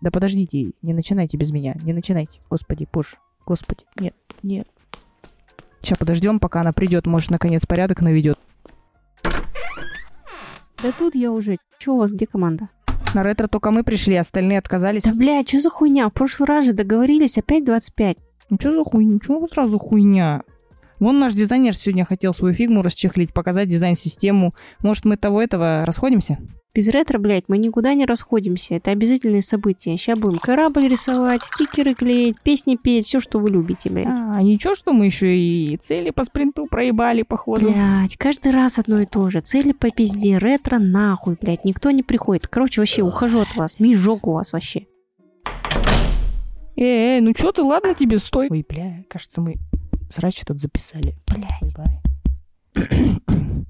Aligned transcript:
Да 0.00 0.10
подождите, 0.10 0.72
не 0.82 0.94
начинайте 0.94 1.36
без 1.36 1.50
меня, 1.50 1.74
не 1.82 1.92
начинайте. 1.92 2.40
Господи, 2.48 2.86
пуш, 2.90 3.16
господи, 3.46 3.84
нет, 3.98 4.14
нет. 4.42 4.68
Сейчас 5.80 5.98
подождем, 5.98 6.40
пока 6.40 6.60
она 6.60 6.72
придет, 6.72 7.06
может, 7.06 7.30
наконец 7.30 7.66
порядок 7.66 8.00
наведет. 8.00 8.38
Да 9.22 10.92
тут 10.96 11.14
я 11.14 11.32
уже. 11.32 11.58
Че 11.78 11.92
у 11.92 11.98
вас, 11.98 12.12
где 12.12 12.26
команда? 12.26 12.68
На 13.14 13.22
ретро 13.22 13.48
только 13.48 13.70
мы 13.70 13.84
пришли, 13.84 14.16
остальные 14.16 14.58
отказались. 14.58 15.02
Да, 15.02 15.14
блядь, 15.14 15.48
что 15.48 15.60
за 15.60 15.70
хуйня? 15.70 16.08
В 16.08 16.12
прошлый 16.12 16.46
раз 16.46 16.66
же 16.66 16.72
договорились, 16.72 17.38
опять 17.38 17.64
25. 17.64 18.16
Ну 18.50 18.56
что 18.60 18.76
за 18.76 18.84
хуйня? 18.84 19.18
Чего 19.24 19.46
сразу 19.48 19.78
хуйня? 19.78 20.42
Вон 21.00 21.18
наш 21.18 21.34
дизайнер 21.34 21.74
сегодня 21.74 22.04
хотел 22.04 22.34
свою 22.34 22.54
фигму 22.54 22.82
расчехлить, 22.82 23.32
показать 23.32 23.68
дизайн-систему. 23.68 24.54
Может, 24.80 25.04
мы 25.04 25.16
того-этого 25.16 25.84
расходимся? 25.86 26.38
Без 26.78 26.86
ретро, 26.90 27.18
блядь, 27.18 27.48
мы 27.48 27.58
никуда 27.58 27.92
не 27.94 28.06
расходимся. 28.06 28.74
Это 28.74 28.92
обязательные 28.92 29.42
события. 29.42 29.96
Сейчас 29.96 30.16
будем 30.16 30.38
корабль 30.38 30.86
рисовать, 30.86 31.42
стикеры 31.42 31.92
клеить, 31.92 32.40
песни 32.40 32.76
петь, 32.76 33.06
все, 33.06 33.18
что 33.18 33.40
вы 33.40 33.50
любите, 33.50 33.90
блядь. 33.90 34.06
А, 34.06 34.40
ничего, 34.40 34.76
что 34.76 34.92
мы 34.92 35.06
еще 35.06 35.36
и 35.36 35.76
цели 35.78 36.10
по 36.10 36.22
спринту 36.22 36.68
проебали, 36.70 37.22
походу. 37.22 37.72
Блядь, 37.72 38.16
каждый 38.16 38.52
раз 38.52 38.78
одно 38.78 39.00
и 39.00 39.06
то 39.06 39.28
же. 39.28 39.40
Цели 39.40 39.72
по 39.72 39.90
пизде, 39.90 40.38
ретро 40.38 40.78
нахуй, 40.78 41.36
блядь. 41.40 41.64
Никто 41.64 41.90
не 41.90 42.04
приходит. 42.04 42.46
Короче, 42.46 42.80
вообще, 42.80 43.02
ухожу 43.02 43.40
от 43.40 43.56
вас. 43.56 43.80
Мижок 43.80 44.28
у 44.28 44.34
вас 44.34 44.52
вообще. 44.52 44.86
Эй, 46.76 47.16
эй, 47.16 47.20
ну 47.20 47.32
что 47.36 47.50
ты, 47.50 47.62
ладно 47.62 47.92
тебе, 47.94 48.20
стой. 48.20 48.46
Ой, 48.52 48.64
бля, 48.68 49.02
кажется, 49.10 49.40
мы 49.40 49.56
срач 50.10 50.42
этот 50.42 50.60
записали. 50.60 51.16
Блядь. 51.26 51.74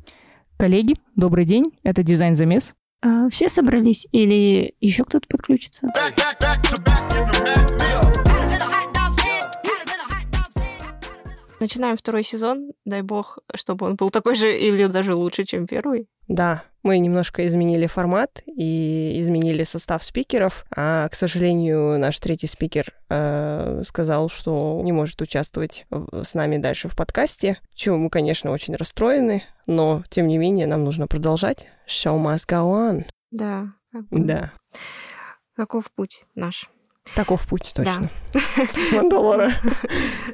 Коллеги, 0.59 0.97
добрый 1.17 1.47
день. 1.47 1.73
Это 1.85 2.03
дизайн-замес. 2.03 2.75
А, 3.01 3.29
все 3.29 3.49
собрались 3.49 4.07
или 4.13 4.75
еще 4.81 5.05
кто-то 5.05 5.27
подключится? 5.29 5.89
Начинаем 11.61 11.97
второй 11.97 12.23
сезон. 12.23 12.71
Дай 12.85 13.03
бог, 13.03 13.39
чтобы 13.55 13.87
он 13.87 13.97
был 13.97 14.11
такой 14.11 14.37
же 14.37 14.57
или 14.57 14.87
даже 14.87 15.15
лучше, 15.15 15.45
чем 15.45 15.67
первый. 15.67 16.07
Да, 16.29 16.63
мы 16.85 16.99
немножко 16.99 17.45
изменили 17.49 17.87
формат 17.87 18.43
и 18.47 19.17
изменили 19.19 19.65
состав 19.65 20.05
спикеров. 20.05 20.65
А, 20.71 21.09
к 21.09 21.15
сожалению, 21.17 21.99
наш 21.99 22.19
третий 22.21 22.47
спикер 22.47 22.93
э, 23.09 23.83
сказал, 23.85 24.29
что 24.29 24.81
не 24.85 24.93
может 24.93 25.21
участвовать 25.21 25.85
в- 25.91 26.23
с 26.23 26.35
нами 26.35 26.59
дальше 26.59 26.87
в 26.89 26.95
подкасте. 26.95 27.59
Чего 27.75 27.97
мы, 27.97 28.09
конечно, 28.09 28.53
очень 28.53 28.77
расстроены, 28.77 29.43
но, 29.67 30.05
тем 30.11 30.29
не 30.29 30.39
менее, 30.39 30.69
нам 30.69 30.85
нужно 30.85 31.09
продолжать. 31.09 31.67
Show 31.89 32.19
must 32.23 32.47
go 32.49 32.65
on. 32.91 33.05
Да. 33.31 33.73
как 33.93 34.09
бы 34.09 34.21
Да, 34.21 34.53
Каков 35.57 35.91
путь 35.91 36.25
наш? 36.35 36.69
таков 37.15 37.49
путь, 37.49 37.73
точно. 37.75 38.11
Мандалора. 38.93 39.53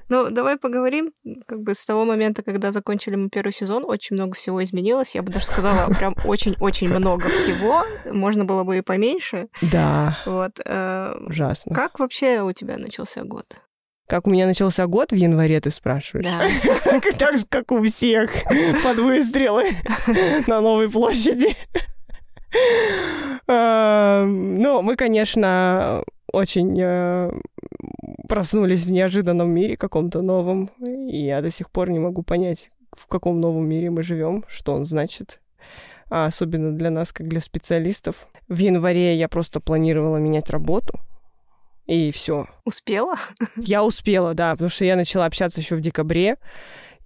Ну, 0.09 0.29
давай 0.31 0.57
поговорим. 0.59 1.13
Как 1.47 1.61
бы 1.63 1.73
с 1.75 1.85
того 1.87 2.05
момента, 2.05 2.43
когда 2.43 2.73
закончили 2.73 3.15
мы 3.15 3.29
первый 3.31 3.53
сезон, 3.53 3.85
очень 3.87 4.17
много 4.17 4.35
всего 4.35 4.63
изменилось. 4.63 5.15
Я 5.15 5.23
бы 5.23 5.33
даже 5.33 5.47
сказала, 5.47 5.89
прям 5.99 6.17
очень-очень 6.25 6.89
много 6.89 7.29
всего. 7.29 7.85
Можно 8.11 8.45
было 8.45 8.65
бы 8.65 8.79
и 8.79 8.83
поменьше. 8.83 9.49
Да, 9.63 10.19
Вот. 10.27 10.59
э, 10.65 11.15
ужасно. 11.27 11.75
Как 11.75 12.01
вообще 12.01 12.43
у 12.43 12.53
тебя 12.53 12.77
начался 12.77 13.23
год? 13.23 13.47
Как 14.07 14.27
у 14.27 14.31
меня 14.31 14.47
начался 14.47 14.87
год 14.87 15.13
в 15.13 15.15
январе, 15.15 15.61
ты 15.61 15.71
спрашиваешь? 15.71 16.27
Да. 16.27 17.01
Так 17.19 17.39
же, 17.39 17.45
как 17.49 17.73
у 17.73 17.83
всех, 17.85 18.31
под 18.83 18.99
выстрелы 18.99 19.65
на 20.47 20.61
Новой 20.61 20.91
площади. 20.91 21.57
А, 23.49 24.25
Ну, 24.25 24.83
мы, 24.83 24.97
конечно, 24.97 26.05
очень 26.33 26.79
э, 26.81 27.33
проснулись 28.29 28.85
в 28.85 28.93
неожиданном 28.93 29.51
мире 29.51 29.77
каком-то 29.77 30.21
новом, 30.21 30.71
и 30.81 31.25
я 31.25 31.41
до 31.41 31.51
сих 31.51 31.71
пор 31.71 31.91
не 31.91 31.99
могу 31.99 32.23
понять, 32.23 32.71
в 32.93 33.07
каком 33.07 33.41
новом 33.41 33.67
мире 33.69 33.91
мы 33.91 34.03
живем, 34.03 34.45
что 34.49 34.75
он 34.75 34.85
значит, 34.85 35.41
а 36.11 36.27
особенно 36.27 36.73
для 36.73 36.91
нас, 36.91 37.13
как 37.13 37.29
для 37.29 37.41
специалистов. 37.41 38.29
В 38.49 38.59
январе 38.59 39.17
я 39.17 39.29
просто 39.29 39.61
планировала 39.61 40.19
менять 40.19 40.51
работу, 40.51 41.01
и 41.87 42.11
все. 42.13 42.47
Успела? 42.65 43.15
Я 43.57 43.85
успела, 43.85 44.35
да, 44.35 44.53
потому 44.53 44.71
что 44.71 44.85
я 44.85 44.97
начала 44.97 45.27
общаться 45.27 45.61
еще 45.61 45.77
в 45.77 45.81
декабре 45.81 46.37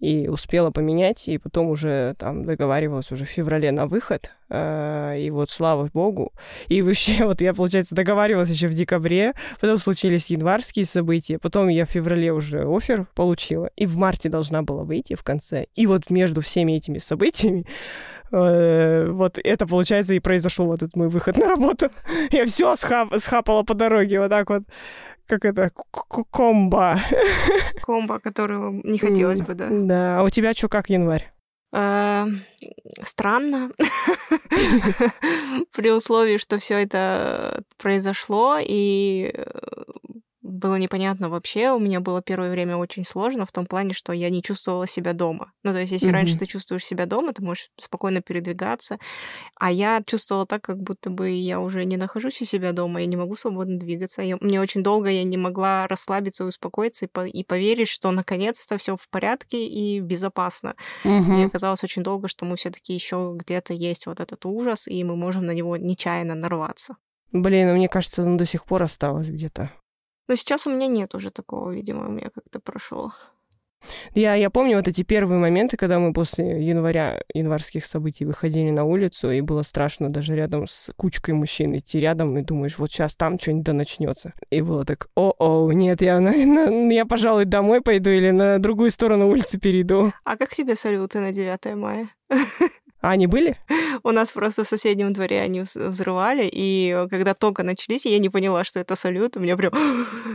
и 0.00 0.28
успела 0.28 0.70
поменять, 0.70 1.26
и 1.26 1.38
потом 1.38 1.70
уже 1.70 2.14
там 2.18 2.44
договаривалась 2.44 3.10
уже 3.10 3.24
в 3.24 3.28
феврале 3.28 3.72
на 3.72 3.86
выход. 3.86 4.30
э, 4.48 5.16
И 5.18 5.30
вот 5.30 5.50
слава 5.50 5.90
богу. 5.92 6.32
И 6.68 6.82
вообще, 6.82 7.24
вот 7.26 7.40
я, 7.40 7.52
получается, 7.52 7.96
договаривалась 7.96 8.48
еще 8.50 8.68
в 8.68 8.74
декабре, 8.74 9.32
потом 9.60 9.76
случились 9.78 10.30
январские 10.30 10.84
события, 10.86 11.40
потом 11.40 11.66
я 11.66 11.84
в 11.84 11.90
феврале 11.90 12.32
уже 12.32 12.64
офер 12.64 13.06
получила, 13.16 13.70
и 13.74 13.86
в 13.86 13.96
марте 13.96 14.28
должна 14.28 14.62
была 14.62 14.84
выйти 14.84 15.14
в 15.16 15.24
конце. 15.24 15.66
И 15.74 15.88
вот 15.88 16.10
между 16.10 16.42
всеми 16.42 16.72
этими 16.72 16.98
событиями 16.98 17.66
вот 18.30 19.38
это, 19.42 19.66
получается, 19.66 20.14
и 20.14 20.20
произошел 20.20 20.66
вот 20.66 20.82
этот 20.82 20.96
мой 20.96 21.08
выход 21.08 21.36
на 21.38 21.48
работу. 21.48 21.90
Я 22.30 22.46
все 22.46 22.74
схапала 22.76 23.62
по 23.62 23.74
дороге, 23.74 24.20
вот 24.20 24.30
так 24.30 24.50
вот 24.50 24.62
как 25.28 25.44
это, 25.44 25.70
комбо. 26.30 26.98
Комбо, 27.82 28.18
которого 28.18 28.80
не 28.82 28.98
хотелось 28.98 29.42
бы, 29.42 29.54
да. 29.54 29.68
Да, 29.70 30.20
а 30.20 30.22
у 30.22 30.30
тебя 30.30 30.54
что, 30.54 30.68
как 30.68 30.88
январь? 30.88 31.30
Э, 31.72 32.24
Странно. 33.02 33.70
При 35.72 35.90
условии, 35.92 36.38
что 36.38 36.56
все 36.56 36.82
это 36.82 37.62
произошло, 37.76 38.56
и 38.58 39.30
э, 39.34 39.52
было 40.48 40.76
непонятно 40.76 41.28
вообще. 41.28 41.70
У 41.72 41.78
меня 41.78 42.00
было 42.00 42.22
первое 42.22 42.50
время 42.50 42.76
очень 42.76 43.04
сложно 43.04 43.46
в 43.46 43.52
том 43.52 43.66
плане, 43.66 43.92
что 43.92 44.12
я 44.12 44.30
не 44.30 44.42
чувствовала 44.42 44.86
себя 44.86 45.12
дома. 45.12 45.52
Ну, 45.62 45.72
то 45.72 45.78
есть, 45.78 45.92
если 45.92 46.06
Мгм. 46.08 46.14
раньше 46.14 46.38
ты 46.38 46.46
чувствуешь 46.46 46.84
себя 46.84 47.06
дома, 47.06 47.32
ты 47.32 47.42
можешь 47.42 47.70
спокойно 47.78 48.20
передвигаться, 48.22 48.98
а 49.56 49.70
я 49.70 50.02
чувствовала 50.06 50.46
так, 50.46 50.62
как 50.62 50.78
будто 50.82 51.10
бы 51.10 51.30
я 51.30 51.60
уже 51.60 51.84
не 51.84 51.96
нахожусь 51.96 52.40
у 52.40 52.44
себя 52.44 52.72
дома, 52.72 53.00
я 53.00 53.06
не 53.06 53.16
могу 53.16 53.36
свободно 53.36 53.78
двигаться. 53.78 54.22
Я- 54.22 54.38
мне 54.40 54.60
очень 54.60 54.82
долго 54.82 55.08
я 55.10 55.24
не 55.24 55.36
могла 55.36 55.86
расслабиться 55.86 56.44
и 56.44 56.46
успокоиться 56.46 57.04
и, 57.04 57.08
по- 57.08 57.26
и 57.26 57.44
поверить, 57.44 57.88
что 57.88 58.10
наконец-то 58.10 58.78
все 58.78 58.96
в 58.96 59.08
порядке 59.10 59.66
и 59.66 60.00
безопасно. 60.00 60.74
Мне 61.04 61.50
казалось 61.50 61.84
очень 61.84 62.02
долго, 62.02 62.28
что 62.28 62.44
мы 62.44 62.56
все-таки 62.56 62.94
еще 62.94 63.32
где-то 63.36 63.74
есть 63.74 64.06
вот 64.06 64.20
этот 64.20 64.44
ужас, 64.46 64.86
и 64.88 65.04
мы 65.04 65.16
можем 65.16 65.46
на 65.46 65.52
него 65.52 65.76
нечаянно 65.76 66.34
нарваться. 66.34 66.96
Блин, 67.32 67.68
ну, 67.68 67.74
мне 67.74 67.88
кажется, 67.88 68.22
он 68.22 68.36
до 68.38 68.46
сих 68.46 68.64
пор 68.64 68.82
осталось 68.84 69.28
где-то. 69.28 69.70
Но 70.28 70.34
сейчас 70.34 70.66
у 70.66 70.70
меня 70.70 70.86
нет 70.86 71.14
уже 71.14 71.30
такого, 71.30 71.70
видимо, 71.70 72.06
у 72.08 72.10
меня 72.10 72.30
как-то 72.34 72.60
прошло. 72.60 73.12
Я, 74.12 74.34
я 74.34 74.50
помню 74.50 74.76
вот 74.76 74.88
эти 74.88 75.02
первые 75.02 75.38
моменты, 75.38 75.76
когда 75.76 75.98
мы 76.00 76.12
после 76.12 76.66
января, 76.66 77.22
январских 77.32 77.86
событий 77.86 78.24
выходили 78.24 78.70
на 78.70 78.84
улицу, 78.84 79.30
и 79.30 79.40
было 79.40 79.62
страшно 79.62 80.12
даже 80.12 80.34
рядом 80.34 80.66
с 80.66 80.90
кучкой 80.96 81.34
мужчин 81.34 81.76
идти 81.76 82.00
рядом, 82.00 82.36
и 82.36 82.42
думаешь, 82.42 82.76
вот 82.78 82.90
сейчас 82.90 83.14
там 83.14 83.38
что-нибудь 83.38 83.64
да 83.64 83.72
начнется. 83.72 84.32
И 84.50 84.60
было 84.62 84.84
так, 84.84 85.08
о-о, 85.14 85.70
нет, 85.72 86.02
я, 86.02 86.18
на- 86.18 86.32
на- 86.32 86.92
я, 86.92 87.06
пожалуй, 87.06 87.44
домой 87.44 87.80
пойду 87.80 88.10
или 88.10 88.30
на 88.30 88.58
другую 88.58 88.90
сторону 88.90 89.28
улицы 89.28 89.58
перейду. 89.60 90.12
А 90.24 90.36
как 90.36 90.54
тебе 90.54 90.74
салюты 90.74 91.20
на 91.20 91.32
9 91.32 91.76
мая? 91.76 92.08
А 93.00 93.10
они 93.10 93.26
были? 93.28 93.56
У 94.02 94.10
нас 94.10 94.32
просто 94.32 94.64
в 94.64 94.68
соседнем 94.68 95.12
дворе 95.12 95.40
они 95.40 95.60
вз- 95.60 95.88
взрывали, 95.88 96.48
и 96.50 97.06
когда 97.10 97.34
только 97.34 97.62
начались, 97.62 98.06
я 98.06 98.18
не 98.18 98.28
поняла, 98.28 98.64
что 98.64 98.80
это 98.80 98.96
салют. 98.96 99.36
У 99.36 99.40
меня 99.40 99.56
прям... 99.56 99.72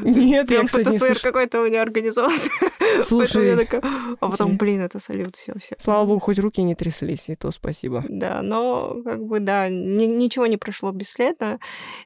Нет, 0.02 0.50
я, 0.50 0.64
кстати, 0.64 0.88
не 0.88 0.98
ПТСР 0.98 1.20
какой-то 1.22 1.62
у 1.62 1.66
меня 1.66 1.82
организован. 1.82 2.32
Слушай, 3.06 3.56
такая... 3.58 3.82
А 4.20 4.30
потом, 4.30 4.58
блин, 4.58 4.82
это 4.82 5.00
салют, 5.00 5.36
все, 5.36 5.54
все. 5.60 5.76
Слава 5.80 6.06
богу, 6.06 6.20
хоть 6.20 6.40
руки 6.40 6.62
не 6.64 6.76
тряслись, 6.76 7.30
и 7.30 7.36
то 7.36 7.52
спасибо. 7.52 8.04
Да, 8.10 8.42
но 8.42 8.96
как 9.04 9.24
бы 9.24 9.40
да, 9.40 9.70
ни- 9.70 10.06
ничего 10.06 10.46
не 10.48 10.58
прошло 10.58 10.92
бесследно. 10.92 11.60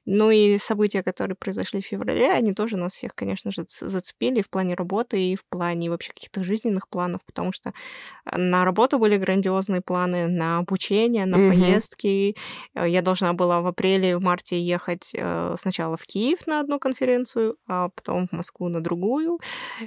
Ну 0.06 0.32
и 0.32 0.58
события, 0.58 1.04
которые 1.04 1.36
произошли 1.36 1.82
в 1.82 1.86
феврале, 1.86 2.32
они 2.32 2.54
тоже 2.54 2.78
нас 2.78 2.94
всех, 2.94 3.14
конечно 3.16 3.52
же, 3.52 3.64
зацепили 3.68 4.42
в 4.42 4.50
плане 4.50 4.76
работы 4.76 5.22
и 5.32 5.36
в 5.36 5.44
плане 5.50 5.90
вообще 5.90 6.12
каких-то 6.14 6.44
жизненных 6.44 6.88
планов, 6.90 7.22
потому 7.26 7.52
что 7.52 7.74
на 8.36 8.66
работу 8.66 9.00
были 9.00 9.18
грандиозные 9.18 9.82
планы, 9.82 10.28
на 10.28 10.58
обучение, 10.60 11.26
на 11.26 11.38
Мгм. 11.38 11.50
поездки. 11.50 12.36
Э, 12.76 12.88
Я 12.90 13.02
должна 13.02 13.34
была 13.34 13.62
в 13.62 13.68
апреле, 13.68 14.18
в 14.18 14.22
марте 14.22 14.60
ехать 14.60 15.12
э, 15.14 15.56
сначала 15.60 15.98
в 15.98 16.06
Киев 16.06 16.48
на 16.48 16.60
одну 16.60 16.80
конференцию, 16.80 17.56
а 17.68 17.90
потом 17.90 18.28
в 18.28 18.32
Москву 18.32 18.70
на 18.70 18.82
другую. 18.82 19.40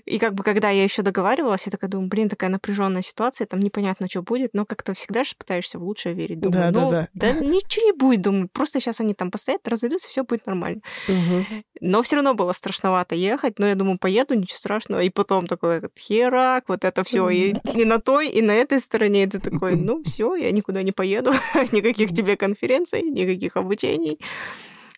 И 0.05 0.19
как 0.19 0.35
бы 0.35 0.43
когда 0.45 0.71
я 0.71 0.80
еще 0.85 1.03
договаривалась, 1.03 1.67
я 1.67 1.71
такая 1.71 1.91
думаю, 1.91 2.09
блин, 2.09 2.29
такая 2.29 2.51
напряженная 2.51 3.03
ситуация, 3.03 3.47
там 3.47 3.61
непонятно, 3.61 4.09
что 4.09 4.23
будет, 4.23 4.55
но 4.55 4.65
как-то 4.65 4.95
всегда 4.95 5.25
же 5.25 5.33
пытаешься 5.37 5.79
в 5.79 5.83
лучшее 5.83 6.15
верить. 6.15 6.41
Думаю, 6.41 6.73
Да, 6.73 6.81
ну, 6.81 6.91
да, 6.91 7.09
да 7.15 7.33
ничего 7.41 7.87
не 7.87 7.93
будет, 7.93 8.23
думаю, 8.23 8.49
просто 8.53 8.81
сейчас 8.81 9.01
они 9.01 9.15
там 9.15 9.31
постоят, 9.31 9.67
разойдутся, 9.67 10.09
все 10.09 10.25
будет 10.25 10.47
нормально. 10.47 10.81
Мгм. 11.09 11.65
Но 11.81 12.03
все 12.03 12.17
равно 12.17 12.35
было 12.35 12.53
страшновато 12.53 13.15
ехать, 13.15 13.59
но 13.59 13.67
я 13.67 13.75
думаю, 13.75 13.99
поеду, 13.99 14.35
ничего 14.35 14.57
страшного. 14.57 15.03
И 15.03 15.11
потом 15.11 15.47
такой 15.47 15.81
херак, 15.99 16.65
вот 16.69 16.85
это 16.85 17.05
все 17.05 17.29
и, 17.31 17.55
и 17.75 17.85
на 17.85 17.99
той, 17.99 18.29
и 18.29 18.43
на 18.43 18.53
этой 18.53 18.81
стороне. 18.81 19.27
Ты 19.27 19.39
такой, 19.39 19.77
ну 19.77 20.03
все, 20.03 20.35
я 20.37 20.51
никуда 20.53 20.83
не 20.83 20.93
поеду, 20.93 21.33
никаких 21.73 22.11
тебе 22.11 22.37
конференций, 22.37 23.03
никаких 23.03 23.57
обучений. 23.57 24.19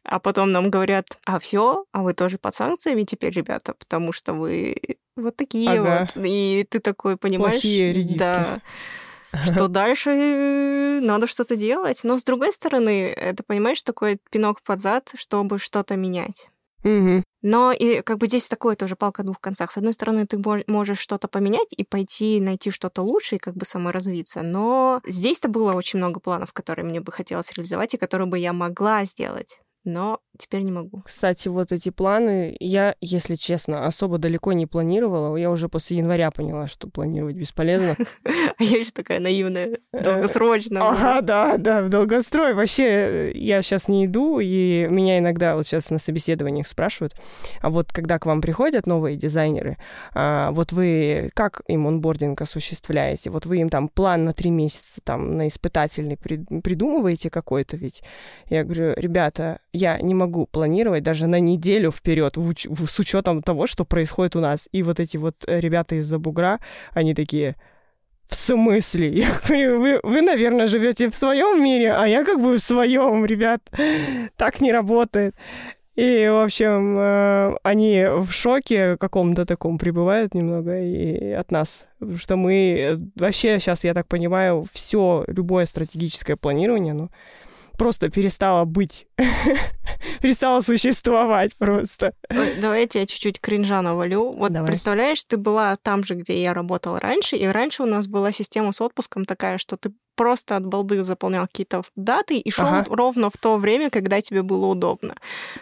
А 0.04 0.18
потом 0.18 0.52
нам 0.52 0.70
говорят, 0.70 1.18
а 1.24 1.38
все, 1.38 1.84
а 1.92 2.02
вы 2.02 2.12
тоже 2.14 2.38
под 2.38 2.54
санкциями 2.54 3.04
теперь, 3.04 3.32
ребята, 3.32 3.74
потому 3.74 4.12
что 4.12 4.32
вы 4.32 4.76
вот 5.16 5.36
такие 5.36 5.70
Ага. 5.70 6.08
вот. 6.14 6.24
И 6.26 6.66
ты 6.68 6.80
такой 6.80 7.16
понимаешь... 7.16 7.54
Плохие 7.54 7.92
редиски. 7.92 8.18
Да. 8.18 8.60
Что 9.44 9.68
дальше 9.68 11.00
надо 11.02 11.26
что-то 11.26 11.56
делать. 11.56 12.00
Но 12.02 12.18
с 12.18 12.24
другой 12.24 12.52
стороны, 12.52 13.08
это, 13.08 13.42
понимаешь, 13.42 13.82
такой 13.82 14.18
пинок 14.30 14.62
под 14.62 14.80
зад, 14.80 15.10
чтобы 15.14 15.58
что-то 15.58 15.96
менять. 15.96 16.48
Мгм. 16.82 17.22
Но 17.42 17.70
и 17.72 18.00
как 18.02 18.18
бы 18.18 18.26
здесь 18.26 18.48
такое 18.48 18.74
тоже 18.74 18.96
палка 18.96 19.22
о 19.22 19.24
двух 19.24 19.40
концах. 19.40 19.70
С 19.70 19.76
одной 19.76 19.92
стороны, 19.92 20.26
ты 20.26 20.38
мо- 20.38 20.64
можешь 20.66 20.98
что-то 20.98 21.28
поменять 21.28 21.72
и 21.76 21.84
пойти 21.84 22.40
найти 22.40 22.70
что-то 22.70 23.02
лучше 23.02 23.36
и 23.36 23.38
как 23.38 23.54
бы 23.54 23.64
саморазвиться. 23.64 24.42
Но 24.42 25.00
здесь-то 25.06 25.48
было 25.48 25.74
очень 25.74 25.98
много 25.98 26.18
планов, 26.18 26.52
которые 26.52 26.84
мне 26.84 27.00
бы 27.00 27.12
хотелось 27.12 27.52
реализовать 27.52 27.94
и 27.94 27.98
которые 27.98 28.26
бы 28.26 28.38
я 28.38 28.52
могла 28.52 29.04
сделать. 29.04 29.60
Но 29.84 30.20
теперь 30.38 30.62
не 30.62 30.70
могу. 30.72 31.02
Кстати, 31.04 31.48
вот 31.48 31.72
эти 31.72 31.90
планы 31.90 32.56
я, 32.60 32.94
если 33.00 33.34
честно, 33.34 33.84
особо 33.86 34.18
далеко 34.18 34.52
не 34.52 34.66
планировала. 34.66 35.36
Я 35.36 35.50
уже 35.50 35.68
после 35.68 35.98
января 35.98 36.30
поняла, 36.30 36.68
что 36.68 36.88
планировать 36.88 37.36
бесполезно. 37.36 37.96
А 38.58 38.62
я 38.64 38.78
еще 38.78 38.90
такая 38.92 39.18
наивная, 39.18 39.78
долгосрочно. 39.92 40.78
Э, 40.78 40.82
Ага, 40.82 41.20
да, 41.22 41.56
да, 41.58 41.82
в 41.82 41.88
долгострой. 41.88 42.54
Вообще, 42.54 42.84
э, 42.84 43.32
я 43.34 43.60
сейчас 43.62 43.88
не 43.88 44.06
иду, 44.06 44.38
и 44.40 44.86
меня 44.88 45.18
иногда 45.18 45.56
вот 45.56 45.66
сейчас 45.66 45.90
на 45.90 45.98
собеседованиях 45.98 46.66
спрашивают, 46.68 47.14
а 47.60 47.70
вот 47.70 47.92
когда 47.92 48.18
к 48.18 48.26
вам 48.26 48.40
приходят 48.40 48.86
новые 48.86 49.16
дизайнеры, 49.16 49.78
а, 50.14 50.50
вот 50.52 50.72
вы 50.72 51.30
как 51.34 51.62
им 51.66 51.86
онбординг 51.88 52.40
осуществляете? 52.40 53.30
Вот 53.30 53.46
вы 53.46 53.58
им 53.58 53.68
там 53.68 53.88
план 53.88 54.24
на 54.24 54.32
три 54.32 54.50
месяца, 54.50 55.00
там, 55.02 55.36
на 55.36 55.48
испытательный 55.48 56.16
при- 56.16 56.44
придумываете 56.60 57.30
какой-то 57.30 57.76
ведь? 57.76 58.02
Я 58.48 58.64
говорю, 58.64 58.92
ребята, 58.96 59.58
я 59.72 59.98
не 60.00 60.14
могу 60.14 60.46
планировать 60.46 61.02
даже 61.02 61.26
на 61.26 61.40
неделю 61.40 61.90
вперед 61.90 62.36
с 62.36 62.98
учетом 62.98 63.42
того, 63.42 63.66
что 63.66 63.84
происходит 63.84 64.36
у 64.36 64.40
нас. 64.40 64.68
И 64.72 64.82
вот 64.82 65.00
эти 65.00 65.16
вот 65.16 65.44
э, 65.46 65.60
ребята 65.60 65.96
из-за 65.96 66.18
бугра, 66.18 66.60
они 66.92 67.14
такие, 67.14 67.56
в 68.26 68.34
смысле? 68.34 69.08
Я 69.12 69.28
говорю, 69.46 69.80
вы, 69.80 70.00
вы, 70.02 70.22
наверное, 70.22 70.66
живете 70.66 71.10
в 71.10 71.16
своем 71.16 71.62
мире, 71.62 71.92
а 71.92 72.06
я 72.06 72.24
как 72.24 72.40
бы 72.40 72.56
в 72.56 72.58
своем, 72.58 73.24
ребят. 73.24 73.60
Так 74.36 74.60
не 74.60 74.72
работает. 74.72 75.34
И, 75.94 76.26
в 76.26 76.44
общем, 76.44 76.96
э, 76.98 77.56
они 77.62 78.06
в 78.06 78.30
шоке 78.30 78.96
каком-то 78.96 79.44
таком 79.44 79.76
пребывают 79.76 80.32
немного 80.32 80.80
и 80.80 81.32
от 81.32 81.50
нас. 81.50 81.86
Потому 81.98 82.16
что 82.16 82.36
мы 82.36 82.76
э, 82.78 82.96
вообще 83.14 83.58
сейчас, 83.58 83.84
я 83.84 83.92
так 83.92 84.06
понимаю, 84.08 84.66
все, 84.72 85.24
любое 85.26 85.66
стратегическое 85.66 86.36
планирование, 86.36 86.94
ну, 86.94 87.10
просто 87.76 88.08
перестало 88.08 88.64
быть, 88.64 89.06
перестало 90.20 90.60
существовать 90.60 91.54
просто. 91.56 92.14
Давайте 92.60 93.00
я 93.00 93.06
чуть-чуть 93.06 93.40
кринжа 93.40 93.82
навалю. 93.82 94.32
Вот 94.32 94.52
Давай. 94.52 94.68
представляешь, 94.68 95.24
ты 95.24 95.36
была 95.36 95.76
там 95.76 96.04
же, 96.04 96.14
где 96.14 96.40
я 96.42 96.54
работала 96.54 97.00
раньше, 97.00 97.36
и 97.36 97.46
раньше 97.46 97.82
у 97.82 97.86
нас 97.86 98.06
была 98.06 98.32
система 98.32 98.72
с 98.72 98.80
отпуском 98.80 99.24
такая, 99.24 99.58
что 99.58 99.76
ты 99.76 99.92
просто 100.22 100.56
от 100.56 100.64
балды 100.64 101.02
заполнял 101.02 101.46
какие-то 101.46 101.82
даты 101.96 102.38
и 102.38 102.50
шел 102.50 102.66
Ага. 102.66 102.86
ровно 102.88 103.28
в 103.28 103.36
то 103.36 103.56
время, 103.56 103.90
когда 103.90 104.20
тебе 104.20 104.42
было 104.42 104.66
удобно. 104.66 105.14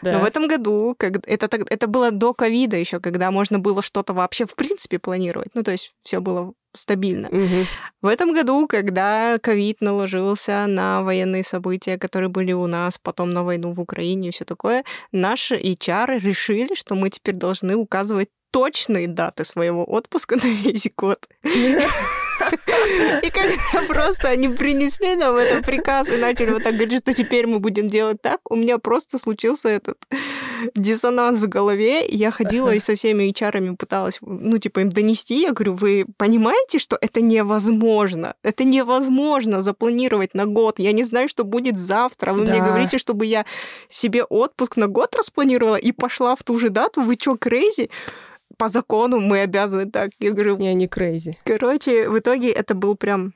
Да. 0.03 0.13
Но 0.13 0.21
в 0.21 0.25
этом 0.25 0.49
году, 0.49 0.95
как, 0.99 1.27
это, 1.27 1.49
это 1.71 1.87
было 1.87 2.11
до 2.11 2.35
ковида 2.35 2.77
еще, 2.77 3.01
когда 3.01 3.31
можно 3.31 3.59
было 3.59 3.83
что-то 3.83 4.13
вообще 4.13 4.45
в 4.45 4.55
принципе 4.55 4.99
планировать. 4.99 5.49
Ну, 5.55 5.63
то 5.63 5.71
есть 5.71 5.95
все 6.03 6.21
было 6.21 6.53
стабильно. 6.75 7.29
Мгм. 7.33 7.67
В 8.03 8.07
этом 8.07 8.35
году, 8.35 8.67
когда 8.69 9.39
ковид 9.43 9.81
наложился 9.81 10.67
на 10.67 11.03
военные 11.03 11.43
события, 11.43 11.99
которые 11.99 12.29
были 12.29 12.53
у 12.53 12.67
нас, 12.67 12.99
потом 12.99 13.31
на 13.31 13.43
войну 13.43 13.73
в 13.73 13.81
Украине 13.81 14.29
и 14.29 14.33
все 14.33 14.45
такое, 14.45 14.85
наши 15.13 15.57
HR 15.57 16.21
решили, 16.21 16.75
что 16.75 16.95
мы 16.95 17.09
теперь 17.11 17.35
должны 17.35 17.77
указывать 17.77 18.29
точные 18.51 19.09
даты 19.09 19.45
своего 19.45 19.85
отпуска 19.85 20.37
на 20.37 20.47
весь 20.49 20.89
год. 20.97 21.29
И 23.23 23.31
когда 23.31 23.87
просто 23.87 24.29
они 24.29 24.49
принесли 24.49 25.15
нам 25.15 25.37
этот 25.37 25.65
приказ 25.67 26.09
и 26.09 26.17
начали 26.17 26.53
вот 26.53 26.63
так 26.63 26.75
говорить, 26.75 27.03
что 27.03 27.13
теперь 27.13 27.47
мы 27.47 27.59
будем 27.59 27.89
делать 27.89 28.23
так, 28.23 28.41
у 28.51 28.57
меня 28.57 28.79
просто 28.79 29.19
случился 29.19 29.69
этот 29.69 29.99
диссонанс 30.75 31.39
в 31.41 31.49
голове. 31.49 32.07
Я 32.07 32.31
ходила 32.31 32.75
и 32.75 32.81
со 32.81 32.95
всеми 32.95 33.31
HR 33.31 33.77
пыталась, 33.77 34.19
ну, 34.23 34.59
типа, 34.59 34.81
им 34.81 34.91
донести. 34.91 35.41
Я 35.43 35.53
говорю, 35.53 35.75
вы 35.75 36.07
понимаете, 36.17 36.79
что 36.79 36.97
это 37.01 37.21
невозможно? 37.21 38.35
Это 38.43 38.65
невозможно 38.65 39.63
запланировать 39.63 40.35
на 40.35 40.47
год. 40.47 40.79
Я 40.79 40.93
не 40.93 41.05
знаю, 41.05 41.29
что 41.29 41.45
будет 41.45 41.79
завтра. 41.79 42.33
Вы 42.33 42.43
мне 42.45 42.59
Да. 42.61 42.67
говорите, 42.67 42.99
чтобы 42.99 43.27
я 43.27 43.45
себе 43.91 44.25
отпуск 44.25 44.77
на 44.77 44.87
год 44.87 45.15
распланировала 45.15 45.77
и 45.77 45.93
пошла 45.93 46.35
в 46.37 46.43
ту 46.43 46.59
же 46.59 46.69
дату. 46.71 47.03
Вы 47.03 47.17
чё, 47.17 47.37
crazy? 47.37 47.91
По 48.61 48.69
закону 48.69 49.21
мы 49.21 49.41
обязаны 49.41 49.91
так. 49.91 50.11
Я 50.21 50.33
говорю, 50.33 50.59
Не, 50.59 50.69
они 50.69 50.87
crazy. 50.87 51.39
Короче, 51.45 52.11
в 52.11 52.19
итоге 52.19 52.51
это 52.51 52.75
был 52.75 52.95
прям 52.95 53.33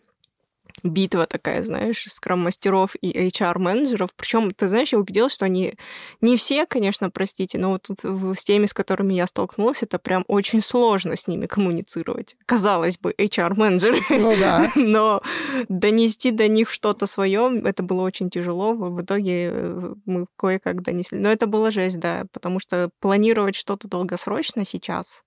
битва 0.85 1.27
такая, 1.27 1.63
знаешь, 1.63 2.05
Scrum-мастеров 2.07 2.95
и 3.01 3.11
HR-менеджеров. 3.11 4.11
Причем, 4.15 4.51
ты 4.53 4.69
знаешь, 4.69 4.93
я 4.93 4.99
убедилась, 4.99 5.33
что 5.33 5.47
они 5.47 5.75
не 6.21 6.37
все, 6.37 6.67
конечно, 6.67 7.11
простите, 7.11 7.59
но 7.59 7.71
вот 7.71 7.89
с 8.37 8.45
теми, 8.45 8.67
с 8.67 8.75
которыми 8.75 9.15
я 9.15 9.27
столкнулась, 9.27 9.83
это 9.83 9.99
прям 9.99 10.25
очень 10.29 10.61
сложно 10.61 11.17
с 11.17 11.27
ними 11.27 11.47
коммуницировать. 11.47 12.37
Казалось 12.47 12.99
бы, 12.99 13.15
HR-менеджеры. 13.17 13.99
Ну 14.11 14.37
да. 14.39 14.71
Но 14.77 15.23
донести 15.69 16.31
до 16.31 16.47
них 16.49 16.71
что-то 16.71 17.07
свое, 17.07 17.63
это 17.65 17.83
было 17.83 18.03
очень 18.03 18.29
тяжело. 18.29 18.75
В 18.75 19.03
итоге 19.03 19.51
э, 19.51 19.95
мы 20.05 20.27
кое-как 20.37 20.83
донесли. 20.83 21.19
Но 21.19 21.31
это 21.31 21.47
была 21.47 21.71
жесть, 21.71 21.99
да, 21.99 22.25
потому 22.33 22.61
что 22.61 22.91
планировать 23.01 23.57
что-то 23.57 23.89
долгосрочно 23.89 24.65
сейчас, 24.65 25.25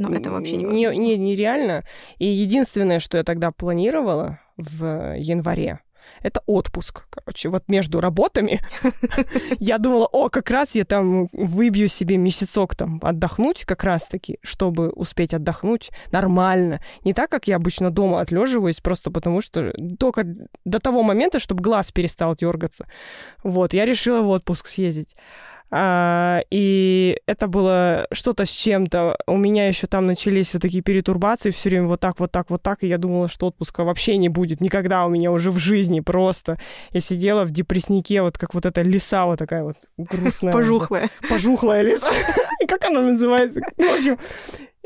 ну, 0.00 0.14
это 0.14 0.30
вообще 0.30 0.56
не 0.56 0.64
не, 0.64 0.96
не, 0.96 1.16
нереально. 1.18 1.84
И 2.18 2.26
единственное, 2.26 3.00
что 3.00 3.18
я 3.18 3.22
тогда 3.22 3.50
планировала 3.50 4.40
в 4.60 5.16
январе, 5.16 5.80
это 6.22 6.42
отпуск, 6.46 7.04
короче, 7.10 7.48
вот 7.48 7.68
между 7.68 8.00
работами. 8.00 8.60
Я 9.58 9.78
думала, 9.78 10.06
о, 10.06 10.28
как 10.28 10.50
раз 10.50 10.74
я 10.74 10.84
там 10.84 11.28
выбью 11.32 11.88
себе 11.88 12.16
месяцок 12.16 12.74
там 12.74 13.00
отдохнуть 13.02 13.64
как 13.64 13.84
раз-таки, 13.84 14.38
чтобы 14.42 14.90
успеть 14.90 15.34
отдохнуть 15.34 15.90
нормально. 16.12 16.80
Не 17.04 17.14
так, 17.14 17.30
как 17.30 17.48
я 17.48 17.56
обычно 17.56 17.90
дома 17.90 18.20
отлеживаюсь, 18.20 18.80
просто 18.80 19.10
потому 19.10 19.40
что 19.40 19.72
только 19.98 20.24
до 20.64 20.78
того 20.78 21.02
момента, 21.02 21.38
чтобы 21.38 21.62
глаз 21.62 21.92
перестал 21.92 22.34
дергаться. 22.36 22.86
Вот, 23.42 23.72
я 23.72 23.84
решила 23.84 24.22
в 24.22 24.28
отпуск 24.28 24.68
съездить. 24.68 25.16
А, 25.72 26.42
и 26.50 27.16
это 27.26 27.46
было 27.46 28.06
что-то 28.12 28.44
с 28.44 28.50
чем-то. 28.50 29.16
У 29.26 29.36
меня 29.36 29.68
еще 29.68 29.86
там 29.86 30.06
начались 30.06 30.52
вот 30.52 30.62
такие 30.62 30.82
перетурбации, 30.82 31.50
все 31.50 31.70
время 31.70 31.86
вот 31.86 32.00
так, 32.00 32.18
вот 32.18 32.32
так, 32.32 32.50
вот 32.50 32.62
так. 32.62 32.82
И 32.82 32.88
я 32.88 32.98
думала, 32.98 33.28
что 33.28 33.46
отпуска 33.46 33.84
вообще 33.84 34.16
не 34.16 34.28
будет 34.28 34.60
никогда 34.60 35.06
у 35.06 35.08
меня 35.08 35.30
уже 35.30 35.50
в 35.50 35.58
жизни 35.58 36.00
просто. 36.00 36.58
Я 36.90 37.00
сидела 37.00 37.44
в 37.44 37.52
депресснике, 37.52 38.22
вот 38.22 38.36
как 38.36 38.54
вот 38.54 38.66
эта 38.66 38.82
лиса 38.82 39.26
вот 39.26 39.38
такая 39.38 39.62
вот 39.62 39.76
грустная. 39.96 40.52
пожухлая. 40.52 41.08
Пожухлая 41.28 41.82
лиса. 41.82 42.08
Как 42.68 42.84
она 42.84 43.00
называется? 43.00 43.60
В 43.76 43.94
общем, 43.94 44.18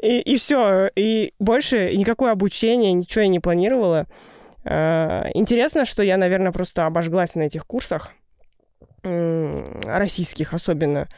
и, 0.00 0.20
и 0.20 0.36
все. 0.36 0.90
И 0.96 1.32
больше 1.38 1.94
никакое 1.96 2.32
обучение, 2.32 2.92
ничего 2.92 3.22
я 3.22 3.28
не 3.28 3.40
планировала. 3.40 4.06
А, 4.64 5.28
Интересно, 5.34 5.84
что 5.84 6.02
я, 6.02 6.16
наверное, 6.16 6.52
просто 6.52 6.86
обожглась 6.86 7.34
на 7.34 7.42
этих 7.42 7.66
курсах 7.66 8.12
российских 9.04 10.54
особенно. 10.54 11.08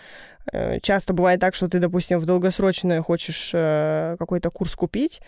Э, 0.52 0.78
Часто 0.80 1.12
бывает 1.12 1.40
так, 1.40 1.54
что 1.54 1.68
ты, 1.68 1.78
допустим, 1.78 2.18
в 2.18 2.24
долгосрочное 2.24 3.02
хочешь 3.02 3.50
э, 3.54 4.16
какой-то 4.18 4.50
курс 4.50 4.74
купить, 4.74 5.20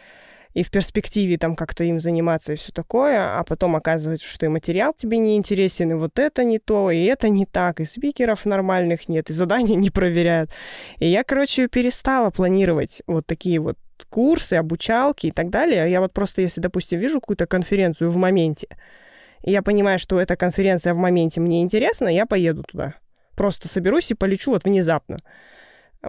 и 0.55 0.63
в 0.63 0.71
перспективе 0.71 1.39
там 1.39 1.55
как-то 1.57 1.85
им 1.85 2.01
заниматься 2.01 2.53
и 2.53 2.57
все 2.57 2.73
такое, 2.73 3.39
а 3.39 3.45
потом 3.45 3.77
оказывается, 3.77 4.27
что 4.27 4.47
и 4.47 4.49
материал 4.49 4.95
тебе 4.97 5.19
не 5.19 5.37
интересен, 5.37 5.91
и 5.91 5.95
вот 5.95 6.19
это 6.19 6.43
не 6.45 6.59
то, 6.59 6.91
и 6.91 7.05
это 7.05 7.29
не 7.29 7.47
так, 7.47 7.81
и 7.81 7.85
спикеров 7.85 8.47
нормальных 8.47 9.09
нет, 9.09 9.31
и 9.31 9.33
задания 9.33 9.77
не 9.77 9.91
проверяют. 9.91 10.51
И 10.99 11.07
я, 11.07 11.23
короче, 11.23 11.69
перестала 11.69 12.31
планировать 12.31 13.03
вот 13.07 13.27
такие 13.27 13.61
вот 13.61 13.77
курсы, 14.09 14.55
обучалки 14.55 15.27
и 15.27 15.31
так 15.33 15.51
далее. 15.51 15.91
Я 15.91 16.01
вот 16.01 16.13
просто, 16.13 16.41
если, 16.41 16.61
допустим, 16.61 16.99
вижу 16.99 17.21
какую-то 17.21 17.47
конференцию 17.47 18.11
в 18.11 18.17
моменте, 18.17 18.69
и 19.49 19.51
я 19.51 19.63
понимаю, 19.63 19.99
что 19.99 20.21
эта 20.21 20.37
конференция 20.37 20.93
в 20.93 20.99
моменте 20.99 21.41
мне 21.41 21.63
интересна, 21.63 22.09
я 22.09 22.27
поеду 22.27 22.65
туда. 22.65 22.97
Просто 23.35 23.67
соберусь 23.67 24.11
и 24.11 24.15
полечу 24.15 24.51
вот 24.51 24.65
внезапно. 24.65 25.21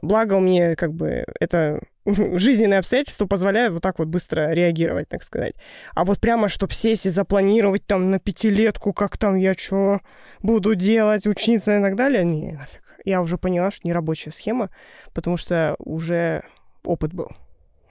Благо 0.01 0.33
у 0.33 0.41
меня 0.41 0.75
как 0.75 0.93
бы 0.93 1.23
это 1.39 1.79
жизненные 2.05 2.79
обстоятельства 2.79 3.27
позволяют 3.27 3.71
вот 3.71 3.81
так 3.81 3.97
вот 3.97 4.09
быстро 4.09 4.51
реагировать, 4.51 5.07
так 5.07 5.23
сказать. 5.23 5.53
А 5.95 6.03
вот 6.03 6.19
прямо, 6.19 6.49
чтобы 6.49 6.73
сесть 6.73 7.05
и 7.05 7.09
запланировать 7.09 7.85
там 7.85 8.11
на 8.11 8.19
пятилетку, 8.19 8.91
как 8.91 9.17
там 9.17 9.37
я 9.37 9.53
что 9.53 10.01
буду 10.41 10.75
делать, 10.75 11.25
учиться 11.25 11.77
и 11.77 11.81
так 11.81 11.95
далее, 11.95 12.25
не, 12.25 12.51
нафиг. 12.51 12.83
Я 13.05 13.21
уже 13.21 13.37
поняла, 13.37 13.71
что 13.71 13.87
не 13.87 13.93
рабочая 13.93 14.31
схема, 14.31 14.69
потому 15.13 15.37
что 15.37 15.77
уже 15.79 16.43
опыт 16.83 17.13
был. 17.13 17.29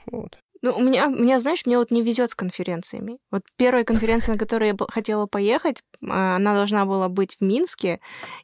Вот. 0.04 0.38
Ну, 0.62 0.76
у 0.76 0.80
меня, 0.80 1.06
у 1.08 1.10
меня, 1.10 1.40
знаешь, 1.40 1.64
мне 1.66 1.78
вот 1.78 1.90
не 1.90 2.02
везет 2.02 2.30
с 2.30 2.34
конференциями. 2.34 3.18
Вот 3.30 3.42
первая 3.56 3.84
конференция, 3.84 4.32
на 4.32 4.38
которую 4.38 4.68
я 4.70 4.86
хотела 4.88 5.26
поехать, 5.26 5.82
а, 6.06 6.36
она 6.36 6.54
должна 6.54 6.84
была 6.84 7.08
быть 7.08 7.36
в 7.36 7.44
Минске, 7.44 8.00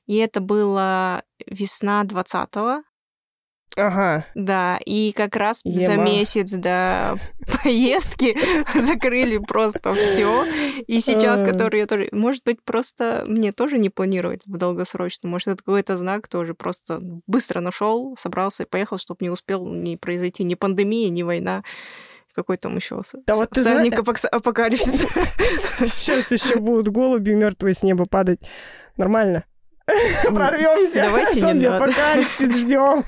и 0.06 0.16
это 0.16 0.40
было 0.40 1.22
весна 1.46 2.04
20-го, 2.04 2.84
Ага. 3.76 4.24
да, 4.34 4.78
и 4.84 5.12
как 5.12 5.34
раз 5.36 5.60
за 5.64 5.92
Ема. 5.92 6.04
месяц 6.04 6.50
до 6.52 7.18
поездки 7.64 8.36
закрыли 8.78 9.38
просто 9.38 9.92
все. 9.94 10.44
И 10.86 11.00
сейчас, 11.00 11.42
который 11.42 11.80
я 11.80 11.86
тоже... 11.86 12.08
Может 12.12 12.44
быть, 12.44 12.62
просто 12.62 13.24
мне 13.26 13.52
тоже 13.52 13.78
не 13.78 13.90
планировать 13.90 14.42
в 14.46 14.56
долгосрочно. 14.56 15.28
Может, 15.28 15.48
это 15.48 15.56
какой-то 15.58 15.96
знак 15.96 16.28
тоже. 16.28 16.54
Просто 16.54 17.00
быстро 17.26 17.60
нашел, 17.60 18.16
собрался 18.18 18.62
и 18.62 18.66
поехал, 18.66 18.98
чтобы 18.98 19.18
не 19.22 19.30
успел 19.30 19.66
не 19.66 19.96
произойти 19.96 20.44
ни 20.44 20.54
пандемия, 20.54 21.08
ни 21.08 21.22
война. 21.22 21.64
Какой 22.34 22.56
там 22.56 22.74
еще 22.76 23.00
Да 23.26 23.36
вот 23.36 23.50
ты 23.50 23.60
всадник 23.60 24.00
знаешь- 24.00 24.24
апокалипсиса. 24.24 25.06
Сейчас 25.86 26.32
еще 26.32 26.56
будут 26.56 26.88
голуби 26.88 27.30
мертвые 27.32 27.74
с 27.74 27.82
неба 27.82 28.06
падать. 28.06 28.40
Нормально. 28.96 29.44
Прорвемся. 30.24 31.02
Давайте 31.02 31.42
не 31.42 31.68
надо. 31.68 31.84
апокалипсис 31.84 32.56
ждем. 32.56 33.04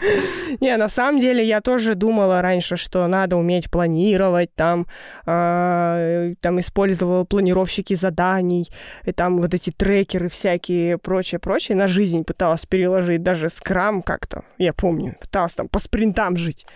Не, 0.60 0.76
на 0.76 0.88
самом 0.88 1.20
деле 1.20 1.44
я 1.44 1.60
тоже 1.60 1.94
думала 1.94 2.42
раньше, 2.42 2.76
что 2.76 3.06
надо 3.06 3.36
уметь 3.36 3.70
планировать, 3.70 4.54
там, 4.54 4.86
а, 5.26 6.32
там 6.40 6.60
использовала 6.60 7.24
планировщики 7.24 7.94
заданий, 7.94 8.68
и 9.04 9.12
там 9.12 9.36
вот 9.36 9.54
эти 9.54 9.70
трекеры 9.70 10.28
всякие, 10.28 10.98
прочее, 10.98 11.38
прочее, 11.38 11.76
на 11.76 11.86
жизнь 11.86 12.24
пыталась 12.24 12.66
переложить, 12.66 13.22
даже 13.22 13.48
скрам 13.48 14.02
как-то, 14.02 14.44
я 14.58 14.72
помню, 14.72 15.16
пыталась 15.20 15.54
там 15.54 15.68
по 15.68 15.78
спринтам 15.78 16.36
жить. 16.36 16.66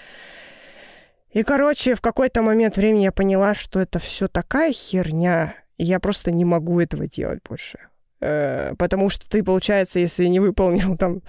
И, 1.32 1.42
короче, 1.42 1.94
в 1.94 2.00
какой-то 2.00 2.42
момент 2.42 2.76
времени 2.76 3.04
я 3.04 3.12
поняла, 3.12 3.54
что 3.54 3.80
это 3.80 3.98
все 3.98 4.28
такая 4.28 4.72
херня, 4.72 5.54
и 5.78 5.84
я 5.84 5.98
просто 5.98 6.30
не 6.30 6.44
могу 6.44 6.80
этого 6.80 7.08
делать 7.08 7.40
больше. 7.48 7.78
Э, 8.20 8.74
Потому 8.78 9.10
что 9.10 9.28
ты, 9.28 9.42
получается, 9.42 9.98
если 9.98 10.26
не 10.26 10.38
выполнил 10.38 10.96
там 10.96 11.16
э, 11.16 11.20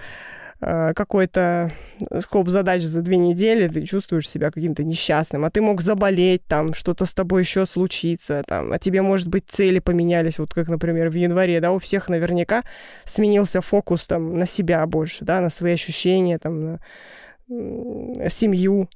какой-то 0.60 1.72
скоп 2.22 2.50
задач 2.50 2.82
за 2.82 3.02
две 3.02 3.18
недели, 3.18 3.68
ты 3.68 3.86
чувствуешь 3.86 4.30
себя 4.30 4.52
каким-то 4.52 4.84
несчастным, 4.84 5.46
а 5.46 5.52
ты 5.52 5.62
мог 5.62 5.82
заболеть, 5.82 6.46
там, 6.46 6.74
что-то 6.74 7.06
с 7.06 7.14
тобой 7.14 7.42
еще 7.42 7.66
случится, 7.66 8.44
там, 8.48 8.72
а 8.72 8.80
тебе, 8.80 9.02
может 9.02 9.28
быть, 9.28 9.46
цели 9.48 9.80
поменялись, 9.80 10.40
вот 10.40 10.54
как, 10.54 10.68
например, 10.70 11.10
в 11.10 11.16
январе, 11.16 11.60
да, 11.60 11.72
у 11.72 11.80
всех 11.80 12.10
наверняка 12.10 12.64
сменился 13.04 13.62
фокус 13.62 14.08
там 14.08 14.38
на 14.38 14.48
себя 14.48 14.86
больше, 14.86 15.26
да, 15.26 15.42
на 15.42 15.50
свои 15.50 15.74
ощущения, 15.74 16.40
там, 16.40 16.80
на 17.48 18.30
семью, 18.30 18.90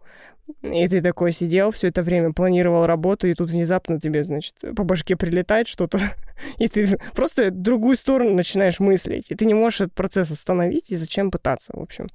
и 0.61 0.87
ты 0.87 1.01
такой 1.01 1.31
сидел 1.31 1.71
все 1.71 1.89
это 1.89 2.01
время, 2.01 2.33
планировал 2.33 2.85
работу, 2.85 3.27
и 3.27 3.33
тут 3.33 3.51
внезапно 3.51 3.99
тебе, 3.99 4.23
значит, 4.23 4.55
по 4.75 4.83
башке 4.83 5.15
прилетает 5.15 5.67
что-то, 5.67 5.99
и 6.57 6.67
ты 6.67 6.97
просто 7.13 7.51
другую 7.51 7.95
сторону 7.95 8.33
начинаешь 8.33 8.79
мыслить, 8.79 9.25
и 9.29 9.35
ты 9.35 9.45
не 9.45 9.53
можешь 9.53 9.81
этот 9.81 9.93
процесс 9.95 10.31
остановить, 10.31 10.91
и 10.91 10.95
зачем 10.95 11.31
пытаться, 11.31 11.71
в 11.75 11.81
общем. 11.81 12.09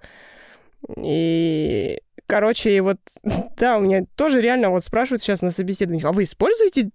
И, 0.99 2.01
короче, 2.27 2.77
и 2.77 2.81
вот, 2.81 2.99
да, 3.59 3.77
у 3.79 3.81
меня 3.81 4.05
тоже 4.17 4.41
реально 4.41 4.71
вот 4.71 4.85
спрашивают 4.85 5.23
сейчас 5.23 5.43
на 5.43 5.51
собеседованиях, 5.51 6.07
а 6.07 6.13
вы 6.13 6.25
используете 6.25 6.91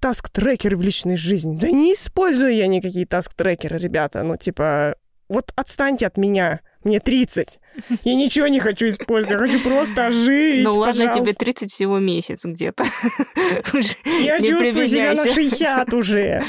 task-трекеры 0.00 0.76
в 0.76 0.82
личной 0.82 1.16
жизни? 1.16 1.56
Да 1.56 1.70
не 1.70 1.94
использую 1.94 2.54
я 2.54 2.66
никакие 2.66 3.06
task-трекеры, 3.06 3.78
ребята, 3.78 4.22
ну, 4.22 4.36
типа, 4.36 4.96
вот 5.28 5.52
отстаньте 5.56 6.06
от 6.06 6.16
меня, 6.16 6.60
мне 6.84 7.00
30. 7.00 7.58
Я 8.04 8.14
ничего 8.14 8.46
не 8.46 8.60
хочу 8.60 8.88
использовать, 8.88 9.40
я 9.40 9.46
хочу 9.46 9.62
просто 9.62 10.10
жить, 10.10 10.64
Ну 10.64 10.74
ладно, 10.76 10.94
тебе 10.94 11.08
пожалуйста. 11.08 11.38
30 11.44 11.72
всего 11.72 11.98
месяц 11.98 12.44
где-то. 12.44 12.84
Я 14.04 14.38
не 14.38 14.48
чувствую 14.48 14.88
себя 14.88 15.10
на 15.14 15.22
прибедняйся. 15.22 15.34
60 15.34 15.94
уже. 15.94 16.44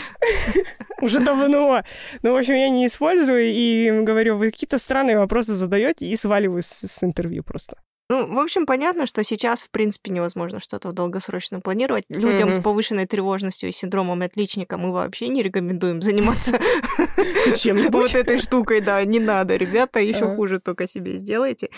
Уже 1.01 1.19
давно. 1.19 1.83
Ну, 2.23 2.33
в 2.33 2.35
общем, 2.35 2.55
я 2.55 2.69
не 2.69 2.87
использую 2.87 3.51
и 3.51 4.01
говорю, 4.01 4.37
вы 4.37 4.49
какие-то 4.49 4.79
странные 4.79 5.17
вопросы 5.17 5.53
задаете 5.53 6.07
и 6.07 6.15
сваливаю 6.15 6.63
с, 6.63 6.87
с 6.87 7.03
интервью 7.03 7.43
просто. 7.43 7.77
Ну, 8.09 8.25
в 8.33 8.39
общем, 8.39 8.65
понятно, 8.65 9.05
что 9.05 9.21
сейчас, 9.23 9.61
в 9.63 9.69
принципе, 9.69 10.11
невозможно 10.11 10.61
что-то 10.61 10.87
в 10.89 10.93
долгосрочном 10.93 11.61
планировать. 11.61 12.05
Людям 12.07 12.51
с 12.53 12.55
Мгм. 12.55 12.63
повышенной 12.63 13.05
тревожностью 13.05 13.67
и 13.67 13.73
синдромом 13.73 14.21
отличника 14.21 14.77
мы 14.77 14.93
вообще 14.93 15.27
не 15.27 15.43
рекомендуем 15.43 16.01
заниматься 16.01 16.51
Чем-нибудь. 17.57 17.91
вот 17.93 18.15
этой 18.15 18.37
штукой, 18.37 18.79
да, 18.81 19.03
не 19.03 19.19
надо, 19.19 19.57
ребята, 19.57 19.99
еще 19.99 20.33
хуже 20.35 20.59
только 20.59 20.87
себе 20.87 21.17
сделайте. 21.17 21.69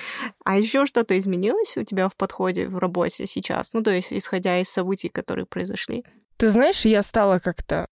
А 0.46 0.58
еще 0.58 0.86
что-то 0.86 1.18
изменилось 1.18 1.78
у 1.78 1.84
тебя 1.84 2.08
в 2.10 2.16
подходе 2.16 2.68
в 2.68 2.78
работе 2.78 3.26
сейчас? 3.26 3.74
Ну, 3.74 3.82
то 3.82 3.90
есть, 3.92 4.14
исходя 4.14 4.60
из 4.60 4.70
событий, 4.70 5.10
которые 5.10 5.46
произошли. 5.48 6.06
Ты 6.38 6.50
знаешь, 6.50 6.86
я 6.86 7.02
стала 7.02 7.40
как-то 7.40 7.88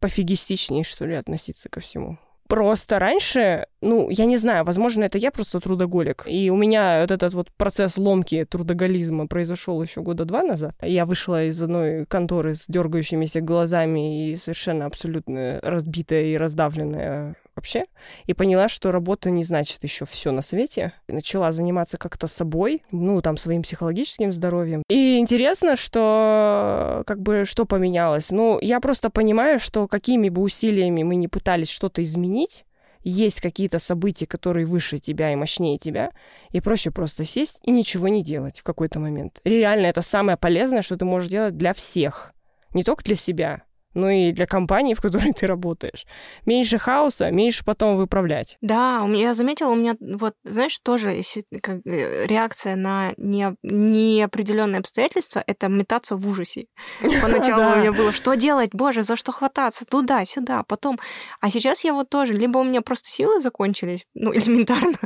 пофигистичнее, 0.00 0.82
что 0.84 1.06
ли, 1.06 1.14
относиться 1.14 1.68
ко 1.68 1.80
всему. 1.80 2.18
Просто 2.50 2.98
раньше, 2.98 3.66
ну, 3.80 4.10
я 4.10 4.26
не 4.26 4.36
знаю, 4.36 4.64
возможно, 4.64 5.04
это 5.04 5.18
я 5.18 5.30
просто 5.30 5.60
трудоголик. 5.60 6.24
И 6.26 6.50
у 6.50 6.56
меня 6.56 7.02
вот 7.02 7.12
этот 7.12 7.32
вот 7.32 7.52
процесс 7.56 7.96
ломки 7.96 8.44
трудоголизма 8.44 9.28
произошел 9.28 9.80
еще 9.80 10.02
года 10.02 10.24
два 10.24 10.42
назад. 10.42 10.74
Я 10.82 11.06
вышла 11.06 11.44
из 11.44 11.62
одной 11.62 12.06
конторы 12.06 12.56
с 12.56 12.64
дергающимися 12.66 13.40
глазами 13.40 14.32
и 14.32 14.36
совершенно 14.36 14.86
абсолютно 14.86 15.60
разбитая 15.62 16.24
и 16.24 16.36
раздавленная 16.36 17.36
вообще. 17.54 17.84
И 18.26 18.34
поняла, 18.34 18.68
что 18.68 18.92
работа 18.92 19.30
не 19.30 19.44
значит 19.44 19.82
еще 19.82 20.04
все 20.04 20.32
на 20.32 20.42
свете. 20.42 20.92
Начала 21.08 21.52
заниматься 21.52 21.98
как-то 21.98 22.26
собой, 22.26 22.82
ну, 22.90 23.20
там, 23.22 23.36
своим 23.36 23.62
психологическим 23.62 24.32
здоровьем. 24.32 24.82
И 24.88 25.18
интересно, 25.18 25.76
что 25.76 27.02
как 27.06 27.20
бы 27.20 27.44
что 27.44 27.64
поменялось. 27.64 28.30
Ну, 28.30 28.58
я 28.60 28.80
просто 28.80 29.10
понимаю, 29.10 29.60
что 29.60 29.88
какими 29.88 30.28
бы 30.28 30.42
усилиями 30.42 31.02
мы 31.02 31.16
не 31.16 31.28
пытались 31.28 31.70
что-то 31.70 32.02
изменить, 32.02 32.64
есть 33.02 33.40
какие-то 33.40 33.78
события, 33.78 34.26
которые 34.26 34.66
выше 34.66 34.98
тебя 34.98 35.32
и 35.32 35.36
мощнее 35.36 35.78
тебя, 35.78 36.10
и 36.50 36.60
проще 36.60 36.90
просто 36.90 37.24
сесть 37.24 37.58
и 37.62 37.70
ничего 37.70 38.08
не 38.08 38.22
делать 38.22 38.60
в 38.60 38.62
какой-то 38.62 38.98
момент. 39.00 39.40
Реально, 39.44 39.86
это 39.86 40.02
самое 40.02 40.36
полезное, 40.36 40.82
что 40.82 40.96
ты 40.96 41.04
можешь 41.04 41.30
делать 41.30 41.56
для 41.56 41.72
всех. 41.72 42.32
Не 42.74 42.84
только 42.84 43.04
для 43.04 43.16
себя, 43.16 43.62
но 43.94 44.10
и 44.10 44.32
для 44.32 44.46
компании, 44.46 44.94
в 45.00 45.00
которой 45.00 45.32
ты 45.32 45.46
работаешь. 45.46 46.06
Меньше 46.46 46.78
хаоса, 46.78 47.30
меньше 47.30 47.64
потом 47.64 47.96
выправлять. 47.96 48.56
Да, 48.60 49.02
у 49.02 49.08
меня, 49.08 49.28
я 49.28 49.34
заметила, 49.34 49.70
у 49.70 49.74
меня 49.74 49.96
вот, 50.00 50.34
знаешь, 50.44 50.78
тоже 50.80 51.22
как, 51.62 51.80
э, 51.86 52.26
реакция 52.26 52.76
на 52.76 53.12
не, 53.16 53.54
неопределенные 53.62 54.78
обстоятельства— 54.78 55.42
это 55.46 55.68
метаться 55.68 56.16
в 56.16 56.26
ужасе. 56.26 56.66
Поначалу 57.22 57.76
у 57.76 57.80
меня 57.80 57.92
было, 57.92 58.12
что 58.12 58.34
делать, 58.34 58.70
боже, 58.72 59.02
за 59.02 59.16
что 59.16 59.32
хвататься, 59.32 59.84
туда, 59.84 60.24
сюда, 60.24 60.62
потом. 60.64 60.98
А 61.40 61.50
сейчас 61.50 61.84
я 61.84 61.92
вот 61.92 62.08
тоже, 62.08 62.34
либо 62.34 62.58
у 62.58 62.64
меня 62.64 62.82
просто 62.82 63.10
силы 63.10 63.40
закончились, 63.40 64.06
ну, 64.14 64.32
элементарно, 64.34 64.98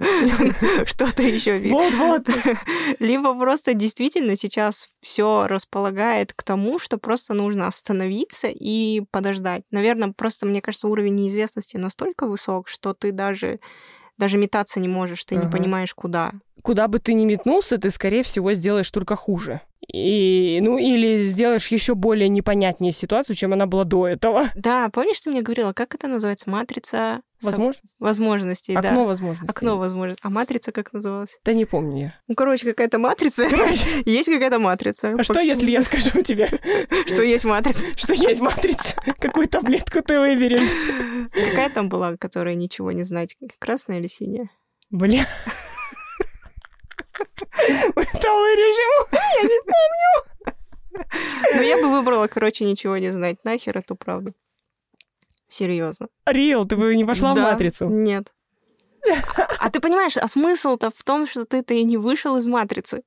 что-то 0.87 1.23
еще. 1.23 1.59
Вот-вот. 1.69 2.29
Либо 2.99 3.35
просто 3.35 3.75
действительно 3.75 4.37
сейчас 4.37 4.89
все 5.01 5.47
располагает 5.47 6.33
к 6.33 6.43
тому, 6.43 6.79
что 6.79 6.99
просто 6.99 7.35
нужно 7.35 7.67
остановиться 7.67 8.49
и 8.49 8.74
подождать. 9.11 9.63
Наверное, 9.71 10.13
просто, 10.13 10.47
мне 10.47 10.61
кажется, 10.61 10.89
уровень 10.89 11.15
неизвестности 11.15 11.77
настолько 11.77 12.27
высок, 12.27 12.69
что 12.69 12.95
ты 12.95 13.13
даже 13.13 13.61
даже 14.19 14.39
метаться 14.39 14.81
не 14.81 14.89
можешь, 14.89 15.25
ты 15.25 15.35
не 15.37 15.47
Ага. 15.47 15.57
понимаешь, 15.59 15.95
куда. 15.95 16.33
Куда 16.63 16.87
бы 16.89 16.99
ты 16.99 17.15
ни 17.15 17.25
метнулся, 17.25 17.79
ты, 17.79 17.91
скорее 17.91 18.23
всего, 18.23 18.53
сделаешь 18.55 18.91
только 18.91 19.17
хуже. 19.17 19.61
И, 19.93 20.59
ну, 20.63 20.79
или 20.79 21.25
сделаешь 21.27 21.69
еще 21.69 21.95
более 21.95 22.29
непонятнее 22.29 22.93
ситуацию, 22.93 23.37
чем 23.37 23.53
она 23.53 23.67
была 23.67 23.85
до 23.85 24.07
этого. 24.09 24.51
Да, 24.55 24.89
помнишь, 24.91 25.21
ты 25.21 25.31
мне 25.31 25.43
говорила, 25.43 25.73
как 25.73 25.95
это 25.95 26.09
называется? 26.09 26.49
Матрица 26.49 27.21
со- 27.39 27.47
Возможно. 27.51 27.81
возможностей, 28.01 28.75
Окно 28.75 28.91
да. 28.91 29.05
возможностей. 29.05 29.51
Окно 29.51 29.77
возможностей. 29.79 30.21
А 30.25 30.31
матрица 30.31 30.73
как 30.73 30.93
называлась? 30.95 31.39
Да 31.45 31.53
не 31.53 31.65
помню 31.67 31.99
я. 32.01 32.15
Ну, 32.29 32.35
короче, 32.35 32.65
какая-то 32.67 32.99
матрица. 32.99 33.45
Есть 34.07 34.31
какая-то 34.31 34.59
матрица. 34.59 35.15
А 35.19 35.23
что, 35.23 35.41
если 35.41 35.71
я 35.71 35.83
скажу 35.83 36.23
тебе, 36.23 36.49
Что 37.07 37.23
есть 37.23 37.45
матрица? 37.45 37.85
что 37.97 38.15
есть 38.15 38.41
матрица? 38.41 38.97
Какую 39.21 39.49
таблетку 39.49 40.01
ты 40.03 40.19
выберешь? 40.19 40.71
Какая 41.33 41.69
там 41.71 41.89
была, 41.89 42.17
которая 42.17 42.55
ничего 42.55 42.93
не 42.93 43.03
знать? 43.05 43.37
Красная 43.59 43.99
или 43.99 44.07
синяя? 44.07 44.49
Бля. 44.91 45.27
Это 47.17 48.33
вырежем. 48.33 49.07
Я 49.13 49.43
не 49.43 49.61
помню. 49.63 51.07
Ну, 51.57 51.63
я 51.63 51.77
бы 51.77 51.91
выбрала, 51.91 52.27
короче, 52.29 52.65
ничего 52.65 52.97
не 52.99 53.11
знать. 53.11 53.37
Нахер 53.45 53.77
эту 53.79 53.97
правду. 53.97 54.33
Серьезно. 55.49 56.09
Рил, 56.27 56.67
ты 56.67 56.77
бы 56.77 56.95
не 56.97 57.05
пошла 57.05 57.33
в 57.33 57.37
Да. 57.37 57.51
матрицу. 57.53 57.89
Нет. 57.89 58.33
А 59.59 59.71
ты 59.71 59.81
понимаешь, 59.81 60.17
а 60.17 60.27
смысл-то 60.29 60.91
в 60.97 61.03
том, 61.05 61.27
что 61.27 61.45
ты-то 61.45 61.75
и 61.75 61.85
не 61.85 61.97
вышел 61.97 62.37
из 62.37 62.47
матрицы. 62.47 63.03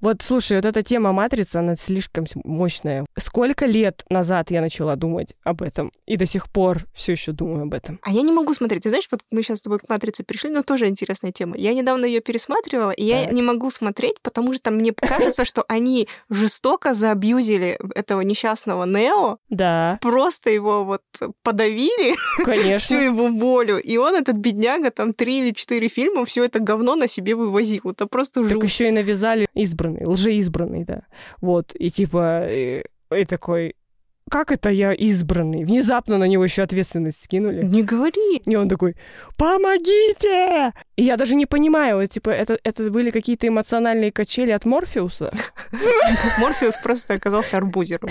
Вот, 0.00 0.22
слушай, 0.22 0.56
вот 0.58 0.64
эта 0.64 0.82
тема 0.82 1.12
матрицы, 1.12 1.56
она 1.56 1.76
слишком 1.76 2.26
мощная. 2.44 3.06
Сколько 3.18 3.66
лет 3.66 4.04
назад 4.10 4.50
я 4.50 4.60
начала 4.60 4.96
думать 4.96 5.34
об 5.42 5.62
этом, 5.62 5.90
и 6.06 6.16
до 6.16 6.26
сих 6.26 6.50
пор 6.50 6.84
все 6.94 7.12
еще 7.12 7.32
думаю 7.32 7.62
об 7.62 7.74
этом. 7.74 7.98
А 8.02 8.10
я 8.10 8.22
не 8.22 8.32
могу 8.32 8.52
смотреть. 8.54 8.82
Ты 8.82 8.90
знаешь, 8.90 9.08
вот 9.10 9.20
мы 9.30 9.42
сейчас 9.42 9.58
с 9.58 9.62
тобой 9.62 9.78
к 9.78 9.88
матрице 9.88 10.22
пришли, 10.24 10.50
но 10.50 10.62
тоже 10.62 10.86
интересная 10.86 11.32
тема. 11.32 11.56
Я 11.56 11.72
недавно 11.74 12.04
ее 12.04 12.20
пересматривала, 12.20 12.90
и 12.90 13.04
я 13.04 13.24
Так. 13.24 13.32
не 13.32 13.42
могу 13.42 13.70
смотреть, 13.70 14.20
потому 14.22 14.52
что 14.54 14.70
мне 14.70 14.92
кажется, 14.92 15.44
что 15.44 15.64
они 15.68 16.08
жестоко 16.28 16.94
заабьюзили 16.94 17.78
этого 17.94 18.20
несчастного 18.20 18.84
Нео, 18.84 19.38
Да, 19.48 19.98
просто 20.02 20.50
его 20.50 20.84
вот 20.84 21.02
подавили, 21.42 22.14
всю 22.36 22.44
конечно. 22.44 22.96
его 22.96 23.28
волю. 23.28 23.78
И 23.78 23.96
он, 23.96 24.14
этот 24.14 24.36
бедняга, 24.36 24.90
там 24.90 25.12
три 25.14 25.40
или 25.40 25.52
четыре 25.52 25.88
фильма, 25.88 26.24
все 26.24 26.44
это 26.44 26.58
говно 26.60 26.96
на 26.96 27.08
себе 27.08 27.34
вывозил. 27.34 27.90
Это 27.90 28.06
просто 28.06 28.42
Так 28.42 28.50
жуть. 28.52 28.64
еще 28.64 28.88
и 28.88 28.90
навязали 28.90 29.46
избранный, 29.54 30.06
лжеизбранный, 30.06 30.84
да. 30.84 31.02
Вот, 31.40 31.74
и 31.74 31.90
типа, 31.90 32.46
и, 32.48 32.84
и 33.14 33.24
такой, 33.24 33.74
как 34.30 34.50
это 34.50 34.70
я 34.70 34.92
избранный? 34.92 35.64
Внезапно 35.64 36.16
на 36.18 36.24
него 36.24 36.44
еще 36.44 36.62
ответственность 36.62 37.22
скинули. 37.22 37.62
Не 37.62 37.82
говори. 37.82 38.38
И 38.46 38.56
он 38.56 38.68
такой, 38.68 38.96
помогите! 39.36 40.72
И 40.96 41.02
я 41.04 41.16
даже 41.16 41.34
не 41.34 41.46
понимаю, 41.46 41.98
вот, 41.98 42.06
типа, 42.06 42.30
это, 42.30 42.58
это 42.64 42.90
были 42.90 43.10
какие-то 43.10 43.46
эмоциональные 43.46 44.12
качели 44.12 44.50
от 44.50 44.64
Морфеуса? 44.64 45.30
Морфеус 46.38 46.76
просто 46.82 47.14
оказался 47.14 47.58
арбузером. 47.58 48.08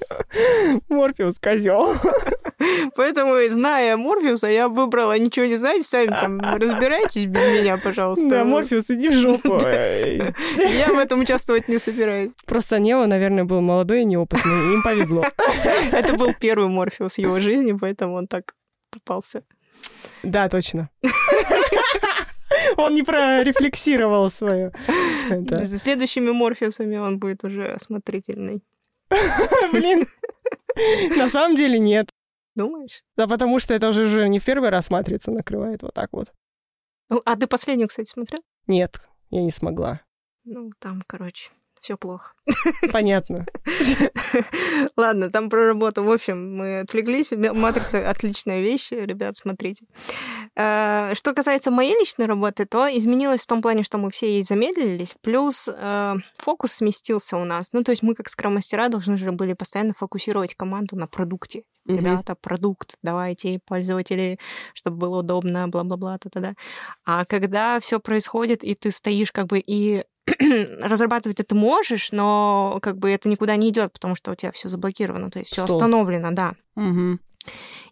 Морфеус 0.88 1.38
козел. 1.38 1.94
Поэтому, 2.96 3.36
зная 3.50 3.96
Морфеуса, 3.96 4.48
я 4.48 4.68
выбрала 4.68 5.18
ничего 5.18 5.46
не 5.46 5.56
знаете, 5.56 5.86
сами 5.86 6.08
там 6.08 6.40
разбирайтесь 6.40 7.26
без 7.26 7.42
меня, 7.60 7.76
пожалуйста. 7.76 8.28
Да, 8.28 8.44
Морфеус, 8.44 8.90
иди 8.90 9.08
в 9.08 9.12
жопу. 9.12 9.58
Я 9.66 10.88
в 10.88 10.98
этом 10.98 11.20
участвовать 11.20 11.68
не 11.68 11.78
собираюсь. 11.78 12.32
Просто 12.46 12.78
Нео, 12.78 13.06
наверное, 13.06 13.44
был 13.44 13.60
молодой 13.60 14.02
и 14.02 14.04
неопытный, 14.04 14.74
им 14.74 14.82
повезло. 14.82 15.24
Это 15.92 16.14
был 16.14 16.32
первый 16.40 16.68
Морфеус 16.68 17.14
в 17.14 17.18
его 17.18 17.40
жизни, 17.40 17.72
поэтому 17.78 18.14
он 18.14 18.26
так 18.26 18.54
попался. 18.90 19.42
Да, 20.22 20.48
точно. 20.48 20.88
Он 22.76 22.94
не 22.94 23.02
прорефлексировал 23.02 24.30
свое. 24.30 24.72
С 25.28 25.78
следующими 25.78 26.30
Морфеусами 26.30 26.96
он 26.96 27.18
будет 27.18 27.44
уже 27.44 27.68
осмотрительный. 27.68 28.62
Блин. 29.72 30.06
На 31.16 31.28
самом 31.28 31.56
деле 31.56 31.78
нет. 31.78 32.08
Думаешь? 32.56 33.02
Да 33.16 33.28
потому 33.28 33.60
что 33.60 33.74
это 33.74 33.88
уже 33.90 34.06
же 34.06 34.28
не 34.28 34.38
в 34.38 34.44
первый 34.44 34.70
раз 34.70 34.90
матрица 34.90 35.30
накрывает 35.30 35.82
вот 35.82 35.92
так 35.92 36.08
вот. 36.12 36.32
Ну, 37.10 37.20
а 37.24 37.36
ты 37.36 37.46
последнюю, 37.46 37.86
кстати, 37.86 38.08
смотрел? 38.08 38.40
Нет, 38.66 38.98
я 39.30 39.42
не 39.42 39.50
смогла. 39.50 40.00
Ну, 40.44 40.70
там, 40.80 41.02
короче, 41.06 41.50
все 41.86 41.96
плохо. 41.96 42.32
Понятно. 42.92 43.46
Ладно, 44.96 45.30
там 45.30 45.48
про 45.48 45.68
работу. 45.68 46.02
В 46.02 46.10
общем, 46.10 46.56
мы 46.56 46.80
отвлеклись. 46.80 47.30
Матрица— 47.30 48.10
отличная 48.10 48.60
вещь, 48.60 48.90
ребят, 48.90 49.36
смотрите. 49.36 49.86
Э, 50.56 51.14
Что 51.14 51.32
касается 51.32 51.70
моей 51.70 51.92
личной 51.92 52.26
работы, 52.26 52.66
то 52.66 52.88
изменилось 52.88 53.42
в 53.42 53.46
том 53.46 53.62
плане, 53.62 53.84
что 53.84 53.98
мы 53.98 54.10
все 54.10 54.26
ей 54.26 54.42
замедлились, 54.42 55.14
плюс 55.22 55.68
э, 55.72 56.14
фокус 56.38 56.72
сместился 56.72 57.36
у 57.36 57.44
нас. 57.44 57.68
Ну, 57.72 57.84
то 57.84 57.92
есть 57.92 58.02
мы, 58.02 58.16
как 58.16 58.28
скрам-мастера, 58.28 58.88
должны 58.88 59.16
же 59.16 59.30
были 59.30 59.52
постоянно 59.52 59.94
фокусировать 59.94 60.56
команду 60.56 60.96
на 60.96 61.06
продукте. 61.06 61.62
Ребята, 61.86 62.34
продукт, 62.34 62.96
давайте, 63.02 63.60
пользователи, 63.64 64.40
чтобы 64.74 64.96
было 64.96 65.20
удобно, 65.20 65.68
бла-бла-бла, 65.68 66.18
та-та-да. 66.18 66.54
А 67.04 67.24
когда 67.24 67.78
все 67.78 68.00
происходит, 68.00 68.64
и 68.64 68.74
ты 68.74 68.90
стоишь 68.90 69.30
как 69.30 69.46
бы 69.46 69.60
и 69.60 70.04
разрабатывать 70.82 71.40
это 71.40 71.54
можешь, 71.54 72.12
но 72.12 72.78
как 72.82 72.98
бы 72.98 73.10
это 73.10 73.28
никуда 73.28 73.56
не 73.56 73.70
идет, 73.70 73.92
потому 73.92 74.14
что 74.16 74.32
у 74.32 74.34
тебя 74.34 74.52
все 74.52 74.68
заблокировано, 74.68 75.30
то 75.30 75.38
есть 75.38 75.50
все 75.52 75.64
остановлено, 75.64 76.30
да. 76.32 76.54
Мгм. 76.74 77.20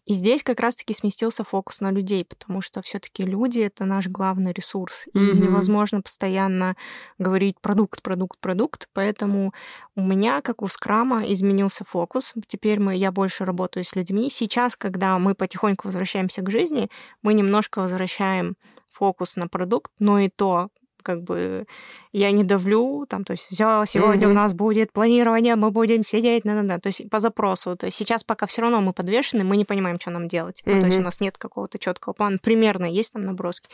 И 0.06 0.14
здесь 0.14 0.42
как 0.42 0.60
раз-таки 0.60 0.92
сместился 0.92 1.44
фокус 1.44 1.80
на 1.80 1.90
людей, 1.90 2.24
потому 2.24 2.60
что 2.60 2.82
все-таки 2.82 3.22
люди 3.22 3.60
это 3.60 3.84
наш 3.84 4.08
главный 4.08 4.52
ресурс. 4.52 5.06
И 5.14 5.18
Мгм. 5.18 5.40
невозможно 5.40 6.02
постоянно 6.02 6.76
говорить 7.18 7.58
продукт, 7.60 8.02
продукт, 8.02 8.38
продукт. 8.40 8.88
Поэтому 8.92 9.54
у 9.96 10.02
меня, 10.02 10.42
как 10.42 10.62
у 10.62 10.68
скрама, 10.68 11.24
изменился 11.32 11.84
фокус. 11.84 12.34
Теперь 12.46 12.80
мы, 12.80 12.96
я 12.96 13.12
больше 13.12 13.44
работаю 13.44 13.84
с 13.84 13.94
людьми. 13.94 14.28
Сейчас, 14.30 14.76
когда 14.76 15.18
мы 15.18 15.34
потихоньку 15.34 15.88
возвращаемся 15.88 16.42
к 16.42 16.50
жизни, 16.50 16.90
мы 17.22 17.32
немножко 17.32 17.80
возвращаем 17.80 18.56
фокус 18.92 19.36
на 19.36 19.48
продукт, 19.48 19.90
но 19.98 20.18
и 20.18 20.28
то 20.28 20.68
как 21.04 21.22
бы 21.22 21.66
я 22.12 22.32
не 22.32 22.42
давлю, 22.42 23.06
там, 23.08 23.24
то 23.24 23.32
есть 23.34 23.44
все, 23.50 23.84
сегодня 23.86 24.26
у 24.26 24.30
Мгм. 24.32 24.40
нас 24.42 24.54
будет 24.54 24.92
планирование, 24.92 25.54
мы 25.54 25.70
будем 25.70 26.04
сидеть, 26.04 26.44
на 26.44 26.62
на 26.62 26.78
то 26.80 26.88
есть 26.88 27.08
по 27.10 27.20
запросу. 27.20 27.76
То 27.76 27.86
есть 27.86 27.96
сейчас 27.96 28.24
пока 28.24 28.46
все 28.46 28.62
равно 28.62 28.80
мы 28.80 28.92
подвешены, 28.92 29.44
мы 29.44 29.56
не 29.56 29.64
понимаем, 29.64 30.00
что 30.00 30.10
нам 30.10 30.26
делать. 30.28 30.62
Ну, 30.66 30.80
то 30.80 30.86
есть 30.86 30.98
у 30.98 31.02
нас 31.02 31.20
нет 31.20 31.38
какого-то 31.38 31.78
четкого 31.78 32.12
плана. 32.14 32.38
Примерно 32.42 32.86
есть 32.86 33.12
там 33.12 33.24
наброски. 33.24 33.68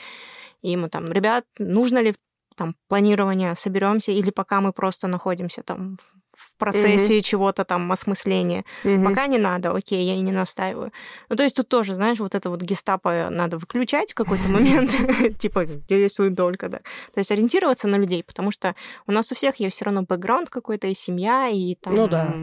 И 0.63 0.77
мы 0.77 0.89
там, 0.89 1.07
ребят, 1.07 1.45
нужно 1.59 2.03
ли 2.03 2.15
там 2.57 2.75
планирование, 2.89 3.55
соберемся, 3.55 4.13
или 4.13 4.31
пока 4.31 4.61
мы 4.61 4.73
просто 4.73 5.09
находимся 5.09 5.63
там 5.63 5.99
в 6.41 6.59
процессе 6.59 7.23
чего-то 7.23 7.65
там 7.65 7.91
осмысления. 7.93 8.65
Мгм. 8.85 9.05
Пока 9.05 9.27
не 9.27 9.39
надо, 9.39 9.75
окей, 9.75 10.05
я 10.05 10.15
и 10.15 10.21
не 10.21 10.33
настаиваю. 10.33 10.93
Ну, 11.29 11.37
то 11.37 11.43
есть 11.43 11.57
тут 11.57 11.69
тоже, 11.69 11.95
знаешь, 11.95 12.19
вот 12.19 12.35
это 12.35 12.49
вот 12.51 12.63
гестапо 12.63 13.29
надо 13.31 13.59
выключать 13.59 14.13
в 14.13 14.15
какой-то 14.15 14.49
момент, 14.49 14.91
типа, 15.39 15.67
действуем 15.67 16.35
только, 16.35 16.69
да. 16.69 16.79
То 17.13 17.21
есть 17.21 17.31
ориентироваться 17.31 17.89
на 17.89 17.97
людей, 17.97 18.25
потому 18.25 18.51
что 18.51 18.75
у 19.07 19.13
нас 19.13 19.31
у 19.33 19.35
всех 19.35 19.57
есть 19.57 19.77
все 19.77 19.85
равно 19.85 20.03
бэкграунд 20.03 20.49
какой-то, 20.51 20.87
и 20.87 20.95
семья, 20.95 21.49
и 21.49 21.75
там... 21.75 21.95
Ну 21.95 22.09
да. 22.09 22.35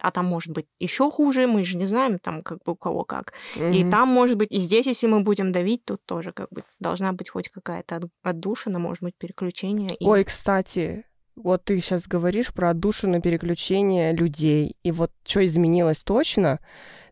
А 0.00 0.10
там 0.10 0.26
может 0.26 0.52
быть 0.52 0.66
еще 0.78 1.10
хуже, 1.10 1.46
мы 1.46 1.64
же 1.64 1.76
не 1.76 1.86
знаем, 1.86 2.18
там 2.18 2.42
как 2.42 2.58
бы 2.64 2.72
у 2.72 2.76
кого 2.76 3.04
как. 3.04 3.32
И 3.56 3.84
там, 3.90 4.08
может 4.08 4.36
быть, 4.36 4.50
и 4.50 4.58
здесь, 4.58 4.86
если 4.86 5.06
мы 5.06 5.20
будем 5.20 5.52
давить, 5.52 5.84
тут 5.84 6.00
тоже 6.06 6.32
как 6.32 6.48
бы 6.50 6.64
должна 6.80 7.12
быть 7.12 7.30
хоть 7.30 7.48
какая-то 7.48 7.96
от- 7.96 8.10
отдушина, 8.22 8.78
может 8.78 9.02
быть, 9.02 9.14
переключение. 9.18 9.96
Ой, 10.00 10.24
кстати, 10.24 11.04
вот 11.36 11.64
ты 11.64 11.80
сейчас 11.80 12.06
говоришь 12.06 12.52
про 12.52 12.70
отдушину 12.70 13.20
переключение 13.20 14.12
людей. 14.12 14.76
И 14.82 14.92
вот 14.92 15.10
что 15.24 15.44
изменилось 15.44 15.98
точно, 15.98 16.60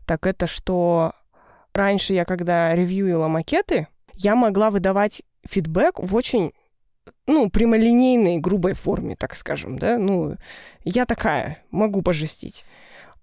так 0.05 0.25
это 0.25 0.47
что 0.47 1.13
раньше 1.73 2.13
я, 2.13 2.25
когда 2.25 2.73
ревьюила 2.73 3.27
макеты, 3.27 3.87
я 4.13 4.35
могла 4.35 4.69
выдавать 4.69 5.23
фидбэк 5.47 5.99
в 5.99 6.15
очень 6.15 6.53
ну, 7.25 7.49
прямолинейной, 7.49 8.37
грубой 8.37 8.73
форме, 8.73 9.15
так 9.15 9.35
скажем, 9.35 9.77
да, 9.77 9.97
ну, 9.97 10.35
я 10.83 11.05
такая, 11.05 11.63
могу 11.71 12.01
пожестить. 12.01 12.63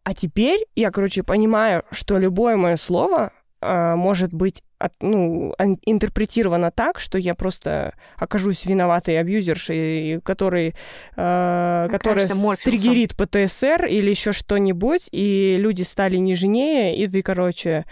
А 0.05 0.15
теперь 0.15 0.67
я, 0.75 0.91
короче, 0.91 1.23
понимаю, 1.23 1.85
что 1.91 2.19
любое 2.19 2.57
мое 2.57 2.77
слово 2.77 3.33
а, 3.61 3.97
может 3.97 4.33
быть 4.33 4.63
от- 4.81 5.03
ну, 5.03 5.55
ан- 5.59 5.79
интерпретировано 5.85 6.71
так, 6.71 6.99
что 6.99 7.19
я 7.19 7.35
просто 7.35 7.95
окажусь 8.17 8.65
виноватой 8.65 9.21
абьюзершей, 9.21 10.21
который, 10.23 10.75
э, 11.17 11.89
которая 11.91 12.27
триггерит 12.65 13.17
ПТСР 13.17 13.87
или 13.87 14.11
еще 14.11 14.33
что-нибудь, 14.33 15.09
и 15.13 15.57
люди 15.59 15.83
стали 15.83 16.17
нежнее, 16.17 16.97
и 16.97 17.07
ты, 17.07 17.23
короче, 17.23 17.85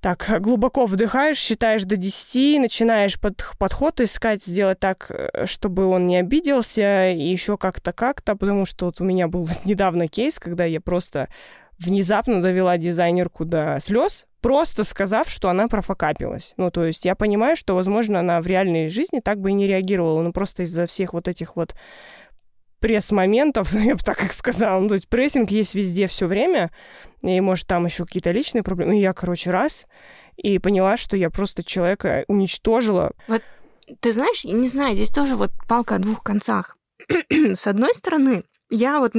так 0.00 0.26
глубоко 0.40 0.86
вдыхаешь, 0.86 1.38
считаешь 1.38 1.84
до 1.84 1.96
10, 1.96 2.60
начинаешь 2.60 3.18
под, 3.18 3.42
подход 3.58 4.00
искать, 4.00 4.44
сделать 4.44 4.78
так, 4.78 5.10
э, 5.10 5.46
чтобы 5.46 5.86
он 5.86 6.06
не 6.06 6.18
обиделся, 6.18 7.10
и 7.10 7.22
еще 7.22 7.56
как-то, 7.56 7.92
как-то, 7.92 8.36
потому 8.36 8.66
что 8.66 8.86
вот 8.86 9.00
у 9.00 9.04
меня 9.04 9.26
был 9.26 9.48
недавно 9.64 10.06
кейс, 10.06 10.38
когда 10.38 10.64
я 10.64 10.80
просто 10.80 11.28
внезапно 11.78 12.40
довела 12.40 12.78
дизайнерку 12.78 13.44
до 13.44 13.78
слез, 13.82 14.26
просто 14.46 14.84
сказав, 14.84 15.28
что 15.28 15.48
она 15.48 15.66
профокапилась. 15.66 16.54
Ну, 16.56 16.70
то 16.70 16.84
есть 16.84 17.04
я 17.04 17.16
понимаю, 17.16 17.56
что, 17.56 17.74
возможно, 17.74 18.20
она 18.20 18.40
в 18.40 18.46
реальной 18.46 18.88
жизни 18.90 19.18
так 19.18 19.40
бы 19.40 19.50
и 19.50 19.54
не 19.54 19.66
реагировала, 19.66 20.22
но 20.22 20.30
просто 20.30 20.62
из-за 20.62 20.86
всех 20.86 21.14
вот 21.14 21.26
этих 21.26 21.56
вот 21.56 21.74
пресс-моментов, 22.78 23.70
ну, 23.74 23.80
я 23.80 23.96
бы 23.96 24.00
так 24.04 24.18
как 24.18 24.32
сказала, 24.32 24.78
ну, 24.78 24.86
то 24.86 24.94
есть 24.94 25.08
прессинг 25.08 25.50
есть 25.50 25.74
везде 25.74 26.06
все 26.06 26.28
время, 26.28 26.70
и, 27.22 27.40
может, 27.40 27.66
там 27.66 27.86
еще 27.86 28.04
какие-то 28.06 28.30
личные 28.30 28.62
проблемы. 28.62 28.96
И 28.96 29.00
я, 29.00 29.14
короче, 29.14 29.50
раз, 29.50 29.88
и 30.36 30.60
поняла, 30.60 30.96
что 30.96 31.16
я 31.16 31.28
просто 31.28 31.64
человека 31.64 32.24
уничтожила. 32.28 33.14
Ты 33.98 34.12
знаешь, 34.12 34.44
я 34.44 34.52
не 34.52 34.68
знаю, 34.68 34.94
здесь 34.94 35.10
тоже 35.10 35.34
вот 35.34 35.50
палка 35.66 35.96
о 35.96 35.98
двух 35.98 36.22
концах. 36.22 36.78
С 37.30 37.66
одной 37.66 37.94
стороны, 37.94 38.44
я 38.70 38.98
вот 38.98 39.12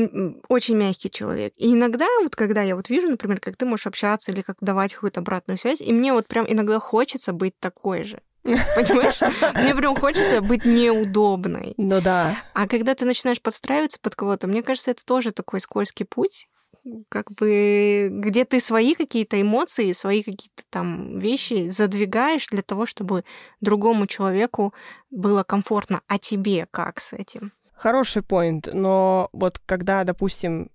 очень 0.50 0.76
мягкий 0.76 1.10
человек. 1.10 1.54
И 1.58 1.74
иногда, 1.74 2.08
вот 2.22 2.36
когда 2.36 2.62
я 2.62 2.76
вот 2.76 2.90
вижу, 2.90 3.10
например, 3.10 3.40
как 3.40 3.56
ты 3.56 3.66
можешь 3.66 3.88
общаться 3.88 4.32
или 4.32 4.42
как 4.42 4.58
давать 4.62 4.94
какую-то 4.94 5.22
обратную 5.22 5.58
связь, 5.58 5.82
и 5.82 5.94
мне 5.94 6.14
вот 6.14 6.28
прям 6.28 6.46
иногда 6.48 6.80
хочется 6.80 7.34
быть 7.34 7.58
такой 7.60 8.04
же. 8.04 8.22
Понимаешь? 8.44 9.20
Мне 9.56 9.76
прям 9.76 9.96
хочется 9.96 10.42
быть 10.42 10.66
неудобной. 10.66 11.74
Ну 11.78 12.02
да. 12.02 12.38
А 12.54 12.68
когда 12.68 12.96
ты 12.96 13.06
начинаешь 13.06 13.42
подстраиваться 13.42 14.00
под 14.02 14.16
кого-то, 14.16 14.48
мне 14.48 14.64
кажется, 14.64 14.92
это 14.92 15.04
тоже 15.06 15.32
такой 15.32 15.60
скользкий 15.60 16.06
путь. 16.06 16.48
как 17.10 17.32
бы, 17.32 18.10
где 18.12 18.46
ты 18.46 18.60
свои 18.62 18.96
какие-то 18.96 19.42
эмоции, 19.42 19.92
свои 19.92 20.24
какие-то 20.24 20.64
там 20.70 21.20
вещи 21.20 21.68
задвигаешь 21.68 22.48
для 22.48 22.62
того, 22.62 22.86
чтобы 22.86 23.26
другому 23.60 24.08
человеку 24.08 24.74
было 25.10 25.44
комфортно. 25.44 26.02
А 26.08 26.18
тебе 26.18 26.68
как 26.72 27.02
с 27.02 27.14
этим? 27.14 27.52
Хороший 27.78 28.24
поинт, 28.24 28.70
но 28.74 29.30
вот 29.34 29.60
когда, 29.66 30.04
допустим, 30.04 30.70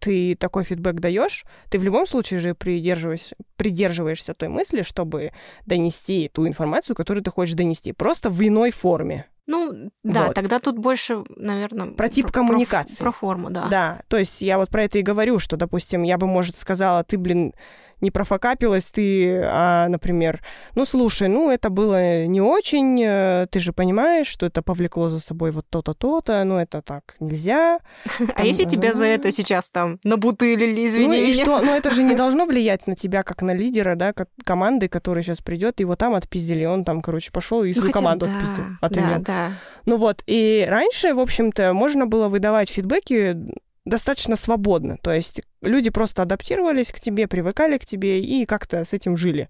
ты 0.00 0.34
такой 0.34 0.64
фидбэк 0.64 0.96
даешь, 0.96 1.44
ты 1.68 1.78
в 1.78 1.84
любом 1.84 2.06
случае 2.06 2.40
же 2.40 2.54
придерживаешься, 2.54 3.36
придерживаешься 3.56 4.34
той 4.34 4.48
мысли, 4.48 4.82
чтобы 4.82 5.32
донести 5.66 6.28
ту 6.32 6.48
информацию, 6.48 6.96
которую 6.96 7.22
ты 7.22 7.30
хочешь 7.30 7.54
донести, 7.54 7.92
просто 7.92 8.30
в 8.30 8.40
иной 8.46 8.72
форме. 8.72 9.26
Ну, 9.46 9.90
да, 10.04 10.26
вот. 10.26 10.34
тогда 10.34 10.60
тут 10.60 10.78
больше, 10.78 11.24
наверное... 11.36 11.88
Про 11.88 12.08
тип 12.08 12.26
про, 12.26 12.32
коммуникации. 12.32 12.96
Про, 12.96 13.04
про 13.06 13.12
форму, 13.12 13.50
да. 13.50 13.66
Да, 13.68 14.00
то 14.08 14.16
есть 14.16 14.40
я 14.42 14.58
вот 14.58 14.70
про 14.70 14.84
это 14.84 14.98
и 14.98 15.02
говорю, 15.02 15.38
что, 15.40 15.56
допустим, 15.56 16.04
я 16.04 16.18
бы, 16.18 16.26
может, 16.26 16.56
сказала, 16.56 17.02
ты, 17.02 17.18
блин, 17.18 17.52
не 18.00 18.10
профокапилась 18.10 18.86
ты, 18.86 19.42
а, 19.44 19.88
например, 19.88 20.42
ну, 20.74 20.84
слушай, 20.84 21.28
ну, 21.28 21.50
это 21.50 21.70
было 21.70 22.26
не 22.26 22.40
очень, 22.40 23.00
э, 23.02 23.46
ты 23.50 23.60
же 23.60 23.72
понимаешь, 23.72 24.26
что 24.26 24.46
это 24.46 24.62
повлекло 24.62 25.08
за 25.08 25.20
собой 25.20 25.50
вот 25.50 25.66
то-то, 25.68 25.94
то-то, 25.94 26.42
ну, 26.44 26.58
это 26.58 26.82
так 26.82 27.16
нельзя. 27.20 27.80
А 28.36 28.44
если 28.44 28.64
тебя 28.64 28.94
за 28.94 29.04
это 29.04 29.32
сейчас 29.32 29.70
там 29.70 29.98
набутылили, 30.04 30.86
извини 30.86 31.08
ну, 31.08 31.14
и 31.14 31.32
что? 31.34 31.60
Ну, 31.60 31.74
это 31.74 31.90
же 31.90 32.02
не 32.02 32.14
должно 32.16 32.46
влиять 32.46 32.86
на 32.86 32.96
тебя, 32.96 33.22
как 33.22 33.42
на 33.42 33.54
лидера, 33.54 33.96
да, 33.96 34.12
команды, 34.44 34.88
который 34.88 35.22
сейчас 35.22 35.40
придет, 35.40 35.80
его 35.80 35.96
там 35.96 36.14
отпиздили, 36.14 36.64
он 36.64 36.84
там, 36.84 37.02
короче, 37.02 37.30
пошел 37.32 37.64
и 37.64 37.72
свою 37.72 37.92
команду 37.92 38.26
отпиздил. 38.26 38.64
Да, 38.80 39.18
да. 39.18 39.52
Ну 39.86 39.96
вот, 39.96 40.22
и 40.26 40.66
раньше, 40.68 41.14
в 41.14 41.20
общем-то, 41.20 41.72
можно 41.72 42.06
было 42.06 42.28
выдавать 42.28 42.70
фидбэки 42.70 43.36
достаточно 43.84 44.36
свободно. 44.36 44.98
То 45.02 45.12
есть 45.12 45.42
люди 45.62 45.90
просто 45.90 46.22
адаптировались 46.22 46.92
к 46.92 47.00
тебе, 47.00 47.26
привыкали 47.26 47.78
к 47.78 47.86
тебе 47.86 48.20
и 48.20 48.46
как-то 48.46 48.84
с 48.84 48.92
этим 48.92 49.16
жили. 49.16 49.48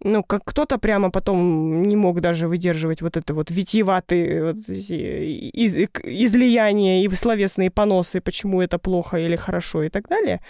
Ну, 0.00 0.22
как 0.22 0.42
кто-то 0.44 0.76
прямо 0.78 1.10
потом 1.10 1.82
не 1.82 1.96
мог 1.96 2.20
даже 2.20 2.48
выдерживать 2.48 3.00
вот 3.00 3.16
это 3.16 3.32
вот 3.32 3.50
витиеватые 3.50 4.44
вот 4.44 4.56
из, 4.68 5.74
излияния 5.74 7.02
и 7.02 7.14
словесные 7.14 7.70
поносы, 7.70 8.20
почему 8.20 8.60
это 8.60 8.78
плохо 8.78 9.16
или 9.16 9.36
хорошо 9.36 9.84
и 9.84 9.88
так 9.88 10.06
далее. 10.08 10.42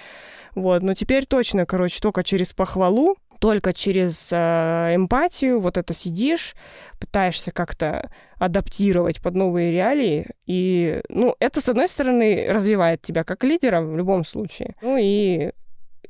Вот, 0.56 0.82
но 0.82 0.94
теперь 0.94 1.26
точно, 1.26 1.64
короче, 1.64 2.00
только 2.00 2.24
через 2.24 2.52
похвалу 2.52 3.16
только 3.40 3.72
через 3.72 4.30
э, 4.32 4.94
эмпатию 4.94 5.60
вот 5.60 5.76
это 5.76 5.94
сидишь, 5.94 6.54
пытаешься 6.98 7.52
как-то 7.52 8.10
адаптировать 8.38 9.20
под 9.20 9.34
новые 9.34 9.72
реалии. 9.72 10.28
И, 10.46 11.00
ну, 11.08 11.34
это, 11.38 11.60
с 11.60 11.68
одной 11.68 11.88
стороны, 11.88 12.46
развивает 12.48 13.02
тебя 13.02 13.24
как 13.24 13.44
лидера 13.44 13.80
в 13.80 13.96
любом 13.96 14.24
случае. 14.24 14.74
Ну 14.82 14.96
и 14.98 15.52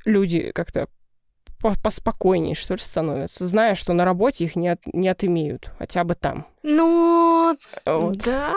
люди 0.05 0.53
как-то 0.53 0.89
поспокойнее, 1.83 2.55
что 2.55 2.75
ли, 2.75 2.81
становятся, 2.81 3.47
зная, 3.47 3.75
что 3.75 3.93
на 3.93 4.05
работе 4.05 4.45
их 4.45 4.57
не, 4.57 4.69
от, 4.69 4.87
не 4.93 5.09
отымеют, 5.09 5.71
хотя 5.79 6.05
бы 6.05 6.15
там. 6.15 6.47
Ну, 6.63 7.57
вот. 7.85 8.17
да. 8.19 8.55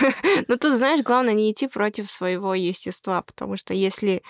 Но 0.48 0.56
тут, 0.56 0.74
знаешь, 0.74 1.02
главное 1.02 1.34
не 1.34 1.50
идти 1.50 1.66
против 1.66 2.10
своего 2.10 2.54
естества, 2.54 3.22
потому 3.22 3.56
что 3.56 3.74
если 3.74 4.22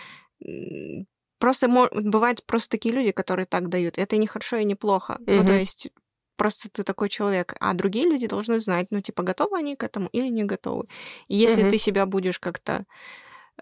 Просто 1.38 1.68
бывают 1.68 2.44
просто 2.44 2.70
такие 2.70 2.94
люди, 2.94 3.10
которые 3.10 3.46
так 3.46 3.68
дают. 3.68 3.98
Это 3.98 4.16
не 4.16 4.26
хорошо 4.26 4.56
и 4.56 4.64
не 4.64 4.74
плохо. 4.74 5.18
Mm-hmm. 5.20 5.36
Ну, 5.36 5.44
то 5.44 5.52
есть 5.52 5.88
просто 6.36 6.68
ты 6.68 6.82
такой 6.82 7.08
человек, 7.08 7.54
а 7.60 7.74
другие 7.74 8.06
люди 8.06 8.26
должны 8.26 8.58
знать, 8.60 8.88
ну, 8.90 9.00
типа, 9.00 9.22
готовы 9.22 9.58
они 9.58 9.76
к 9.76 9.82
этому 9.82 10.08
или 10.12 10.28
не 10.28 10.44
готовы. 10.44 10.86
И 11.28 11.36
если 11.36 11.64
mm-hmm. 11.64 11.70
ты 11.70 11.78
себя 11.78 12.06
будешь 12.06 12.38
как-то 12.38 12.86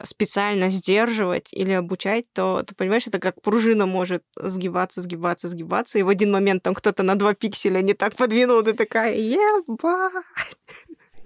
специально 0.02 0.70
сдерживать 0.70 1.52
или 1.52 1.72
обучать, 1.72 2.24
то 2.32 2.62
ты 2.62 2.74
понимаешь, 2.74 3.06
это 3.06 3.18
как 3.18 3.40
пружина 3.42 3.86
может 3.86 4.24
сгибаться, 4.36 5.02
сгибаться, 5.02 5.48
сгибаться, 5.48 5.98
и 5.98 6.02
в 6.02 6.08
один 6.08 6.32
момент 6.32 6.62
там 6.62 6.74
кто-то 6.74 7.02
на 7.02 7.14
два 7.14 7.34
пикселя 7.34 7.82
не 7.82 7.92
так 7.92 8.16
подвинул, 8.16 8.62
ты 8.62 8.72
такая, 8.72 9.14
ебать! 9.16 10.24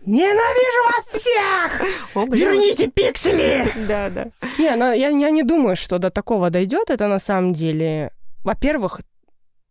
Ненавижу 0.06 0.84
вас 0.84 1.08
всех! 1.08 1.82
О, 2.14 2.24
Верните 2.26 2.88
пиксели! 2.88 3.66
Да, 3.88 4.08
да. 4.08 4.30
Не, 4.56 4.76
ну, 4.76 4.92
я, 4.92 5.08
я 5.08 5.30
не 5.30 5.42
думаю, 5.42 5.74
что 5.74 5.98
до 5.98 6.10
такого 6.10 6.48
дойдет. 6.50 6.90
Это 6.90 7.08
на 7.08 7.18
самом 7.18 7.52
деле... 7.52 8.12
Во-первых, 8.44 9.00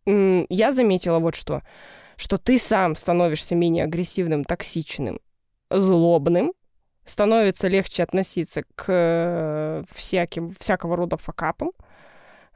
я 0.04 0.72
заметила 0.72 1.20
вот 1.20 1.36
что. 1.36 1.62
Что 2.16 2.36
ты 2.36 2.58
сам 2.58 2.96
становишься 2.96 3.54
менее 3.54 3.84
агрессивным, 3.84 4.44
токсичным, 4.44 5.20
злобным, 5.70 6.52
становится 7.04 7.68
легче 7.68 8.02
относиться 8.02 8.64
к 8.74 8.84
э, 8.88 9.84
всяким, 9.94 10.54
всякого 10.58 10.96
рода 10.96 11.16
факапам 11.16 11.72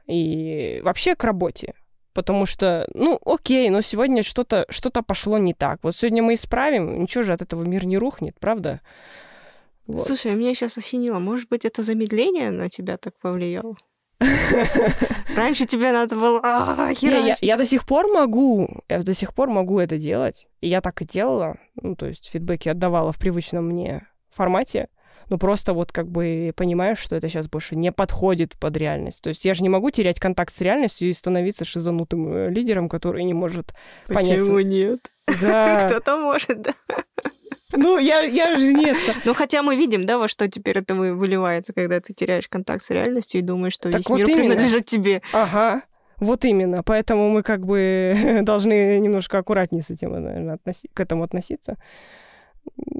и 0.05 0.81
вообще 0.83 1.15
к 1.15 1.23
работе. 1.23 1.73
Потому 2.13 2.45
что, 2.45 2.87
ну, 2.93 3.19
окей, 3.25 3.69
но 3.69 3.81
сегодня 3.81 4.23
что-то 4.23 4.65
что 4.69 4.89
пошло 5.01 5.37
не 5.37 5.53
так. 5.53 5.79
Вот 5.81 5.95
сегодня 5.95 6.21
мы 6.21 6.33
исправим, 6.33 7.01
ничего 7.01 7.23
же 7.23 7.33
от 7.33 7.41
этого 7.41 7.63
мир 7.63 7.85
не 7.85 7.97
рухнет, 7.97 8.35
правда? 8.39 8.81
Вот. 9.87 10.05
Слушай, 10.05 10.33
а 10.33 10.35
меня 10.35 10.53
сейчас 10.53 10.77
осенило. 10.77 11.19
Может 11.19 11.49
быть, 11.49 11.65
это 11.65 11.83
замедление 11.83 12.51
на 12.51 12.69
тебя 12.69 12.97
так 12.97 13.17
повлияло? 13.19 13.75
Раньше 15.35 15.65
тебе 15.65 15.91
надо 15.91 16.15
было... 16.15 16.39
А, 16.43 16.91
я, 16.99 17.35
я 17.41 17.57
до 17.57 17.65
сих 17.65 17.85
пор 17.85 18.07
могу, 18.07 18.83
я 18.87 19.01
до 19.01 19.13
сих 19.13 19.33
пор 19.33 19.49
могу 19.49 19.79
это 19.79 19.97
делать. 19.97 20.47
И 20.59 20.67
я 20.67 20.81
так 20.81 21.01
и 21.01 21.05
делала. 21.05 21.57
Ну, 21.75 21.95
то 21.95 22.05
есть 22.05 22.29
фидбэки 22.29 22.69
отдавала 22.69 23.11
в 23.11 23.17
привычном 23.17 23.67
мне 23.67 24.07
формате 24.29 24.89
но 25.31 25.37
просто 25.37 25.73
вот 25.73 25.93
как 25.93 26.09
бы 26.09 26.51
понимаешь, 26.57 26.99
что 26.99 27.15
это 27.15 27.29
сейчас 27.29 27.47
больше 27.47 27.77
не 27.77 27.93
подходит 27.93 28.57
под 28.57 28.75
реальность. 28.75 29.21
То 29.21 29.29
есть 29.29 29.45
я 29.45 29.53
же 29.53 29.63
не 29.63 29.69
могу 29.69 29.89
терять 29.89 30.19
контакт 30.19 30.53
с 30.53 30.59
реальностью 30.59 31.09
и 31.09 31.13
становиться 31.13 31.63
шизанутым 31.63 32.33
э, 32.33 32.49
лидером, 32.49 32.89
который 32.89 33.23
не 33.23 33.33
может 33.33 33.73
Почему 34.07 34.19
понять... 34.19 34.39
Почему 34.39 34.59
нет? 34.59 35.11
Да. 35.41 35.85
Кто-то 35.85 36.17
может, 36.17 36.61
да. 36.61 36.73
Ну, 37.71 37.97
я, 37.97 38.19
я 38.23 38.57
же 38.57 38.73
нет. 38.73 38.97
Ну, 39.23 39.33
хотя 39.33 39.63
мы 39.63 39.77
видим, 39.77 40.05
да, 40.05 40.17
во 40.17 40.27
что 40.27 40.49
теперь 40.49 40.79
это 40.79 40.95
выливается, 40.95 41.71
когда 41.71 42.01
ты 42.01 42.13
теряешь 42.13 42.49
контакт 42.49 42.83
с 42.83 42.89
реальностью 42.89 43.39
и 43.39 43.41
думаешь, 43.41 43.73
что 43.73 43.89
так 43.89 43.99
весь 43.99 44.09
вот 44.09 44.17
мир 44.17 44.27
именно. 44.31 44.55
принадлежит 44.55 44.85
тебе. 44.85 45.21
Ага. 45.31 45.83
Вот 46.17 46.43
именно. 46.43 46.83
Поэтому 46.83 47.29
мы 47.29 47.41
как 47.41 47.65
бы 47.65 48.41
должны 48.41 48.99
немножко 48.99 49.37
аккуратнее 49.37 49.81
с 49.81 49.89
этим, 49.89 50.11
наверное, 50.11 50.55
относи... 50.55 50.89
к 50.93 50.99
этому 50.99 51.23
относиться. 51.23 51.77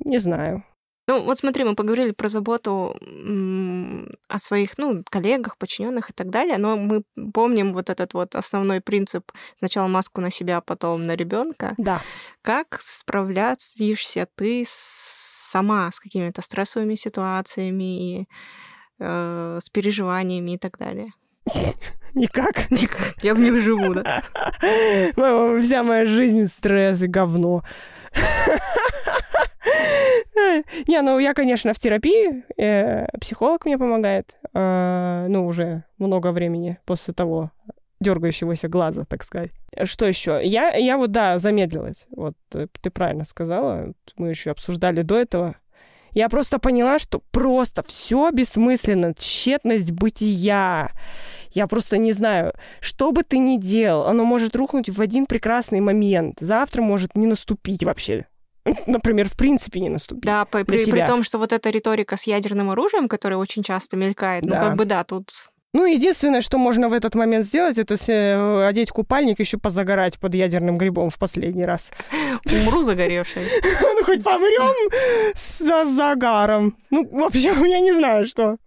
Не 0.06 0.20
знаю. 0.20 0.64
Ну, 1.12 1.24
вот 1.24 1.38
смотри, 1.38 1.66
мы 1.66 1.76
поговорили 1.76 2.12
про 2.12 2.30
заботу 2.30 2.96
о 4.30 4.40
своих, 4.40 4.78
ну, 4.78 5.04
коллегах, 5.10 5.58
подчиненных 5.58 6.10
и 6.10 6.14
так 6.14 6.30
далее, 6.30 6.58
но 6.58 6.78
мы 6.78 7.04
помним 7.34 7.74
вот 7.74 7.90
этот 7.90 8.14
вот 8.14 8.34
основной 8.36 8.80
принцип 8.80 9.30
сначала 9.60 9.88
маску 9.88 10.22
на 10.22 10.32
себя, 10.32 10.58
а 10.58 10.62
потом 10.62 11.06
на 11.06 11.18
ребенка. 11.18 11.74
Да. 11.78 12.02
Как 12.42 12.80
справляешься 12.82 14.26
ты 14.36 14.64
сама 14.66 15.92
с 15.92 16.00
какими-то 16.00 16.42
стрессовыми 16.42 16.96
ситуациями 16.96 17.84
и 17.84 18.28
э, 19.00 19.60
с 19.62 19.70
переживаниями 19.70 20.52
и 20.52 20.58
так 20.58 20.78
далее? 20.78 21.12
Никак? 22.14 22.72
Никак. 22.72 23.22
Я 23.22 23.34
в 23.34 23.42
них 23.42 23.58
живу, 23.58 23.94
да. 23.96 24.24
Вся 25.62 25.84
моя 25.84 26.06
жизнь 26.06 26.48
стресс 26.48 27.02
и 27.02 27.08
говно. 27.08 27.64
Не, 30.88 31.02
ну 31.02 31.20
я, 31.20 31.34
конечно, 31.34 31.74
в 31.74 31.80
терапии. 31.80 32.44
Э, 32.58 33.06
психолог 33.20 33.66
мне 33.66 33.78
помогает. 33.78 34.36
Э, 34.54 35.28
ну, 35.30 35.46
уже 35.46 35.84
много 35.98 36.32
времени 36.32 36.78
после 36.86 37.14
того 37.14 37.52
дергающегося 38.00 38.68
глаза, 38.68 39.06
так 39.06 39.24
сказать. 39.24 39.52
Что 39.84 40.06
еще? 40.06 40.42
Я, 40.44 40.76
я 40.76 40.98
вот, 40.98 41.12
да, 41.12 41.40
замедлилась. 41.40 42.08
Вот 42.10 42.36
э, 42.54 42.68
ты 42.82 42.90
правильно 42.90 43.26
сказала. 43.26 43.94
Мы 44.18 44.30
еще 44.30 44.52
обсуждали 44.52 45.04
до 45.04 45.20
этого. 45.20 45.56
Я 46.14 46.28
просто 46.28 46.60
поняла, 46.60 47.00
что 47.00 47.22
просто 47.32 47.84
все 47.84 48.32
бессмысленно, 48.32 49.14
тщетность 49.14 49.92
бытия. 49.92 50.92
Я 51.52 51.68
просто 51.68 51.98
не 51.98 52.12
знаю, 52.12 52.54
что 52.82 53.12
бы 53.14 53.24
ты 53.24 53.38
ни 53.38 53.58
делал, 53.58 54.08
оно 54.08 54.26
может 54.26 54.56
рухнуть 54.56 54.90
в 54.90 55.00
один 55.00 55.26
прекрасный 55.26 55.80
момент. 55.80 56.40
Завтра 56.42 56.82
может 56.82 57.16
не 57.16 57.28
наступить 57.28 57.84
вообще 57.86 58.26
например, 58.86 59.30
в 59.30 59.38
принципе 59.38 59.80
не 59.80 59.90
наступить. 59.90 60.24
Да, 60.24 60.46
при, 60.46 60.64
при, 60.64 60.90
при 60.90 61.06
том, 61.06 61.24
что 61.24 61.38
вот 61.38 61.52
эта 61.52 61.70
риторика 61.70 62.18
с 62.18 62.24
ядерным 62.24 62.70
оружием, 62.70 63.08
которая 63.08 63.40
очень 63.40 63.64
часто 63.64 63.98
мелькает, 63.98 64.44
ну, 64.44 64.52
да. 64.52 64.62
ну, 64.62 64.68
как 64.68 64.78
бы 64.78 64.86
да, 64.86 65.04
тут 65.04 65.52
ну, 65.74 65.86
единственное, 65.86 66.42
что 66.42 66.58
можно 66.58 66.90
в 66.90 66.94
этот 66.94 67.16
момент 67.16 67.46
сделать, 67.46 67.78
это 67.78 67.96
э, 67.96 68.68
одеть 68.68 68.92
купальник, 68.92 69.40
еще 69.40 69.58
позагорать 69.58 70.20
под 70.20 70.36
ядерным 70.36 70.78
грибом 70.78 71.10
в 71.10 71.18
последний 71.18 71.66
раз. 71.66 71.92
Умру 72.46 72.82
загоревшей. 72.82 73.44
Ну, 73.82 74.06
хоть 74.06 74.24
помрем 74.24 74.92
за 75.36 75.86
загаром. 75.86 76.76
Ну, 76.90 77.08
в 77.08 77.24
общем, 77.24 77.64
я 77.64 77.80
не 77.80 77.94
знаю, 77.94 78.26
что. 78.26 78.58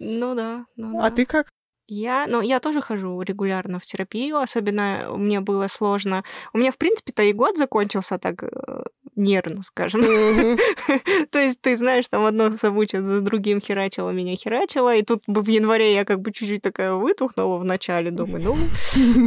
Ну 0.00 0.34
да. 0.34 0.66
Ну, 0.76 1.00
а 1.00 1.10
ты 1.10 1.24
как? 1.24 1.48
Я, 1.86 2.26
ну, 2.28 2.40
я 2.40 2.60
тоже 2.60 2.80
хожу 2.80 3.20
регулярно 3.22 3.78
в 3.78 3.84
терапию, 3.84 4.38
особенно 4.38 5.12
мне 5.16 5.40
было 5.40 5.68
сложно. 5.68 6.22
У 6.52 6.58
меня, 6.58 6.72
в 6.72 6.76
принципе-то 6.76 7.22
и 7.22 7.32
год 7.32 7.56
закончился 7.56 8.18
так 8.18 8.42
э, 8.42 8.82
нервно, 9.20 9.62
скажем. 9.62 10.02
То 11.30 11.38
есть 11.38 11.60
ты 11.60 11.76
знаешь, 11.76 12.08
там 12.08 12.24
одно 12.24 12.56
событие 12.56 13.02
за 13.02 13.20
другим 13.20 13.60
херачило, 13.60 14.10
меня 14.10 14.34
херачило, 14.34 14.94
и 14.94 15.02
тут 15.02 15.22
в 15.26 15.46
январе 15.46 15.94
я 15.94 16.04
как 16.04 16.20
бы 16.20 16.32
чуть-чуть 16.32 16.62
такая 16.62 16.94
вытухнула 16.94 17.58
в 17.58 17.64
начале, 17.64 18.10
думаю, 18.10 18.42
ну, 18.42 18.56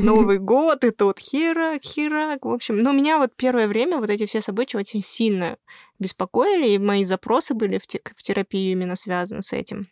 Новый 0.01 0.39
год, 0.39 0.83
и 0.83 0.91
тут 0.91 1.19
херак, 1.19 1.83
херак. 1.83 2.45
В 2.45 2.49
общем, 2.49 2.79
но 2.79 2.91
меня 2.91 3.17
вот 3.17 3.31
первое 3.35 3.67
время 3.67 3.99
вот 3.99 4.09
эти 4.09 4.25
все 4.25 4.41
события 4.41 4.77
очень 4.77 5.01
сильно 5.01 5.57
беспокоили, 5.99 6.69
и 6.69 6.77
мои 6.79 7.05
запросы 7.05 7.53
были 7.53 7.77
в, 7.77 7.83
в 7.83 8.23
терапию 8.23 8.71
именно 8.71 8.95
связаны 8.95 9.41
с 9.41 9.53
этим. 9.53 9.87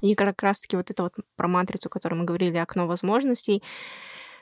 И 0.00 0.14
как 0.16 0.42
раз-таки 0.42 0.76
вот 0.76 0.90
это 0.90 1.04
вот 1.04 1.14
про 1.36 1.48
матрицу, 1.48 1.88
о 1.88 1.90
которой 1.90 2.14
мы 2.14 2.24
говорили, 2.24 2.56
окно 2.56 2.86
возможностей, 2.86 3.62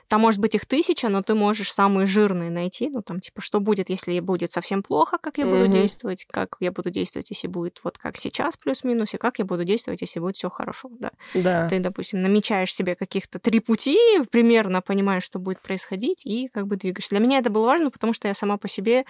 там 0.07 0.21
может 0.21 0.39
быть 0.39 0.55
их 0.55 0.65
тысяча, 0.65 1.09
но 1.09 1.21
ты 1.23 1.33
можешь 1.33 1.71
самые 1.71 2.05
жирные 2.05 2.51
найти. 2.51 2.89
Ну, 2.89 3.01
там, 3.01 3.19
типа, 3.19 3.41
что 3.41 3.59
будет, 3.59 3.89
если 3.89 4.19
будет 4.19 4.51
совсем 4.51 4.83
плохо, 4.83 5.17
как 5.17 5.37
я 5.37 5.45
буду 5.45 5.65
mm-hmm. 5.65 5.71
действовать, 5.71 6.25
как 6.29 6.57
я 6.59 6.71
буду 6.71 6.91
действовать, 6.91 7.29
если 7.31 7.47
будет 7.47 7.79
вот 7.83 7.97
как 7.97 8.15
сейчас 8.17 8.55
плюс-минус, 8.55 9.13
и 9.13 9.17
как 9.17 9.39
я 9.39 9.45
буду 9.45 9.63
действовать, 9.63 10.01
если 10.01 10.19
будет 10.19 10.35
все 10.35 10.49
хорошо, 10.49 10.89
да. 10.99 11.11
Да. 11.33 11.67
Ты, 11.67 11.79
допустим, 11.79 12.21
намечаешь 12.21 12.73
себе 12.73 12.95
каких-то 12.95 13.39
три 13.39 13.59
пути, 13.59 13.97
примерно 14.29 14.81
понимаешь, 14.81 15.23
что 15.23 15.39
будет 15.39 15.61
происходить, 15.61 16.25
и 16.25 16.49
как 16.49 16.67
бы 16.67 16.75
двигаешься. 16.75 17.15
Для 17.15 17.19
меня 17.19 17.39
это 17.39 17.49
было 17.49 17.65
важно, 17.65 17.89
потому 17.89 18.13
что 18.13 18.27
я 18.27 18.35
сама 18.35 18.57
по 18.57 18.67
себе 18.67 19.05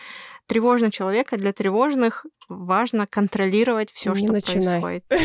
тревожный 0.48 0.92
человек, 0.92 1.34
а 1.34 1.38
для 1.38 1.52
тревожных 1.52 2.26
важно 2.48 3.08
контролировать 3.08 3.92
все, 3.92 4.14
что 4.16 4.32
начинай. 4.32 4.80
происходит. 4.80 5.04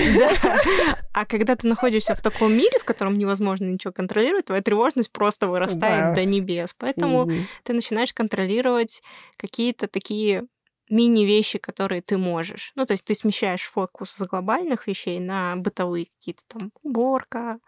А 1.13 1.27
когда 1.27 1.57
ты 1.57 1.67
находишься 1.67 2.15
в 2.15 2.23
таком 2.23 2.53
мире, 2.53 2.79
в 2.79 2.85
котором 2.85 3.19
невозможно 3.19 3.65
ничего 3.65 3.93
контролировать, 3.93 4.47
твоя 4.47 4.63
тревожность 4.63 5.13
просто 5.13 5.49
вырастает 5.49 5.60
да. 5.69 6.15
до 6.15 6.25
небес. 6.25 6.75
Поэтому 6.79 7.23
угу. 7.23 7.33
ты 7.65 7.73
начинаешь 7.73 8.13
контролировать 8.13 9.03
какие-то 9.37 9.89
такие 9.89 10.45
мини-вещи, 10.91 11.59
которые 11.59 12.03
ты 12.03 12.19
можешь. 12.19 12.73
Ну, 12.75 12.85
то 12.85 12.93
есть 12.93 13.05
ты 13.05 13.15
смещаешь 13.15 13.63
фокус 13.63 14.11
с 14.11 14.27
глобальных 14.27 14.87
вещей 14.87 15.21
на 15.21 15.57
бытовые 15.57 16.07
какие-то 16.19 16.43
там 16.49 16.73
уборка. 16.83 17.59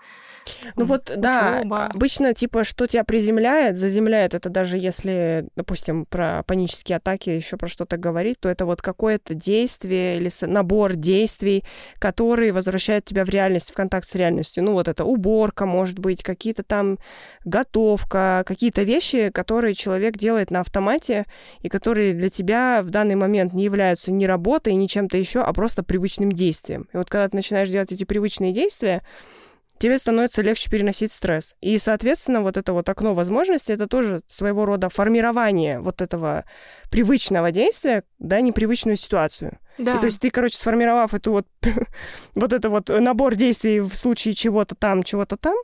Ну 0.77 0.85
вот, 0.85 1.11
учёба. 1.11 1.23
да, 1.23 1.87
обычно 1.95 2.35
типа, 2.35 2.65
что 2.65 2.87
тебя 2.87 3.05
приземляет, 3.05 3.77
заземляет, 3.77 4.35
это 4.35 4.49
даже 4.51 4.77
если, 4.77 5.47
допустим, 5.57 6.05
про 6.07 6.43
панические 6.43 6.97
атаки 6.97 7.31
еще 7.31 7.57
про 7.57 7.69
что-то 7.69 7.97
говорить, 7.97 8.41
то 8.41 8.49
это 8.49 8.67
вот 8.67 8.83
какое-то 8.83 9.35
действие 9.35 10.17
или 10.17 10.31
набор 10.47 10.95
действий, 10.95 11.65
которые 11.99 12.53
возвращают 12.53 13.05
тебя 13.05 13.25
в 13.25 13.29
реальность, 13.29 13.71
в 13.71 13.75
контакт 13.75 14.09
с 14.09 14.15
реальностью. 14.15 14.65
Ну 14.65 14.73
вот 14.73 14.89
это 14.89 15.05
уборка, 15.05 15.65
может 15.65 15.99
быть, 15.99 16.23
какие-то 16.23 16.63
там 16.63 16.99
готовка, 17.45 18.43
какие-то 18.47 18.83
вещи, 18.83 19.31
которые 19.31 19.75
человек 19.75 20.17
делает 20.17 20.51
на 20.51 20.61
автомате 20.61 21.27
и 21.61 21.69
которые 21.69 22.13
для 22.13 22.29
тебя 22.29 22.83
в 22.83 22.91
данный 22.91 23.12
данный 23.13 23.21
момент 23.21 23.53
не 23.53 23.65
являются 23.65 24.11
ни 24.11 24.25
работой, 24.25 24.75
ни 24.75 24.87
чем-то 24.87 25.17
еще, 25.17 25.41
а 25.41 25.53
просто 25.53 25.83
привычным 25.83 26.33
действием. 26.33 26.89
И 26.93 26.97
вот 26.97 27.11
когда 27.11 27.29
ты 27.29 27.37
начинаешь 27.37 27.69
делать 27.69 27.93
эти 27.93 28.05
привычные 28.05 28.53
действия, 28.53 29.03
тебе 29.79 29.99
становится 29.99 30.43
легче 30.43 30.71
переносить 30.71 31.13
стресс. 31.13 31.55
И, 31.61 31.77
соответственно, 31.79 32.43
вот 32.43 32.57
это 32.57 32.73
вот 32.73 32.89
окно 32.89 33.15
возможностей, 33.15 33.73
это 33.73 33.87
тоже 33.87 34.23
своего 34.29 34.65
рода 34.65 34.89
формирование 34.89 35.81
вот 35.81 36.01
этого 36.01 36.45
привычного 36.91 37.51
действия, 37.51 38.05
да, 38.19 38.41
непривычную 38.41 38.97
ситуацию. 38.97 39.59
Да. 39.79 39.97
И, 39.97 40.01
то 40.01 40.07
есть 40.07 40.21
ты, 40.21 40.31
короче, 40.31 40.57
сформировав 40.57 41.15
эту 41.15 41.33
вот, 41.33 41.47
вот 42.35 42.53
это 42.53 42.71
вот 42.71 42.89
набор 42.89 43.35
действий 43.35 43.81
в 43.81 43.95
случае 43.95 44.35
чего-то 44.35 44.75
там, 44.75 45.03
чего-то 45.03 45.37
там, 45.37 45.57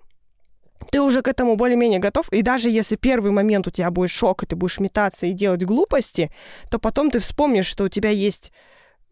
ты 0.90 1.00
уже 1.00 1.22
к 1.22 1.28
этому 1.28 1.56
более-менее 1.56 2.00
готов. 2.00 2.32
И 2.32 2.42
даже 2.42 2.70
если 2.70 2.96
первый 2.96 3.30
момент 3.30 3.66
у 3.66 3.70
тебя 3.70 3.90
будет 3.90 4.10
шок, 4.10 4.42
и 4.42 4.46
ты 4.46 4.56
будешь 4.56 4.80
метаться 4.80 5.26
и 5.26 5.32
делать 5.32 5.64
глупости, 5.64 6.30
то 6.70 6.78
потом 6.78 7.10
ты 7.10 7.18
вспомнишь, 7.18 7.66
что 7.66 7.84
у 7.84 7.88
тебя 7.88 8.10
есть 8.10 8.52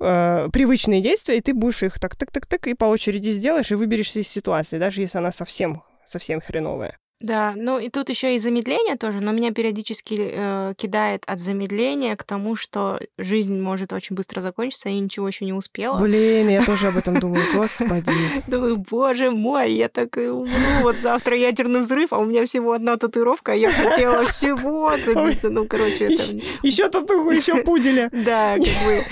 э, 0.01 0.49
привычные 0.53 1.01
действия, 1.01 1.39
и 1.39 1.41
ты 1.41 1.55
будешь 1.55 1.83
их 1.83 1.99
так-так-так-так 1.99 2.67
и 2.67 2.75
по 2.75 2.87
очереди 2.87 3.31
сделаешь, 3.31 3.71
и 3.71 3.75
выберешься 3.75 4.21
из 4.21 4.29
ситуации, 4.29 4.79
даже 4.79 5.01
если 5.01 5.19
она 5.19 5.33
совсем, 5.33 5.83
совсем 6.09 6.41
хреновая. 6.41 6.97
Да, 7.21 7.55
ну 7.57 7.79
и 7.79 7.89
тут 7.89 8.11
еще 8.11 8.37
и 8.37 8.39
замедление 8.39 8.97
тоже, 8.97 9.21
но 9.21 9.33
меня 9.33 9.51
периодически 9.51 10.17
э, 10.19 10.75
кидает 10.77 11.23
от 11.27 11.41
замедления 11.41 12.15
к 12.15 12.25
тому, 12.25 12.57
что 12.57 13.01
жизнь 13.17 13.59
может 13.59 13.95
очень 13.95 14.15
быстро 14.15 14.43
закончиться, 14.43 14.91
и 14.91 14.99
ничего 14.99 15.27
еще 15.27 15.47
не 15.47 15.55
успела. 15.55 15.99
Блин, 15.99 16.49
я 16.49 16.63
тоже 16.63 16.89
об 16.89 16.99
этом 16.99 17.19
думаю, 17.21 17.43
господи. 17.55 18.13
Думаю, 18.47 18.77
боже 18.77 19.31
мой, 19.31 19.73
я 19.73 19.89
так 19.89 20.19
и 20.19 20.27
умру, 20.27 20.51
вот 20.83 20.97
завтра 20.99 21.37
ядерный 21.37 21.81
взрыв, 21.81 22.13
а 22.13 22.19
у 22.19 22.27
меня 22.27 22.45
всего 22.45 22.73
одна 22.73 22.99
татуировка, 22.99 23.53
а 23.53 23.55
я 23.55 23.73
хотела 23.73 24.27
всего 24.27 24.93
забиться, 24.99 25.49
ну, 25.49 25.67
короче, 25.67 26.05
это... 26.05 26.23
Еще 26.63 26.89
татуху, 26.91 27.31
еще 27.31 27.57
пуделя. 27.65 28.11
Да, 28.13 28.57
как 28.57 28.67
бы 28.85 29.05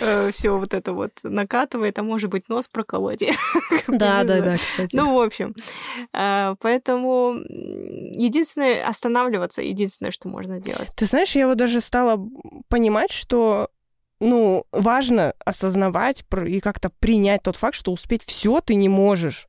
э, 0.00 0.30
все 0.30 0.56
вот 0.56 0.74
это 0.74 0.92
вот 0.92 1.10
накатывает, 1.24 1.98
а 1.98 2.04
может 2.04 2.30
быть 2.30 2.48
нос 2.48 2.68
проколоть. 2.68 3.24
Да, 3.88 4.22
да, 4.22 4.40
да, 4.40 4.54
кстати. 4.54 4.94
Ну, 4.94 5.14
в 5.14 5.20
общем, 5.20 5.56
э, 6.12 6.54
поэтому 6.60 7.47
единственное, 7.48 8.86
останавливаться, 8.86 9.62
единственное, 9.62 10.10
что 10.10 10.28
можно 10.28 10.60
делать. 10.60 10.88
Ты 10.94 11.04
знаешь, 11.06 11.34
я 11.34 11.46
вот 11.46 11.56
даже 11.56 11.80
стала 11.80 12.20
понимать, 12.68 13.10
что 13.10 13.70
ну, 14.20 14.64
важно 14.72 15.34
осознавать 15.44 16.24
и 16.46 16.60
как-то 16.60 16.90
принять 16.98 17.42
тот 17.42 17.56
факт, 17.56 17.76
что 17.76 17.92
успеть 17.92 18.24
все 18.24 18.60
ты 18.60 18.74
не 18.74 18.88
можешь. 18.88 19.47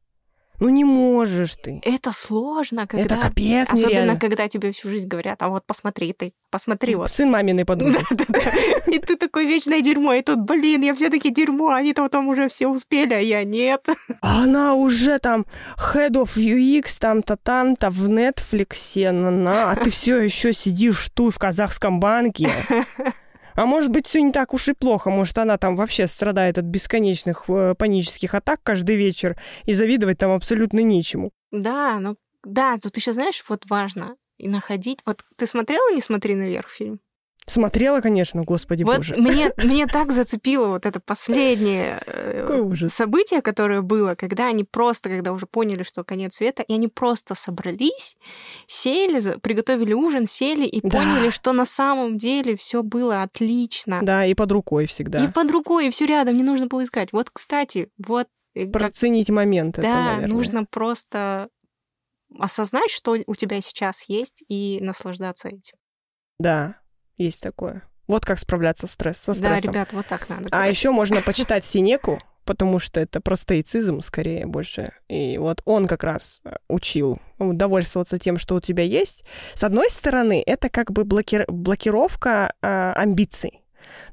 Ну 0.60 0.69
не 0.69 0.84
можешь 0.84 1.56
ты. 1.56 1.82
Это 1.84 2.12
сложно, 2.12 2.86
когда... 2.86 3.06
Это 3.06 3.17
капец 3.17 3.69
Особенно, 3.69 3.89
нереально. 3.89 4.19
когда 4.19 4.48
тебе 4.48 4.72
всю 4.72 4.89
жизнь 4.89 5.08
говорят, 5.08 5.41
а 5.41 5.50
вот 5.50 5.65
посмотри 5.65 6.12
ты, 6.13 6.34
посмотри 6.52 6.95
вот. 6.95 7.10
Сын 7.10 7.32
маминой 7.32 7.65
подруги. 7.65 7.98
Да-да-да. 8.12 8.39
И 8.88 9.00
ты 9.00 9.15
такой 9.15 9.45
вечное 9.45 9.82
дерьмо, 9.82 10.13
и 10.13 10.22
тут, 10.22 10.39
блин, 10.39 10.82
я 10.82 10.93
все 10.93 11.10
таки 11.10 11.30
дерьмо, 11.30 11.69
они-то 11.69 12.08
там 12.10 12.28
уже 12.28 12.50
все 12.50 12.67
успели, 12.67 13.13
а 13.13 13.19
я 13.19 13.43
нет. 13.43 13.88
А 14.22 14.43
она 14.43 14.74
уже 14.74 15.17
там 15.19 15.45
Head 15.78 16.12
of 16.12 16.36
UX, 16.36 16.98
там-то, 17.00 17.38
там-то 17.38 17.89
в 17.89 18.10
Netflix, 18.10 19.12
на, 19.12 19.32
на, 19.32 19.72
а 19.72 19.76
ты 19.76 19.89
все 19.89 20.17
еще 20.17 20.54
сидишь 20.54 21.10
тут 21.13 21.36
в 21.36 21.39
казахском 21.39 22.00
банке. 22.00 22.50
А 23.60 23.65
может 23.65 23.91
быть, 23.91 24.08
все 24.08 24.22
не 24.22 24.32
так 24.32 24.54
уж 24.54 24.69
и 24.69 24.74
плохо. 24.74 25.10
Может, 25.10 25.38
она 25.38 25.58
там 25.58 25.76
вообще 25.76 26.08
страдает 26.08 26.58
от 26.58 26.63
бесконечных 26.63 27.43
э, 27.50 27.76
панических 27.78 28.34
атак 28.34 28.62
каждый 28.63 28.95
вечер, 28.95 29.36
и 29.65 29.74
завидовать 29.74 30.17
там 30.17 30.32
абсолютно 30.32 30.80
нечему. 30.80 31.32
Да, 31.52 32.00
ну 32.00 32.15
да, 32.45 32.78
тут 32.82 32.95
еще, 32.95 33.12
знаешь, 33.12 33.43
вот 33.50 33.65
важно 33.69 34.15
и 34.38 34.48
находить. 34.48 35.00
Вот 35.06 35.26
ты 35.36 35.45
смотрела 35.45 35.93
«Не 35.93 36.00
смотри 36.00 36.36
наверх» 36.36 36.69
фильм? 36.69 37.02
Смотрела, 37.49 37.99
конечно, 38.01 38.43
господи 38.43 38.83
вот 38.83 38.97
боже. 38.97 39.15
Мне, 39.17 39.51
мне 39.57 39.88
так 39.88 40.12
зацепило 40.12 40.67
вот 40.67 40.85
это 40.85 40.99
последнее 40.99 41.99
э, 42.05 42.88
событие, 42.89 43.41
которое 43.41 43.81
было, 43.81 44.13
когда 44.15 44.47
они 44.47 44.63
просто, 44.63 45.09
когда 45.09 45.33
уже 45.33 45.47
поняли, 45.47 45.83
что 45.83 46.03
конец 46.03 46.35
света, 46.35 46.62
и 46.62 46.73
они 46.73 46.88
просто 46.88 47.33
собрались, 47.33 48.17
сели, 48.67 49.39
приготовили 49.39 49.93
ужин, 49.93 50.27
сели 50.27 50.65
и 50.67 50.79
да. 50.81 50.89
поняли, 50.89 51.31
что 51.31 51.51
на 51.53 51.65
самом 51.65 52.17
деле 52.17 52.55
все 52.55 52.83
было 52.83 53.23
отлично. 53.23 53.99
Да, 54.03 54.25
и 54.25 54.35
под 54.35 54.51
рукой 54.51 54.85
всегда. 54.85 55.23
И 55.23 55.31
под 55.31 55.49
рукой, 55.51 55.88
и 55.88 55.89
все 55.89 56.05
рядом, 56.05 56.38
не 56.38 56.43
нужно 56.43 56.67
было 56.67 56.83
искать. 56.83 57.12
Вот, 57.12 57.29
кстати, 57.31 57.89
вот... 57.97 58.27
Э, 58.53 58.67
Проценить 58.67 59.29
момент. 59.29 59.75
Да, 59.75 59.81
это, 59.81 59.97
наверное. 59.97 60.27
нужно 60.27 60.65
просто 60.65 61.49
осознать, 62.38 62.91
что 62.91 63.17
у 63.25 63.35
тебя 63.35 63.59
сейчас 63.62 64.03
есть, 64.03 64.43
и 64.47 64.77
наслаждаться 64.81 65.47
этим. 65.47 65.77
Да, 66.39 66.78
есть 67.23 67.41
такое. 67.41 67.84
Вот 68.08 68.25
как 68.25 68.39
справляться 68.39 68.88
с 68.88 68.91
стресс, 68.91 69.17
со 69.17 69.34
стрессом. 69.36 69.62
Да, 69.62 69.69
ребят, 69.69 69.93
вот 69.93 70.08
так 70.08 70.27
надо. 70.29 70.47
А 70.49 70.67
еще 70.67 70.89
можно 70.89 71.21
почитать 71.21 71.63
Синеку, 71.63 72.19
потому 72.43 72.79
что 72.79 72.99
это 72.99 73.21
просто 73.21 73.43
стоицизм 73.43 74.01
скорее 74.01 74.47
больше. 74.47 74.93
И 75.08 75.38
вот 75.38 75.62
он 75.65 75.88
как 75.88 76.03
раз 76.03 76.41
э, 76.43 76.55
учил 76.67 77.19
удовольствоваться 77.38 78.17
тем, 78.17 78.39
что 78.39 78.55
у 78.55 78.62
тебя 78.62 78.82
есть. 78.84 79.23
С 79.53 79.63
одной 79.63 79.91
стороны, 79.91 80.41
это 80.43 80.69
как 80.69 80.91
бы 80.91 81.03
блоки... 81.03 81.45
блокировка 81.47 82.53
э, 82.63 82.93
амбиций. 82.95 83.63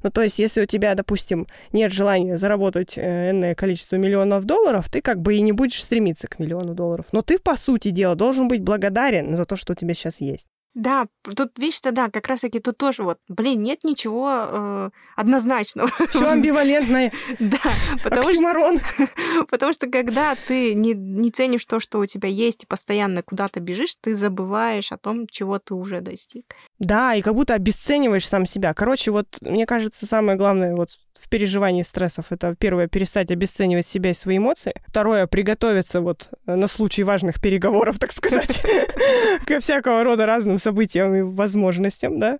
Ну, 0.03 0.11
то 0.11 0.21
есть, 0.21 0.37
если 0.37 0.61
у 0.61 0.65
тебя, 0.65 0.93
допустим, 0.93 1.47
нет 1.73 1.91
желания 1.91 2.37
заработать 2.37 2.97
э, 2.97 3.31
энное 3.31 3.55
количество 3.55 3.95
миллионов 3.95 4.45
долларов, 4.45 4.89
ты 4.89 5.01
как 5.01 5.19
бы 5.19 5.35
и 5.35 5.41
не 5.41 5.51
будешь 5.51 5.81
стремиться 5.81 6.27
к 6.27 6.37
миллиону 6.37 6.75
долларов. 6.75 7.07
Но 7.11 7.23
ты, 7.23 7.39
по 7.39 7.57
сути 7.57 7.89
дела, 7.89 8.15
должен 8.15 8.47
быть 8.47 8.61
благодарен 8.61 9.35
за 9.35 9.45
то, 9.45 9.55
что 9.55 9.73
у 9.73 9.75
тебя 9.75 9.95
сейчас 9.95 10.21
есть. 10.21 10.45
Да, 10.77 11.07
тут 11.23 11.57
видишь-то, 11.57 11.91
да, 11.91 12.07
как 12.11 12.27
раз-таки 12.27 12.59
тут 12.59 12.77
тоже 12.77 13.01
вот, 13.01 13.17
блин, 13.27 13.63
нет 13.63 13.83
ничего 13.83 14.29
э, 14.31 14.89
однозначного. 15.15 15.89
Все 16.09 16.27
амбивалентное. 16.29 17.11
Да, 17.39 17.57
потому 18.03 18.29
что, 18.29 19.45
потому 19.49 19.73
что 19.73 19.89
когда 19.89 20.35
ты 20.35 20.75
не, 20.75 20.93
не 20.93 21.31
ценишь 21.31 21.65
то, 21.65 21.79
что 21.79 21.97
у 21.97 22.05
тебя 22.05 22.29
есть, 22.29 22.65
и 22.65 22.67
постоянно 22.67 23.23
куда-то 23.23 23.59
бежишь, 23.59 23.95
ты 23.99 24.13
забываешь 24.13 24.91
о 24.91 24.97
том, 24.97 25.25
чего 25.25 25.57
ты 25.57 25.73
уже 25.73 26.01
достиг. 26.01 26.45
Да, 26.77 27.15
и 27.15 27.23
как 27.23 27.33
будто 27.33 27.55
обесцениваешь 27.55 28.27
сам 28.27 28.45
себя. 28.45 28.75
Короче, 28.75 29.09
вот 29.09 29.39
мне 29.41 29.65
кажется, 29.65 30.05
самое 30.05 30.37
главное 30.37 30.75
вот 30.75 30.91
в 31.19 31.29
переживании 31.29 31.81
стрессов 31.81 32.31
это 32.31 32.55
первое 32.55 32.87
перестать 32.87 33.31
обесценивать 33.31 33.87
себя 33.87 34.11
и 34.11 34.13
свои 34.13 34.37
эмоции. 34.37 34.79
Второе 34.87 35.25
приготовиться 35.25 36.01
вот 36.01 36.29
на 36.45 36.67
случай 36.67 37.03
важных 37.03 37.41
переговоров, 37.41 37.97
так 37.97 38.11
сказать, 38.11 38.63
ко 39.47 39.59
всякого 39.59 40.03
рода 40.03 40.25
разным 40.25 40.59
событиям 40.67 41.15
и 41.15 41.21
возможностям, 41.21 42.19
да, 42.19 42.39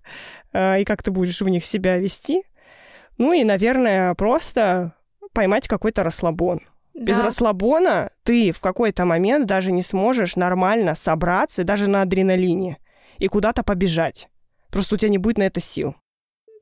а, 0.53 0.77
и 0.79 0.83
как 0.85 1.01
ты 1.03 1.11
будешь 1.11 1.41
в 1.41 1.47
них 1.49 1.65
себя 1.65 1.97
вести. 1.97 2.43
Ну 3.17 3.33
и, 3.33 3.43
наверное, 3.43 4.13
просто 4.15 4.93
поймать 5.33 5.67
какой-то 5.67 6.03
расслабон. 6.03 6.59
Без 6.93 7.17
Да. 7.17 7.25
расслабона 7.25 8.09
ты 8.23 8.51
в 8.51 8.59
какой-то 8.59 9.05
момент 9.05 9.45
даже 9.47 9.71
не 9.71 9.83
сможешь 9.83 10.35
нормально 10.35 10.95
собраться, 10.95 11.63
даже 11.63 11.87
на 11.87 12.01
адреналине, 12.01 12.77
и 13.19 13.27
куда-то 13.27 13.63
побежать. 13.63 14.27
Просто 14.71 14.95
у 14.95 14.97
тебя 14.97 15.09
не 15.09 15.17
будет 15.19 15.37
на 15.37 15.43
это 15.43 15.61
сил. 15.61 15.95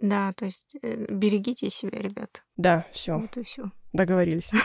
Да, 0.02 0.34
то 0.34 0.46
есть 0.46 0.76
э, 0.84 1.06
берегите 1.10 1.70
себя, 1.70 2.00
ребят. 2.00 2.44
Да, 2.58 2.86
все, 2.92 3.18
Вот 3.18 3.38
и 3.38 3.44
все. 3.44 3.64
Договорились. 3.96 4.52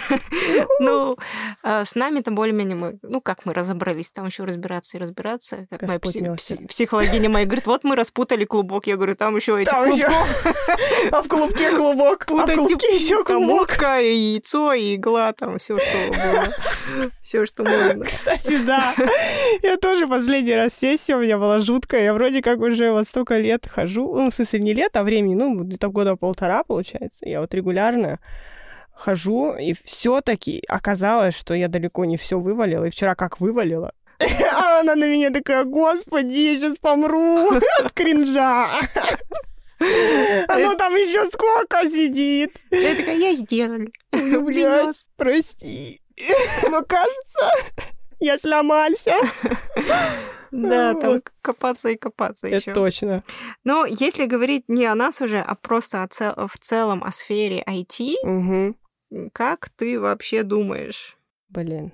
Ну, 0.81 1.17
а, 1.63 1.85
с 1.85 1.95
нами-то 1.95 2.31
более-менее 2.31 2.75
мы, 2.75 2.99
ну, 3.03 3.21
как 3.21 3.45
мы 3.45 3.53
разобрались, 3.53 4.11
там 4.11 4.27
еще 4.27 4.45
разбираться 4.45 4.97
и 4.97 5.01
разбираться. 5.01 5.67
Как 5.71 5.83
моя 5.83 5.99
психологиня 5.99 7.29
моя 7.29 7.45
говорит, 7.45 7.67
вот 7.67 7.85
мы 7.85 7.97
распутали 7.97 8.45
клубок. 8.45 8.87
Я 8.87 8.97
говорю, 8.97 9.15
там 9.15 9.37
еще 9.37 9.61
ещё- 9.61 9.85
клубков. 9.85 10.57
А 11.13 11.23
в 11.23 11.29
клубке 11.29 11.71
клубок, 11.77 12.27
а 12.31 12.47
в 12.47 12.55
клубке 12.55 12.95
еще 12.95 13.25
клубок. 13.25 13.77
и 14.01 14.33
яйцо, 14.33 14.73
и 14.73 14.97
игла, 14.97 15.33
там 15.33 15.59
все, 15.59 15.79
что 15.79 16.13
было. 16.13 16.45
Все, 17.23 17.47
что 17.47 17.65
можно. 17.65 18.05
Кстати, 18.05 18.59
да. 18.65 18.95
Я 19.63 19.77
тоже 19.77 20.07
последний 20.07 20.55
раз 20.55 20.73
сессия 20.75 21.17
у 21.17 21.21
меня 21.21 21.39
была 21.39 21.61
жуткая. 21.61 22.05
Я 22.05 22.15
вроде 22.15 22.43
как 22.43 22.59
уже 22.59 22.91
вот 22.93 23.07
столько 23.07 23.39
лет 23.39 23.67
хожу. 23.69 24.15
Ну, 24.15 24.31
в 24.31 24.35
смысле, 24.35 24.61
не 24.61 24.75
лет, 24.75 24.97
а 24.97 25.03
времени, 25.03 25.35
ну, 25.35 25.63
где-то 25.63 25.89
года 25.89 26.17
полтора, 26.17 26.65
получается. 26.65 27.29
Я 27.29 27.41
вот 27.41 27.55
регулярно 27.55 28.19
хожу, 29.01 29.55
и 29.55 29.75
все 29.85 30.21
таки 30.21 30.63
оказалось, 30.69 31.35
что 31.35 31.55
я 31.55 31.69
далеко 31.69 32.05
не 32.05 32.17
все 32.17 32.39
вывалила. 32.39 32.85
И 32.85 32.91
вчера 32.91 33.15
как 33.15 33.41
вывалила, 33.41 33.93
а 34.53 34.81
она 34.81 34.95
на 34.95 35.09
меня 35.09 35.31
такая, 35.31 35.65
господи, 35.65 36.39
я 36.39 36.57
сейчас 36.59 36.77
помру 36.77 37.49
от 37.79 37.93
кринжа. 37.95 38.81
Оно 40.49 40.75
там 40.75 40.95
еще 40.95 41.27
сколько 41.31 41.89
сидит. 41.89 42.55
Я 42.71 42.95
такая, 42.95 43.17
я 43.17 43.35
сделали. 43.35 43.91
Ну, 44.13 44.43
блядь, 44.43 45.05
прости. 45.17 46.01
Но 46.71 46.83
кажется, 46.83 47.51
я 48.21 48.39
сломался. 48.39 49.15
Да, 50.51 50.95
там 50.95 51.23
копаться 51.43 51.89
и 51.91 51.97
копаться 51.97 52.49
Это 52.49 52.57
еще. 52.57 52.73
точно. 52.75 53.23
Но 53.65 53.87
если 53.87 54.27
говорить 54.27 54.65
не 54.69 54.85
о 54.85 54.95
нас 54.95 55.21
уже, 55.23 55.39
а 55.39 55.55
просто 55.55 56.03
о 56.03 56.09
цел- 56.09 56.35
в 56.49 56.59
целом 56.59 57.03
о 57.05 57.13
сфере 57.13 57.63
IT. 57.67 58.17
Как 59.33 59.71
ты 59.71 59.99
вообще 59.99 60.43
думаешь? 60.43 61.17
Блин. 61.49 61.93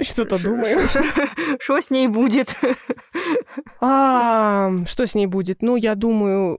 Что-то 0.00 0.42
думаю. 0.42 0.88
Что 1.60 1.80
с 1.80 1.90
ней 1.90 2.08
будет? 2.08 2.56
А, 3.86 4.70
что 4.86 5.06
с 5.06 5.14
ней 5.14 5.26
будет? 5.26 5.60
Ну, 5.60 5.76
я 5.76 5.94
думаю, 5.94 6.58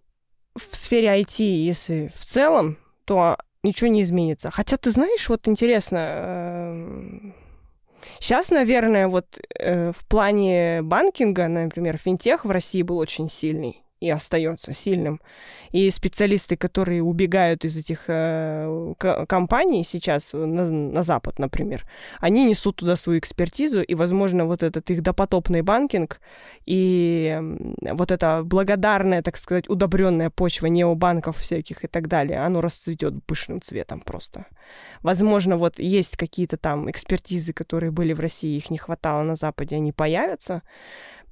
в 0.55 0.75
сфере 0.75 1.08
IT, 1.08 1.43
если 1.43 2.13
в 2.15 2.23
целом, 2.23 2.77
то 3.03 3.38
ничего 3.63 3.89
не 3.89 4.03
изменится. 4.03 4.51
Хотя, 4.51 4.77
ты 4.77 4.91
знаешь, 4.91 5.27
вот 5.27 5.47
интересно, 5.47 7.34
сейчас, 8.19 8.51
наверное, 8.51 9.08
вот 9.08 9.39
э, 9.58 9.91
в 9.91 10.05
плане 10.05 10.84
банкинга, 10.84 11.47
например, 11.47 11.97
финтех 11.97 12.45
в 12.45 12.51
России 12.51 12.84
был 12.84 12.99
очень 12.99 13.27
сильный 13.27 13.84
и 13.99 14.10
остается 14.10 14.73
сильным. 14.73 15.21
И 15.71 15.89
специалисты, 15.89 16.58
которые 16.58 17.01
убегают 17.01 17.65
из 17.65 17.77
этих 17.77 18.05
э, 18.08 18.93
ко- 18.97 19.25
компаний 19.25 19.84
сейчас 19.84 20.34
на, 20.34 20.69
на 20.69 21.03
Запад, 21.03 21.39
например, 21.39 21.86
они 22.19 22.45
несут 22.45 22.77
туда 22.77 22.95
свою 22.95 23.19
экспертизу, 23.19 23.81
и, 23.81 23.95
возможно, 23.95 24.45
вот 24.45 24.63
этот 24.63 24.89
их 24.91 25.01
допотопный 25.01 25.62
банкинг 25.62 26.19
и 26.65 27.39
вот 27.81 28.12
эта 28.12 28.41
благодарная, 28.43 29.21
так 29.21 29.38
сказать, 29.38 29.69
удобренная 29.69 30.29
почва 30.29 30.67
необанков 30.67 31.38
всяких 31.38 31.84
и 31.84 31.88
так 31.88 32.08
далее, 32.08 32.39
оно 32.39 32.62
расцветет 32.62 33.13
пышным 33.25 33.62
цветом 33.62 34.01
просто. 34.01 34.45
Возможно, 35.01 35.58
вот 35.58 35.79
есть 35.79 36.17
какие-то 36.17 36.58
там 36.58 36.89
экспертизы, 36.89 37.53
которые 37.53 37.91
были 37.91 38.13
в 38.13 38.19
России, 38.19 38.55
их 38.55 38.69
не 38.69 38.77
хватало 38.77 39.23
на 39.23 39.36
Западе, 39.36 39.75
они 39.75 39.91
появятся. 39.91 40.62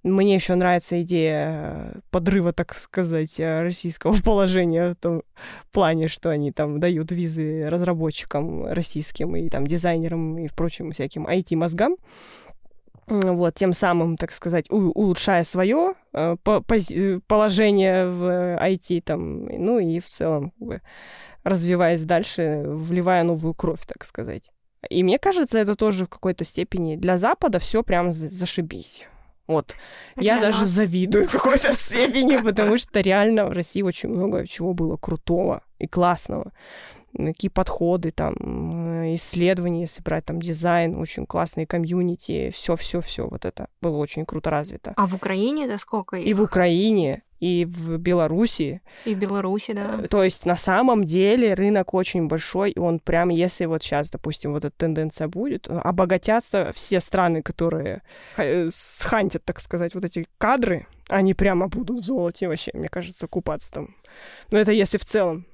Мне 0.04 0.36
еще 0.36 0.56
нравится 0.56 1.02
идея 1.02 1.94
э, 1.96 2.00
подрыва, 2.12 2.52
так 2.52 2.76
сказать, 2.76 3.40
э, 3.40 3.62
российского 3.62 4.18
положения 4.24 4.92
в 4.92 4.96
том 4.96 5.24
плане, 5.72 6.10
что 6.10 6.30
они 6.30 6.52
там 6.52 6.82
дают 6.82 7.12
визы 7.12 7.70
разработчикам 7.70 8.66
российским 8.66 9.34
и 9.38 9.48
там 9.48 9.66
дизайнерам 9.66 10.38
и 10.38 10.50
прочим 10.50 10.92
всяким 10.92 11.26
IT-мозгам. 11.26 11.96
Вот, 13.08 13.56
тем 13.56 13.74
самым, 13.74 14.18
так 14.18 14.32
сказать, 14.32 14.70
улучшая 14.70 15.44
свое 15.44 15.94
положение 16.12 18.08
в 18.08 18.24
э, 18.26 18.58
IT, 18.74 19.02
там, 19.02 19.46
ну 19.46 19.80
и 19.80 20.02
в 20.02 20.08
целом, 20.08 20.52
как 20.52 20.68
бы, 20.68 20.82
развиваясь 21.44 22.04
дальше, 22.04 22.64
вливая 22.66 23.24
новую 23.24 23.54
кровь, 23.54 23.86
так 23.86 24.04
сказать. 24.04 24.50
И 24.90 25.02
мне 25.04 25.18
кажется, 25.18 25.58
это 25.58 25.76
тоже 25.76 26.06
в 26.06 26.10
какой-то 26.10 26.44
степени 26.44 26.98
для 26.98 27.18
Запада 27.18 27.60
все 27.60 27.84
прям 27.84 28.12
за- 28.12 28.30
зашибись. 28.30 29.08
Вот. 29.48 29.76
Я 30.16 30.38
Для 30.40 30.42
даже 30.48 30.62
нас. 30.62 30.70
завидую 30.70 31.28
в 31.28 31.32
какой-то 31.38 31.74
степени, 31.74 32.38
потому 32.38 32.78
что 32.78 33.02
реально 33.02 33.46
в 33.46 33.52
России 33.52 33.82
очень 33.82 34.10
много 34.10 34.48
чего 34.48 34.74
было 34.74 34.98
крутого 34.98 35.64
и 35.80 35.88
классного. 35.88 36.52
Какие 37.16 37.50
подходы, 37.50 38.10
там, 38.10 38.34
э, 39.04 39.14
исследования, 39.16 39.82
если 39.82 40.02
брать 40.02 40.26
там 40.26 40.42
дизайн, 40.42 40.96
очень 40.96 41.28
классные 41.28 41.68
комьюнити, 41.68 42.50
все-все-все, 42.52 43.28
вот 43.28 43.46
это 43.46 43.68
было 43.82 43.98
очень 43.98 44.26
круто 44.26 44.50
развито. 44.50 44.94
А 44.98 45.06
в 45.06 45.14
Украине 45.14 45.68
да 45.68 45.78
сколько 45.78 46.16
И 46.18 46.30
их? 46.32 46.38
в 46.38 46.42
Украине, 46.42 47.22
и 47.44 47.66
в 47.66 47.98
Беларуси. 47.98 48.82
И 49.04 49.14
в 49.14 49.20
Беларуси, 49.20 49.74
да. 49.74 50.00
Э, 50.02 50.08
То 50.08 50.24
есть 50.24 50.46
на 50.46 50.56
самом 50.56 51.04
деле 51.04 51.54
рынок 51.54 51.94
очень 51.94 52.28
большой, 52.28 52.72
и 52.72 52.80
он 52.80 53.00
прям, 53.00 53.28
если 53.28 53.66
вот 53.66 53.84
сейчас, 53.84 54.10
допустим, 54.10 54.54
вот 54.54 54.64
эта 54.64 54.74
тенденция 54.78 55.28
будет, 55.28 55.68
э, 55.68 55.78
обогатятся 55.78 56.72
все 56.74 57.02
страны, 57.02 57.42
которые 57.42 58.02
э, 58.38 58.70
схантят, 58.72 59.44
так 59.44 59.60
сказать, 59.60 59.94
вот 59.94 60.06
эти 60.06 60.26
кадры, 60.38 60.88
они 61.10 61.34
прямо 61.34 61.68
будут 61.68 62.00
в 62.00 62.06
золоте 62.06 62.48
вообще, 62.48 62.72
мне 62.74 62.88
кажется, 62.88 63.28
купаться 63.28 63.72
там. 63.72 63.96
Но 64.50 64.58
это 64.58 64.72
если 64.72 64.98
в 64.98 65.04
целом, 65.04 65.46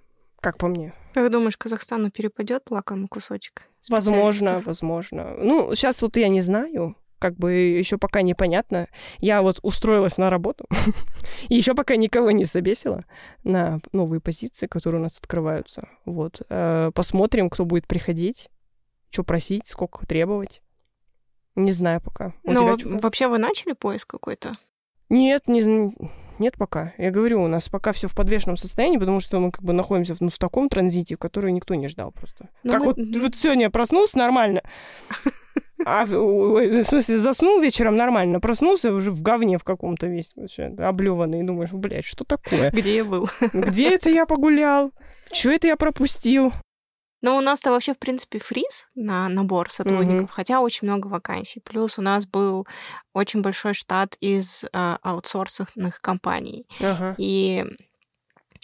как 0.41 0.59
по 0.59 0.67
мне. 0.67 0.93
Как 1.15 1.31
думаешь, 1.31 1.57
Казахстану 1.57 2.11
перепадет 2.11 2.69
лакомый 2.69 3.07
кусочек? 3.07 3.63
Возможно, 3.89 4.61
возможно. 4.63 5.33
Ну, 5.37 5.73
сейчас 5.73 6.03
вот 6.03 6.17
я 6.17 6.29
не 6.29 6.41
знаю, 6.41 6.95
как 7.19 7.35
бы 7.35 7.51
еще 7.53 7.97
пока 7.97 8.21
непонятно. 8.21 8.87
Я 9.19 9.41
вот 9.41 9.59
устроилась 9.61 10.17
на 10.17 10.29
работу, 10.29 10.65
и 11.49 11.55
еще 11.55 11.75
пока 11.75 11.95
никого 11.95 12.31
не 12.31 12.45
собесила 12.45 13.05
на 13.43 13.79
новые 13.91 14.19
позиции, 14.21 14.67
которые 14.67 14.99
у 14.99 15.03
нас 15.03 15.17
открываются. 15.19 15.87
Вот. 16.05 16.41
Э, 16.49 16.91
Посмотрим, 16.95 17.49
кто 17.49 17.65
будет 17.65 17.85
приходить, 17.87 18.49
что 19.11 19.23
просить, 19.23 19.67
сколько 19.67 20.05
требовать. 20.05 20.61
Не 21.55 21.71
знаю 21.71 22.01
пока. 22.01 22.33
У 22.43 22.51
Ну, 22.53 22.63
вот 22.69 22.81
чё? 22.81 22.97
вообще 22.99 23.27
вы 23.27 23.37
начали 23.37 23.73
поиск 23.73 24.07
какой-то? 24.09 24.53
Нет, 25.09 25.47
не, 25.47 25.91
нет 26.37 26.53
пока. 26.57 26.93
Я 26.97 27.09
говорю, 27.11 27.41
у 27.41 27.47
нас 27.47 27.67
пока 27.67 27.91
все 27.91 28.07
в 28.07 28.15
подвешенном 28.15 28.55
состоянии, 28.55 28.97
потому 28.97 29.19
что 29.19 29.39
мы 29.39 29.51
как 29.51 29.63
бы 29.63 29.73
находимся 29.73 30.13
в, 30.15 30.21
ну, 30.21 30.29
в 30.29 30.37
таком 30.37 30.69
транзите, 30.69 31.17
который 31.17 31.51
никто 31.51 31.73
не 31.75 31.87
ждал 31.87 32.11
просто. 32.11 32.49
Ну, 32.63 32.71
как 32.71 32.79
мы- 32.81 32.85
вот, 32.85 32.97
вот 33.21 33.35
сегодня 33.35 33.69
проснулся 33.71 34.17
нормально, 34.19 34.61
а 35.85 36.05
в, 36.05 36.13
ой, 36.13 36.83
в 36.83 36.87
смысле 36.87 37.17
заснул 37.19 37.59
вечером 37.61 37.95
нормально, 37.95 38.39
проснулся 38.39 38.93
уже 38.93 39.11
в 39.11 39.21
говне 39.21 39.57
в 39.57 39.63
каком-то 39.63 40.07
весь 40.07 40.31
вообще, 40.35 40.65
облеванный, 40.77 41.41
и 41.41 41.43
думаешь, 41.43 41.71
блядь, 41.71 42.05
что 42.05 42.25
такое? 42.25 42.71
Где 42.71 42.97
я 42.97 43.05
был? 43.05 43.27
Где 43.53 43.95
это 43.95 44.09
я 44.09 44.25
погулял? 44.25 44.91
Что 45.31 45.51
это 45.51 45.67
я 45.67 45.75
пропустил? 45.77 46.53
Ну, 47.21 47.35
у 47.35 47.41
нас-то 47.41 47.71
вообще, 47.71 47.93
в 47.93 47.99
принципе, 47.99 48.39
фриз 48.39 48.87
на 48.95 49.27
набор 49.27 49.69
сотрудников, 49.69 50.31
хотя 50.31 50.61
очень 50.61 50.87
много 50.87 51.07
вакансий. 51.07 51.59
Плюс 51.59 51.99
у 51.99 52.01
нас 52.01 52.25
был 52.25 52.65
очень 53.13 53.41
большой 53.41 53.73
штат 53.73 54.15
из 54.21 54.63
э, 54.63 54.67
аутсорсных 55.01 55.99
компаний. 55.99 56.65
Ага. 56.79 57.15
И 57.17 57.65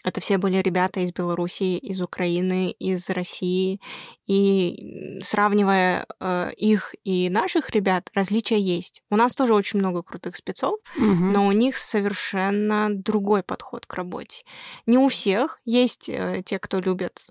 это 0.05 0.21
все 0.21 0.37
были 0.37 0.57
ребята 0.57 0.99
из 0.99 1.11
Белоруссии, 1.11 1.77
из 1.77 1.99
Украины, 1.99 2.71
из 2.71 3.09
России. 3.09 3.81
И 4.27 5.19
сравнивая 5.21 6.05
э, 6.19 6.51
их 6.57 6.95
и 7.03 7.29
наших 7.29 7.69
ребят, 7.71 8.09
различия 8.13 8.59
есть. 8.59 9.01
У 9.11 9.15
нас 9.15 9.33
тоже 9.35 9.53
очень 9.53 9.79
много 9.79 10.01
крутых 10.03 10.35
спецов, 10.35 10.79
Мгм. 10.97 11.31
но 11.33 11.45
у 11.47 11.51
них 11.51 11.75
совершенно 11.75 12.87
другой 12.91 13.43
подход 13.43 13.85
к 13.85 13.93
работе. 13.93 14.43
Не 14.85 14.97
у 14.97 15.07
всех. 15.09 15.59
Есть 15.65 16.09
э, 16.09 16.41
те, 16.45 16.59
кто 16.59 16.79
любят 16.79 17.27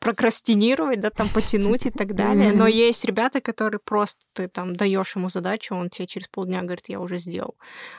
прокрастинировать, 0.00 1.00
да, 1.00 1.10
там 1.10 1.28
потянуть 1.28 1.86
и 1.86 1.90
так 1.90 2.14
далее. 2.14 2.52
Но 2.52 2.66
есть 2.66 3.04
ребята, 3.04 3.40
которые 3.40 3.80
просто 3.84 4.20
ты 4.34 4.48
там 4.48 4.76
даешь 4.76 5.16
ему 5.16 5.28
задачу, 5.28 5.74
он 5.74 5.90
тебе 5.90 6.06
через 6.06 6.28
полдня 6.28 6.62
говорит, 6.62 6.84
я 6.88 7.00
уже 7.00 7.18
сделал. 7.18 7.56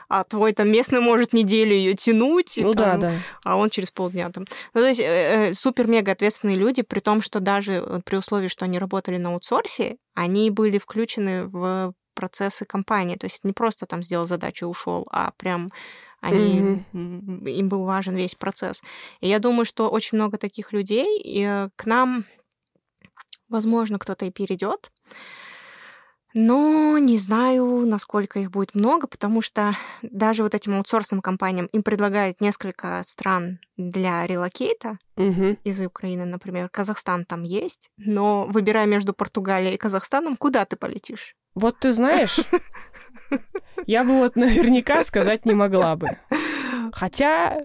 А 0.08 0.24
твой 0.24 0.54
там 0.54 0.70
местный 0.72 1.00
может 1.00 1.34
неделю 1.34 1.74
ее 1.74 1.94
тянуть, 1.96 2.58
Ну 2.58 2.74
да, 2.74 2.92
там, 2.92 3.00
да. 3.02 3.14
а 3.44 3.58
он 3.58 3.70
через 3.70 3.92
полдня 3.92 4.30
там. 4.30 4.46
Ну, 4.74 4.82
то 4.82 4.88
есть 4.88 5.00
э, 5.00 5.50
э, 5.50 5.54
супер-мега 5.54 6.12
ответственные 6.14 6.56
люди, 6.58 6.82
при 6.82 7.00
том, 7.00 7.22
что 7.22 7.39
даже 7.40 7.74
э, 7.74 8.02
при 8.06 8.18
условии, 8.18 8.48
что 8.48 8.66
они 8.66 8.80
работали 8.80 9.18
на 9.18 9.30
аутсорсе, 9.30 9.98
они 10.16 10.50
были 10.52 10.78
включены 10.78 11.46
в 11.46 11.94
процессы 12.14 12.66
компании. 12.66 13.16
То 13.16 13.26
есть 13.26 13.44
не 13.44 13.54
просто 13.54 13.86
там 13.86 14.04
сделал 14.04 14.28
задачу 14.28 14.66
и 14.66 14.70
ушел, 14.70 15.08
а 15.12 15.32
прям 15.38 15.70
они, 16.22 16.84
mm-hmm. 16.94 17.50
им 17.50 17.70
был 17.70 17.86
важен 17.86 18.16
весь 18.16 18.36
процесс. 18.36 18.84
И 19.22 19.30
я 19.30 19.40
думаю, 19.40 19.66
что 19.66 19.90
очень 19.90 20.18
много 20.18 20.38
таких 20.38 20.74
людей, 20.74 21.22
и 21.22 21.44
э, 21.44 21.70
к 21.76 21.86
нам, 21.86 22.26
возможно, 23.48 23.98
кто-то 24.00 24.26
и 24.26 24.32
перейдет. 24.32 24.92
Но 26.34 26.98
не 27.00 27.18
знаю, 27.18 27.86
насколько 27.88 28.40
их 28.40 28.52
будет 28.52 28.76
много, 28.76 29.08
потому 29.08 29.42
что 29.42 29.74
даже 30.02 30.44
вот 30.44 30.54
этим 30.54 30.76
аутсорсным 30.76 31.22
компаниям 31.22 31.66
им 31.68 31.82
предлагают 31.82 32.40
несколько 32.40 33.02
стран 33.04 33.60
для 33.78 34.28
релокейта 34.28 35.00
угу. 35.16 35.58
из 35.64 35.80
Украины, 35.80 36.26
например. 36.26 36.70
Казахстан 36.70 37.26
там 37.26 37.44
есть, 37.44 37.90
но 37.98 38.46
выбирая 38.46 38.86
между 38.86 39.14
Португалией 39.14 39.76
и 39.76 39.78
Казахстаном, 39.78 40.38
куда 40.38 40.66
ты 40.66 40.76
полетишь? 40.76 41.36
Вот 41.56 41.80
ты 41.80 41.92
знаешь, 41.92 42.40
я 43.88 44.04
бы 44.04 44.20
вот 44.20 44.36
наверняка 44.36 45.04
сказать 45.04 45.46
не 45.46 45.54
могла 45.54 45.96
бы. 45.96 46.18
Хотя 46.94 47.60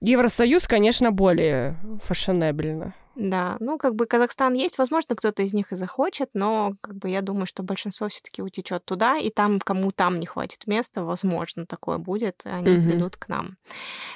Евросоюз, 0.00 0.66
конечно, 0.66 1.12
более 1.12 1.78
фashionable. 2.08 2.92
Да, 3.14 3.56
ну 3.60 3.76
как 3.78 3.94
бы 3.94 4.06
Казахстан 4.06 4.54
есть, 4.54 4.78
возможно, 4.78 5.14
кто-то 5.14 5.42
из 5.42 5.52
них 5.52 5.72
и 5.72 5.76
захочет, 5.76 6.30
но 6.32 6.72
как 6.80 6.96
бы 6.96 7.10
я 7.10 7.20
думаю, 7.20 7.46
что 7.46 7.62
большинство 7.62 8.08
все-таки 8.08 8.40
утечет 8.42 8.84
туда, 8.84 9.18
и 9.18 9.28
там, 9.28 9.60
кому 9.60 9.92
там 9.92 10.18
не 10.18 10.26
хватит 10.26 10.66
места, 10.66 11.04
возможно, 11.04 11.66
такое 11.66 11.98
будет, 11.98 12.40
они 12.44 12.76
mm-hmm. 12.76 12.88
придут 12.88 13.16
к 13.16 13.28
нам. 13.28 13.58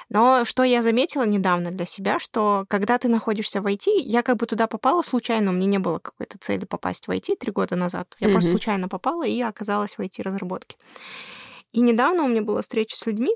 Но 0.08 0.44
что 0.44 0.62
я 0.62 0.82
заметила 0.82 1.26
недавно 1.26 1.70
для 1.70 1.84
себя, 1.84 2.18
что 2.18 2.64
когда 2.68 2.96
ты 2.98 3.08
находишься 3.08 3.60
в 3.60 3.66
IT, 3.66 3.90
я 3.96 4.22
как 4.22 4.38
бы 4.38 4.46
туда 4.46 4.66
попала 4.66 5.02
случайно, 5.02 5.50
у 5.50 5.54
меня 5.54 5.66
не 5.66 5.78
было 5.78 5.98
какой-то 5.98 6.38
цели 6.38 6.64
попасть 6.64 7.06
в 7.06 7.10
IT 7.10 7.36
три 7.36 7.52
года 7.52 7.76
назад, 7.76 8.16
я 8.18 8.28
mm-hmm. 8.28 8.32
просто 8.32 8.50
случайно 8.50 8.88
попала 8.88 9.26
и 9.26 9.40
оказалась 9.42 9.98
в 9.98 10.00
IT-разработке. 10.00 10.76
И 11.72 11.80
недавно 11.80 12.24
у 12.24 12.28
меня 12.28 12.40
была 12.40 12.62
встреча 12.62 12.96
с 12.96 13.04
людьми, 13.04 13.34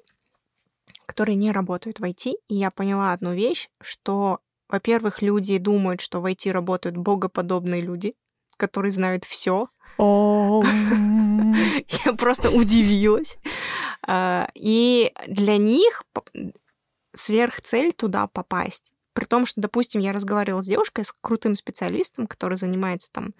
которые 1.05 1.37
не 1.37 1.53
работают 1.53 2.01
в 2.01 2.05
IT, 2.05 2.33
и 2.49 2.55
я 2.55 2.71
поняла 2.71 3.13
одну 3.13 3.35
вещь, 3.35 3.69
что 3.83 4.41
во-первых, 4.71 5.21
люди 5.21 5.59
думают, 5.59 6.01
что 6.01 6.21
в 6.21 6.27
IT 6.27 6.51
работают 6.53 6.97
богоподобные 6.97 7.81
люди, 7.81 8.15
которые 8.57 8.93
знают 8.93 9.25
все. 9.25 9.69
Я 12.05 12.13
просто 12.17 12.51
удивилась. 12.51 13.39
А, 14.07 14.49
и 14.55 15.13
для 15.27 15.57
них 15.57 16.05
сверхцель 17.15 17.93
туда 17.93 18.29
попасть. 18.29 18.93
При 19.13 19.25
том, 19.25 19.45
что, 19.45 19.61
допустим, 19.61 20.01
я 20.01 20.13
разговаривала 20.13 20.63
с 20.63 20.67
девушкой, 20.67 21.05
с 21.05 21.13
крутым 21.21 21.57
специалистом, 21.57 22.29
который 22.29 22.57
занимается 22.57 23.09
там 23.11 23.35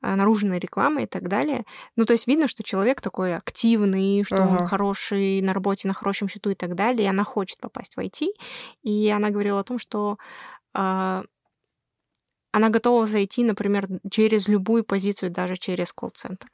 а, 0.00 0.16
наружной 0.16 0.58
рекламой 0.58 1.04
и 1.04 1.06
так 1.06 1.28
далее. 1.28 1.64
Ну, 1.94 2.06
то 2.06 2.14
есть 2.14 2.26
видно, 2.26 2.48
что 2.48 2.62
человек 2.62 3.02
такой 3.02 3.36
активный, 3.36 4.24
что 4.24 4.42
ага. 4.42 4.62
он 4.62 4.66
хороший 4.66 5.42
на 5.42 5.52
работе, 5.52 5.88
на 5.88 5.94
хорошем 5.94 6.26
счету 6.26 6.50
и 6.50 6.54
так 6.54 6.74
далее, 6.74 7.04
и 7.04 7.10
она 7.10 7.22
хочет 7.22 7.58
попасть 7.60 7.96
в 7.96 8.00
IT. 8.00 8.28
И 8.82 9.10
она 9.10 9.28
говорила 9.28 9.60
о 9.60 9.64
том, 9.64 9.78
что 9.78 10.16
она 10.72 12.68
готова 12.68 13.06
зайти, 13.06 13.44
например, 13.44 13.88
через 14.10 14.48
любую 14.48 14.84
позицию, 14.84 15.30
даже 15.30 15.56
через 15.56 15.92
колл-центр. 15.92 16.48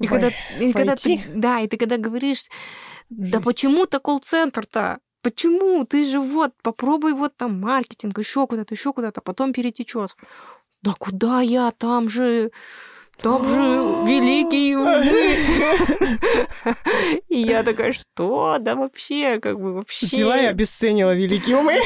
И 0.00 0.06
когда, 0.06 0.30
и 0.58 0.72
когда 0.72 0.96
ты, 0.96 1.22
да, 1.34 1.60
и 1.60 1.68
ты 1.68 1.76
когда 1.76 1.96
говоришь, 1.96 2.48
да 3.10 3.40
почему-то 3.40 4.00
колл-центр-то, 4.00 4.98
почему? 5.22 5.84
Ты 5.84 6.04
же 6.04 6.18
вот, 6.18 6.52
попробуй 6.62 7.12
вот 7.12 7.36
там 7.36 7.60
маркетинг, 7.60 8.18
еще 8.18 8.46
куда-то, 8.46 8.74
еще 8.74 8.92
куда-то, 8.92 9.20
потом 9.20 9.52
перетечешь. 9.52 10.16
Да 10.82 10.92
куда 10.98 11.40
я? 11.42 11.70
Там 11.70 12.08
же 12.08 12.50
там 13.22 13.46
же 13.46 13.56
великий 14.10 14.72
И 17.28 17.38
я 17.38 17.62
такая, 17.62 17.92
что? 17.92 18.58
Да 18.60 18.74
вообще, 18.74 19.38
как 19.40 19.60
бы 19.60 19.74
вообще... 19.74 20.06
Взяла 20.06 20.38
и 20.38 20.46
обесценила 20.46 21.14
великие 21.14 21.56
умы. 21.56 21.76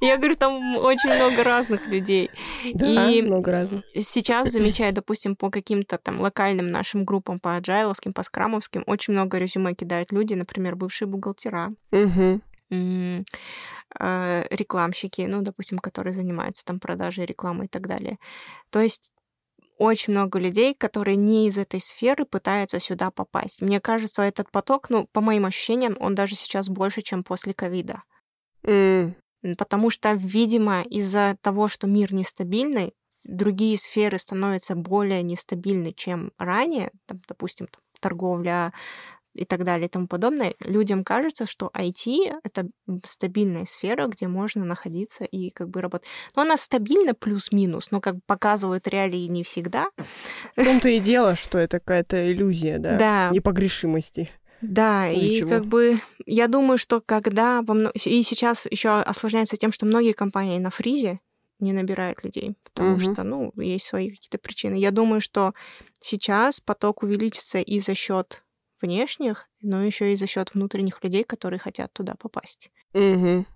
Я 0.00 0.16
говорю, 0.16 0.34
там 0.36 0.76
очень 0.76 1.14
много 1.14 1.44
разных 1.44 1.86
людей. 1.86 2.30
Да, 2.74 3.08
и 3.10 3.22
много 3.22 3.52
разных. 3.52 3.84
Сейчас 3.94 4.50
замечаю, 4.50 4.92
допустим, 4.92 5.36
по 5.36 5.50
каким-то 5.50 5.98
там 5.98 6.20
локальным 6.20 6.68
нашим 6.68 7.04
группам, 7.04 7.38
по 7.40 7.56
аджайловским, 7.56 8.12
по 8.12 8.22
скрамовским, 8.22 8.82
очень 8.86 9.12
много 9.12 9.38
резюме 9.38 9.74
кидают 9.74 10.12
люди, 10.12 10.34
например, 10.34 10.76
бывшие 10.76 11.08
бухгалтера. 11.08 11.72
Угу 11.92 12.40
рекламщики, 14.00 15.26
ну, 15.28 15.42
допустим, 15.42 15.78
которые 15.78 16.14
занимаются 16.14 16.64
там 16.64 16.80
продажей 16.80 17.26
рекламы 17.26 17.66
и 17.66 17.68
так 17.68 17.86
далее. 17.86 18.18
То 18.70 18.80
есть 18.80 19.12
очень 19.82 20.12
много 20.12 20.38
людей, 20.38 20.74
которые 20.74 21.16
не 21.16 21.48
из 21.48 21.58
этой 21.58 21.80
сферы 21.80 22.24
пытаются 22.24 22.78
сюда 22.78 23.10
попасть. 23.10 23.62
Мне 23.62 23.80
кажется, 23.80 24.22
этот 24.22 24.50
поток, 24.50 24.90
ну, 24.90 25.08
по 25.12 25.20
моим 25.20 25.44
ощущениям, 25.44 25.96
он 25.98 26.14
даже 26.14 26.36
сейчас 26.36 26.68
больше, 26.68 27.02
чем 27.02 27.24
после 27.24 27.52
ковида. 27.52 28.02
Mm. 28.62 29.14
Потому 29.58 29.90
что, 29.90 30.12
видимо, 30.12 30.82
из-за 30.82 31.36
того, 31.40 31.66
что 31.66 31.88
мир 31.88 32.14
нестабильный, 32.14 32.94
другие 33.24 33.76
сферы 33.76 34.18
становятся 34.18 34.76
более 34.76 35.22
нестабильны, 35.22 35.92
чем 35.92 36.30
ранее, 36.38 36.92
там, 37.06 37.20
допустим, 37.26 37.66
там, 37.66 37.82
торговля, 37.98 38.72
и 39.34 39.44
так 39.44 39.64
далее 39.64 39.86
и 39.86 39.90
тому 39.90 40.06
подобное, 40.06 40.54
людям 40.60 41.04
кажется, 41.04 41.46
что 41.46 41.70
IT— 41.74 42.40
это 42.44 42.68
стабильная 43.04 43.64
сфера, 43.64 44.06
где 44.06 44.28
можно 44.28 44.64
находиться 44.64 45.24
и 45.24 45.50
как 45.50 45.68
бы 45.70 45.80
работать. 45.80 46.08
Но 46.36 46.42
она 46.42 46.56
стабильна 46.56 47.14
плюс-минус, 47.14 47.90
но 47.90 48.00
как 48.00 48.16
показывают 48.26 48.88
реалии 48.88 49.26
не 49.26 49.42
всегда. 49.42 49.88
В 50.56 50.64
том-то 50.64 50.88
и 50.88 51.00
дело, 51.00 51.36
что 51.36 51.58
это 51.58 51.78
какая-то 51.78 52.30
иллюзия, 52.30 52.78
да? 52.78 52.96
Да. 52.98 53.30
Непогрешимости. 53.32 54.30
Да, 54.60 55.06
ну, 55.06 55.12
и 55.12 55.42
как 55.42 55.66
бы 55.66 55.98
я 56.24 56.46
думаю, 56.46 56.78
что 56.78 57.00
когда 57.00 57.62
во 57.62 57.74
мно... 57.74 57.90
и 57.94 58.22
сейчас 58.22 58.66
еще 58.70 58.90
осложняется 59.00 59.56
тем, 59.56 59.72
что 59.72 59.86
многие 59.86 60.12
компании 60.12 60.60
на 60.60 60.70
фризе 60.70 61.18
не 61.58 61.72
набирают 61.72 62.22
людей, 62.22 62.54
потому 62.62 62.92
угу. 62.92 63.00
что, 63.00 63.22
ну, 63.24 63.52
есть 63.56 63.86
свои 63.86 64.10
какие-то 64.10 64.38
причины. 64.38 64.74
Я 64.74 64.92
думаю, 64.92 65.20
что 65.20 65.52
сейчас 66.00 66.60
поток 66.60 67.02
увеличится 67.02 67.58
и 67.58 67.80
за 67.80 67.94
счет 67.94 68.42
внешних, 68.82 69.48
но 69.60 69.84
еще 69.84 70.12
и 70.12 70.16
за 70.16 70.26
счет 70.26 70.54
внутренних 70.54 71.02
людей, 71.02 71.24
которые 71.24 71.58
хотят 71.58 71.92
туда 71.92 72.14
попасть. 72.14 72.70
Угу. 72.94 73.46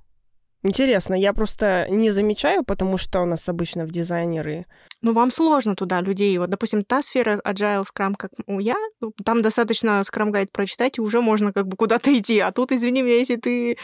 Интересно, 0.63 1.15
я 1.15 1.33
просто 1.33 1.87
не 1.89 2.11
замечаю, 2.11 2.65
потому 2.65 2.99
что 2.99 3.21
у 3.21 3.25
нас 3.25 3.49
обычно 3.49 3.85
в 3.85 3.91
дизайнеры. 3.91 4.67
Ну, 5.01 5.13
вам 5.13 5.31
сложно 5.31 5.77
туда 5.77 6.01
людей. 6.01 6.37
Вот, 6.39 6.51
допустим, 6.51 6.83
та 6.83 7.03
сфера 7.03 7.39
Agile 7.45 7.85
Scrum, 7.85 8.15
как 8.17 8.33
у 8.47 8.59
я, 8.59 8.75
ну, 9.01 9.13
там 9.25 9.43
достаточно 9.43 10.01
Scrum 10.01 10.33
Guide 10.33 10.49
прочитать, 10.51 10.99
и 10.99 11.01
уже 11.01 11.21
можно 11.21 11.53
как 11.53 11.69
бы 11.69 11.77
куда-то 11.77 12.17
идти. 12.19 12.41
А 12.41 12.51
тут, 12.51 12.73
извини 12.73 13.03
меня, 13.03 13.17
если 13.17 13.37
ты 13.37 13.79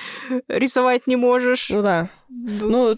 рисовать 0.49 1.07
не 1.07 1.15
можешь. 1.15 1.71
Ну 1.71 1.83
да. 1.83 2.11
Ну, 2.29 2.97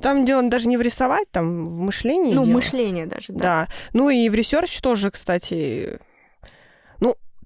там 0.00 0.24
дело 0.24 0.48
даже 0.48 0.68
не 0.68 0.78
в 0.78 0.80
рисовать, 0.80 1.30
там 1.30 1.68
в 1.68 1.80
мышлении. 1.80 2.32
Ну, 2.32 2.44
дело. 2.44 2.54
мышление 2.54 3.06
даже, 3.06 3.32
да. 3.32 3.38
Да. 3.38 3.68
Ну 3.92 4.08
и 4.08 4.28
в 4.30 4.34
research 4.34 4.80
тоже, 4.80 5.10
кстати, 5.10 5.98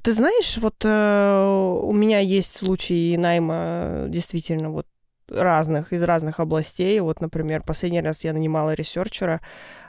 ты 0.03 0.13
знаешь, 0.13 0.59
вот 0.59 0.85
э, 0.85 1.79
у 1.83 1.93
меня 1.93 2.19
есть 2.19 2.57
случаи 2.57 3.17
найма 3.17 4.07
действительно 4.09 4.71
вот 4.71 4.87
разных, 5.29 5.93
из 5.93 6.03
разных 6.03 6.41
областей. 6.41 6.99
Вот, 7.01 7.21
например, 7.21 7.63
последний 7.63 8.01
раз 8.01 8.25
я 8.25 8.33
нанимала 8.33 8.75
researcher 8.75 9.30
а, 9.30 9.41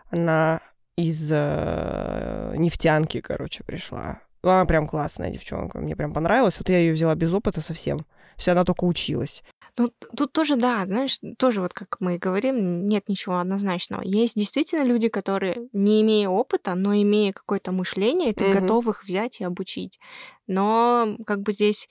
она 0.09 0.61
из 0.95 1.29
э, 1.31 2.53
нефтянки, 2.57 3.21
короче, 3.21 3.63
пришла. 3.63 4.19
Ну, 4.43 4.51
она 4.51 4.65
прям 4.65 4.87
классная 4.87 5.31
девчонка, 5.31 5.79
мне 5.79 5.95
прям 5.95 6.13
понравилась. 6.13 6.59
Вот 6.59 6.69
я 6.69 6.77
ее 6.77 6.93
взяла 6.93 7.15
без 7.15 7.31
опыта 7.31 7.61
совсем. 7.61 8.05
Все, 8.35 8.51
она 8.51 8.63
только 8.65 8.83
училась. 8.83 9.43
Ну, 9.75 9.91
тут 10.15 10.33
тоже, 10.33 10.55
да, 10.55 10.85
знаешь, 10.85 11.19
тоже 11.37 11.59
вот 11.61 11.73
как 11.73 11.97
мы 11.99 12.19
говорим, 12.19 12.87
нет 12.87 13.09
ничего 13.09 13.39
однозначного. 13.39 14.01
Есть 14.03 14.35
действительно 14.35 14.83
люди, 14.83 15.09
которые, 15.09 15.67
не 15.73 16.01
имея 16.03 16.29
опыта, 16.29 16.75
но 16.75 16.93
имея 16.93 17.33
какое-то 17.33 17.71
мышление, 17.71 18.33
ты 18.33 18.45
mm-hmm. 18.45 18.59
готов 18.59 18.87
их 18.87 19.03
взять 19.03 19.41
и 19.41 19.43
обучить. 19.43 19.99
Но 20.45 21.17
как 21.25 21.41
бы 21.41 21.53
здесь 21.53 21.89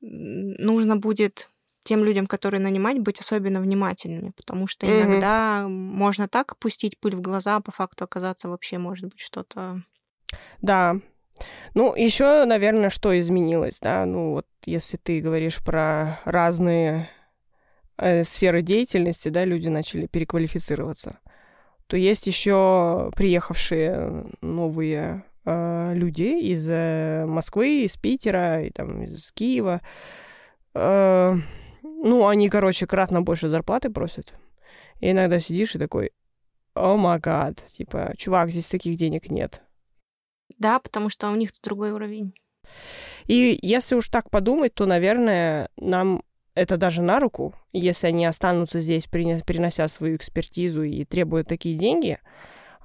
нужно 0.00 0.96
будет 0.96 1.50
тем 1.84 2.02
людям, 2.02 2.26
которые 2.26 2.60
нанимать, 2.60 2.98
быть 2.98 3.20
особенно 3.20 3.60
внимательными, 3.60 4.32
потому 4.36 4.66
что 4.66 4.86
mm-hmm. 4.86 5.02
иногда 5.02 5.68
можно 5.68 6.26
так 6.28 6.58
пустить 6.58 6.98
пыль 6.98 7.14
в 7.14 7.20
глаза, 7.20 7.56
а 7.56 7.60
по 7.60 7.70
факту 7.70 8.04
оказаться 8.04 8.48
вообще 8.48 8.78
может 8.78 9.04
быть 9.04 9.20
что-то. 9.20 9.82
Да. 10.62 10.96
Ну, 11.74 11.94
еще, 11.94 12.44
наверное, 12.44 12.90
что 12.90 13.18
изменилось, 13.18 13.78
да, 13.80 14.04
ну 14.06 14.32
вот 14.32 14.46
если 14.64 14.96
ты 14.96 15.20
говоришь 15.20 15.62
про 15.62 16.20
разные 16.24 17.10
э, 17.96 18.24
сферы 18.24 18.62
деятельности, 18.62 19.28
да, 19.28 19.44
люди 19.44 19.68
начали 19.68 20.06
переквалифицироваться, 20.06 21.18
то 21.86 21.96
есть 21.96 22.26
еще 22.26 23.10
приехавшие 23.16 24.26
новые 24.40 25.24
э, 25.44 25.92
люди 25.94 26.40
из 26.52 26.68
э, 26.70 27.26
Москвы, 27.26 27.84
из 27.84 27.96
Питера 27.96 28.62
и 28.62 28.70
там 28.70 29.02
из 29.02 29.32
Киева. 29.32 29.80
Э, 30.74 31.34
ну, 31.82 32.26
они, 32.26 32.48
короче, 32.48 32.86
кратно 32.86 33.22
больше 33.22 33.48
зарплаты 33.48 33.90
просят. 33.90 34.34
И 35.00 35.10
иногда 35.10 35.40
сидишь 35.40 35.74
и 35.74 35.78
такой, 35.78 36.12
о 36.74 36.96
май 36.96 37.18
гад, 37.18 37.64
типа, 37.66 38.14
чувак, 38.16 38.50
здесь 38.50 38.66
таких 38.66 38.96
денег 38.96 39.30
нет. 39.30 39.63
Да, 40.58 40.78
потому 40.78 41.08
что 41.08 41.30
у 41.30 41.34
них 41.34 41.50
другой 41.62 41.92
уровень. 41.92 42.34
И 43.26 43.58
если 43.62 43.94
уж 43.94 44.08
так 44.08 44.30
подумать, 44.30 44.74
то, 44.74 44.86
наверное, 44.86 45.68
нам 45.76 46.22
это 46.54 46.76
даже 46.76 47.02
на 47.02 47.18
руку, 47.18 47.54
если 47.72 48.06
они 48.06 48.26
останутся 48.26 48.80
здесь, 48.80 49.06
перенося 49.06 49.88
свою 49.88 50.16
экспертизу 50.16 50.82
и 50.82 51.04
требуют 51.04 51.48
такие 51.48 51.76
деньги. 51.76 52.18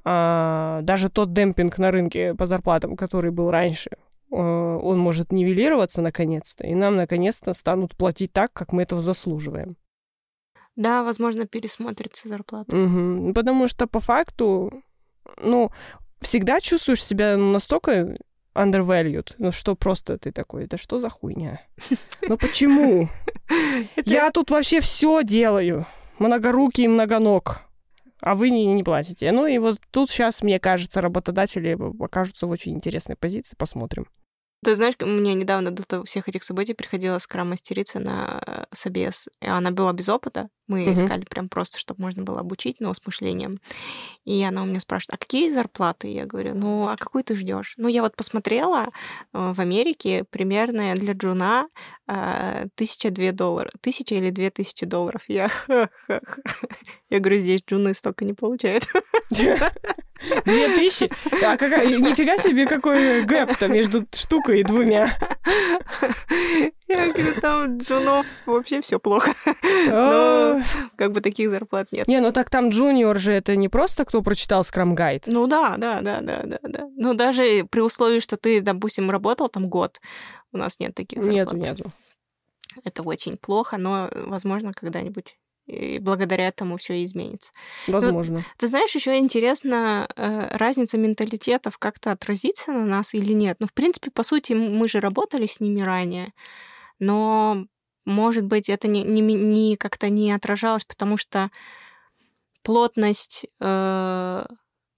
А, 0.03 0.79
даже 0.81 1.09
тот 1.09 1.33
демпинг 1.33 1.77
на 1.77 1.91
рынке 1.91 2.33
по 2.33 2.45
зарплатам, 2.45 2.95
который 2.95 3.31
был 3.31 3.51
раньше, 3.51 3.91
а, 4.31 4.77
он 4.77 4.97
может 4.97 5.31
нивелироваться 5.31 6.01
наконец-то, 6.01 6.65
и 6.65 6.73
нам 6.73 6.95
наконец-то 6.95 7.53
станут 7.53 7.95
платить 7.95 8.33
так, 8.33 8.51
как 8.53 8.71
мы 8.71 8.83
этого 8.83 9.01
заслуживаем. 9.01 9.75
Да, 10.75 11.03
возможно, 11.03 11.45
пересмотрится 11.45 12.29
зарплата. 12.29 12.75
Угу. 12.75 13.33
Потому 13.33 13.67
что 13.67 13.85
по 13.85 13.99
факту, 13.99 14.71
ну, 15.37 15.71
всегда 16.21 16.59
чувствуешь 16.61 17.03
себя 17.03 17.37
настолько 17.37 18.17
undervalued. 18.55 19.33
Ну 19.37 19.51
что 19.51 19.75
просто 19.75 20.17
ты 20.17 20.31
такой, 20.31 20.67
да 20.67 20.77
что 20.77 20.99
за 20.99 21.09
хуйня? 21.09 21.61
Ну 22.21 22.37
почему? 22.37 23.09
Я 24.05 24.31
тут 24.31 24.51
вообще 24.51 24.81
все 24.81 25.23
делаю. 25.23 25.85
Многорукий 26.19 26.85
и 26.85 26.87
многоног. 26.87 27.61
А 28.21 28.35
вы 28.35 28.49
не, 28.49 28.65
не 28.65 28.83
платите. 28.83 29.31
Ну 29.31 29.47
и 29.47 29.57
вот 29.57 29.79
тут 29.91 30.11
сейчас, 30.11 30.43
мне 30.43 30.59
кажется, 30.59 31.01
работодатели 31.01 31.77
окажутся 32.03 32.47
в 32.47 32.49
очень 32.49 32.75
интересной 32.75 33.15
позиции. 33.15 33.55
Посмотрим. 33.57 34.07
Ты 34.63 34.75
знаешь, 34.75 34.95
мне 34.99 35.35
недавно 35.35 35.71
до 35.71 36.03
всех 36.03 36.27
этих 36.27 36.43
событий 36.43 36.73
приходила 36.73 37.17
скрам-мастерица 37.19 37.99
на 37.99 38.41
э, 38.45 38.63
собес. 38.71 39.27
И 39.41 39.47
она 39.47 39.71
была 39.71 39.93
без 39.93 40.09
опыта. 40.09 40.49
Мы 40.67 40.83
угу. 40.83 40.91
искали 40.91 41.23
прям 41.23 41.47
просто, 41.47 41.79
чтобы 41.79 42.01
можно 42.01 42.23
было 42.23 42.41
обучить, 42.41 42.81
но 42.81 42.93
с 42.93 43.03
мышлением. 43.05 43.59
И 44.25 44.43
она 44.43 44.63
у 44.63 44.65
меня 44.65 44.81
спрашивает, 44.81 45.15
а 45.15 45.17
какие 45.17 45.49
зарплаты? 45.49 46.09
Я 46.09 46.25
говорю, 46.25 46.55
ну, 46.55 46.89
а 46.89 46.97
какую 46.97 47.23
ты 47.23 47.35
ждешь? 47.35 47.73
Ну, 47.77 47.87
я 47.87 48.01
вот 48.01 48.17
посмотрела 48.17 48.87
э, 49.33 49.53
в 49.53 49.59
Америке 49.59 50.25
примерно 50.29 50.93
для 50.95 51.13
джуна 51.13 51.69
э, 52.07 52.67
тысяча 52.75 53.11
две 53.11 53.31
доллара. 53.31 53.71
Тысяча 53.79 54.15
или 54.15 54.29
две 54.29 54.49
тысячи 54.49 54.85
долларов. 54.85 55.21
Я, 55.29 55.49
я 57.09 57.19
говорю, 57.19 57.37
здесь 57.37 57.61
джуны 57.65 57.93
столько 57.93 58.25
не 58.25 58.33
получают. 58.33 58.85
Две 60.45 60.75
тысячи? 60.75 61.11
А 61.43 61.57
какая, 61.57 61.87
нифига 61.87 62.37
себе 62.37 62.65
какой 62.65 63.23
гэп-то 63.23 63.67
между 63.67 64.05
штукой 64.13 64.61
и 64.61 64.63
двумя. 64.63 65.17
Я 66.87 67.13
говорю, 67.13 67.39
там 67.39 67.77
джунов 67.77 68.25
вообще 68.45 68.81
все 68.81 68.99
плохо. 68.99 69.33
Но 69.87 70.61
как 70.95 71.11
бы 71.11 71.21
таких 71.21 71.49
зарплат 71.49 71.91
нет. 71.91 72.07
Не, 72.07 72.19
ну 72.19 72.31
так 72.31 72.49
там 72.49 72.69
джуниор 72.69 73.17
же 73.19 73.31
это 73.31 73.55
не 73.55 73.69
просто 73.69 74.05
кто 74.05 74.21
прочитал 74.21 74.61
Scrum 74.61 74.95
Guide. 74.95 75.23
Ну 75.27 75.47
да, 75.47 75.75
да, 75.77 76.01
да, 76.01 76.19
да, 76.21 76.41
да, 76.43 76.59
да. 76.63 76.87
Но 76.95 77.13
даже 77.13 77.65
при 77.69 77.81
условии, 77.81 78.19
что 78.19 78.37
ты, 78.37 78.61
допустим, 78.61 79.09
работал 79.11 79.49
там 79.49 79.69
год, 79.69 79.99
у 80.51 80.57
нас 80.57 80.79
нет 80.79 80.95
таких 80.95 81.23
зарплат. 81.23 81.53
Нету, 81.53 81.55
нету. 81.55 81.91
Это 82.83 83.03
очень 83.03 83.37
плохо, 83.37 83.77
но, 83.77 84.09
возможно, 84.13 84.73
когда-нибудь 84.73 85.37
и 85.69 85.99
благодаря 85.99 86.47
этому 86.47 86.77
все 86.77 87.03
изменится. 87.05 87.51
Возможно. 87.87 88.39
Но, 88.39 88.43
ты 88.57 88.67
знаешь, 88.67 88.93
еще 88.95 89.17
интересно, 89.17 90.09
э, 90.15 90.47
разница 90.57 90.97
менталитетов 90.97 91.77
как-то 91.77 92.11
отразится 92.11 92.71
на 92.71 92.85
нас 92.85 93.13
или 93.13 93.33
нет. 93.33 93.57
Ну, 93.59 93.67
в 93.67 93.73
принципе, 93.73 94.09
по 94.09 94.23
сути, 94.23 94.53
мы 94.53 94.87
же 94.87 94.99
работали 94.99 95.45
с 95.45 95.59
ними 95.59 95.81
ранее, 95.81 96.33
но, 96.97 97.65
может 98.05 98.45
быть, 98.45 98.67
это 98.69 98.87
не, 98.87 99.03
не, 99.03 99.21
не 99.21 99.77
как-то 99.77 100.09
не 100.09 100.31
отражалось, 100.31 100.85
потому 100.85 101.17
что 101.17 101.51
плотность 102.63 103.45
э, 103.59 104.45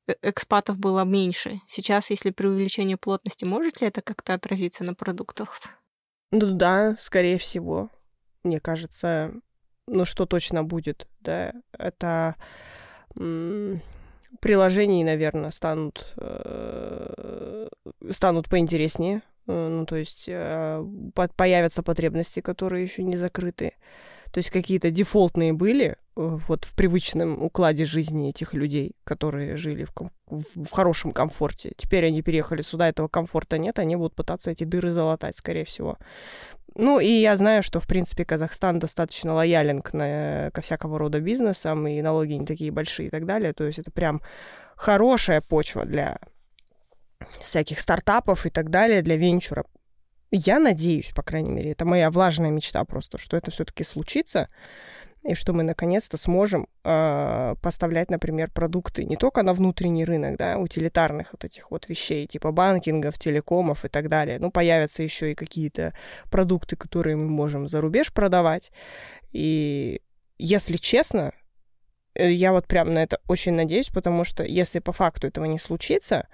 э, 0.07 0.13
экспатов 0.21 0.77
была 0.77 1.03
меньше. 1.03 1.59
Сейчас, 1.67 2.09
если 2.09 2.29
при 2.29 2.47
увеличении 2.47 2.95
плотности, 2.95 3.43
может 3.43 3.81
ли 3.81 3.87
это 3.87 4.01
как-то 4.01 4.33
отразиться 4.33 4.85
на 4.85 4.93
продуктах? 4.93 5.59
Ну 6.31 6.55
да, 6.55 6.95
скорее 6.97 7.37
всего. 7.37 7.89
Мне 8.43 8.61
кажется, 8.61 9.33
ну, 9.87 10.05
что 10.05 10.25
точно 10.25 10.63
будет, 10.63 11.07
да, 11.21 11.53
это 11.77 12.35
приложений, 14.39 15.03
наверное, 15.03 15.51
станут, 15.51 16.13
э, 16.17 17.67
станут 18.09 18.49
поинтереснее, 18.49 19.21
э, 19.47 19.67
ну, 19.67 19.85
то 19.85 19.97
есть 19.97 20.25
э, 20.27 20.83
появятся 21.35 21.83
потребности, 21.83 22.39
которые 22.39 22.83
еще 22.83 23.03
не 23.03 23.17
закрыты. 23.17 23.73
То 24.31 24.37
есть 24.37 24.49
какие-то 24.49 24.91
дефолтные 24.91 25.53
были 25.53 25.97
вот 26.15 26.65
в 26.65 26.75
привычном 26.75 27.41
укладе 27.41 27.85
жизни 27.85 28.29
этих 28.29 28.53
людей, 28.53 28.95
которые 29.03 29.57
жили 29.57 29.83
в, 29.83 29.91
ком- 29.91 30.11
в 30.27 30.69
хорошем 30.71 31.11
комфорте. 31.11 31.73
Теперь 31.77 32.05
они 32.05 32.21
переехали 32.21 32.61
сюда, 32.61 32.89
этого 32.89 33.07
комфорта 33.07 33.57
нет, 33.57 33.79
они 33.79 33.95
будут 33.95 34.15
пытаться 34.15 34.51
эти 34.51 34.63
дыры 34.63 34.91
залатать, 34.91 35.37
скорее 35.37 35.65
всего. 35.65 35.97
Ну, 36.75 36.99
и 36.99 37.07
я 37.07 37.35
знаю, 37.35 37.63
что, 37.63 37.79
в 37.79 37.87
принципе, 37.87 38.23
Казахстан 38.23 38.79
достаточно 38.79 39.33
лоялен 39.33 39.81
к, 39.81 39.93
на, 39.93 40.51
ко 40.53 40.61
всякого 40.61 40.97
рода 40.97 41.19
бизнесам, 41.19 41.85
и 41.87 42.01
налоги 42.01 42.33
не 42.33 42.45
такие 42.45 42.71
большие 42.71 43.07
и 43.07 43.09
так 43.09 43.25
далее. 43.25 43.53
То 43.53 43.65
есть 43.65 43.79
это 43.79 43.91
прям 43.91 44.21
хорошая 44.75 45.41
почва 45.41 45.85
для 45.85 46.19
всяких 47.41 47.79
стартапов 47.79 48.45
и 48.45 48.49
так 48.49 48.69
далее, 48.69 49.01
для 49.01 49.17
венчура. 49.17 49.65
Я 50.31 50.59
надеюсь, 50.59 51.11
по 51.11 51.23
крайней 51.23 51.51
мере, 51.51 51.71
это 51.71 51.83
моя 51.83 52.09
влажная 52.09 52.51
мечта 52.51 52.83
просто, 52.85 53.17
что 53.17 53.35
это 53.35 53.51
все-таки 53.51 53.83
случится, 53.83 54.47
и 55.23 55.35
что 55.35 55.53
мы 55.53 55.63
наконец-то 55.63 56.17
сможем 56.17 56.67
э, 56.83 57.55
поставлять, 57.61 58.09
например, 58.09 58.49
продукты 58.49 59.03
не 59.03 59.17
только 59.17 59.43
на 59.43 59.53
внутренний 59.53 60.05
рынок, 60.05 60.37
да, 60.37 60.57
утилитарных 60.57 61.27
вот 61.33 61.43
этих 61.43 61.69
вот 61.69 61.89
вещей, 61.89 62.25
типа 62.27 62.51
банкингов, 62.51 63.19
телекомов 63.19 63.85
и 63.85 63.89
так 63.89 64.09
далее. 64.09 64.39
Ну, 64.39 64.51
появятся 64.51 65.03
еще 65.03 65.31
и 65.31 65.35
какие-то 65.35 65.93
продукты, 66.31 66.75
которые 66.75 67.17
мы 67.17 67.27
можем 67.27 67.67
за 67.67 67.81
рубеж 67.81 68.11
продавать. 68.11 68.71
И 69.31 70.01
если 70.39 70.77
честно, 70.77 71.33
э, 72.15 72.31
я 72.31 72.51
вот 72.51 72.67
прям 72.67 72.93
на 72.93 73.03
это 73.03 73.19
очень 73.27 73.53
надеюсь, 73.53 73.89
потому 73.89 74.23
что 74.23 74.43
если 74.43 74.79
по 74.79 74.93
факту 74.93 75.27
этого 75.27 75.45
не 75.45 75.59
случится, 75.59 76.27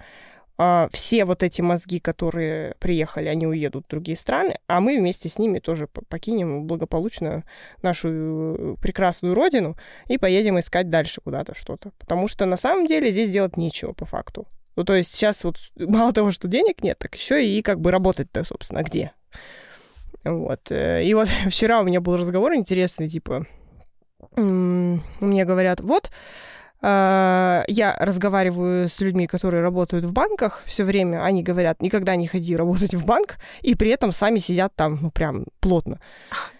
а, 0.60 0.88
все 0.92 1.24
вот 1.24 1.44
эти 1.44 1.62
мозги, 1.62 2.00
которые 2.00 2.74
приехали, 2.80 3.28
они 3.28 3.46
уедут 3.46 3.86
в 3.86 3.90
другие 3.90 4.16
страны, 4.16 4.58
а 4.66 4.80
мы 4.80 4.98
вместе 4.98 5.28
с 5.28 5.38
ними 5.38 5.60
тоже 5.60 5.86
покинем 5.86 6.66
благополучно 6.66 7.44
нашу 7.82 8.08
э, 8.08 8.76
прекрасную 8.82 9.34
родину 9.34 9.76
и 10.08 10.18
поедем 10.18 10.58
искать 10.58 10.90
дальше 10.90 11.20
куда-то 11.20 11.54
что-то. 11.54 11.92
Потому 11.98 12.26
что 12.26 12.44
на 12.44 12.56
самом 12.56 12.86
деле 12.86 13.12
здесь 13.12 13.30
делать 13.30 13.56
нечего 13.56 13.92
по 13.92 14.04
факту. 14.04 14.48
Ну, 14.74 14.84
то 14.84 14.94
есть 14.94 15.14
сейчас 15.14 15.44
вот 15.44 15.58
мало 15.76 16.12
того, 16.12 16.32
что 16.32 16.48
денег 16.48 16.82
нет, 16.82 16.98
так 16.98 17.14
еще 17.14 17.46
и 17.46 17.62
как 17.62 17.80
бы 17.80 17.92
работать-то, 17.92 18.42
собственно, 18.42 18.82
где. 18.82 19.12
Вот. 20.24 20.72
Э, 20.72 21.04
и 21.04 21.14
вот 21.14 21.28
вчера 21.48 21.80
у 21.80 21.84
меня 21.84 22.00
был 22.00 22.16
разговор 22.16 22.54
интересный, 22.54 23.08
типа, 23.08 23.46
мне 24.34 25.44
говорят, 25.44 25.80
вот, 25.80 26.10
я 26.80 27.96
разговариваю 27.98 28.88
с 28.88 29.00
людьми, 29.00 29.26
которые 29.26 29.62
работают 29.62 30.04
в 30.04 30.12
банках 30.12 30.62
все 30.64 30.84
время, 30.84 31.24
они 31.24 31.42
говорят, 31.42 31.82
никогда 31.82 32.16
не 32.16 32.26
ходи 32.26 32.56
работать 32.56 32.94
в 32.94 33.04
банк, 33.04 33.38
и 33.62 33.74
при 33.74 33.90
этом 33.90 34.12
сами 34.12 34.38
сидят 34.38 34.74
там, 34.76 34.98
ну, 35.02 35.10
прям 35.10 35.46
плотно. 35.60 36.00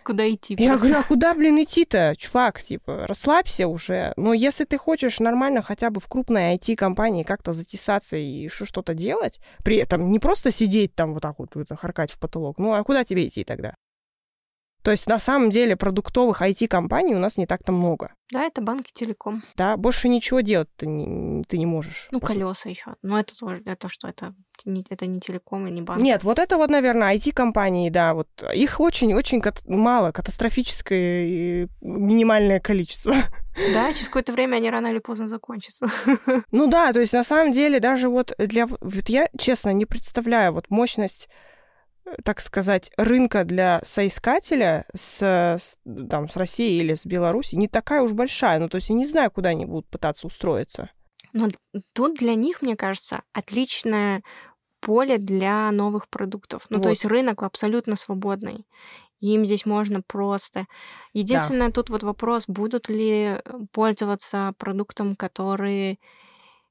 Куда 0.03 0.29
идти? 0.29 0.57
Я 0.59 0.71
просто? 0.71 0.87
говорю, 0.87 1.03
а 1.05 1.09
куда, 1.09 1.35
блин, 1.35 1.63
идти-то, 1.63 2.15
чувак, 2.17 2.63
типа, 2.63 3.07
расслабься 3.07 3.69
уже. 3.69 4.13
Но 4.17 4.33
если 4.33 4.65
ты 4.65 4.79
хочешь 4.79 5.21
нормально 5.21 5.63
хотя 5.63 5.91
бы 5.91 6.01
в 6.01 6.09
крупной 6.09 6.55
IT-компании 6.55 7.23
как-то 7.25 7.53
затесаться 7.53 8.17
и 8.17 8.49
что-то 8.49 8.95
делать, 8.95 9.39
при 9.63 9.77
этом 9.77 10.11
не 10.11 10.19
просто 10.19 10.51
сидеть 10.51 10.95
там 10.95 11.15
вот 11.15 11.23
так 11.23 11.39
вот, 11.39 11.55
вот 11.55 11.69
харкать 11.79 12.11
в 12.11 12.19
потолок, 12.19 12.59
ну, 12.59 12.73
а 12.73 12.83
куда 12.85 13.05
тебе 13.05 13.27
идти 13.27 13.45
тогда? 13.45 13.75
То 14.89 14.93
есть 14.93 15.07
на 15.07 15.19
самом 15.19 15.51
деле 15.51 15.77
продуктовых 15.77 16.41
IT-компаний 16.41 17.15
у 17.15 17.19
нас 17.19 17.37
не 17.37 17.47
так-то 17.47 17.73
много. 17.73 18.15
Да, 18.33 18.45
это 18.45 18.63
банки 18.63 18.91
телеком. 18.91 19.43
Да, 19.55 19.77
больше 19.77 20.09
ничего 20.09 20.41
делать 20.41 20.71
ты 20.77 20.87
не, 20.87 21.45
ты 21.45 21.59
не 21.59 21.67
можешь. 21.67 22.09
Ну, 22.11 22.21
колеса 22.21 22.71
еще. 22.71 22.95
Но 23.03 23.21
это 23.21 23.37
тоже, 23.37 23.61
это 23.67 23.91
что, 23.91 24.09
это 24.09 24.35
не, 24.65 24.83
это 24.89 25.05
не 25.05 25.21
телеком 25.21 25.67
и 25.67 25.71
не 25.71 25.83
банк. 25.83 26.01
Нет, 26.01 26.25
вот 26.25 26.39
это 26.39 26.57
вот, 26.57 26.71
наверное, 26.71 27.15
IT-компании, 27.15 27.91
да, 27.91 28.15
вот 28.15 28.29
их 28.55 28.81
очень-очень 28.81 29.43
кат- 29.43 29.69
мало, 29.69 30.11
катастрофическое 30.11 31.69
минимальное 31.83 32.59
количество. 32.59 33.15
Да, 33.75 33.93
через 33.93 34.07
какое-то 34.07 34.33
время 34.33 34.57
они 34.57 34.71
рано 34.71 34.87
или 34.87 35.01
поздно 35.01 35.29
закончатся. 35.29 35.87
Ну 36.51 36.67
да, 36.67 36.95
то 36.95 37.01
есть 37.01 37.13
на 37.13 37.25
самом 37.25 37.53
деле 37.53 37.79
даже 37.79 38.09
вот 38.09 38.33
для... 38.39 38.67
Вот 38.67 39.09
я, 39.11 39.29
честно, 39.39 39.75
не 39.75 39.85
представляю 39.85 40.53
вот 40.55 40.71
мощность 40.71 41.29
так 42.25 42.41
сказать, 42.41 42.91
рынка 42.97 43.45
для 43.45 43.81
соискателя 43.85 44.87
с, 44.95 45.23
с, 45.23 45.77
там, 46.09 46.29
с 46.29 46.37
России 46.37 46.81
или 46.81 46.95
с 46.95 47.07
Беларуси 47.07 47.55
не 47.55 47.69
такая 47.69 48.03
уж 48.03 48.13
большая. 48.13 48.59
Ну, 48.59 48.69
то 48.69 48.77
есть 48.77 48.89
я 48.89 48.95
не 48.95 49.07
знаю, 49.07 49.31
куда 49.31 49.51
они 49.51 49.67
будут 49.67 49.89
пытаться 49.89 50.27
устроиться. 50.27 50.91
Но 51.33 51.49
тут 51.93 52.17
для 52.17 52.35
них, 52.35 52.63
мне 52.63 52.77
кажется, 52.77 53.23
отличное 53.33 54.23
поле 54.81 55.19
для 55.19 55.71
новых 55.71 56.09
продуктов. 56.09 56.67
Ну, 56.71 56.79
вот. 56.79 56.85
то 56.85 56.91
есть 56.91 57.05
рынок 57.05 57.43
абсолютно 57.43 57.97
свободный. 57.97 58.67
Им 59.21 59.45
здесь 59.45 59.67
можно 59.67 60.01
просто. 60.01 60.67
Единственное, 61.13 61.69
да. 61.69 61.73
тут 61.73 61.91
вот 61.91 62.03
вопрос, 62.05 62.45
будут 62.47 62.89
ли 62.89 63.41
пользоваться 63.73 64.55
продуктом, 64.59 65.17
который 65.17 65.99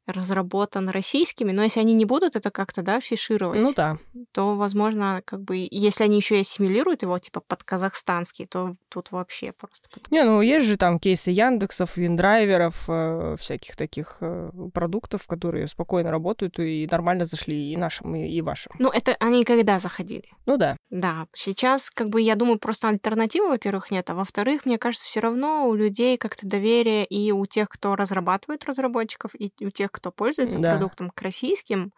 разработан 0.08 0.89
российскими, 0.89 1.51
но 1.51 1.64
если 1.64 1.80
они 1.80 1.93
не 1.93 2.05
будут 2.05 2.36
это 2.36 2.49
как-то, 2.51 2.82
да, 2.82 2.99
фишировать, 2.99 3.60
Ну 3.60 3.74
да. 3.74 3.97
то, 4.32 4.55
возможно, 4.55 5.22
как 5.26 5.41
бы, 5.41 5.68
если 5.70 6.03
они 6.03 6.18
еще 6.18 6.38
и 6.38 6.41
ассимилируют 6.41 7.01
его, 7.01 7.20
типа, 7.20 7.41
под 7.41 7.64
казахстанский, 7.64 8.45
то 8.47 8.76
тут 8.89 9.12
вообще 9.12 9.51
просто... 9.51 9.82
Не, 10.10 10.24
ну 10.24 10.41
есть 10.41 10.66
же 10.66 10.78
там 10.78 10.99
кейсы 10.99 11.32
Яндексов, 11.32 11.97
Виндрайверов, 11.97 12.86
э, 12.88 13.36
всяких 13.39 13.76
таких 13.76 14.18
э, 14.22 14.49
продуктов, 14.74 15.28
которые 15.28 15.68
спокойно 15.68 16.12
работают 16.12 16.60
и 16.60 16.88
нормально 16.89 17.26
зашли 17.26 17.72
и 17.72 17.78
нашим, 17.78 18.16
и, 18.16 18.28
и 18.28 18.41
вашим. 18.41 18.74
Ну, 18.80 18.89
это 18.89 19.16
они 19.20 19.43
когда 19.43 19.80
заходили? 19.80 20.30
Ну 20.45 20.58
да. 20.58 20.78
Да, 20.89 21.28
сейчас, 21.34 21.89
как 21.89 22.10
бы, 22.10 22.22
я 22.22 22.36
думаю, 22.36 22.60
просто 22.60 22.88
альтернативы, 22.88 23.49
во-первых, 23.49 23.91
нет, 23.91 24.10
а 24.10 24.16
во-вторых, 24.16 24.66
мне 24.66 24.78
кажется, 24.78 25.05
все 25.05 25.20
равно 25.20 25.68
у 25.68 25.74
людей 25.74 26.18
как-то 26.18 26.47
доверие 26.47 27.05
и 27.05 27.32
у 27.32 27.45
тех, 27.45 27.70
кто 27.70 27.95
разрабатывает 27.95 28.66
разработчиков, 28.66 29.32
и 29.38 29.51
у 29.62 29.70
тех, 29.70 29.91
кто 29.98 30.12
пользуется 30.12 30.60
Да. 30.60 30.72
продуктом 30.72 31.10
к 31.10 31.22
российским, 31.22 31.91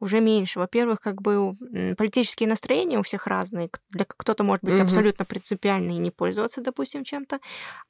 уже 0.00 0.20
меньше. 0.20 0.60
Во-первых, 0.60 1.00
как 1.00 1.20
бы 1.20 1.54
политические 1.96 2.48
настроения 2.48 2.98
у 2.98 3.02
всех 3.02 3.26
разные. 3.26 3.68
Для 3.90 4.04
кто-то 4.04 4.44
может 4.44 4.62
быть 4.62 4.74
Мгм. 4.74 4.82
абсолютно 4.84 5.24
принципиальный 5.24 5.96
и 5.96 5.98
не 5.98 6.12
пользоваться, 6.12 6.60
допустим, 6.60 7.02
чем-то. 7.02 7.40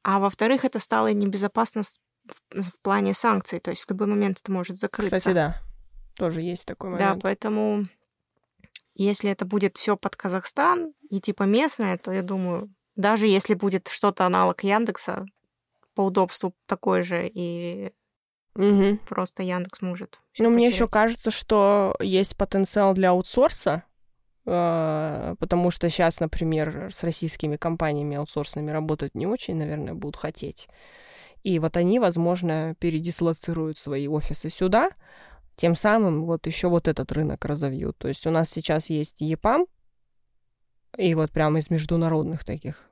А 0.03 0.19
во-вторых, 0.19 0.65
это 0.65 0.79
стало 0.79 1.13
небезопасно 1.13 1.83
в, 1.83 2.63
в 2.63 2.81
плане 2.81 3.13
санкций. 3.13 3.61
То 3.61 3.71
есть 3.71 3.85
в 3.85 3.91
любой 3.91 4.07
момент 4.07 4.39
это 4.41 4.51
может 4.51 4.79
закрыться. 4.79 5.17
Кстати, 5.17 5.35
да. 5.35 5.61
Тоже 6.17 6.41
есть 6.41 6.65
такой 6.65 6.91
Да, 6.97 7.09
момент. 7.09 7.23
поэтому 7.23 7.85
если 8.95 9.31
это 9.31 9.45
будет 9.45 9.77
все 9.77 9.97
под 9.97 10.17
Казахстан 10.17 10.95
и 11.11 11.21
типа 11.21 11.43
местное, 11.45 11.99
то 11.99 12.11
я 12.11 12.23
думаю, 12.23 12.73
даже 12.97 13.27
если 13.27 13.55
будет 13.55 13.89
что-то 13.89 14.25
аналог 14.27 14.65
Яндекса 14.65 15.27
по 15.95 16.01
удобству 16.01 16.55
такой 16.67 17.03
же, 17.03 17.29
и 17.33 17.93
Мгм. 18.55 18.99
просто 19.09 19.43
Яндекс 19.43 19.83
может. 19.83 20.21
Ну, 20.39 20.51
мне 20.51 20.67
еще 20.67 20.89
кажется, 20.89 21.31
что 21.31 21.97
есть 22.01 22.37
потенциал 22.37 22.95
для 22.95 23.11
аутсорса, 23.11 23.85
э, 24.47 25.35
потому 25.39 25.71
что 25.71 25.89
сейчас, 25.91 26.21
например, 26.21 26.91
с 26.93 27.03
российскими 27.03 27.57
компаниями 27.57 28.17
аутсорсными 28.17 28.71
работать 28.71 29.15
не 29.15 29.27
очень, 29.27 29.57
наверное, 29.57 29.95
будут 29.95 30.17
хотеть. 30.17 30.69
И 31.45 31.59
вот 31.59 31.77
они, 31.77 31.99
возможно, 31.99 32.75
передислоцируют 32.79 33.79
свои 33.79 34.09
офисы 34.09 34.51
сюда, 34.51 34.91
тем 35.57 35.77
самым 35.77 36.25
вот 36.25 36.47
еще 36.47 36.69
вот 36.69 36.89
этот 36.89 37.11
рынок 37.13 37.45
разовьют. 37.45 37.99
То 37.99 38.09
есть 38.09 38.27
у 38.27 38.31
нас 38.31 38.49
сейчас 38.51 38.91
есть 38.91 39.21
ЕПАМ, 39.21 39.67
и 40.97 41.15
вот 41.15 41.31
прямо 41.31 41.59
из 41.59 41.71
международных 41.71 42.45
таких 42.45 42.85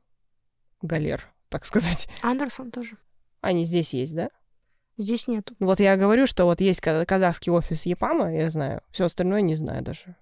галер, 0.83 1.33
так 1.49 1.65
сказать. 1.67 2.09
Андерсон 2.23 2.71
тоже. 2.71 2.97
Они 3.41 3.65
здесь 3.65 3.93
есть, 3.93 4.15
да? 4.15 4.31
Здесь 4.97 5.29
нету. 5.29 5.55
Ну, 5.59 5.67
Вот 5.67 5.81
я 5.81 5.97
говорю, 5.97 6.27
что 6.27 6.45
вот 6.45 6.61
есть 6.61 6.81
ка- 6.81 7.05
казахский 7.07 7.53
офис 7.53 7.85
ЕПАМа, 7.87 8.35
я 8.35 8.51
знаю. 8.51 8.81
Все 8.91 9.05
остальное 9.05 9.43
не 9.43 9.55
знаю 9.55 9.83
даже. 9.83 10.17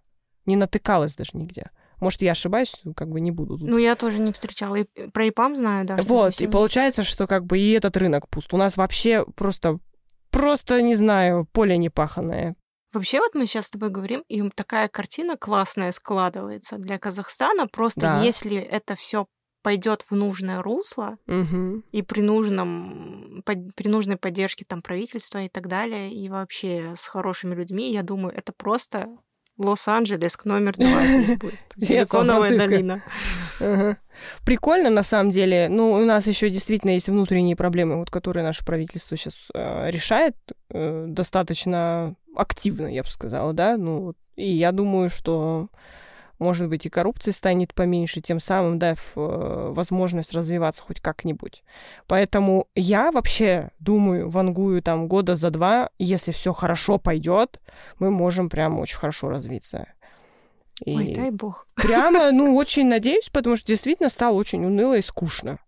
Не 0.46 0.56
натыкалась 0.56 1.14
даже 1.14 1.30
нигде. 1.34 1.70
Может, 2.00 2.22
я 2.22 2.32
ошибаюсь, 2.32 2.74
как 2.96 3.08
бы 3.08 3.20
не 3.20 3.30
буду. 3.30 3.56
Ну, 3.60 3.78
я 3.78 3.94
тоже 3.94 4.18
не 4.18 4.32
встречала. 4.32 4.74
И 4.76 4.84
про 5.12 5.28
ИПАМ 5.28 5.56
знаю, 5.56 5.86
да. 5.86 5.96
вот, 6.02 6.40
и 6.40 6.46
получается, 6.48 7.02
что 7.04 7.26
как 7.26 7.46
бы 7.46 7.58
и 7.58 7.70
этот 7.72 7.96
рынок 7.96 8.28
пуст. 8.28 8.52
У 8.52 8.56
нас 8.56 8.76
вообще 8.76 9.24
просто, 9.36 9.78
просто, 10.30 10.82
не 10.82 10.96
знаю, 10.96 11.46
поле 11.52 11.76
непаханное. 11.78 12.56
Вообще 12.92 13.18
вот 13.20 13.34
мы 13.34 13.46
сейчас 13.46 13.66
с 13.66 13.70
тобой 13.70 13.90
говорим, 13.90 14.22
и 14.28 14.48
такая 14.50 14.88
картина 14.88 15.36
классная 15.36 15.92
складывается 15.92 16.78
для 16.78 16.98
Казахстана. 16.98 17.66
Просто 17.68 18.00
Да. 18.02 18.22
если 18.22 18.56
это 18.56 18.94
все 18.96 19.26
пойдет 19.64 20.04
в 20.08 20.14
нужное 20.14 20.62
русло 20.62 21.16
Мгм. 21.26 21.82
и 21.90 22.02
при 22.02 22.20
нужном 22.20 23.42
под- 23.44 23.74
при 23.74 23.88
нужной 23.88 24.16
поддержке 24.16 24.64
там 24.68 24.80
правительства 24.82 25.38
и 25.42 25.48
так 25.48 25.66
далее, 25.66 26.12
и 26.14 26.28
вообще 26.28 26.92
с 26.96 27.08
хорошими 27.08 27.54
людьми, 27.56 27.92
я 27.92 28.02
думаю, 28.02 28.32
это 28.36 28.52
просто 28.52 29.08
Лос-Анджелес 29.56 30.36
к 30.36 30.44
номер 30.44 30.72
два 30.76 31.06
здесь 31.06 31.38
будет. 31.38 31.58
Силиконовая 31.78 32.58
долина. 32.58 33.02
Ага. 33.60 33.96
Прикольно, 34.44 34.90
на 34.90 35.02
самом 35.04 35.30
деле. 35.30 35.68
Ну, 35.68 35.92
у 35.92 36.04
нас 36.04 36.26
еще 36.26 36.50
действительно 36.50 36.90
есть 36.90 37.08
внутренние 37.08 37.54
проблемы, 37.56 37.96
вот, 37.96 38.10
которые 38.10 38.42
наше 38.44 38.64
правительство 38.64 39.16
сейчас 39.16 39.36
решает 39.54 40.36
э, 40.70 41.06
достаточно 41.08 42.16
активно, 42.36 42.88
я 42.88 43.02
бы 43.04 43.08
сказала, 43.08 43.52
да. 43.52 43.76
Ну, 43.76 44.14
и 44.36 44.46
я 44.50 44.72
думаю, 44.72 45.08
что, 45.08 45.68
может 46.38 46.68
быть, 46.68 46.84
и 46.86 46.88
коррупции 46.90 47.30
станет 47.30 47.74
поменьше, 47.74 48.20
тем 48.20 48.40
самым 48.40 48.78
дав 48.78 48.98
э, 49.16 49.70
возможность 49.72 50.32
развиваться 50.32 50.82
хоть 50.82 51.00
как-нибудь. 51.00 51.62
Поэтому 52.06 52.66
я 52.74 53.10
вообще 53.10 53.70
думаю, 53.78 54.28
вангую 54.28 54.82
там 54.82 55.06
года 55.08 55.36
за 55.36 55.50
два, 55.50 55.90
если 55.98 56.32
все 56.32 56.52
хорошо 56.52 56.98
пойдет, 56.98 57.60
мы 57.98 58.10
можем 58.10 58.48
прям 58.50 58.78
очень 58.78 58.98
хорошо 58.98 59.28
развиться. 59.28 59.86
И- 60.84 60.96
Ой, 60.96 61.12
дай 61.14 61.30
бог. 61.30 61.68
Прямо, 61.76 62.30
ну, 62.32 62.56
очень 62.56 62.88
надеюсь, 62.88 63.28
потому 63.30 63.56
что 63.56 63.66
действительно 63.68 64.08
стало 64.10 64.34
очень 64.34 64.64
уныло 64.64 64.96
и 64.96 65.02
скучно. 65.02 65.58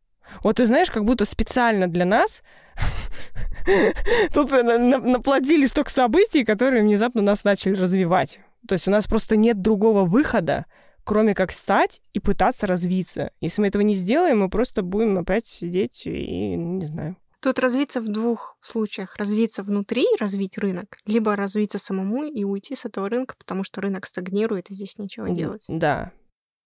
Вот 0.43 0.57
ты 0.57 0.67
знаешь, 0.67 0.91
как 0.91 1.05
будто 1.05 1.25
специально 1.25 1.87
для 1.87 2.05
нас 2.05 2.43
тут 4.33 4.53
э, 4.53 4.63
на- 4.63 4.79
на- 4.79 4.99
наплодили 4.99 5.67
столько 5.67 5.91
событий, 5.91 6.45
которые 6.45 6.83
внезапно 6.83 7.23
нас 7.23 7.45
начали 7.45 7.75
развивать. 7.75 8.41
То 8.67 8.75
есть 8.75 8.89
у 8.89 8.91
нас 8.91 9.07
просто 9.07 9.37
нет 9.37 9.61
другого 9.61 10.05
выхода, 10.05 10.67
кроме 11.05 11.35
как 11.35 11.51
встать 11.51 12.01
и 12.13 12.21
пытаться 12.21 12.67
развиться. 12.67 13.31
Если 13.41 13.61
мы 13.61 13.69
этого 13.69 13.83
не 13.83 13.95
сделаем, 13.95 14.41
мы 14.41 14.51
просто 14.51 14.83
будем 14.83 15.19
опять 15.19 15.47
сидеть 15.47 16.03
и, 16.07 16.57
не 16.57 16.85
знаю. 16.85 17.17
Тут 17.41 17.59
развиться 17.61 18.01
в 18.01 18.09
двух 18.09 18.57
случаях. 18.61 19.17
Развиться 19.17 19.63
внутри, 19.63 20.05
развить 20.19 20.59
рынок, 20.59 20.99
либо 21.07 21.37
развиться 21.37 21.79
самому 21.79 22.25
и 22.25 22.43
уйти 22.45 22.75
с 22.75 22.85
этого 22.85 23.09
рынка, 23.09 23.37
потому 23.39 23.63
что 23.63 23.81
рынок 23.81 24.07
стагнирует, 24.07 24.71
и 24.71 24.75
здесь 24.75 24.99
нечего 24.99 25.31
делать. 25.31 25.65
Да. 25.69 26.13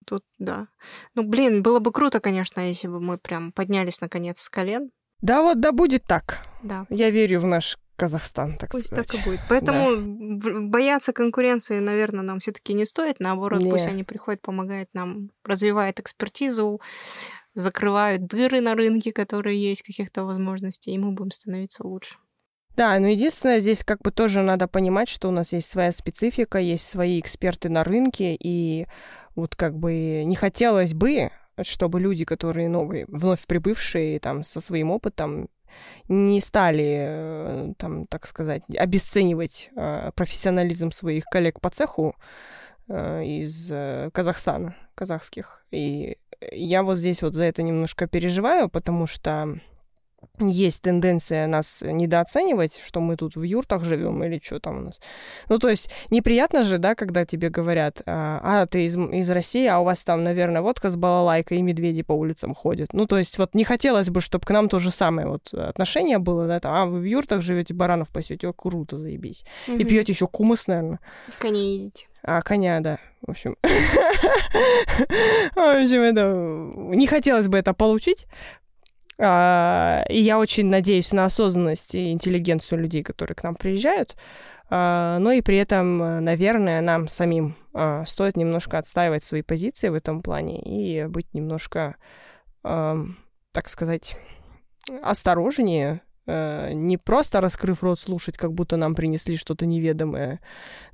Тут, 0.07 0.25
да. 0.39 0.69
Ну, 1.15 1.25
блин, 1.29 1.63
было 1.63 1.79
бы 1.79 1.93
круто, 1.93 2.21
конечно, 2.21 2.61
если 2.61 2.89
бы 2.89 3.01
мы 3.01 3.19
прям 3.19 3.53
поднялись, 3.53 4.01
наконец, 4.01 4.41
с 4.41 4.49
колен. 4.49 4.91
Да 5.21 5.43
вот, 5.43 5.61
да 5.61 5.73
будет 5.73 6.05
так. 6.05 6.39
Да, 6.63 6.87
Я 6.89 7.11
верю 7.11 7.41
в 7.41 7.47
наш 7.47 7.77
Казахстан, 8.01 8.57
так 8.57 8.71
пусть 8.71 8.87
сказать. 8.87 9.07
так 9.07 9.21
и 9.21 9.25
будет. 9.25 9.41
Поэтому 9.49 9.91
в- 10.39 10.71
бояться 10.71 11.13
конкуренции, 11.13 11.79
наверное, 11.81 12.23
нам 12.23 12.39
все 12.39 12.51
таки 12.53 12.73
не 12.75 12.87
стоит. 12.87 13.21
Наоборот, 13.21 13.63
пусть 13.69 13.85
Не. 13.87 13.91
они 13.93 14.05
приходят, 14.05 14.41
помогают 14.41 14.89
нам, 14.95 15.31
развивают 15.45 16.01
экспертизу, 16.01 16.81
закрывают 17.55 18.27
дыры 18.27 18.61
на 18.61 18.75
рынке, 18.75 19.13
которые 19.13 19.61
есть, 19.61 19.83
каких-то 19.83 20.25
возможностей, 20.25 20.93
и 20.93 20.99
мы 20.99 21.13
будем 21.13 21.31
становиться 21.31 21.87
лучше. 21.87 22.17
Да, 22.77 22.99
но 22.99 23.09
единственное, 23.09 23.61
здесь 23.61 23.85
как 23.85 23.99
бы 24.01 24.13
тоже 24.13 24.43
надо 24.43 24.69
понимать, 24.69 25.09
что 25.09 25.29
у 25.29 25.33
нас 25.33 25.53
есть 25.53 25.69
своя 25.71 25.93
специфика, 25.93 26.59
есть 26.59 26.87
свои 26.87 27.21
эксперты 27.21 27.69
на 27.69 27.85
рынке, 27.85 28.35
и 28.39 28.87
вот 29.35 29.57
как 29.57 29.77
бы 29.77 30.23
не 30.25 30.37
хотелось 30.37 30.95
бы, 30.95 31.31
чтобы 31.63 32.01
люди, 32.01 32.25
которые 32.25 32.69
новые, 32.69 33.05
вновь 33.09 33.45
прибывшие, 33.47 34.21
там, 34.21 34.45
со 34.45 34.61
своим 34.61 34.91
опытом, 34.91 35.49
не 36.09 36.41
стали, 36.41 36.97
э, 36.99 37.73
там, 37.79 38.07
так 38.07 38.27
сказать, 38.27 38.63
обесценивать 38.77 39.71
э, 39.77 40.11
профессионализм 40.15 40.91
своих 40.91 41.25
коллег 41.25 41.61
по 41.61 41.71
цеху 41.71 42.17
э, 42.89 43.25
из 43.25 43.73
Казахстана, 44.13 44.77
казахских. 44.95 45.65
И 45.71 46.19
я 46.53 46.83
вот 46.83 46.99
здесь 46.99 47.23
вот 47.23 47.35
за 47.35 47.45
это 47.45 47.63
немножко 47.63 48.07
переживаю, 48.07 48.69
потому 48.69 49.07
что 49.07 49.61
есть 50.39 50.83
тенденция 50.83 51.47
нас 51.47 51.83
недооценивать, 51.83 52.81
что 52.85 53.01
мы 53.01 53.17
тут 53.17 53.37
в 53.37 53.43
юртах 53.43 53.85
живем 53.85 54.23
или 54.25 54.41
что 54.43 54.59
там 54.61 54.79
у 54.79 54.81
нас. 54.83 55.01
Ну, 55.49 55.59
то 55.59 55.69
есть 55.69 55.91
неприятно 56.11 56.63
же, 56.63 56.79
да, 56.79 56.95
когда 56.95 57.25
тебе 57.25 57.51
говорят, 57.51 58.03
а, 58.07 58.41
а, 58.43 58.67
ты 58.67 58.87
из, 58.87 58.97
из 58.97 59.31
России, 59.31 59.67
а 59.67 59.81
у 59.81 59.85
вас 59.85 60.03
там, 60.05 60.25
наверное, 60.25 60.63
водка 60.63 60.91
с 60.91 60.97
балалайкой 60.97 61.59
и 61.59 61.63
медведи 61.63 62.03
по 62.03 62.13
улицам 62.13 62.55
ходят. 62.55 62.93
Ну, 62.93 63.07
то 63.07 63.19
есть 63.19 63.39
вот 63.39 63.55
не 63.55 63.65
хотелось 63.65 64.11
бы, 64.11 64.21
чтобы 64.21 64.45
к 64.45 64.51
нам 64.51 64.69
то 64.69 64.79
же 64.79 64.91
самое 64.91 65.29
вот 65.29 65.53
отношение 65.53 66.19
было, 66.19 66.47
да, 66.47 66.61
там, 66.61 66.75
а, 66.75 66.87
вы 66.87 67.01
в 67.01 67.05
юртах 67.05 67.43
живете, 67.43 67.75
баранов 67.75 68.09
пасете, 68.09 68.49
о, 68.49 68.53
круто, 68.53 68.99
заебись. 68.99 69.45
И 69.67 69.85
пьете 69.85 70.13
еще 70.13 70.27
кумыс, 70.27 70.67
наверное. 70.67 71.01
В 71.29 71.39
коне 71.39 71.77
едете. 71.77 72.07
А, 72.23 72.43
коня, 72.43 72.81
да. 72.81 72.99
В 73.23 73.31
общем, 73.31 73.57
в 73.63 73.69
общем, 75.57 76.01
это... 76.01 76.33
Не 76.97 77.07
хотелось 77.07 77.49
бы 77.49 77.59
это 77.59 77.75
получить. 77.75 78.27
А, 79.23 80.03
И 80.09 80.19
я 80.19 80.39
очень 80.39 80.67
надеюсь 80.67 81.13
на 81.13 81.27
осознанность 81.27 81.95
и 81.95 82.11
интеллигенцию 82.11 82.81
людей, 82.81 83.03
которые 83.03 83.35
к 83.35 83.43
нам 83.43 83.55
приезжают. 83.55 84.17
А, 84.71 85.19
Но 85.19 85.33
и 85.33 85.43
при 85.43 85.59
этом, 85.59 86.25
наверное, 86.25 86.81
нам 86.81 87.09
самим 87.09 87.55
а, 87.75 88.05
стоит 88.07 88.37
немножко 88.37 88.79
отстаивать 88.79 89.23
свои 89.23 89.43
позиции 89.43 89.89
в 89.91 89.95
этом 89.95 90.23
плане 90.23 90.61
и 90.63 91.07
быть 91.07 91.33
немножко, 91.35 91.97
так 92.63 93.69
сказать, 93.69 94.17
осторожнее, 95.03 96.03
не 96.27 96.99
просто 96.99 97.41
раскрыв 97.41 97.83
рот 97.83 97.99
слушать, 98.01 98.37
как 98.37 98.53
будто 98.53 98.77
нам 98.77 98.95
принесли 98.95 99.37
что-то 99.37 99.65
неведомое. 99.65 100.41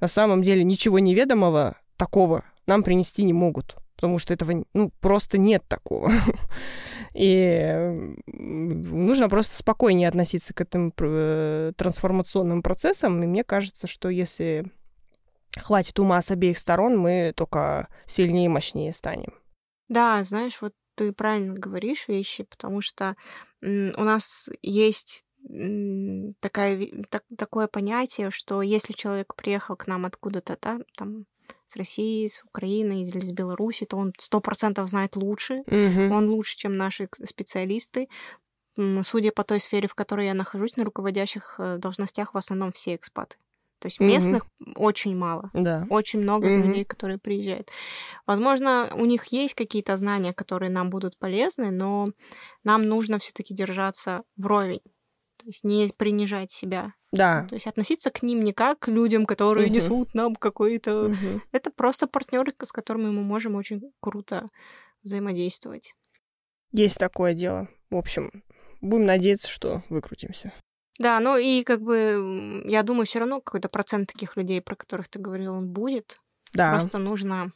На 0.00 0.06
самом 0.06 0.42
деле 0.42 0.62
ничего 0.62 1.00
неведомого 1.00 1.76
такого 1.96 2.44
нам 2.66 2.82
принести 2.84 3.24
не 3.24 3.32
могут. 3.32 3.76
Потому 3.96 4.18
что 4.18 4.32
этого, 4.32 4.64
ну, 4.72 4.90
просто 5.00 5.38
нет 5.38 5.64
такого. 5.66 6.12
И 7.14 8.14
нужно 8.26 9.28
просто 9.28 9.56
спокойнее 9.56 10.08
относиться 10.08 10.52
к 10.54 10.60
этим 10.60 10.92
трансформационным 10.92 12.62
процессам. 12.62 13.22
И 13.22 13.26
мне 13.26 13.42
кажется, 13.42 13.86
что 13.86 14.08
если 14.10 14.70
хватит 15.56 15.98
ума 15.98 16.20
с 16.20 16.30
обеих 16.30 16.58
сторон, 16.58 16.98
мы 16.98 17.32
только 17.34 17.88
сильнее 18.06 18.46
и 18.46 18.48
мощнее 18.48 18.92
станем. 18.92 19.32
Да, 19.88 20.22
знаешь, 20.24 20.60
вот 20.60 20.74
ты 20.94 21.12
правильно 21.12 21.54
говоришь 21.54 22.08
вещи, 22.08 22.44
потому 22.44 22.80
что 22.80 23.16
у 23.62 24.04
нас 24.04 24.48
есть 24.62 25.24
такая, 26.40 26.88
так, 27.08 27.22
такое 27.38 27.68
понятие, 27.68 28.30
что 28.30 28.62
если 28.62 28.92
человек 28.92 29.34
приехал 29.36 29.76
к 29.76 29.86
нам 29.86 30.04
откуда-то, 30.04 30.58
да, 30.60 30.78
там, 30.96 31.26
с 31.66 31.76
России, 31.76 32.26
с 32.26 32.42
Украины 32.44 33.02
или 33.02 33.20
с 33.20 33.32
Беларуси, 33.32 33.84
то 33.86 33.96
он 33.96 34.12
сто 34.18 34.40
процентов 34.40 34.88
знает 34.88 35.16
лучше. 35.16 35.62
Мгм. 35.66 36.12
Он 36.12 36.28
лучше, 36.30 36.56
чем 36.56 36.76
наши 36.76 37.08
специалисты. 37.24 38.08
Судя 39.02 39.32
по 39.32 39.42
той 39.42 39.58
сфере, 39.58 39.88
в 39.88 39.94
которой 39.94 40.26
я 40.26 40.34
нахожусь, 40.34 40.76
на 40.76 40.84
руководящих 40.84 41.56
э, 41.58 41.78
должностях 41.78 42.34
в 42.34 42.36
основном 42.36 42.72
все 42.72 42.94
экспаты. 42.94 43.36
То 43.78 43.88
есть 43.88 44.00
местных 44.00 44.46
очень 44.76 45.16
мало. 45.16 45.50
Да. 45.52 45.86
Очень 45.90 46.20
много 46.22 46.48
Мгм. 46.48 46.66
людей, 46.66 46.84
которые 46.84 47.18
приезжают. 47.18 47.70
Возможно, 48.26 48.90
у 48.94 49.04
них 49.04 49.26
есть 49.26 49.54
какие-то 49.54 49.96
знания, 49.96 50.32
которые 50.32 50.70
нам 50.70 50.90
будут 50.90 51.18
полезны, 51.18 51.70
но 51.70 52.08
нам 52.64 52.82
нужно 52.82 53.18
все-таки 53.18 53.54
держаться 53.54 54.22
вровень. 54.36 54.80
Есть 55.46 55.62
не 55.62 55.88
принижать 55.96 56.50
себя. 56.50 56.92
Да. 57.12 57.46
То 57.48 57.54
есть 57.54 57.68
относиться 57.68 58.10
к 58.10 58.24
ним 58.24 58.42
не 58.42 58.52
как 58.52 58.80
к 58.80 58.88
людям, 58.88 59.26
которые 59.26 59.66
Мгм. 59.66 59.74
несут 59.76 60.12
нам 60.12 60.34
какой-то... 60.34 61.08
Мгм. 61.08 61.42
Это 61.52 61.70
просто 61.70 62.08
партнеры, 62.08 62.52
с 62.60 62.72
которыми 62.72 63.10
мы 63.10 63.22
можем 63.22 63.54
очень 63.54 63.80
круто 64.00 64.46
взаимодействовать. 65.04 65.94
Есть 66.72 66.98
такое 66.98 67.32
дело. 67.32 67.68
В 67.90 67.96
общем, 67.96 68.42
будем 68.80 69.04
надеяться, 69.04 69.48
что 69.48 69.84
выкрутимся. 69.88 70.52
Да, 70.98 71.20
ну 71.20 71.36
и 71.36 71.62
как 71.62 71.80
бы 71.80 72.64
я 72.66 72.82
думаю, 72.82 73.06
все 73.06 73.20
равно 73.20 73.40
какой-то 73.40 73.68
процент 73.68 74.10
таких 74.12 74.36
людей, 74.36 74.60
про 74.60 74.74
которых 74.74 75.06
ты 75.08 75.20
говорил, 75.20 75.54
он 75.54 75.68
будет. 75.68 76.18
Да. 76.54 76.70
Просто 76.72 76.98
нужно 76.98 77.52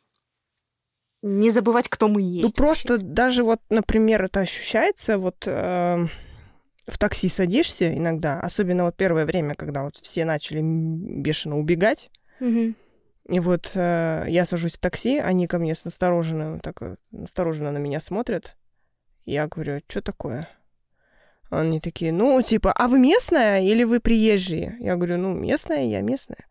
не 1.23 1.51
забывать, 1.51 1.89
кто 1.89 2.07
мы 2.07 2.23
есть. 2.23 2.43
Ну 2.43 2.49
вообще. 2.49 2.57
просто 2.57 2.99
даже 2.99 3.43
вот, 3.43 3.61
например, 3.69 4.23
это 4.23 4.41
ощущается, 4.41 5.19
вот 5.19 5.43
э, 5.47 6.07
в 6.91 6.99
такси 6.99 7.29
садишься 7.29 7.93
иногда, 7.97 8.41
особенно 8.41 8.85
вот 8.85 8.97
первое 8.97 9.25
время, 9.27 9.55
когда 9.55 9.85
вот 9.85 9.97
все 9.97 10.25
начали 10.25 10.61
бешено 10.63 11.59
убегать, 11.59 12.11
Мгм. 12.41 12.75
и 13.29 13.41
вот 13.41 13.73
э, 13.75 14.25
я 14.29 14.45
сажусь 14.45 14.75
в 14.75 14.79
такси, 14.81 15.19
они 15.19 15.47
ко 15.47 15.59
мне 15.59 15.75
с 15.75 15.85
настороженно, 15.85 16.59
так 16.61 16.81
настороженно 17.11 17.71
на 17.73 17.79
меня 17.79 18.01
смотрят, 18.01 18.57
и 19.25 19.33
я 19.33 19.47
говорю, 19.47 19.81
что 19.89 20.03
такое? 20.03 20.49
Они 21.51 21.81
такие, 21.81 22.13
ну, 22.13 22.41
типа, 22.43 22.73
а 22.73 22.87
вы 22.87 22.99
местная 23.01 23.61
или 23.61 23.83
вы 23.83 23.99
приезжие? 23.99 24.77
Я 24.79 24.95
говорю, 24.97 25.17
ну, 25.19 25.35
местная, 25.35 25.85
я 25.87 26.01
местная. 26.01 26.47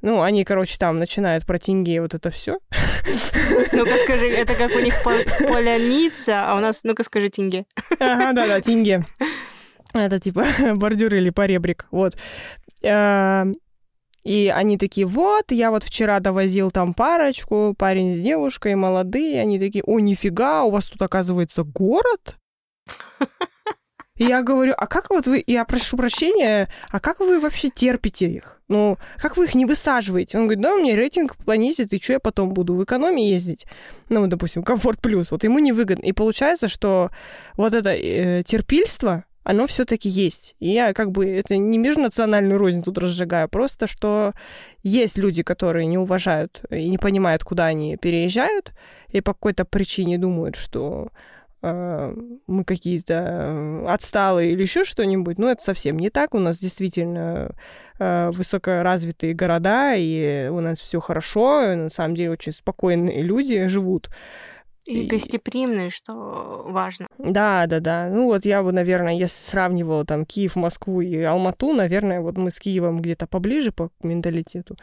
Ну, 0.00 0.22
они, 0.22 0.42
короче, 0.44 0.78
там 0.78 0.98
начинают 0.98 1.44
про 1.46 1.58
тенге 1.58 2.00
вот 2.00 2.14
это 2.14 2.30
все. 2.30 2.58
Ну-ка 3.72 3.96
скажи, 4.04 4.28
это 4.30 4.54
как 4.54 4.70
у 4.74 4.80
них 4.80 4.94
по- 5.04 5.46
поляница, 5.46 6.50
а 6.50 6.56
у 6.56 6.60
нас, 6.60 6.80
ну-ка 6.82 7.04
скажи 7.04 7.28
тенге. 7.28 7.66
Ага, 8.00 8.32
да-да, 8.32 8.60
тенге. 8.60 9.04
Это 9.92 10.18
типа 10.18 10.44
бордюр 10.74 11.14
или 11.14 11.30
поребрик. 11.30 11.86
Вот. 11.90 12.16
А, 12.84 13.46
И 14.24 14.52
они 14.54 14.78
такие, 14.78 15.06
вот, 15.06 15.50
я 15.50 15.70
вот 15.70 15.82
вчера 15.84 16.20
довозил 16.20 16.70
там 16.70 16.94
парочку, 16.94 17.74
парень 17.76 18.16
с 18.16 18.20
девушкой, 18.20 18.74
молодые. 18.74 19.40
Они 19.40 19.58
такие, 19.58 19.82
о, 19.84 19.98
нифига, 19.98 20.62
у 20.64 20.70
вас 20.70 20.86
тут, 20.86 21.02
оказывается, 21.02 21.64
город? 21.64 22.36
И 24.16 24.24
я 24.24 24.42
говорю, 24.42 24.74
а 24.76 24.86
как 24.86 25.10
вот 25.10 25.26
вы, 25.26 25.42
я 25.46 25.64
прошу 25.64 25.96
прощения, 25.96 26.68
а 26.90 27.00
как 27.00 27.18
вы 27.20 27.40
вообще 27.40 27.70
терпите 27.70 28.26
их? 28.26 28.60
Ну, 28.68 28.96
как 29.16 29.36
вы 29.36 29.46
их 29.46 29.54
не 29.54 29.64
высаживаете? 29.64 30.38
Он 30.38 30.44
говорит, 30.44 30.62
да, 30.62 30.76
мне 30.76 30.94
рейтинг 30.94 31.36
понизит, 31.44 31.92
и 31.92 32.00
что 32.00 32.12
я 32.12 32.20
потом 32.20 32.52
буду 32.52 32.74
в 32.74 32.84
экономии 32.84 33.24
ездить? 33.24 33.66
Ну, 34.10 34.26
допустим, 34.26 34.62
комфорт 34.62 35.00
плюс. 35.00 35.30
Вот 35.30 35.44
ему 35.44 35.58
невыгодно. 35.58 36.04
И 36.04 36.12
получается, 36.12 36.68
что 36.68 37.10
вот 37.56 37.74
это 37.74 37.90
э, 37.90 38.42
терпильство, 38.44 39.24
оно 39.44 39.66
все-таки 39.66 40.08
есть. 40.08 40.54
И 40.60 40.68
я 40.68 40.92
как 40.92 41.10
бы 41.10 41.28
это 41.28 41.56
не 41.56 41.78
межнациональную 41.78 42.58
рознь 42.58 42.82
тут 42.82 42.98
разжигаю, 42.98 43.48
просто 43.48 43.86
что 43.86 44.32
есть 44.82 45.18
люди, 45.18 45.42
которые 45.42 45.86
не 45.86 45.98
уважают 45.98 46.62
и 46.70 46.88
не 46.88 46.98
понимают, 46.98 47.44
куда 47.44 47.66
они 47.66 47.96
переезжают, 47.96 48.72
и 49.08 49.20
по 49.20 49.34
какой-то 49.34 49.64
причине 49.64 50.18
думают, 50.18 50.56
что 50.56 51.08
э, 51.62 52.14
мы 52.46 52.64
какие-то 52.64 53.84
отсталые 53.88 54.52
или 54.52 54.62
еще 54.62 54.84
что-нибудь. 54.84 55.38
Но 55.38 55.50
это 55.50 55.62
совсем 55.62 55.98
не 55.98 56.10
так. 56.10 56.34
У 56.34 56.38
нас 56.38 56.58
действительно 56.58 57.54
э, 57.98 58.30
высокоразвитые 58.30 59.34
города, 59.34 59.94
и 59.94 60.48
у 60.50 60.60
нас 60.60 60.78
все 60.78 61.00
хорошо. 61.00 61.72
и 61.72 61.76
на 61.76 61.90
самом 61.90 62.14
деле 62.14 62.30
очень 62.30 62.52
спокойные 62.52 63.22
люди 63.22 63.66
живут. 63.66 64.08
И 64.92 65.04
И- 65.04 65.06
гостеприимные, 65.06 65.90
что 65.90 66.64
важно. 66.66 67.06
Да, 67.18 67.66
да, 67.66 67.80
да. 67.80 68.08
Ну 68.10 68.26
вот 68.26 68.44
я 68.44 68.62
бы, 68.62 68.72
наверное, 68.72 69.14
если 69.14 69.42
сравнивала 69.42 70.04
там 70.04 70.24
Киев, 70.26 70.56
Москву 70.56 71.00
и 71.00 71.20
Алмату, 71.22 71.72
наверное, 71.72 72.20
вот 72.20 72.36
мы 72.36 72.50
с 72.50 72.58
Киевом 72.58 73.00
где-то 73.00 73.26
поближе 73.26 73.72
по 73.72 73.90
менталитету. 74.02 74.76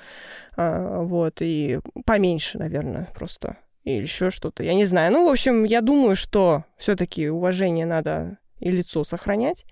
А, 0.58 1.02
вот, 1.02 1.42
и 1.42 1.80
поменьше, 2.06 2.58
наверное, 2.58 3.08
просто. 3.14 3.58
Или 3.84 4.02
еще 4.02 4.30
что-то. 4.32 4.64
Я 4.64 4.74
не 4.74 4.86
знаю. 4.86 5.14
Ну, 5.14 5.28
в 5.28 5.32
общем, 5.32 5.64
я 5.64 5.82
думаю, 5.82 6.16
что 6.16 6.64
все-таки 6.78 7.30
уважение 7.30 7.86
надо 7.86 8.38
и 8.60 8.70
лицо 8.72 9.04
сохранять, 9.04 9.66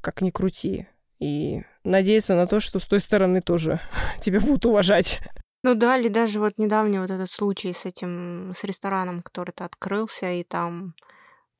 как 0.00 0.20
ни 0.22 0.30
крути. 0.30 0.86
И 1.18 1.62
надеяться 1.84 2.34
на 2.34 2.46
то, 2.46 2.60
что 2.60 2.78
с 2.78 2.84
той 2.84 3.00
стороны 3.00 3.40
тоже 3.40 3.80
тебя 4.20 4.40
будут 4.40 4.66
уважать. 4.66 5.20
Ну 5.62 5.74
да, 5.74 5.96
или 5.96 6.08
даже 6.08 6.38
вот 6.38 6.52
недавний 6.56 6.98
вот 6.98 7.10
этот 7.10 7.30
случай 7.30 7.72
с 7.72 7.84
этим, 7.84 8.52
с 8.54 8.64
рестораном, 8.64 9.22
который-то 9.22 9.64
открылся, 9.64 10.30
и 10.30 10.44
там 10.44 10.94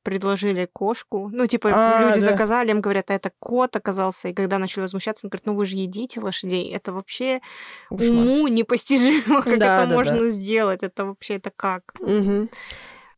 предложили 0.03 0.67
кошку. 0.71 1.29
Ну, 1.31 1.45
типа, 1.45 1.69
А, 1.71 2.01
люди 2.01 2.19
да. 2.21 2.31
заказали, 2.31 2.71
им 2.71 2.81
говорят, 2.81 3.11
а 3.11 3.13
это 3.13 3.31
кот 3.39 3.75
оказался. 3.75 4.29
И 4.29 4.33
когда 4.33 4.57
начали 4.57 4.81
возмущаться, 4.81 5.27
он 5.27 5.29
говорит, 5.29 5.45
ну 5.45 5.53
вы 5.55 5.65
же 5.65 5.75
едите 5.75 6.21
лошадей. 6.21 6.71
Это 6.71 6.93
вообще 6.93 7.41
Кошмар. 7.89 8.25
уму 8.25 8.47
непостижимо, 8.47 9.41
как 9.43 9.57
Да, 9.59 9.83
это 9.83 9.87
да, 9.87 9.95
можно 9.95 10.29
сделать. 10.29 10.83
Это 10.83 11.05
вообще, 11.05 11.35
это 11.35 11.51
как? 11.55 11.93
Мгм. 11.99 12.49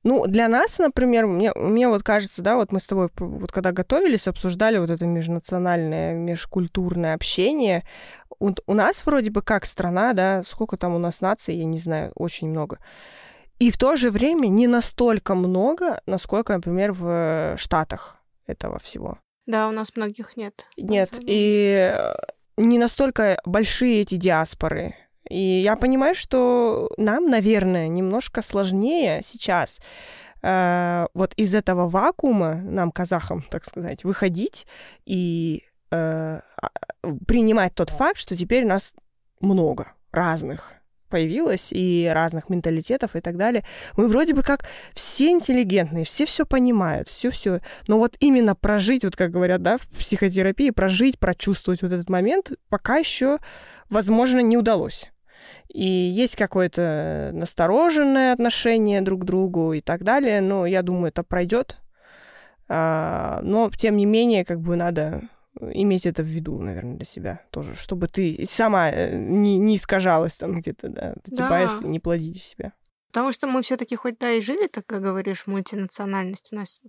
Ну, 0.03 0.25
для 0.25 0.47
нас, 0.47 0.79
например, 0.79 1.27
мне, 1.27 1.53
мне 1.53 1.87
вот 1.87 2.01
кажется, 2.01 2.41
да, 2.41 2.55
вот 2.55 2.71
мы 2.71 2.79
с 2.79 2.87
тобой, 2.87 3.09
вот 3.17 3.51
когда 3.51 3.71
готовились, 3.71 4.27
обсуждали 4.27 4.79
вот 4.79 4.89
это 4.89 5.05
межнациональное, 5.05 6.13
межкультурное 6.15 7.13
общение. 7.13 7.85
У 8.41 8.73
нас 8.73 9.05
вроде 9.05 9.29
бы 9.29 9.41
как 9.41 9.65
страна, 9.65 10.13
да, 10.13 10.41
сколько 10.43 10.75
там 10.75 10.95
у 10.95 10.97
нас 10.97 11.21
наций, 11.21 11.55
я 11.55 11.65
не 11.65 11.77
знаю, 11.77 12.11
очень 12.15 12.49
много. 12.49 12.79
И 13.59 13.69
в 13.69 13.77
то 13.77 13.95
же 13.95 14.09
время 14.09 14.47
не 14.47 14.65
настолько 14.65 15.35
много, 15.35 16.01
насколько, 16.07 16.53
например, 16.53 16.93
в 16.93 17.55
Штатах 17.57 18.17
этого 18.47 18.79
всего. 18.79 19.19
Да, 19.45 19.67
у 19.67 19.71
нас 19.71 19.95
многих 19.95 20.35
нет. 20.37 20.65
Нет, 20.77 21.19
и 21.21 21.93
э, 21.93 22.13
не 22.57 22.79
настолько 22.79 23.39
большие 23.45 24.01
эти 24.01 24.15
диаспоры. 24.15 24.95
И 25.29 25.37
я 25.37 25.75
понимаю, 25.75 26.15
что 26.15 26.89
нам, 26.97 27.29
наверное, 27.29 27.87
немножко 27.87 28.41
сложнее 28.41 29.21
сейчас 29.23 29.79
э, 30.41 31.05
вот 31.13 31.33
из 31.35 31.53
этого 31.53 31.87
вакуума, 31.87 32.55
нам, 32.55 32.91
казахам, 32.91 33.43
так 33.49 33.65
сказать, 33.65 34.03
выходить 34.03 34.65
и 35.05 35.63
э, 35.91 36.39
а, 36.57 36.69
принимать 37.27 37.75
тот 37.75 37.89
факт, 37.89 38.17
что 38.17 38.35
теперь 38.35 38.65
нас 38.65 38.93
много 39.39 39.93
разных 40.11 40.73
появилось, 41.11 41.67
и 41.71 42.09
разных 42.11 42.49
менталитетов 42.49 43.15
и 43.15 43.21
так 43.21 43.37
далее. 43.37 43.63
Мы 43.97 44.07
вроде 44.07 44.33
бы 44.33 44.41
как 44.41 44.65
все 44.93 45.29
интеллигентные, 45.29 46.05
все 46.05 46.25
все 46.25 46.45
понимают, 46.45 47.09
все 47.09 47.29
все. 47.29 47.59
Но 47.87 47.99
вот 47.99 48.15
именно 48.19 48.55
прожить, 48.55 49.03
вот 49.03 49.15
как 49.15 49.29
говорят, 49.29 49.61
да, 49.61 49.77
в 49.77 49.87
психотерапии, 49.89 50.71
прожить, 50.71 51.19
прочувствовать 51.19 51.81
вот 51.81 51.91
этот 51.91 52.09
момент, 52.09 52.53
пока 52.69 52.97
еще, 52.97 53.39
возможно, 53.89 54.39
не 54.39 54.57
удалось. 54.57 55.11
И 55.73 55.85
есть 55.85 56.35
какое-то 56.35 57.31
настороженное 57.33 58.33
отношение 58.33 59.01
друг 59.01 59.21
к 59.21 59.25
другу 59.25 59.73
и 59.73 59.81
так 59.81 60.03
далее, 60.03 60.41
но 60.41 60.65
я 60.65 60.81
думаю, 60.81 61.09
это 61.09 61.23
пройдет. 61.23 61.77
А, 62.67 63.41
но, 63.43 63.69
тем 63.69 63.97
не 63.97 64.05
менее, 64.05 64.45
как 64.45 64.61
бы 64.61 64.75
надо 64.75 65.23
иметь 65.73 66.05
это 66.05 66.23
в 66.23 66.25
виду, 66.25 66.57
наверное, 66.59 66.95
для 66.95 67.05
себя 67.05 67.41
тоже, 67.51 67.75
чтобы 67.75 68.07
ты 68.07 68.47
сама 68.49 68.89
э, 68.91 69.17
не, 69.17 69.57
не 69.57 69.75
искажалась 69.75 70.33
там 70.35 70.59
где-то, 70.59 70.89
да, 70.89 71.15
эти 71.25 71.35
Да. 71.35 71.49
байсы 71.49 71.85
не 71.85 71.99
плодить 71.99 72.41
в 72.41 72.45
себя. 72.45 72.73
Потому 73.11 73.33
что 73.33 73.47
мы 73.47 73.61
все-таки 73.61 73.95
хоть 73.95 74.17
да 74.19 74.31
и 74.31 74.41
жили, 74.41 74.67
так 74.67 74.85
как 74.85 75.01
говоришь, 75.01 75.45
мультинациональность 75.45 76.53
у 76.53 76.55
нас 76.55 76.81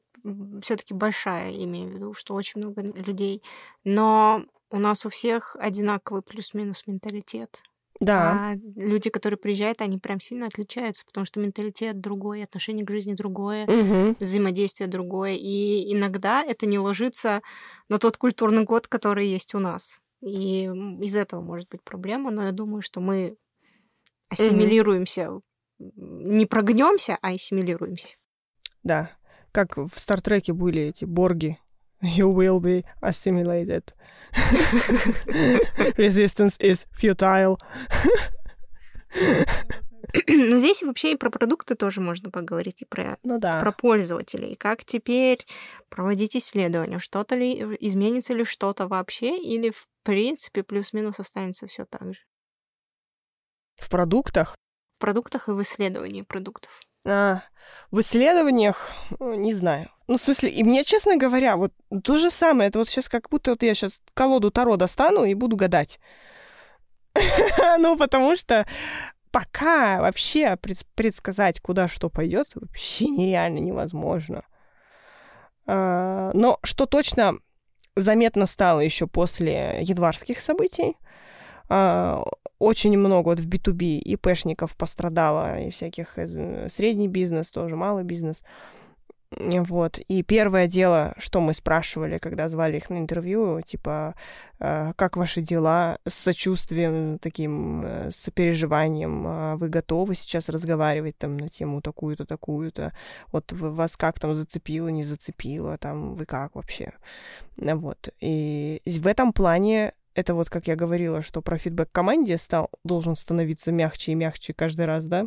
все-таки 0.63 0.95
большая, 0.95 1.53
имею 1.65 1.91
в 1.91 1.95
виду, 1.95 2.15
что 2.15 2.35
очень 2.35 2.61
много 2.61 2.81
людей, 2.83 3.43
но 3.83 4.45
у 4.71 4.79
нас 4.79 5.05
у 5.05 5.09
всех 5.11 5.57
одинаковый 5.59 6.23
плюс-минус 6.23 6.87
менталитет. 6.87 7.63
Да. 8.03 8.53
А 8.53 8.55
люди, 8.77 9.11
которые 9.11 9.39
приезжают, 9.39 9.81
они 9.81 9.97
прям 9.99 10.21
сильно 10.21 10.47
отличаются, 10.47 11.05
потому 11.07 11.25
что 11.25 11.39
менталитет 11.41 12.01
другой, 12.01 12.43
отношение 12.43 12.85
к 12.85 12.91
жизни 12.91 13.15
другое, 13.15 13.67
Мгм. 13.67 14.17
взаимодействие 14.19 14.89
другое. 14.89 15.35
И 15.35 15.93
иногда 15.95 16.43
это 16.43 16.67
не 16.67 16.79
ложится 16.81 17.43
на 17.89 17.99
тот 17.99 18.17
культурный 18.17 18.67
код, 18.67 18.89
который 18.89 19.29
есть 19.29 19.55
у 19.55 19.61
нас. 19.61 20.01
И 20.21 20.65
из 21.01 21.15
этого 21.17 21.41
может 21.41 21.69
быть 21.69 21.83
проблема, 21.83 22.31
но 22.33 22.45
я 22.45 22.53
думаю, 22.53 22.83
что 22.83 23.01
мы 23.01 23.37
ассимилируемся, 24.29 25.23
м, 25.23 25.43
не 26.37 26.47
прогнемся, 26.47 27.19
а 27.23 27.29
ассимилируемся. 27.29 28.17
Да. 28.83 29.11
Как 29.53 29.77
в 29.77 29.91
Стартреке 29.95 30.53
были 30.53 30.83
эти 30.83 31.05
борги. 31.05 31.59
You 32.03 32.33
will 32.33 32.61
be 32.61 32.85
assimilated. 33.01 33.95
Resistance 35.97 36.57
is 36.59 36.87
futile. 36.93 37.59
Но 40.29 40.59
здесь 40.59 40.83
вообще 40.83 41.13
и 41.13 41.17
про 41.17 41.31
продукты 41.31 41.75
тоже 41.75 42.01
можно 42.01 42.31
поговорить, 42.31 42.83
и 42.83 42.85
про 42.85 43.19
Ну 43.23 43.39
да. 43.39 43.61
про 43.61 43.73
пользователей. 43.73 44.57
Как 44.57 44.85
теперь 44.85 45.47
проводить 45.89 46.37
исследования? 46.37 46.99
Что-то 46.99 47.37
ли 47.37 47.53
изменится 47.81 48.35
ли 48.35 48.45
что-то 48.45 48.89
вообще, 48.89 49.39
или 49.39 49.71
в 49.71 49.87
принципе 50.03 50.63
плюс-минус 50.63 51.21
останется 51.21 51.67
все 51.67 51.87
так 51.87 52.15
же? 52.15 52.21
В 53.77 53.89
продуктах 53.89 54.57
В 54.97 55.01
продуктах 55.01 55.49
и 55.49 55.53
в 55.53 55.63
исследовании 55.63 56.23
продуктов. 56.23 56.81
А, 57.05 57.43
в 57.91 58.01
исследованиях, 58.01 58.91
э, 59.19 59.35
не 59.37 59.55
знаю. 59.55 59.89
Ну, 60.09 60.17
в 60.17 60.21
смысле, 60.21 60.51
и 60.51 60.63
мне, 60.63 60.85
честно 60.85 61.17
говоря, 61.17 61.57
вот 61.57 61.73
то 62.05 62.19
же 62.19 62.31
самое. 62.31 62.69
Это 62.69 62.79
вот 62.79 62.89
сейчас 62.89 63.09
как 63.09 63.29
будто 63.31 63.53
вот 63.53 63.63
я 63.63 63.75
сейчас 63.75 64.01
колоду 64.15 64.51
Таро 64.51 64.77
достану 64.77 65.25
и 65.25 65.35
буду 65.35 65.57
гадать. 65.57 65.99
Ну, 67.79 67.97
потому 67.97 68.37
что 68.37 68.67
пока 69.31 70.01
вообще 70.01 70.57
пред- 70.57 70.87
предсказать, 70.95 71.61
куда 71.61 71.89
что 71.89 72.11
пойдет, 72.11 72.53
вообще 72.55 73.07
нереально 73.07 73.59
невозможно. 73.59 74.45
А, 75.67 76.31
Но 76.35 76.59
что 76.63 76.87
точно 76.87 77.39
заметно 77.97 78.47
стало 78.47 78.81
еще 78.81 79.07
после 79.07 79.79
январских 79.83 80.41
событий, 80.41 80.97
очень 82.59 82.97
много 82.97 83.29
вот 83.29 83.41
в 83.41 83.49
B2B 83.49 83.99
и 83.99 84.17
пэшников 84.17 84.77
пострадало, 84.77 85.61
и 85.61 85.71
всяких 85.71 86.17
э, 86.17 86.69
средний 86.69 87.09
бизнес, 87.09 87.51
тоже 87.51 87.77
малый 87.77 88.05
бизнес. 88.05 88.43
Вот. 89.39 89.99
И 89.99 90.23
первое 90.23 90.67
дело, 90.67 91.15
что 91.17 91.41
мы 91.41 91.55
спрашивали, 91.55 92.19
когда 92.19 92.49
звали 92.49 92.77
их 92.77 92.91
на 92.91 92.99
интервью, 92.99 93.61
типа, 93.63 94.15
э, 94.61 94.93
как 94.97 95.17
ваши 95.17 95.41
дела, 95.41 95.99
с 96.07 96.15
сочувствием, 96.15 97.19
таким, 97.19 97.85
э, 97.85 98.11
сопереживанием, 98.13 99.27
э, 99.27 99.57
вы 99.57 99.69
готовы 99.69 100.15
сейчас 100.15 100.49
разговаривать 100.49 101.17
там 101.19 101.37
на 101.37 101.49
тему 101.49 101.81
такую-то, 101.81 102.27
такую-то, 102.27 102.93
вот 103.33 103.53
вас 103.53 103.97
как 103.97 104.21
там 104.21 104.35
зацепило, 104.35 104.89
не 104.89 105.03
зацепило, 105.03 105.79
там, 105.79 106.15
вы 106.15 106.27
как 106.27 106.55
вообще? 106.55 106.93
Вот. 107.57 108.11
И 108.21 108.83
в 108.87 109.07
этом 109.07 109.33
плане 109.33 109.95
это 110.15 110.35
вот, 110.35 110.51
как 110.51 110.67
я 110.67 110.77
говорила, 110.77 111.23
что 111.23 111.43
про 111.43 111.59
фидбэк 111.59 111.91
команде 111.91 112.37
стал, 112.37 112.71
должен 112.85 113.17
становиться 113.17 113.73
мягче 113.73 114.13
и 114.13 114.15
мягче 114.15 114.53
каждый 114.53 114.87
раз, 114.87 115.07
да? 115.07 115.27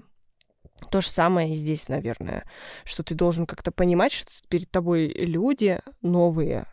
То 0.91 1.01
же 1.01 1.09
самое 1.09 1.53
и 1.53 1.55
здесь, 1.55 1.87
наверное, 1.87 2.43
что 2.83 3.03
ты 3.03 3.15
должен 3.15 3.45
как-то 3.45 3.71
понимать, 3.71 4.11
что 4.11 4.31
перед 4.49 4.69
тобой 4.69 5.07
люди 5.07 5.79
новые, 6.01 6.67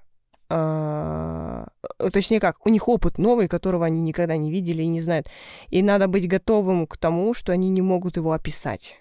а, 0.48 1.68
точнее 2.12 2.40
как, 2.40 2.66
у 2.66 2.68
них 2.68 2.88
опыт 2.88 3.16
новый, 3.16 3.48
которого 3.48 3.86
они 3.86 4.02
никогда 4.02 4.36
не 4.36 4.50
видели 4.50 4.82
и 4.82 4.88
не 4.88 5.00
знают. 5.00 5.28
И 5.68 5.82
надо 5.82 6.08
быть 6.08 6.28
готовым 6.28 6.86
к 6.86 6.96
тому, 6.96 7.32
что 7.32 7.52
они 7.52 7.70
не 7.70 7.80
могут 7.80 8.16
его 8.16 8.32
описать. 8.32 8.96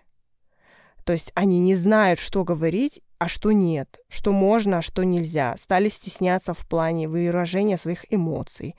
То 1.03 1.13
есть 1.13 1.31
они 1.35 1.59
не 1.59 1.75
знают, 1.75 2.19
что 2.19 2.43
говорить, 2.43 3.01
а 3.21 3.27
что 3.27 3.51
нет, 3.51 3.99
что 4.09 4.31
можно, 4.31 4.79
а 4.79 4.81
что 4.81 5.03
нельзя. 5.03 5.55
Стали 5.55 5.89
стесняться 5.89 6.55
в 6.55 6.67
плане 6.67 7.07
выражения 7.07 7.77
своих 7.77 8.11
эмоций. 8.11 8.75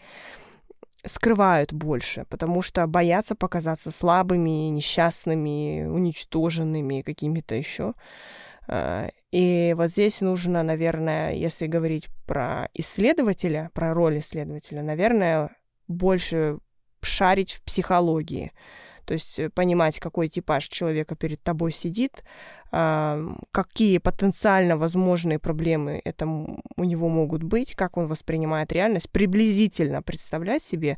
Скрывают 1.04 1.72
больше, 1.72 2.26
потому 2.28 2.60
что 2.60 2.84
боятся 2.88 3.36
показаться 3.36 3.92
слабыми, 3.92 4.68
несчастными, 4.68 5.84
уничтоженными, 5.84 7.02
какими-то 7.02 7.54
еще. 7.54 7.94
А, 8.66 9.10
И 9.30 9.74
вот 9.76 9.90
здесь 9.90 10.20
нужно, 10.20 10.64
наверное, 10.64 11.34
если 11.34 11.68
говорить 11.68 12.08
про 12.26 12.68
исследователя, 12.74 13.70
про 13.74 13.94
роль 13.94 14.18
исследователя, 14.18 14.82
наверное, 14.82 15.50
больше 15.86 16.58
шарить 17.00 17.52
в 17.52 17.62
психологии. 17.62 18.50
То 19.04 19.14
есть 19.14 19.38
э, 19.38 19.50
понимать, 19.50 20.00
какой 20.00 20.28
типаж 20.28 20.68
человека 20.68 21.14
перед 21.16 21.42
тобой 21.42 21.72
сидит, 21.72 22.24
какие 23.50 23.98
потенциально 23.98 24.78
возможные 24.78 25.38
проблемы 25.38 26.00
это 26.06 26.26
у 26.26 26.84
него 26.84 27.10
могут 27.10 27.42
быть, 27.42 27.74
как 27.74 27.98
он 27.98 28.06
воспринимает 28.06 28.72
реальность, 28.72 29.10
приблизительно 29.10 30.00
представлять 30.00 30.62
себе 30.62 30.96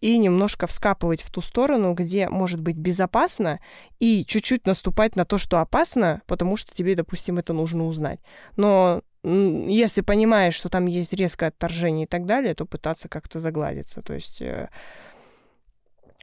и 0.00 0.18
немножко 0.18 0.66
вскапывать 0.66 1.22
в 1.22 1.30
ту 1.30 1.40
сторону, 1.40 1.94
где 1.94 2.28
может 2.28 2.60
быть 2.60 2.76
безопасно, 2.76 3.60
и 4.00 4.24
чуть-чуть 4.26 4.66
наступать 4.66 5.14
на 5.14 5.24
то, 5.24 5.38
что 5.38 5.60
опасно, 5.60 6.22
потому 6.26 6.56
что 6.56 6.74
тебе, 6.74 6.96
допустим, 6.96 7.38
это 7.38 7.52
нужно 7.52 7.86
узнать. 7.86 8.18
Но 8.56 9.02
если 9.22 10.00
понимаешь, 10.00 10.54
что 10.54 10.68
там 10.68 10.86
есть 10.86 11.12
резкое 11.12 11.46
отторжение 11.46 12.06
и 12.06 12.08
так 12.08 12.26
далее, 12.26 12.54
то 12.56 12.66
пытаться 12.66 13.08
как-то 13.08 13.38
загладиться. 13.38 14.02
То 14.02 14.14
есть 14.14 14.42
э, 14.42 14.68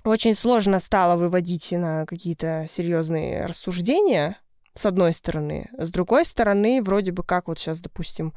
очень 0.04 0.36
сложно 0.36 0.80
стало 0.80 1.18
выводить 1.18 1.72
на 1.72 2.06
какие-то 2.06 2.68
серьезные 2.70 3.45
рассуждения, 3.45 4.38
с 4.74 4.86
одной 4.86 5.14
стороны. 5.14 5.70
С 5.78 5.91
другой 5.91 6.26
стороны, 6.26 6.82
вроде 6.82 7.12
бы 7.12 7.24
как 7.24 7.47
вот 7.47 7.60
сейчас, 7.60 7.80
допустим, 7.80 8.34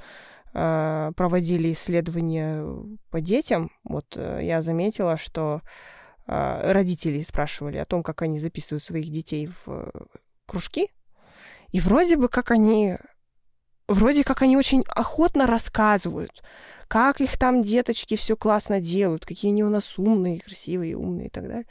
э, 0.55 1.13
проводили 1.17 1.73
исследования 1.73 2.65
по 3.11 3.21
детям, 3.21 3.71
вот 3.85 4.07
э, 4.17 4.41
я 4.43 4.63
заметила, 4.63 5.17
что 5.17 5.63
э, 6.27 6.73
родители 6.73 7.23
спрашивали 7.23 7.79
о 7.79 7.85
том, 7.85 8.03
как 8.03 8.23
они 8.23 8.39
записывают 8.39 8.83
своих 8.83 9.11
детей 9.11 9.49
в 9.65 9.93
кружки, 10.47 10.91
и 11.71 11.81
вроде 11.81 12.17
бы 12.17 12.29
как 12.29 12.51
они, 12.51 12.99
вроде 13.87 14.25
как 14.25 14.43
они 14.43 14.57
очень 14.57 14.85
охотно 14.89 15.47
рассказывают, 15.47 16.43
как 16.93 17.22
их 17.22 17.38
там 17.38 17.62
деточки 17.62 18.16
все 18.16 18.36
классно 18.36 18.78
делают, 18.78 19.24
какие 19.24 19.51
они 19.51 19.64
у 19.64 19.70
нас 19.70 19.99
умные, 19.99 20.40
красивые, 20.40 20.95
умные 20.95 21.28
и 21.28 21.30
так 21.30 21.49
далее. 21.49 21.66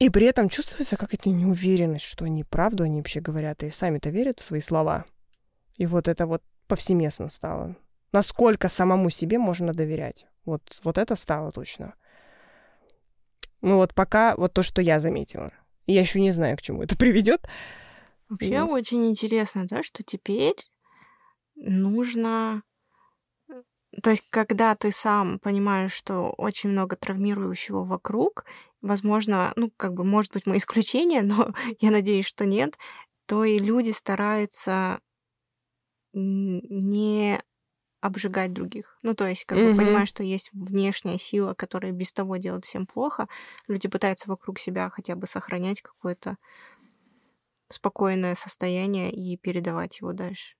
И 0.00 0.10
при 0.10 0.26
этом 0.26 0.48
чувствуется 0.48 0.96
какая-то 0.96 1.28
неуверенность, 1.28 2.04
что 2.04 2.24
они 2.24 2.42
правду, 2.42 2.82
они 2.82 2.96
вообще 2.96 3.20
говорят, 3.20 3.62
и 3.62 3.70
сами-то 3.70 4.10
верят 4.10 4.40
в 4.40 4.42
свои 4.42 4.58
слова. 4.58 5.04
И 5.76 5.86
вот 5.86 6.08
это 6.08 6.26
вот 6.26 6.42
повсеместно 6.66 7.28
стало. 7.28 7.76
Насколько 8.10 8.68
самому 8.68 9.10
себе 9.10 9.38
можно 9.38 9.72
доверять. 9.72 10.26
Вот, 10.44 10.76
вот 10.82 10.98
это 10.98 11.14
стало 11.14 11.52
точно. 11.52 11.94
Ну 13.60 13.76
вот 13.76 13.94
пока 13.94 14.34
вот 14.34 14.54
то, 14.54 14.64
что 14.64 14.82
я 14.82 14.98
заметила. 14.98 15.52
Я 15.86 16.00
еще 16.00 16.20
не 16.20 16.32
знаю, 16.32 16.56
к 16.56 16.62
чему 16.62 16.82
это 16.82 16.96
приведет. 16.98 17.46
Вообще 18.28 18.58
Ну. 18.58 18.72
очень 18.72 19.06
интересно, 19.08 19.68
да, 19.68 19.84
что 19.84 20.02
теперь 20.02 20.56
нужно... 21.54 22.64
То 24.02 24.10
есть, 24.10 24.24
когда 24.30 24.74
ты 24.74 24.90
сам 24.92 25.38
понимаешь, 25.38 25.92
что 25.92 26.30
очень 26.38 26.70
много 26.70 26.96
травмирующего 26.96 27.84
вокруг, 27.84 28.44
возможно, 28.80 29.52
ну, 29.56 29.70
как 29.76 29.92
бы, 29.94 30.04
может 30.04 30.32
быть, 30.32 30.46
мы 30.46 30.56
исключение, 30.56 31.22
но 31.22 31.52
я 31.80 31.90
надеюсь, 31.90 32.26
что 32.26 32.46
нет, 32.46 32.78
то 33.26 33.44
и 33.44 33.58
люди 33.58 33.90
стараются 33.90 35.00
не 36.12 37.40
обжигать 38.00 38.52
других. 38.52 38.98
Ну, 39.02 39.14
то 39.14 39.26
есть, 39.28 39.46
как 39.46 39.60
бы 39.60 39.70
Мгм. 39.70 39.72
понимая, 39.72 40.06
что 40.06 40.22
есть 40.24 40.50
внешняя 40.52 41.18
сила, 41.18 41.54
которая 41.54 41.92
без 41.92 42.12
того 42.12 42.36
делает 42.38 42.64
всем 42.66 42.86
плохо, 42.86 43.28
люди 43.68 43.88
пытаются 43.88 44.28
вокруг 44.30 44.58
себя 44.58 44.90
хотя 44.90 45.16
бы 45.16 45.26
сохранять 45.26 45.82
какое-то 45.82 46.36
спокойное 47.68 48.36
состояние 48.36 49.10
и 49.10 49.36
передавать 49.36 49.98
его 50.00 50.12
дальше. 50.12 50.54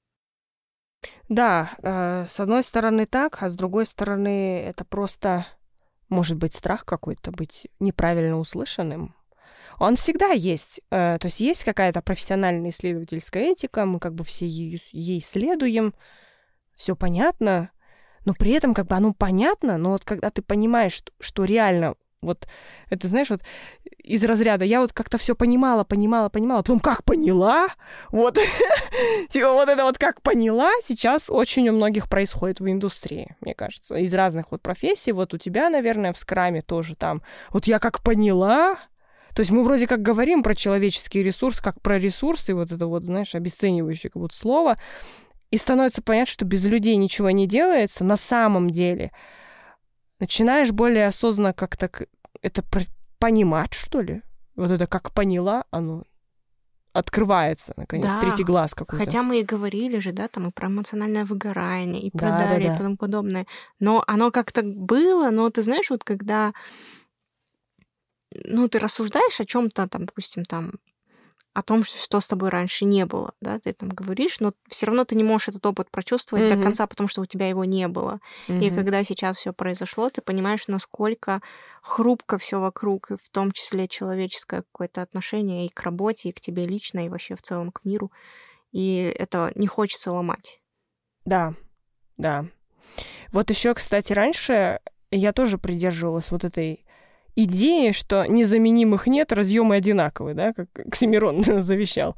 Да, 1.29 1.71
э, 1.83 2.27
с 2.29 2.41
одной 2.41 2.63
стороны 2.63 3.07
так, 3.07 3.43
а 3.43 3.49
с 3.49 3.57
другой 3.57 3.87
стороны 3.87 4.61
это 4.61 4.85
просто, 4.85 5.47
может 6.09 6.37
быть, 6.37 6.55
страх 6.55 6.85
какой-то 6.85 7.31
быть 7.31 7.69
неправильно 7.81 8.39
услышанным. 8.39 9.15
Он 9.79 9.97
всегда 9.97 10.29
есть. 10.29 10.81
Э, 10.91 11.19
то 11.19 11.27
есть 11.27 11.41
есть 11.41 11.65
какая-то 11.65 12.03
профессиональная 12.03 12.71
исследовательская 12.71 13.53
этика, 13.53 13.85
мы 13.85 13.99
как 13.99 14.15
бы 14.15 14.25
все 14.25 14.47
ей, 14.47 14.83
ей 14.93 15.21
следуем, 15.21 15.95
все 16.75 16.95
понятно, 16.95 17.71
но 18.25 18.35
при 18.35 18.53
этом 18.53 18.75
как 18.75 18.87
бы 18.87 18.97
оно 18.97 19.15
понятно, 19.15 19.79
но 19.79 19.91
вот 19.91 20.05
когда 20.05 20.31
ты 20.31 20.43
понимаешь, 20.43 20.93
что, 20.93 21.13
что 21.19 21.45
реально 21.45 21.97
вот 22.21 22.47
это, 22.89 23.09
знаешь, 23.09 23.31
вот 23.31 23.43
из 24.03 24.25
разряда. 24.25 24.65
Я 24.65 24.81
вот 24.81 24.93
как-то 24.93 25.19
все 25.19 25.35
понимала, 25.35 25.85
понимала, 25.85 26.29
понимала, 26.29 26.63
потом 26.63 26.81
как 26.81 27.05
поняла, 27.05 27.69
вот, 28.11 28.39
типа 29.31 29.53
вот 29.53 29.69
это 29.69 29.85
вот 29.85 29.99
как 29.99 30.23
поняла, 30.23 30.71
сейчас 30.85 31.31
очень 31.31 31.69
у 31.69 31.73
многих 31.73 32.09
происходит 32.09 32.61
в 32.61 32.69
индустрии, 32.69 33.37
мне 33.41 33.55
кажется, 33.55 33.97
из 33.97 34.13
разных 34.15 34.51
вот 34.51 34.63
профессий. 34.63 35.13
Вот 35.13 35.35
у 35.35 35.39
тебя, 35.39 35.71
наверное, 35.71 36.13
в 36.13 36.17
скраме 36.17 36.63
тоже 36.63 36.97
там, 36.97 37.23
вот 37.51 37.67
я 37.67 37.79
как 37.79 38.03
поняла, 38.03 38.79
То 39.35 39.41
есть 39.41 39.51
мы 39.51 39.65
вроде 39.65 39.87
как 39.87 40.03
говорим 40.03 40.43
про 40.43 40.55
человеческий 40.55 41.23
ресурс, 41.23 41.61
как 41.61 41.81
про 41.81 41.99
ресурсы, 41.99 42.55
вот 42.55 42.73
это 42.73 42.87
вот, 42.87 43.05
знаешь, 43.05 43.35
обесценивающее 43.35 44.11
как 44.11 44.21
будто 44.21 44.37
слово, 44.37 44.77
и 45.51 45.57
становится 45.57 46.03
понятно, 46.03 46.33
что 46.33 46.45
без 46.45 46.65
людей 46.65 46.97
ничего 46.97 47.31
не 47.31 47.47
делается. 47.47 48.05
На 48.05 48.17
самом 48.17 48.71
деле. 48.71 49.13
Начинаешь 50.19 50.71
более 50.71 51.09
осознанно 51.09 51.53
как-то 51.53 51.91
это 52.43 52.63
понимать, 53.23 53.75
что 53.75 54.01
ли? 54.01 54.23
Вот 54.57 54.71
это 54.71 54.87
как 54.87 55.13
поняла, 55.13 55.65
оно 55.71 56.03
открывается, 56.93 57.73
наконец, 57.77 58.07
да. 58.07 58.21
третий 58.21 58.45
глаз 58.45 58.75
какой-то. 58.75 59.05
Хотя 59.05 59.23
мы 59.23 59.41
и 59.41 59.45
говорили 59.45 60.01
же, 60.01 60.13
да, 60.13 60.29
там 60.29 60.49
и 60.49 60.51
про 60.51 60.67
эмоциональное 60.67 61.25
выгорание, 61.25 62.03
и 62.03 62.11
про 62.11 62.29
да, 62.29 62.39
Дарья, 62.39 62.65
да, 62.65 62.69
да. 62.69 62.75
и 62.75 62.79
тому 62.79 62.97
подобное. 62.97 63.47
Но 63.81 64.05
оно 64.07 64.31
как-то 64.31 64.63
было, 64.63 65.31
но 65.31 65.49
ты 65.51 65.63
знаешь, 65.63 65.89
вот 65.89 66.05
когда 66.05 66.53
ну, 68.45 68.69
ты 68.69 68.79
рассуждаешь 68.79 69.41
о 69.41 69.45
чем-то, 69.45 69.89
там, 69.89 70.07
допустим, 70.07 70.45
там, 70.45 70.75
о 71.55 71.63
том, 71.63 71.83
что 71.83 72.21
с 72.21 72.29
тобой 72.29 72.49
раньше 72.49 72.87
не 72.87 73.05
было, 73.05 73.35
да, 73.43 73.59
ты 73.59 73.75
там 73.75 73.91
говоришь, 73.91 74.41
но 74.41 74.55
все 74.69 74.87
равно 74.87 75.05
ты 75.05 75.15
не 75.15 75.25
можешь 75.25 75.49
этот 75.49 75.65
опыт 75.67 75.91
прочувствовать 75.91 76.45
mm-hmm. 76.45 76.57
до 76.57 76.63
конца, 76.63 76.87
потому 76.87 77.09
что 77.09 77.21
у 77.21 77.27
тебя 77.27 77.47
его 77.47 77.65
не 77.65 77.89
было. 77.89 78.21
Mm-hmm. 78.49 78.65
И 78.65 78.71
когда 78.71 79.05
сейчас 79.05 79.37
все 79.37 79.53
произошло, 79.53 80.09
ты 80.09 80.23
понимаешь, 80.23 80.67
насколько 80.69 81.43
хрупко 81.83 82.39
все 82.39 82.59
вокруг, 82.59 83.11
и 83.11 83.17
в 83.17 83.29
том 83.31 83.53
числе 83.53 83.87
человеческое 83.87 84.63
какое-то 84.63 85.03
отношение 85.03 85.67
и 85.67 85.69
к 85.69 85.83
работе, 85.83 86.31
и 86.31 86.33
к 86.33 86.41
тебе 86.41 86.65
лично, 86.65 87.05
и 87.05 87.11
вообще 87.11 87.37
в 87.37 87.43
целом 87.43 87.71
к 87.71 87.85
миру. 87.85 88.11
И 88.71 89.15
это 89.19 89.53
не 89.55 89.67
хочется 89.67 90.11
ломать. 90.13 90.63
Да, 91.27 91.55
да. 92.17 92.47
Вот 93.31 93.51
еще, 93.51 93.75
кстати, 93.75 94.15
раньше 94.15 94.81
я 95.11 95.35
тоже 95.35 95.59
придерживалась 95.59 96.31
вот 96.31 96.45
этой 96.45 96.87
идеи, 97.37 97.93
что 97.93 98.27
незаменимых 98.27 99.07
нет, 99.07 99.33
разъемы 99.33 99.77
одинаковые, 99.77 100.35
да, 100.35 100.53
как 100.53 100.69
Оксимирон 100.87 101.45
завещал. 101.63 102.17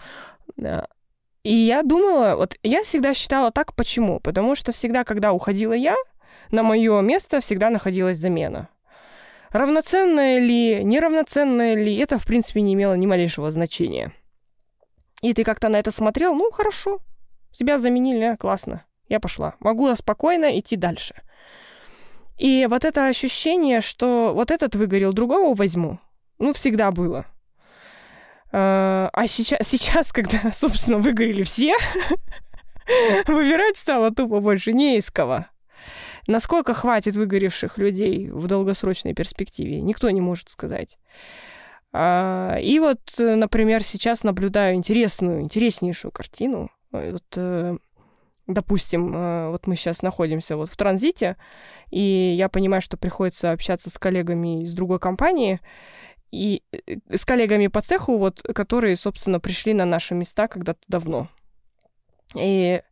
И 1.45 1.53
я 1.53 1.83
думала, 1.83 2.37
вот 2.37 2.57
я 2.63 2.83
всегда 2.85 3.13
считала 3.13 3.51
так, 3.51 3.75
почему? 3.75 4.19
Потому 4.21 4.55
что 4.55 4.73
всегда, 4.73 5.05
когда 5.05 5.33
уходила 5.33 5.75
я, 5.75 5.95
на 6.51 6.63
мое 6.63 7.01
место 7.01 7.41
всегда 7.41 7.71
находилась 7.71 8.19
замена. 8.19 8.69
Равноценная 9.51 10.39
ли, 10.39 10.83
неравноценная 10.83 11.75
ли, 11.75 11.97
это, 11.99 12.19
в 12.19 12.27
принципе, 12.27 12.61
не 12.61 12.75
имело 12.75 12.95
ни 12.95 13.07
малейшего 13.07 13.51
значения. 13.51 14.13
И 15.21 15.33
ты 15.33 15.45
как-то 15.45 15.69
на 15.69 15.79
это 15.79 15.91
смотрел, 15.91 16.35
ну, 16.35 16.51
хорошо, 16.51 16.99
тебя 17.53 17.79
заменили, 17.79 18.25
а, 18.25 18.37
классно, 18.37 18.85
я 19.09 19.21
пошла. 19.21 19.55
Могу 19.61 19.95
спокойно 19.95 20.59
идти 20.59 20.77
дальше. 20.77 21.15
И 22.39 22.67
вот 22.69 22.85
это 22.85 23.07
ощущение, 23.07 23.81
что 23.81 24.33
вот 24.35 24.51
этот 24.51 24.75
выгорел, 24.75 25.13
другого 25.13 25.55
возьму, 25.55 25.99
ну, 26.39 26.53
всегда 26.53 26.91
было. 26.91 27.27
А, 28.53 29.11
а 29.13 29.27
сейчас, 29.27 29.67
сейчас, 29.67 30.13
когда, 30.13 30.51
собственно, 30.53 30.99
выгорели 30.99 31.43
все, 31.43 31.75
выбирать 33.27 33.77
стало 33.77 34.11
тупо 34.11 34.41
больше 34.41 34.73
не 34.73 34.99
из 34.99 35.11
кого. 35.11 35.47
Насколько 36.27 36.73
хватит 36.73 37.17
выгоревших 37.17 37.79
людей 37.79 38.31
в 38.31 38.47
долгосрочной 38.47 39.15
перспективе, 39.15 39.81
никто 39.81 40.09
не 40.11 40.21
может 40.21 40.49
сказать. 40.49 40.99
А, 41.93 42.57
и 42.61 42.79
вот, 42.79 43.01
например, 43.19 43.83
сейчас 43.83 44.25
наблюдаю 44.25 44.75
интересную, 44.75 45.43
интереснейшую 45.43 46.11
картину. 46.11 46.71
Вот 46.91 47.25
э, 47.37 47.77
допустим, 48.47 49.15
э, 49.15 49.51
вот 49.51 49.67
мы 49.67 49.77
сейчас 49.77 50.03
находимся 50.03 50.57
вот 50.57 50.69
в 50.69 50.77
транзите, 50.77 51.37
и 51.91 52.35
я 52.37 52.49
понимаю, 52.49 52.83
что 52.83 52.97
приходится 52.97 53.53
общаться 53.53 53.91
с 53.91 53.99
коллегами 53.99 54.65
из 54.65 54.75
другой 54.75 54.99
компании, 54.99 55.61
и 56.31 56.63
э, 56.73 56.97
с 57.11 57.25
коллегами 57.25 57.69
по 57.69 57.81
цеху, 57.81 58.19
вот, 58.19 58.43
которые, 58.55 58.97
собственно, 58.97 59.41
пришли 59.41 59.73
на 59.73 59.85
наши 59.85 60.15
места 60.15 60.49
когда-то 60.49 60.81
давно. 60.89 61.29
И 62.35 62.83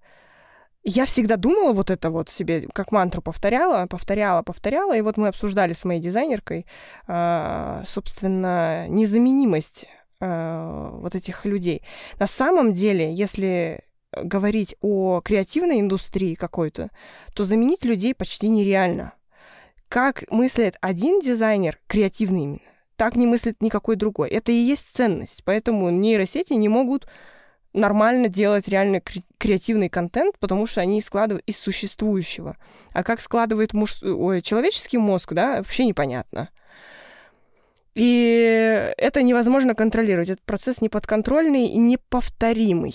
я 0.85 1.05
всегда 1.05 1.37
думала 1.37 1.73
вот 1.73 1.91
это 1.91 2.11
вот 2.11 2.29
себе, 2.29 2.69
как 2.73 2.91
мантру 2.91 3.21
повторяла, 3.21 3.87
повторяла, 3.87 4.43
повторяла, 4.43 4.97
и 4.97 5.01
вот 5.01 5.17
мы 5.17 5.29
обсуждали 5.29 5.75
с 5.75 5.85
моей 5.85 6.01
дизайнеркой, 6.01 6.67
э, 7.09 7.83
собственно, 7.87 8.87
незаменимость 8.89 9.87
вот 10.25 11.17
этих 11.17 11.45
людей. 11.45 11.83
На 12.21 12.29
самом 12.29 12.73
деле, 12.73 13.13
если 13.13 13.83
говорить 14.17 14.77
о 14.81 15.21
креативной 15.23 15.81
индустрии 15.81 16.35
какой-то, 16.35 16.91
то 17.35 17.45
заменить 17.45 17.85
людей 17.85 18.15
почти 18.15 18.49
нереально. 18.49 19.13
Как 19.89 20.25
мыслит 20.31 20.77
один 20.81 21.21
дизайнер, 21.21 21.79
креативный 21.87 22.43
именно, 22.43 22.61
так 22.97 23.17
не 23.17 23.27
мыслит 23.27 23.61
никакой 23.61 23.97
другой. 23.97 24.31
Это 24.31 24.53
и 24.53 24.55
есть 24.55 24.95
ценность. 24.95 25.43
Поэтому 25.45 25.91
нейросети 25.91 26.53
не 26.53 26.69
могут 26.69 27.09
нормально 27.73 28.29
делать 28.29 28.69
реально 28.69 29.01
креативный 29.39 29.89
контент, 29.89 30.39
потому 30.39 30.67
что 30.67 30.81
они 30.81 31.01
складывают 31.01 31.45
из 31.47 31.59
существующего. 31.59 32.57
А 32.93 33.03
как 33.03 33.21
складывает 33.21 33.73
муж... 33.73 34.03
Ой, 34.03 34.41
человеческий 34.41 34.99
мозг, 34.99 35.33
да, 35.33 35.57
вообще 35.57 35.85
непонятно. 35.85 36.51
И 37.95 38.93
это 38.97 39.23
невозможно 39.23 39.75
контролировать. 39.75 40.31
Этот 40.31 40.45
процесс 40.45 40.81
неподконтрольный 40.81 41.67
и 41.67 41.77
неповторимый. 41.77 42.95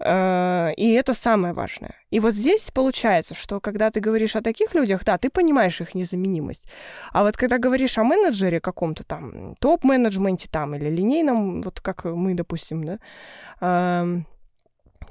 Э, 0.00 0.72
и 0.76 0.92
это 0.92 1.14
самое 1.14 1.54
важное. 1.54 1.94
И 2.10 2.20
вот 2.20 2.34
здесь 2.34 2.70
получается, 2.70 3.34
что 3.34 3.60
когда 3.60 3.90
ты 3.90 4.00
говоришь 4.00 4.36
о 4.36 4.42
таких 4.42 4.74
людях, 4.74 5.04
да, 5.04 5.18
ты 5.18 5.30
понимаешь 5.30 5.80
их 5.80 5.94
незаменимость. 5.94 6.64
А 7.12 7.22
вот 7.22 7.36
когда 7.36 7.58
говоришь 7.58 7.98
о 7.98 8.04
менеджере 8.04 8.60
каком-то 8.60 9.04
там, 9.04 9.54
топ-менеджменте 9.60 10.48
там 10.50 10.74
или 10.74 10.90
линейном, 10.90 11.62
вот 11.62 11.80
как 11.80 12.04
мы, 12.04 12.34
допустим, 12.34 12.84
да, 12.84 12.98
эм, 13.60 14.26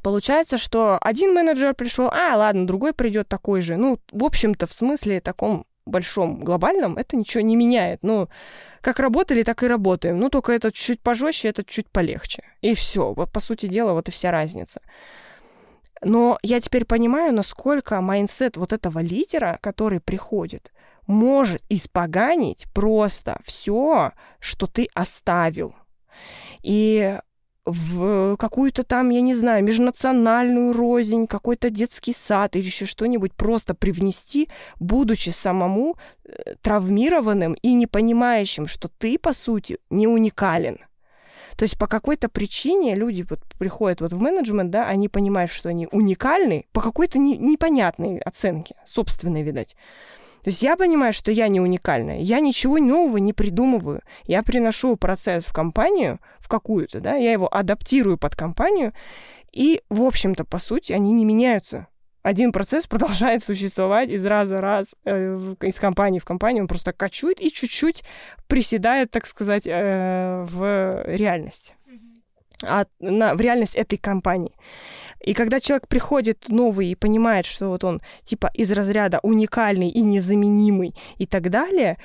получается, 0.02 0.58
что 0.58 0.98
один 1.02 1.34
менеджер 1.34 1.74
пришел, 1.74 2.10
а, 2.12 2.36
ладно, 2.36 2.68
другой 2.68 2.94
придет 2.94 3.28
такой 3.28 3.62
же. 3.62 3.78
Ну, 3.78 4.00
в 4.12 4.24
общем-то, 4.24 4.68
в 4.68 4.74
смысле 4.74 5.22
таком 5.22 5.66
большом, 5.86 6.40
глобальном, 6.44 6.98
это 6.98 7.16
ничего 7.16 7.42
не 7.42 7.56
меняет. 7.56 8.00
Ну, 8.04 8.30
как 8.82 9.00
работали, 9.00 9.44
так 9.44 9.64
и 9.64 9.68
работаем. 9.68 10.20
Ну, 10.20 10.30
только 10.30 10.52
этот 10.52 10.74
чуть 10.74 11.02
пожестче, 11.02 11.50
этот 11.50 11.68
чуть 11.68 11.90
полегче. 11.90 12.44
И 12.62 12.74
все. 12.74 13.14
Вот, 13.14 13.32
по 13.32 13.40
сути 13.40 13.68
дела, 13.68 13.94
вот 13.94 14.10
и 14.10 14.12
вся 14.12 14.32
разница. 14.32 14.82
Но 16.02 16.38
я 16.44 16.60
теперь 16.60 16.86
понимаю, 16.86 17.34
насколько 17.34 18.02
mindset 18.02 18.58
вот 18.58 18.74
этого 18.74 19.00
лидера, 19.00 19.58
который 19.62 20.00
приходит, 20.00 20.72
может 21.08 21.62
испоганить 21.70 22.66
просто 22.74 23.40
все, 23.46 24.12
что 24.40 24.68
ты 24.68 24.88
оставил. 24.94 25.76
И 26.62 27.20
в 27.66 28.36
какую-то 28.38 28.84
там, 28.84 29.10
я 29.10 29.22
не 29.22 29.36
знаю, 29.36 29.64
межнациональную 29.64 30.74
рознь, 30.74 31.28
какой-то 31.28 31.70
детский 31.70 32.14
сад 32.14 32.56
или 32.56 32.66
еще 32.66 32.86
что-нибудь 32.86 33.34
просто 33.34 33.74
привнести, 33.74 34.50
будучи 34.80 35.30
самому 35.30 35.96
э, 36.26 36.56
травмированным 36.62 37.54
и 37.54 37.74
не 37.74 37.88
понимающим, 37.88 38.68
что 38.68 38.90
ты, 38.90 39.18
по 39.18 39.34
сути, 39.34 39.78
не 39.90 40.08
уникален. 40.08 40.80
То 41.56 41.64
есть 41.64 41.78
по 41.78 41.88
какой-то 41.88 42.30
причине 42.30 42.96
люди 42.96 43.26
вот 43.30 43.40
приходят 43.60 44.02
вот 44.02 44.12
в 44.12 44.20
менеджмент, 44.20 44.72
да, 44.72 44.88
они 44.88 45.08
понимают, 45.08 45.52
что 45.52 45.70
они 45.70 45.88
уникальны 45.92 46.66
по 46.74 46.82
какой-то 46.82 47.20
не, 47.20 47.38
непонятной 47.38 48.18
оценке, 48.18 48.76
собственной, 48.86 49.44
видать. 49.44 49.76
То 50.44 50.50
есть 50.50 50.62
я 50.62 50.76
понимаю, 50.76 51.14
что 51.14 51.32
я 51.32 51.48
не 51.48 51.62
уникальная, 51.62 52.20
я 52.20 52.42
ничего 52.42 52.78
нового 52.78 53.16
не 53.18 53.32
придумываю. 53.32 54.02
Я 54.26 54.44
приношу 54.44 54.98
процесс 54.98 55.46
в 55.46 55.54
компанию, 55.54 56.20
какую-то, 56.54 57.00
да, 57.00 57.16
я 57.16 57.32
его 57.32 57.48
адаптирую 57.52 58.20
под 58.20 58.36
компанию, 58.36 58.94
и, 59.52 59.82
в 59.90 60.04
общем-то, 60.04 60.46
по 60.46 60.60
сути, 60.60 60.94
они 60.94 61.12
не 61.14 61.26
меняются. 61.26 61.88
Один 62.22 62.52
процесс 62.52 62.86
продолжает 62.94 63.44
существовать 63.44 64.10
из 64.10 64.24
раза 64.26 64.58
в 64.58 64.60
раз, 64.60 64.96
э, 65.06 65.56
из 65.62 65.80
компании 65.80 66.20
в 66.20 66.26
компанию, 66.26 66.64
он 66.64 66.68
просто 66.68 66.94
качует 66.94 67.42
и 67.42 67.52
чуть-чуть 67.52 68.04
приседает, 68.48 69.10
так 69.10 69.26
сказать, 69.26 69.64
э, 69.66 70.46
в 70.48 71.04
реальность 71.08 71.76
а, 72.66 72.86
на, 73.00 73.34
в 73.34 73.42
реальность 73.42 73.76
этой 73.76 73.98
компании. 73.98 74.56
И 75.20 75.34
когда 75.34 75.60
человек 75.60 75.88
приходит 75.88 76.50
новый 76.50 76.88
и 76.88 76.96
понимает, 76.96 77.46
что 77.46 77.70
вот 77.70 77.84
он 77.84 78.00
типа 78.24 78.52
из 78.54 78.72
разряда 78.72 79.20
уникальный 79.24 79.90
и 79.90 80.02
незаменимый 80.02 80.94
и 81.18 81.26
так 81.26 81.50
далее, 81.50 81.98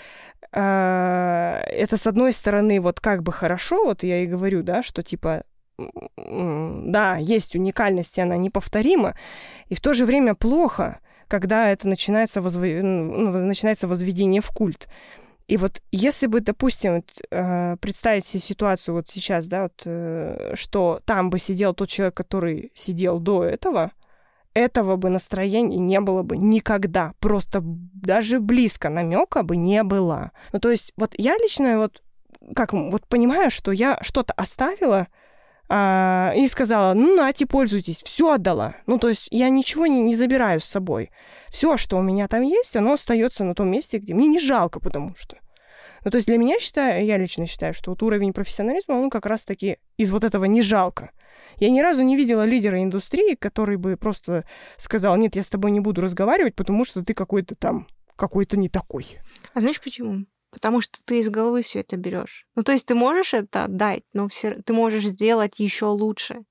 это 0.50 1.96
с 1.96 2.06
одной 2.06 2.32
стороны 2.32 2.80
вот 2.80 3.00
как 3.00 3.22
бы 3.22 3.32
хорошо, 3.32 3.84
вот 3.84 4.02
я 4.02 4.22
и 4.22 4.26
говорю, 4.26 4.62
да, 4.62 4.82
что 4.82 5.02
типа 5.02 5.44
да, 6.16 7.16
есть 7.16 7.54
уникальность, 7.54 8.18
и 8.18 8.20
она 8.20 8.36
неповторима, 8.36 9.14
и 9.68 9.74
в 9.74 9.80
то 9.80 9.94
же 9.94 10.06
время 10.06 10.34
плохо, 10.34 10.98
когда 11.28 11.70
это 11.70 11.86
начинается, 11.86 12.40
возв... 12.40 12.58
ну, 12.58 13.30
начинается 13.30 13.86
возведение 13.86 14.42
в 14.42 14.50
культ. 14.50 14.88
И 15.46 15.56
вот 15.56 15.80
если 15.92 16.26
бы, 16.26 16.40
допустим, 16.40 17.04
э, 17.30 17.76
представить 17.80 18.26
себе 18.26 18.40
ситуацию 18.40 18.94
вот 18.94 19.08
сейчас, 19.08 19.46
да, 19.46 19.62
вот, 19.64 19.82
э, 19.86 20.52
что 20.54 21.00
там 21.06 21.30
бы 21.30 21.38
сидел 21.38 21.72
тот 21.74 21.88
человек, 21.88 22.14
который 22.14 22.70
сидел 22.74 23.18
до 23.18 23.44
этого, 23.44 23.92
этого 24.58 24.96
бы 24.96 25.08
настроения 25.08 25.78
не 25.78 26.00
было 26.00 26.22
бы 26.22 26.36
никогда. 26.36 27.12
Просто 27.20 27.60
даже 27.62 28.40
близко 28.40 28.88
намека 28.88 29.42
бы 29.42 29.56
не 29.56 29.82
было. 29.82 30.32
Ну, 30.52 30.60
то 30.60 30.70
есть, 30.70 30.92
вот 30.96 31.14
я 31.16 31.36
лично 31.38 31.78
вот 31.78 32.02
как, 32.54 32.72
вот 32.72 33.06
понимаю, 33.06 33.50
что 33.50 33.72
я 33.72 33.98
что-то 34.02 34.32
оставила, 34.34 35.08
а, 35.70 36.32
и 36.34 36.48
сказала, 36.48 36.94
ну, 36.94 37.14
нате, 37.14 37.46
пользуйтесь, 37.46 38.02
все 38.02 38.32
отдала. 38.32 38.76
Ну, 38.86 38.98
то 38.98 39.08
есть 39.08 39.28
я 39.30 39.50
ничего 39.50 39.86
не, 39.86 40.00
не 40.00 40.16
забираю 40.16 40.60
с 40.60 40.64
собой. 40.64 41.10
Все, 41.48 41.76
что 41.76 41.98
у 41.98 42.02
меня 42.02 42.26
там 42.26 42.42
есть, 42.42 42.74
оно 42.76 42.94
остается 42.94 43.44
на 43.44 43.54
том 43.54 43.70
месте, 43.70 43.98
где 43.98 44.14
мне 44.14 44.28
не 44.28 44.40
жалко, 44.40 44.80
потому 44.80 45.14
что. 45.16 45.36
Ну, 46.04 46.10
то 46.10 46.16
есть 46.16 46.26
для 46.26 46.38
меня, 46.38 46.58
считаю, 46.58 47.04
я 47.04 47.18
лично 47.18 47.46
считаю, 47.46 47.74
что 47.74 47.90
вот 47.90 48.02
уровень 48.02 48.32
профессионализма, 48.32 48.94
он 48.94 49.10
как 49.10 49.26
раз-таки 49.26 49.78
из 49.98 50.10
вот 50.10 50.24
этого 50.24 50.46
не 50.46 50.62
жалко. 50.62 51.10
Я 51.58 51.70
ни 51.70 51.80
разу 51.80 52.02
не 52.02 52.16
видела 52.16 52.44
лидера 52.44 52.82
индустрии, 52.82 53.34
который 53.34 53.76
бы 53.76 53.96
просто 53.96 54.44
сказал, 54.76 55.16
нет, 55.16 55.36
я 55.36 55.42
с 55.42 55.48
тобой 55.48 55.70
не 55.70 55.80
буду 55.80 56.00
разговаривать, 56.00 56.54
потому 56.54 56.84
что 56.84 57.04
ты 57.04 57.14
какой-то 57.14 57.54
там, 57.54 57.86
какой-то 58.16 58.56
не 58.56 58.68
такой. 58.68 59.18
А 59.54 59.60
знаешь 59.60 59.80
почему? 59.80 60.26
Потому 60.50 60.80
что 60.80 60.98
ты 61.04 61.18
из 61.18 61.28
головы 61.28 61.62
все 61.62 61.80
это 61.80 61.96
берешь. 61.96 62.46
Ну, 62.54 62.62
то 62.62 62.72
есть 62.72 62.86
ты 62.86 62.94
можешь 62.94 63.34
это 63.34 63.64
отдать, 63.64 64.02
но 64.12 64.28
все, 64.28 64.62
ты 64.62 64.72
можешь 64.72 65.06
сделать 65.06 65.58
еще 65.58 65.86
лучше. 65.86 66.44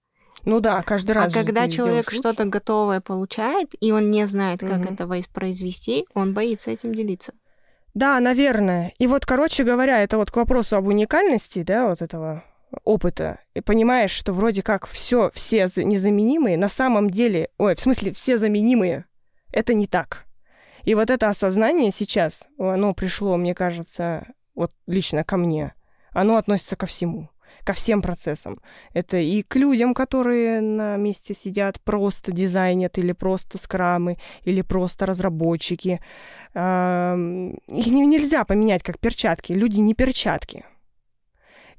Ну 0.45 0.59
да, 0.59 0.81
каждый 0.83 1.11
раз. 1.11 1.33
А 1.33 1.37
когда 1.37 1.67
человек 1.67 2.11
что-то 2.11 2.45
готовое 2.45 3.01
получает, 3.01 3.73
и 3.79 3.91
он 3.91 4.11
не 4.11 4.25
знает, 4.27 4.59
как 4.59 4.85
угу. 4.85 4.93
это 4.93 5.07
воспроизвести, 5.07 6.05
он 6.13 6.33
боится 6.33 6.71
этим 6.71 6.93
делиться. 6.93 7.33
Да, 7.93 8.19
наверное. 8.19 8.93
И 8.99 9.07
вот, 9.07 9.25
короче 9.25 9.63
говоря, 9.63 10.03
это 10.03 10.17
вот 10.17 10.29
к 10.29 10.35
вопросу 10.35 10.77
об 10.77 10.87
уникальности, 10.87 11.63
да, 11.63 11.87
вот 11.89 12.01
этого 12.01 12.43
опыта. 12.83 13.39
И 13.53 13.61
понимаешь, 13.61 14.11
что 14.11 14.33
вроде 14.33 14.61
как 14.61 14.87
все, 14.87 15.31
все 15.33 15.69
незаменимые, 15.75 16.57
на 16.57 16.69
самом 16.69 17.09
деле, 17.09 17.49
ой, 17.57 17.75
в 17.75 17.79
смысле, 17.79 18.13
все 18.13 18.37
заменимые, 18.37 19.05
это 19.51 19.73
не 19.73 19.87
так. 19.87 20.25
И 20.83 20.95
вот 20.95 21.09
это 21.09 21.27
осознание 21.27 21.91
сейчас, 21.91 22.47
оно 22.57 22.93
пришло, 22.93 23.37
мне 23.37 23.53
кажется, 23.53 24.27
вот 24.55 24.71
лично 24.85 25.23
ко 25.23 25.37
мне, 25.37 25.73
оно 26.11 26.37
относится 26.37 26.75
ко 26.75 26.85
всему 26.85 27.29
ко 27.63 27.73
всем 27.73 28.01
процессам. 28.01 28.61
Это 28.93 29.17
и 29.17 29.43
к 29.43 29.57
людям, 29.57 29.93
которые 29.93 30.61
на 30.61 30.95
месте 30.95 31.33
сидят, 31.33 31.81
просто 31.81 32.31
дизайнят, 32.31 32.97
или 32.97 33.11
просто 33.11 33.57
скрамы, 33.57 34.17
или 34.43 34.61
просто 34.61 35.05
разработчики. 35.05 35.99
Их 36.53 36.57
нельзя 37.87 38.45
поменять 38.45 38.83
как 38.83 38.99
перчатки. 38.99 39.51
Люди 39.51 39.81
не 39.81 39.93
перчатки. 39.93 40.63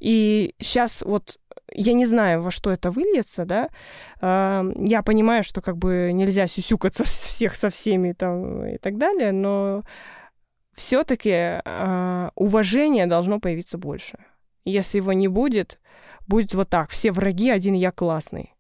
И 0.01 0.55
сейчас 0.59 1.03
вот 1.03 1.39
я 1.73 1.93
не 1.93 2.07
знаю, 2.07 2.41
во 2.43 2.51
что 2.51 2.71
это 2.71 2.91
выльется, 2.91 3.45
да. 3.45 3.69
Я 4.21 5.03
понимаю, 5.03 5.45
что 5.45 5.61
как 5.61 5.77
бы 5.77 6.11
нельзя 6.13 6.47
сюсюкаться 6.47 7.05
всех 7.05 7.55
со 7.55 7.71
всеми 7.71 8.13
там 8.13 8.67
и 8.67 8.79
так 8.79 8.97
далее, 8.99 9.33
но 9.33 9.85
все-таки 10.75 11.33
а, 11.65 12.31
уважение 12.37 13.07
должно 13.07 13.41
появиться 13.41 13.79
больше. 13.79 14.19
Если 14.65 14.99
его 14.99 15.13
не 15.13 15.29
будет, 15.29 15.81
будет 16.27 16.55
вот 16.55 16.69
так. 16.69 16.91
Все 16.91 17.11
враги, 17.11 17.51
один 17.51 17.75
я 17.75 17.91
классный. 17.91 18.55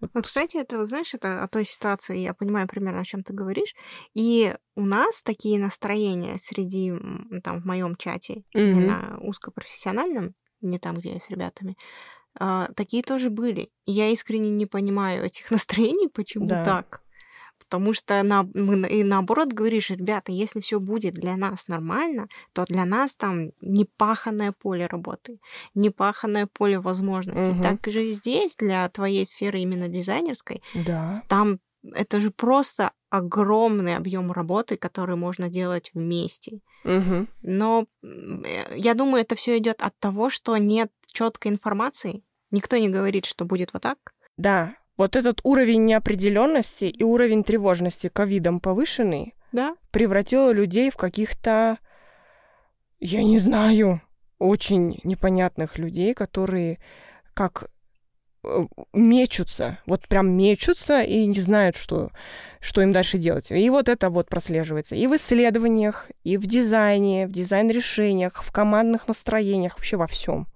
Ну, 0.00 0.22
кстати, 0.22 0.56
это, 0.56 0.84
знаешь, 0.86 1.14
это 1.14 1.44
о 1.44 1.48
той 1.48 1.64
ситуации, 1.64 2.18
я 2.18 2.34
понимаю 2.34 2.66
примерно, 2.66 3.02
о 3.02 3.04
чем 3.04 3.22
ты 3.22 3.32
говоришь. 3.32 3.74
И 4.14 4.52
у 4.74 4.84
нас 4.84 5.22
такие 5.22 5.60
настроения 5.60 6.38
среди, 6.38 6.92
там, 7.44 7.62
в 7.62 7.64
моем 7.64 7.94
чате, 7.94 8.42
mm-hmm. 8.54 8.60
именно 8.60 9.18
узкопрофессиональном, 9.20 10.34
не 10.62 10.78
там, 10.78 10.96
где 10.96 11.14
я 11.14 11.20
с 11.20 11.30
ребятами, 11.30 11.76
а, 12.38 12.68
такие 12.76 13.02
тоже 13.02 13.30
были. 13.30 13.70
И 13.84 13.92
я 13.92 14.08
искренне 14.08 14.50
не 14.50 14.66
понимаю 14.66 15.24
этих 15.24 15.50
настроений, 15.50 16.08
почему 16.08 16.46
да. 16.46 16.64
так. 16.64 17.02
Потому 17.58 17.94
что 17.94 18.22
на, 18.22 18.42
мы, 18.54 18.86
и 18.86 19.02
наоборот 19.02 19.52
говоришь, 19.52 19.88
ребята, 19.88 20.30
если 20.30 20.60
все 20.60 20.78
будет 20.78 21.14
для 21.14 21.36
нас 21.36 21.68
нормально, 21.68 22.28
то 22.52 22.64
для 22.66 22.84
нас 22.84 23.16
там 23.16 23.50
непаханное 23.62 24.52
поле 24.52 24.86
работы, 24.86 25.38
непаханное 25.74 26.46
поле 26.46 26.78
возможностей. 26.78 27.52
Угу. 27.52 27.62
Так 27.62 27.86
же 27.90 28.04
и 28.04 28.12
здесь, 28.12 28.56
для 28.56 28.86
твоей 28.90 29.24
сферы 29.24 29.60
именно 29.60 29.88
дизайнерской, 29.88 30.62
да. 30.74 31.22
там 31.28 31.60
это 31.82 32.20
же 32.20 32.30
просто 32.30 32.92
огромный 33.10 33.96
объем 33.96 34.32
работы, 34.32 34.76
который 34.76 35.16
можно 35.16 35.48
делать 35.48 35.90
вместе. 35.94 36.60
Угу. 36.84 37.26
Но 37.42 37.86
э, 38.02 38.76
я 38.76 38.94
думаю, 38.94 39.22
это 39.22 39.34
все 39.34 39.58
идет 39.58 39.82
от 39.82 39.98
того, 39.98 40.30
что 40.30 40.56
нет 40.56 40.90
четкой 41.06 41.52
информации. 41.52 42.22
Никто 42.50 42.76
не 42.76 42.88
говорит, 42.88 43.24
что 43.24 43.44
будет 43.44 43.72
вот 43.72 43.82
так. 43.82 43.98
Да, 44.36 44.74
вот 44.96 45.16
этот 45.16 45.40
уровень 45.44 45.84
неопределенности 45.84 46.84
и 46.84 47.02
уровень 47.02 47.44
тревожности 47.44 48.08
ковидом 48.08 48.60
повышенный 48.60 49.34
да? 49.52 49.76
превратил 49.90 50.50
людей 50.50 50.90
в 50.90 50.96
каких-то, 50.96 51.78
я 52.98 53.22
не 53.22 53.38
знаю, 53.38 54.02
очень 54.38 55.00
непонятных 55.04 55.78
людей, 55.78 56.14
которые 56.14 56.78
как 57.34 57.70
мечутся, 58.92 59.78
вот 59.86 60.08
прям 60.08 60.30
мечутся 60.30 61.02
и 61.02 61.26
не 61.26 61.40
знают, 61.40 61.76
что, 61.76 62.10
что 62.60 62.82
им 62.82 62.92
дальше 62.92 63.18
делать. 63.18 63.50
И 63.50 63.70
вот 63.70 63.88
это 63.88 64.10
вот 64.10 64.28
прослеживается 64.28 64.96
и 64.96 65.06
в 65.06 65.16
исследованиях, 65.16 66.10
и 66.24 66.36
в 66.36 66.46
дизайне, 66.46 67.26
в 67.26 67.32
дизайн-решениях, 67.32 68.42
в 68.42 68.52
командных 68.52 69.08
настроениях, 69.08 69.76
вообще 69.76 69.96
во 69.96 70.06
всем. 70.06 70.46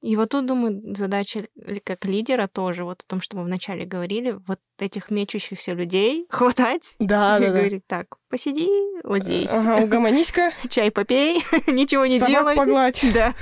И 0.00 0.14
вот 0.14 0.28
тут, 0.28 0.46
думаю, 0.46 0.80
задача 0.94 1.48
как 1.82 2.04
лидера 2.04 2.46
тоже, 2.46 2.84
вот 2.84 3.02
о 3.02 3.06
том, 3.06 3.20
что 3.20 3.36
мы 3.36 3.44
вначале 3.44 3.84
говорили, 3.84 4.38
вот 4.46 4.60
этих 4.78 5.10
мечущихся 5.10 5.72
людей 5.72 6.26
хватать 6.30 6.94
да, 7.00 7.38
и 7.38 7.40
да, 7.40 7.48
говорить, 7.48 7.86
так, 7.86 8.06
посиди 8.28 8.68
вот 9.02 9.24
здесь. 9.24 9.52
Ага, 9.52 9.82
угомонись-ка. 9.82 10.52
Чай 10.68 10.92
попей, 10.92 11.42
ничего 11.66 12.06
не 12.06 12.20
Собак 12.20 12.32
делай. 12.32 12.56
погладь. 12.56 13.04
Да. 13.12 13.34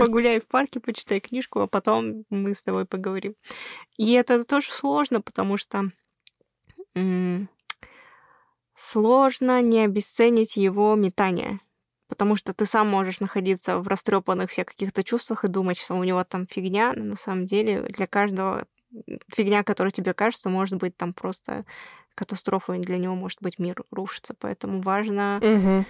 Погуляй 0.00 0.40
в 0.40 0.46
парке, 0.46 0.80
почитай 0.80 1.20
книжку, 1.20 1.60
а 1.60 1.66
потом 1.66 2.24
мы 2.30 2.54
с 2.54 2.62
тобой 2.62 2.86
поговорим. 2.86 3.34
И 3.98 4.12
это 4.12 4.42
тоже 4.44 4.70
сложно, 4.70 5.20
потому 5.20 5.58
что 5.58 5.90
сложно 8.74 9.60
не 9.60 9.84
обесценить 9.84 10.56
его 10.56 10.94
метание 10.94 11.60
потому 12.08 12.36
что 12.36 12.52
ты 12.52 12.66
сам 12.66 12.88
можешь 12.88 13.20
находиться 13.20 13.78
в 13.78 13.88
растрепанных 13.88 14.50
всех 14.50 14.66
каких-то 14.66 15.02
чувствах 15.04 15.44
и 15.44 15.48
думать, 15.48 15.78
что 15.78 15.94
у 15.94 16.04
него 16.04 16.22
там 16.24 16.46
фигня, 16.46 16.92
но 16.94 17.04
на 17.04 17.16
самом 17.16 17.46
деле 17.46 17.82
для 17.82 18.06
каждого 18.06 18.66
фигня, 19.34 19.62
которая 19.62 19.90
тебе 19.90 20.14
кажется, 20.14 20.48
может 20.48 20.78
быть 20.78 20.96
там 20.96 21.12
просто 21.12 21.64
катастрофой 22.14 22.80
для 22.80 22.96
него, 22.96 23.14
может 23.14 23.42
быть, 23.42 23.58
мир 23.58 23.84
рушится. 23.90 24.34
Поэтому 24.38 24.80
важно 24.80 25.40
угу. 25.42 25.84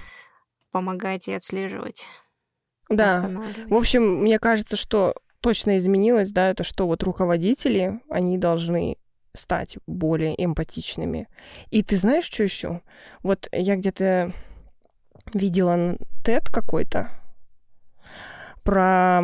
помогать 0.73 1.29
и 1.29 1.33
отслеживать. 1.33 2.07
Да. 2.89 3.31
В 3.69 3.75
общем, 3.75 4.23
мне 4.23 4.39
кажется, 4.39 4.77
что 4.77 5.15
точно 5.41 5.79
изменилось, 5.79 6.33
да, 6.33 6.51
это 6.51 6.65
что 6.65 6.87
вот 6.87 7.03
руководители, 7.03 8.01
они 8.09 8.39
должны 8.39 8.97
стать 9.35 9.77
более 9.87 10.43
эмпатичными. 10.43 11.29
И 11.71 11.83
ты 11.83 11.97
знаешь, 11.97 12.25
что 12.25 12.43
еще? 12.43 12.81
Вот 13.23 13.49
я 13.53 13.77
где-то 13.77 14.33
видела 15.35 15.97
тет 16.25 16.49
какой-то 16.51 17.11
про 18.63 19.23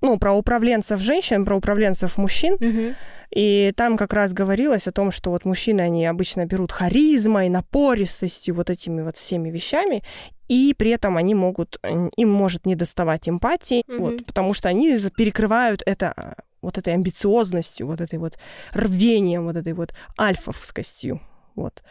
ну, 0.00 0.18
про 0.18 0.32
управленцев 0.32 1.00
женщин, 1.00 1.44
про 1.44 1.56
управленцев 1.56 2.16
мужчин. 2.16 2.54
Угу. 2.54 2.94
И 3.34 3.72
там 3.76 3.96
как 3.96 4.12
раз 4.12 4.32
говорилось 4.32 4.86
о 4.86 4.92
том, 4.92 5.10
что 5.10 5.30
вот 5.30 5.44
мужчины, 5.44 5.80
они 5.82 6.06
обычно 6.06 6.46
берут 6.46 6.72
харизмой, 6.72 7.48
напористостью, 7.48 8.54
вот 8.54 8.70
этими 8.70 9.02
вот 9.02 9.16
всеми 9.16 9.50
вещами, 9.50 10.02
и 10.48 10.74
при 10.76 10.90
этом 10.90 11.16
они 11.16 11.34
могут, 11.34 11.78
им 11.82 12.30
может 12.30 12.64
не 12.64 12.76
доставать 12.76 13.28
эмпатии, 13.28 13.82
угу. 13.88 13.98
вот, 13.98 14.26
потому 14.26 14.54
что 14.54 14.68
они 14.68 14.98
перекрывают 15.16 15.82
это 15.84 16.36
вот 16.62 16.78
этой 16.78 16.94
амбициозностью, 16.94 17.86
вот 17.86 18.00
этой 18.00 18.18
вот 18.18 18.38
рвением, 18.72 19.44
вот 19.44 19.56
этой 19.56 19.74
вот 19.74 19.94
альфовскостью. 20.18 21.20
Вот. 21.54 21.82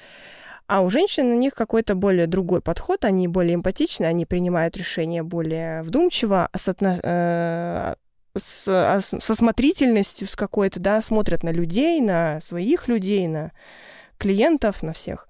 А 0.67 0.81
у 0.81 0.89
женщин 0.89 1.27
у 1.31 1.35
них 1.35 1.53
какой-то 1.53 1.95
более 1.95 2.27
другой 2.27 2.61
подход, 2.61 3.05
они 3.05 3.27
более 3.27 3.55
эмпатичны, 3.55 4.05
они 4.05 4.25
принимают 4.25 4.77
решения 4.77 5.23
более 5.23 5.81
вдумчиво, 5.83 6.49
соотно... 6.55 6.99
э, 7.03 7.93
с, 8.35 8.67
а, 8.67 8.99
со 9.01 9.35
смотрительностью, 9.35 10.27
с 10.27 10.35
какой-то, 10.35 10.79
да, 10.79 11.01
смотрят 11.01 11.43
на 11.43 11.49
людей, 11.49 12.01
на 12.01 12.41
своих 12.41 12.87
людей, 12.87 13.27
на 13.27 13.51
клиентов, 14.17 14.81
на 14.83 14.93
всех. 14.93 15.27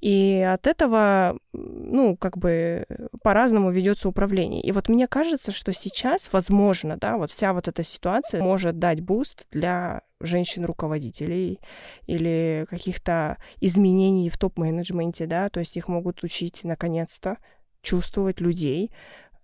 И 0.00 0.40
от 0.40 0.66
этого, 0.66 1.38
ну, 1.52 2.16
как 2.16 2.38
бы 2.38 2.86
по-разному 3.22 3.70
ведется 3.70 4.08
управление. 4.08 4.62
И 4.62 4.72
вот 4.72 4.88
мне 4.88 5.08
кажется, 5.08 5.52
что 5.52 5.72
сейчас, 5.72 6.32
возможно, 6.32 6.96
да, 6.96 7.16
вот 7.16 7.30
вся 7.30 7.52
вот 7.52 7.68
эта 7.68 7.82
ситуация 7.82 8.42
может 8.42 8.78
дать 8.78 9.00
boost 9.00 9.46
для 9.50 10.02
женщин-руководителей 10.20 11.60
или 12.06 12.66
каких-то 12.70 13.38
изменений 13.60 14.30
в 14.30 14.38
топ-менеджменте, 14.38 15.26
да, 15.26 15.48
то 15.48 15.60
есть 15.60 15.76
их 15.76 15.88
могут 15.88 16.22
учить 16.22 16.60
наконец-то 16.64 17.38
чувствовать 17.82 18.40
людей, 18.40 18.90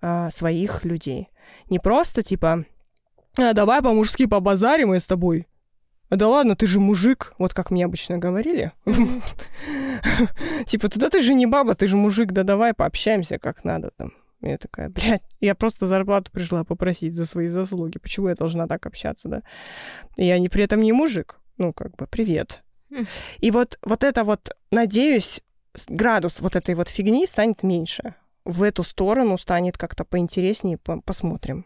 а, 0.01 0.31
своих 0.31 0.85
людей. 0.85 1.29
Не 1.71 1.79
просто 1.79 2.23
типа, 2.23 2.65
а, 3.39 3.53
давай 3.53 3.83
по-мужски 3.83 4.27
побазарим 4.27 4.89
мы 4.89 5.01
с 5.01 5.05
тобой, 5.05 5.47
да 6.17 6.29
ладно, 6.29 6.57
ты 6.57 6.67
же 6.67 6.81
мужик, 6.81 7.33
вот 7.39 7.55
как 7.55 7.71
мне 7.71 7.85
обычно 7.85 8.19
говорили. 8.19 8.73
Типа, 10.67 10.89
туда 10.89 11.11
ты 11.11 11.23
же 11.23 11.35
не 11.35 11.47
баба, 11.47 11.75
ты 11.75 11.87
же 11.87 11.97
мужик, 11.97 12.33
да 12.33 12.43
давай 12.43 12.75
пообщаемся 12.75 13.39
как 13.39 13.65
надо 13.65 13.91
там. 13.97 14.13
Я 14.43 14.59
такая, 14.59 14.89
блядь, 14.89 15.23
я 15.41 15.55
просто 15.55 15.87
зарплату 15.87 16.33
пришла 16.33 16.65
попросить 16.65 17.15
за 17.15 17.27
свои 17.27 17.47
заслуги. 17.47 17.99
Почему 17.99 18.29
я 18.29 18.35
должна 18.35 18.67
так 18.67 18.85
общаться, 18.87 19.29
да? 19.29 19.43
Я 20.17 20.39
не, 20.41 20.49
при 20.49 20.65
этом 20.65 20.81
не 20.81 20.93
мужик. 20.93 21.39
Ну, 21.59 21.73
как 21.73 21.95
бы, 21.95 22.09
привет. 22.09 22.63
Хм. 22.91 23.07
И 23.39 23.51
вот, 23.53 23.79
вот 23.83 24.03
это 24.03 24.25
вот, 24.25 24.51
надеюсь, 24.73 25.43
градус 25.89 26.41
вот 26.41 26.57
этой 26.57 26.75
вот 26.75 26.89
фигни 26.89 27.27
станет 27.27 27.63
меньше. 27.63 28.17
В 28.45 28.65
эту 28.65 28.83
сторону 28.83 29.39
станет 29.39 29.79
как-то 29.79 30.05
поинтереснее, 30.05 30.77
по- 30.77 31.01
посмотрим. 31.01 31.65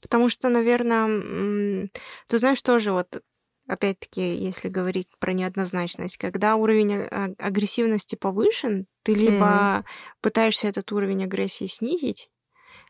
Потому 0.00 0.28
что, 0.28 0.48
наверное, 0.48 1.88
ты 2.28 2.38
знаешь, 2.38 2.62
тоже 2.62 2.92
вот 2.92 3.22
опять-таки, 3.68 4.34
если 4.36 4.68
говорить 4.68 5.08
про 5.20 5.32
неоднозначность, 5.32 6.16
когда 6.16 6.56
уровень 6.56 6.94
а- 6.94 7.34
агрессивности 7.38 8.16
повышен, 8.16 8.86
ты 9.04 9.14
либо 9.14 9.84
пытаешься 10.20 10.68
этот 10.68 10.90
уровень 10.92 11.24
агрессии 11.24 11.66
снизить, 11.66 12.30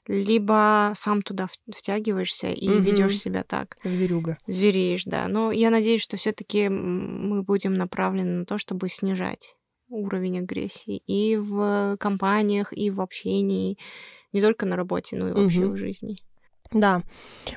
либо 0.07 0.93
сам 0.95 1.23
туда 1.23 1.49
втягиваешься 1.71 2.49
и 2.51 2.69
Мгм. 2.69 2.81
ведешь 2.81 3.19
себя 3.19 3.45
так. 3.45 3.77
Зверюга. 3.85 4.39
Звереешь, 4.47 5.05
да. 5.05 5.29
Но 5.29 5.53
я 5.53 5.71
надеюсь, 5.71 6.03
что 6.03 6.17
все-таки 6.17 6.69
мы 6.69 7.43
будем 7.43 7.75
направлены 7.75 8.41
на 8.41 8.45
то, 8.47 8.59
чтобы 8.59 8.89
снижать 8.89 9.57
уровень 9.91 10.39
агрессии 10.39 11.03
и 11.07 11.37
в 11.37 11.97
компаниях, 11.99 12.73
и 12.77 12.91
в 12.91 13.01
общении, 13.01 13.79
не 14.33 14.41
только 14.43 14.67
на 14.67 14.77
работе, 14.77 15.17
но 15.17 15.29
и 15.29 15.33
вообще 15.33 15.67
Мгм. 15.67 15.75
в 15.75 15.77
жизни. 15.77 16.19
Да, 16.73 17.03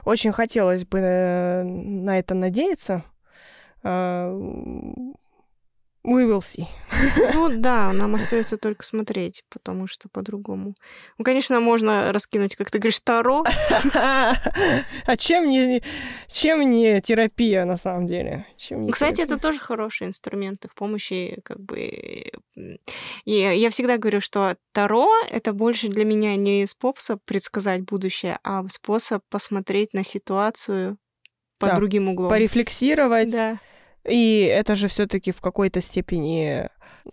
очень 0.06 0.32
хотелось 0.32 0.86
бы 0.86 1.00
э, 1.00 1.64
на 1.64 2.18
это 2.20 2.34
надеяться. 2.34 3.04
We 6.04 6.26
will 6.28 6.40
see. 6.40 6.66
Ну 7.34 7.50
да, 7.50 7.94
нам 7.94 8.16
остается 8.16 8.58
только 8.58 8.84
смотреть, 8.84 9.44
потому 9.50 9.88
что 9.88 10.10
по-другому. 10.10 10.76
Ну, 11.18 11.24
конечно, 11.24 11.60
можно 11.60 12.12
раскинуть, 12.12 12.56
как 12.56 12.70
ты 12.72 12.80
говоришь, 12.80 13.00
таро. 13.02 13.44
А 13.94 15.18
чем 15.18 15.50
не, 15.50 15.82
чем 16.28 16.70
не 16.70 17.02
терапия 17.02 17.66
на 17.66 17.76
самом 17.78 18.08
деле? 18.08 18.46
Чем 18.58 18.82
не 18.82 18.92
Кстати, 18.92 19.18
терапия? 19.18 19.36
это 19.36 19.44
тоже 19.44 19.60
хорошие 19.60 20.08
инструменты 20.08 20.68
в 20.68 20.74
помощи, 20.76 21.40
как 21.44 21.60
бы... 21.60 22.32
И 23.26 23.32
я 23.34 23.70
всегда 23.70 23.98
говорю, 23.98 24.22
что 24.22 24.56
Таро— 24.72 25.08
это 25.32 25.54
больше 25.54 25.88
для 25.88 26.06
меня 26.06 26.36
не 26.36 26.66
способ 26.68 27.22
предсказать 27.26 27.82
будущее, 27.82 28.38
а 28.44 28.64
способ 28.70 29.24
посмотреть 29.30 29.94
на 29.94 30.04
ситуацию 30.04 30.98
под 31.58 31.70
Да, 31.70 31.76
другим 31.76 32.10
углом. 32.10 32.30
порефлексировать. 32.30 33.32
Да. 33.32 33.60
И 34.06 34.42
это 34.42 34.76
же 34.76 34.88
все-таки 34.88 35.32
в 35.32 35.42
какой-то 35.42 35.82
степени 35.82 36.70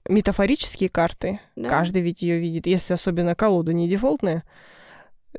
метафорические 0.08 0.88
карты. 0.88 1.40
Да. 1.56 1.68
Каждый 1.68 2.02
ведь 2.02 2.22
ее 2.22 2.38
видит. 2.38 2.66
Если 2.66 2.94
особенно 2.94 3.34
колода 3.34 3.72
не 3.72 3.88
дефолтная, 3.88 4.44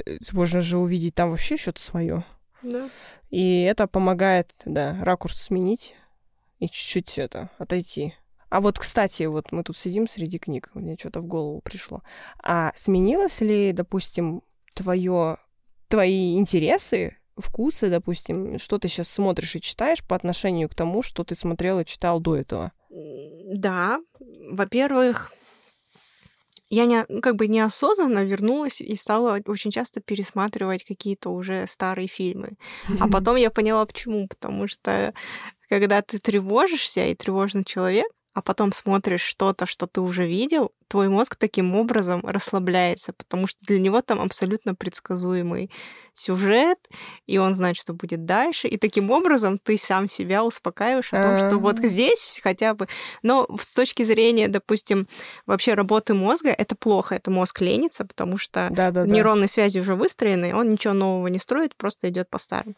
э, 0.06 0.18
можно 0.32 0.62
же 0.62 0.78
увидеть 0.78 1.16
там 1.16 1.32
вообще 1.32 1.58
что-то 1.58 1.82
свое. 1.82 2.24
да. 2.62 2.90
И 3.30 3.62
это 3.62 3.86
помогает, 3.88 4.54
да, 4.66 4.98
ракурс 5.04 5.40
сменить 5.40 5.96
и 6.58 6.68
чуть-чуть 6.68 7.20
это 7.20 7.52
отойти. 7.60 8.16
А 8.50 8.62
вот, 8.62 8.80
кстати, 8.80 9.24
вот 9.24 9.52
мы 9.52 9.64
тут 9.64 9.78
сидим 9.78 10.08
среди 10.08 10.40
книг, 10.40 10.72
мне 10.74 10.98
что-то 10.98 11.22
в 11.22 11.28
голову 11.28 11.62
пришло. 11.62 12.02
А 12.42 12.74
сменилось 12.76 13.42
ли, 13.42 13.72
допустим, 13.72 14.42
твое, 14.74 15.38
твои 15.88 16.38
интересы, 16.38 17.18
вкусы, 17.40 17.90
допустим, 17.90 18.58
что 18.60 18.78
ты 18.78 18.88
сейчас 18.88 19.10
смотришь 19.10 19.56
и 19.56 19.62
читаешь 19.62 20.04
по 20.04 20.16
отношению 20.16 20.70
к 20.70 20.76
тому, 20.76 21.02
что 21.04 21.24
ты 21.24 21.36
смотрел 21.36 21.80
и 21.80 21.86
читал 21.86 22.20
до 22.20 22.36
этого? 22.38 22.72
Да, 22.90 24.00
во-первых, 24.52 25.34
я 26.70 26.86
не, 26.86 27.04
ну, 27.10 27.22
как 27.22 27.36
бы 27.36 27.48
неосознанно 27.48 28.24
вернулась 28.24 28.80
и 28.80 28.96
стала 28.96 29.40
очень 29.46 29.72
часто 29.72 30.02
пересматривать 30.02 30.84
какие-то 30.84 31.30
уже 31.30 31.66
старые 31.68 32.08
фильмы. 32.08 32.58
А 33.00 33.08
потом 33.12 33.36
я 33.38 33.50
поняла, 33.50 33.86
почему. 33.86 34.28
Потому 34.28 34.68
что 34.68 35.14
когда 35.68 36.02
ты 36.02 36.20
тревожишься 36.20 37.06
и 37.08 37.16
тревожный 37.16 37.64
человек, 37.64 38.08
а 38.34 38.42
потом 38.42 38.72
смотришь 38.72 39.22
что-то, 39.22 39.66
что 39.66 39.88
ты 39.88 40.02
уже 40.02 40.28
видел, 40.28 40.72
твой 40.90 41.08
мозг 41.08 41.36
таким 41.36 41.76
образом 41.76 42.22
расслабляется, 42.26 43.14
потому 43.14 43.48
что 43.48 43.66
для 43.66 43.80
него 43.80 44.02
там 44.02 44.20
абсолютно 44.20 44.76
предсказуемый 44.76 45.70
сюжет, 46.20 46.78
и 47.28 47.38
он 47.38 47.56
знает, 47.56 47.78
что 47.78 47.94
будет 47.94 48.26
дальше, 48.26 48.68
и 48.68 48.78
таким 48.78 49.10
образом 49.10 49.58
ты 49.58 49.78
сам 49.78 50.10
себя 50.10 50.44
успокаиваешь 50.44 51.14
о 51.14 51.22
том, 51.22 51.38
что 51.38 51.58
вот 51.58 51.80
здесь 51.80 52.40
хотя 52.44 52.74
бы... 52.74 52.88
Но 53.24 53.48
с 53.60 53.74
точки 53.74 54.04
зрения, 54.04 54.48
допустим, 54.48 55.08
вообще 55.46 55.76
работы 55.76 56.14
мозга, 56.14 56.50
это 56.50 56.76
плохо, 56.76 57.16
это 57.16 57.32
мозг 57.32 57.62
ленится, 57.62 58.04
потому 58.04 58.38
что 58.38 58.68
Да-да-да. 58.72 59.14
нейронные 59.14 59.48
связи 59.48 59.80
уже 59.80 59.96
выстроены, 59.96 60.54
он 60.54 60.72
ничего 60.72 60.94
нового 60.94 61.28
не 61.28 61.40
строит, 61.40 61.76
просто 61.78 62.10
идет 62.10 62.30
по 62.30 62.38
старым. 62.38 62.76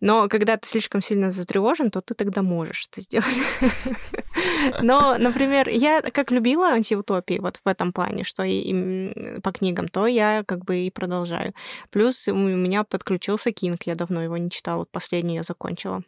Но 0.00 0.28
когда 0.28 0.56
ты 0.56 0.68
слишком 0.68 1.00
сильно 1.00 1.30
затревожен, 1.30 1.90
то 1.90 2.00
ты 2.00 2.14
тогда 2.14 2.42
можешь 2.42 2.86
это 2.92 3.00
сделать. 3.00 3.38
Но, 4.82 5.16
например, 5.18 5.68
я 5.68 6.02
как 6.02 6.30
любила 6.30 6.68
антиутопии 6.68 7.38
вот 7.44 7.60
в 7.64 7.68
этом 7.68 7.92
плане, 7.92 8.24
что 8.24 8.42
и, 8.42 8.72
м, 8.72 9.40
по 9.42 9.52
книгам, 9.52 9.88
то 9.88 10.06
я 10.06 10.42
как 10.46 10.64
бы 10.64 10.78
и 10.78 10.90
продолжаю. 10.90 11.54
Плюс 11.90 12.26
у 12.28 12.34
меня 12.34 12.84
подключился 12.84 13.52
Кинг, 13.52 13.84
я 13.86 13.94
давно 13.94 14.22
его 14.22 14.36
не 14.36 14.50
читала, 14.50 14.78
вот 14.78 14.90
последний 14.90 15.36
я 15.36 15.42
закончила. 15.42 16.02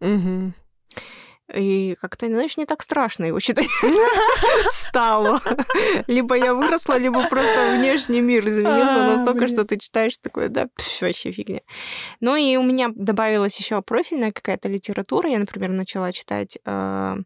Мгм. 0.00 0.54
И 1.54 1.96
как-то, 2.00 2.26
знаешь, 2.26 2.56
не 2.56 2.64
так 2.64 2.82
страшно 2.82 3.24
его 3.24 3.40
читать 3.40 3.66
стало. 4.72 5.40
Либо 6.06 6.36
я 6.36 6.54
выросла, 6.54 6.96
либо 6.98 7.28
просто 7.28 7.76
внешний 7.76 8.20
мир 8.20 8.46
изменился 8.46 9.04
А, 9.04 9.16
настолько, 9.16 9.48
что 9.48 9.64
ты 9.64 9.76
читаешь 9.76 10.16
такое, 10.18 10.48
да, 10.48 10.68
вообще 11.00 11.32
фигня. 11.32 11.60
Ну 12.20 12.36
и 12.36 12.56
у 12.56 12.62
меня 12.62 12.90
добавилась 12.94 13.58
еще 13.58 13.82
профильная 13.82 14.30
какая-то 14.30 14.68
литература. 14.68 15.28
Я, 15.28 15.38
например, 15.38 15.70
начала 15.70 16.12
читать 16.12 16.58
э, 16.64 17.16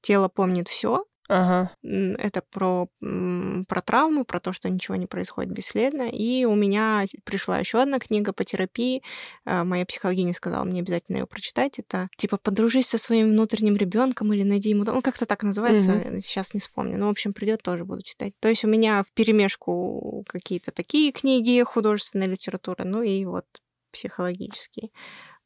«Тело 0.00 0.28
помнит 0.28 0.68
все». 0.68 1.04
Ага. 1.28 1.74
Это 1.82 2.42
про, 2.50 2.88
про 3.00 3.80
травмы, 3.82 4.24
про 4.24 4.40
то, 4.40 4.52
что 4.52 4.68
ничего 4.70 4.96
не 4.96 5.06
происходит 5.06 5.50
бесследно. 5.52 6.08
И 6.08 6.44
у 6.44 6.54
меня 6.54 7.04
пришла 7.24 7.58
еще 7.58 7.82
одна 7.82 7.98
книга 7.98 8.32
по 8.32 8.44
терапии. 8.44 9.02
Э, 9.44 9.64
Моя 9.64 9.84
психологиня 9.84 10.34
сказала 10.34 10.64
мне 10.64 10.80
обязательно 10.80 11.16
ее 11.18 11.26
прочитать. 11.26 11.78
Это 11.78 12.08
типа 12.16 12.36
«Подружись 12.36 12.88
со 12.88 12.98
своим 12.98 13.30
внутренним 13.30 13.76
ребенком 13.76 14.32
или 14.32 14.42
найди 14.44 14.70
ему...» 14.70 14.84
дом». 14.84 14.96
Ну, 14.96 15.02
как-то 15.02 15.26
так 15.26 15.42
называется, 15.42 15.90
Мгм. 15.92 16.20
сейчас 16.20 16.54
не 16.54 16.60
вспомню. 16.60 16.98
Ну, 16.98 17.06
в 17.06 17.10
общем, 17.10 17.32
придет, 17.32 17.62
тоже 17.62 17.84
буду 17.84 18.02
читать. 18.02 18.32
То 18.40 18.48
есть 18.48 18.64
у 18.64 18.68
меня 18.68 19.02
в 19.02 19.12
перемешку 19.12 20.24
какие-то 20.28 20.70
такие 20.70 21.12
книги, 21.12 21.62
художественная 21.64 22.28
литература, 22.28 22.84
ну 22.84 23.02
и 23.02 23.24
вот 23.24 23.46
психологические. 23.92 24.90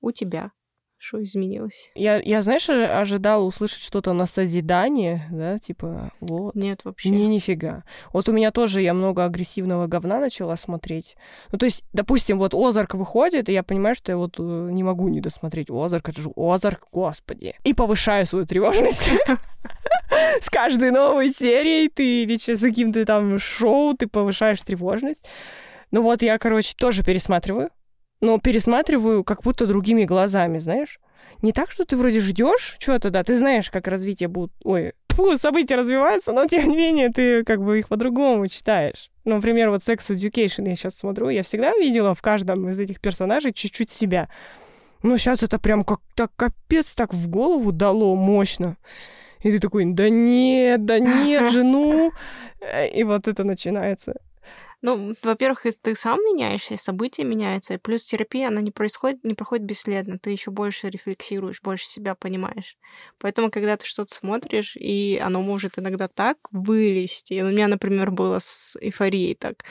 У 0.00 0.12
тебя 0.12 0.52
что 1.00 1.22
изменилось? 1.22 1.90
Я, 1.94 2.20
я, 2.20 2.42
знаешь, 2.42 2.68
э- 2.68 2.84
ожидала 2.84 3.42
услышать 3.42 3.80
что-то 3.80 4.12
на 4.12 4.26
созидание, 4.26 5.26
да, 5.30 5.58
типа, 5.58 6.12
вот. 6.20 6.54
Нет 6.54 6.82
вообще. 6.84 7.08
Не, 7.08 7.26
нифига. 7.26 7.84
Вот 8.12 8.28
у 8.28 8.32
меня 8.32 8.50
тоже 8.50 8.82
я 8.82 8.92
много 8.92 9.24
агрессивного 9.24 9.86
говна 9.86 10.20
начала 10.20 10.56
смотреть. 10.56 11.16
Ну, 11.52 11.58
то 11.58 11.64
есть, 11.64 11.84
допустим, 11.94 12.38
вот 12.38 12.52
Озарк 12.52 12.94
выходит, 12.94 13.48
и 13.48 13.52
я 13.54 13.62
понимаю, 13.62 13.94
что 13.94 14.12
я 14.12 14.18
вот 14.18 14.38
э, 14.38 14.42
не 14.42 14.82
могу 14.82 15.08
не 15.08 15.22
досмотреть 15.22 15.70
Озарк, 15.70 16.10
это 16.10 16.20
же 16.20 16.30
Озарк, 16.36 16.86
господи. 16.92 17.54
И 17.64 17.72
повышаю 17.72 18.26
свою 18.26 18.44
тревожность. 18.44 19.08
С 20.42 20.50
каждой 20.50 20.90
новой 20.90 21.32
серией 21.32 21.88
ты 21.88 22.24
или 22.24 22.36
с 22.36 22.60
каким-то 22.60 23.06
там 23.06 23.38
шоу 23.38 23.96
ты 23.96 24.06
повышаешь 24.06 24.60
тревожность. 24.60 25.24
Ну 25.92 26.02
вот 26.02 26.22
я, 26.22 26.36
короче, 26.38 26.74
тоже 26.76 27.02
пересматриваю, 27.02 27.70
но 28.20 28.38
пересматриваю 28.38 29.24
как 29.24 29.42
будто 29.42 29.66
другими 29.66 30.04
глазами, 30.04 30.58
знаешь? 30.58 31.00
Не 31.42 31.52
так, 31.52 31.70
что 31.70 31.84
ты 31.84 31.96
вроде 31.96 32.20
ждешь 32.20 32.76
чего-то, 32.78 33.10
да, 33.10 33.24
ты 33.24 33.38
знаешь, 33.38 33.70
как 33.70 33.86
развитие 33.86 34.28
будет, 34.28 34.52
ой, 34.64 34.92
фу, 35.08 35.36
события 35.38 35.76
развиваются, 35.76 36.32
но 36.32 36.46
тем 36.46 36.68
не 36.68 36.76
менее 36.76 37.10
ты 37.10 37.44
как 37.44 37.62
бы 37.62 37.78
их 37.78 37.88
по-другому 37.88 38.46
читаешь. 38.46 39.10
Ну, 39.24 39.36
Например, 39.36 39.70
вот 39.70 39.82
Sex 39.82 39.98
Education 40.10 40.68
я 40.68 40.76
сейчас 40.76 40.96
смотрю, 40.96 41.28
я 41.28 41.42
всегда 41.42 41.72
видела 41.72 42.14
в 42.14 42.22
каждом 42.22 42.68
из 42.68 42.78
этих 42.80 43.00
персонажей 43.00 43.52
чуть-чуть 43.52 43.90
себя. 43.90 44.28
Но 45.02 45.16
сейчас 45.16 45.42
это 45.42 45.58
прям 45.58 45.84
как 45.84 46.00
так 46.14 46.30
капец 46.36 46.94
так 46.94 47.14
в 47.14 47.28
голову 47.28 47.72
дало 47.72 48.14
мощно. 48.16 48.76
И 49.42 49.50
ты 49.50 49.58
такой, 49.58 49.86
да 49.86 50.10
нет, 50.10 50.84
да 50.84 50.98
нет 50.98 51.50
же, 51.52 51.62
ну. 51.62 52.12
Э, 52.60 52.86
И 52.88 53.04
вот 53.04 53.26
это 53.26 53.42
начинается. 53.42 54.20
Ну, 54.82 55.14
во-первых, 55.22 55.66
ты 55.82 55.94
сам 55.94 56.18
меняешься, 56.20 56.74
и 56.74 56.78
события 56.78 57.22
меняются, 57.22 57.74
и 57.74 57.78
плюс 57.78 58.04
терапия, 58.04 58.48
она 58.48 58.62
не 58.62 58.70
происходит, 58.70 59.22
не 59.24 59.34
проходит 59.34 59.66
бесследно, 59.66 60.18
ты 60.18 60.30
еще 60.30 60.50
больше 60.50 60.88
рефлексируешь, 60.88 61.60
больше 61.60 61.86
себя 61.86 62.14
понимаешь. 62.14 62.78
Поэтому, 63.18 63.50
когда 63.50 63.76
ты 63.76 63.84
что-то 63.84 64.14
смотришь, 64.14 64.76
и 64.76 65.20
оно 65.22 65.42
может 65.42 65.78
иногда 65.78 66.08
так 66.08 66.38
вылезти. 66.50 67.42
У 67.42 67.50
меня, 67.50 67.68
например, 67.68 68.10
было 68.10 68.38
с 68.38 68.76
эйфорией 68.80 69.34
так. 69.34 69.64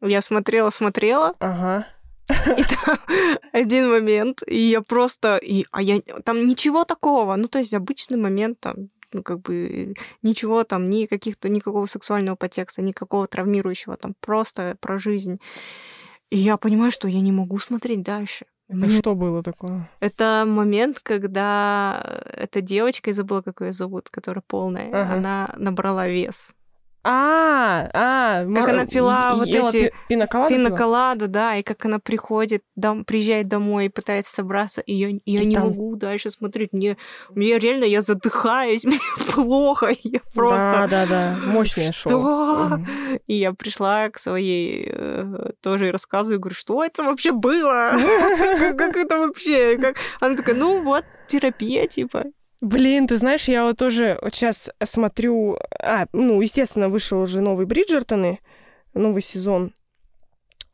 Я 0.00 0.22
смотрела, 0.22 0.70
смотрела, 0.70 1.34
Ага. 1.40 1.86
и 2.56 2.62
там 2.62 2.98
один 3.52 3.90
момент, 3.90 4.42
и 4.46 4.56
я 4.56 4.80
просто... 4.80 5.36
И, 5.36 5.66
а 5.72 5.82
я... 5.82 6.00
Там 6.24 6.46
ничего 6.46 6.84
такого. 6.84 7.36
Ну, 7.36 7.48
то 7.48 7.58
есть 7.58 7.74
обычный 7.74 8.16
момент, 8.16 8.60
там, 8.60 8.88
ну, 9.12 9.22
как 9.22 9.40
бы 9.40 9.94
ничего 10.22 10.64
там, 10.64 10.88
ни 10.90 11.06
каких-то, 11.06 11.48
никакого 11.48 11.86
сексуального 11.86 12.36
подтекста, 12.36 12.82
никакого 12.82 13.26
травмирующего, 13.26 13.96
там 13.96 14.14
просто 14.20 14.76
про 14.80 14.98
жизнь. 14.98 15.38
И 16.30 16.36
я 16.38 16.56
понимаю, 16.56 16.90
что 16.90 17.08
я 17.08 17.20
не 17.20 17.32
могу 17.32 17.58
смотреть 17.58 18.02
дальше. 18.02 18.44
Это 18.68 18.78
Мне- 18.80 18.98
что 18.98 19.14
было 19.14 19.42
такое? 19.42 19.88
Это 20.00 20.44
момент, 20.46 21.00
когда 21.00 22.22
эта 22.34 22.60
девочка, 22.60 23.10
я 23.10 23.14
забыла, 23.14 23.40
как 23.40 23.62
ее 23.62 23.72
зовут, 23.72 24.10
которая 24.10 24.42
полная, 24.46 24.88
Ага. 24.88 25.14
она 25.14 25.54
набрала 25.56 26.06
вес. 26.06 26.54
А, 27.10 27.88
а, 27.94 28.44
Как 28.54 28.68
она 28.68 28.84
пила 28.84 29.34
вот 29.34 29.48
эти 29.48 29.88
пи- 29.88 29.92
пиноколаду 30.50 31.26
да, 31.26 31.56
и 31.56 31.62
как 31.62 31.82
она 31.86 31.98
приходит, 31.98 32.62
дом, 32.76 33.06
приезжает 33.06 33.48
домой 33.48 33.86
и 33.86 33.88
пытается 33.88 34.34
собраться, 34.34 34.82
и 34.82 34.92
я, 34.94 35.08
я 35.24 35.40
И 35.40 35.46
не 35.46 35.54
там- 35.54 35.68
могу 35.68 35.96
дальше 35.96 36.28
смотреть. 36.28 36.74
Мне, 36.74 36.98
мне 37.30 37.58
реально, 37.58 37.84
я 37.84 38.02
задыхаюсь, 38.02 38.84
мне 38.84 38.98
плохо, 39.34 39.88
я 40.02 40.20
просто... 40.34 40.86
Да, 40.86 40.86
да, 40.86 41.06
да. 41.06 41.38
Мощное 41.46 41.92
шоу. 41.92 42.84
И 43.26 43.36
я 43.36 43.54
пришла 43.54 44.10
к 44.10 44.18
своей 44.18 44.90
э, 44.92 45.52
тоже 45.62 45.88
и 45.88 45.90
рассказываю, 45.90 46.40
говорю, 46.40 46.56
что 46.56 46.84
это 46.84 47.04
вообще 47.04 47.32
было? 47.32 47.92
Как 48.76 48.98
это 48.98 49.18
вообще? 49.18 49.78
Она 50.20 50.36
такая, 50.36 50.56
ну 50.56 50.82
вот, 50.82 51.06
терапия, 51.26 51.86
типа. 51.86 52.24
Блин, 52.60 53.06
ты 53.06 53.16
знаешь, 53.16 53.48
я 53.48 53.64
вот 53.64 53.76
тоже 53.76 54.18
вот 54.20 54.34
сейчас 54.34 54.70
смотрю... 54.82 55.58
А, 55.80 56.06
ну, 56.12 56.40
естественно, 56.40 56.88
вышел 56.88 57.20
уже 57.20 57.40
новый 57.40 57.66
Бриджертоны, 57.66 58.40
новый 58.94 59.22
сезон. 59.22 59.72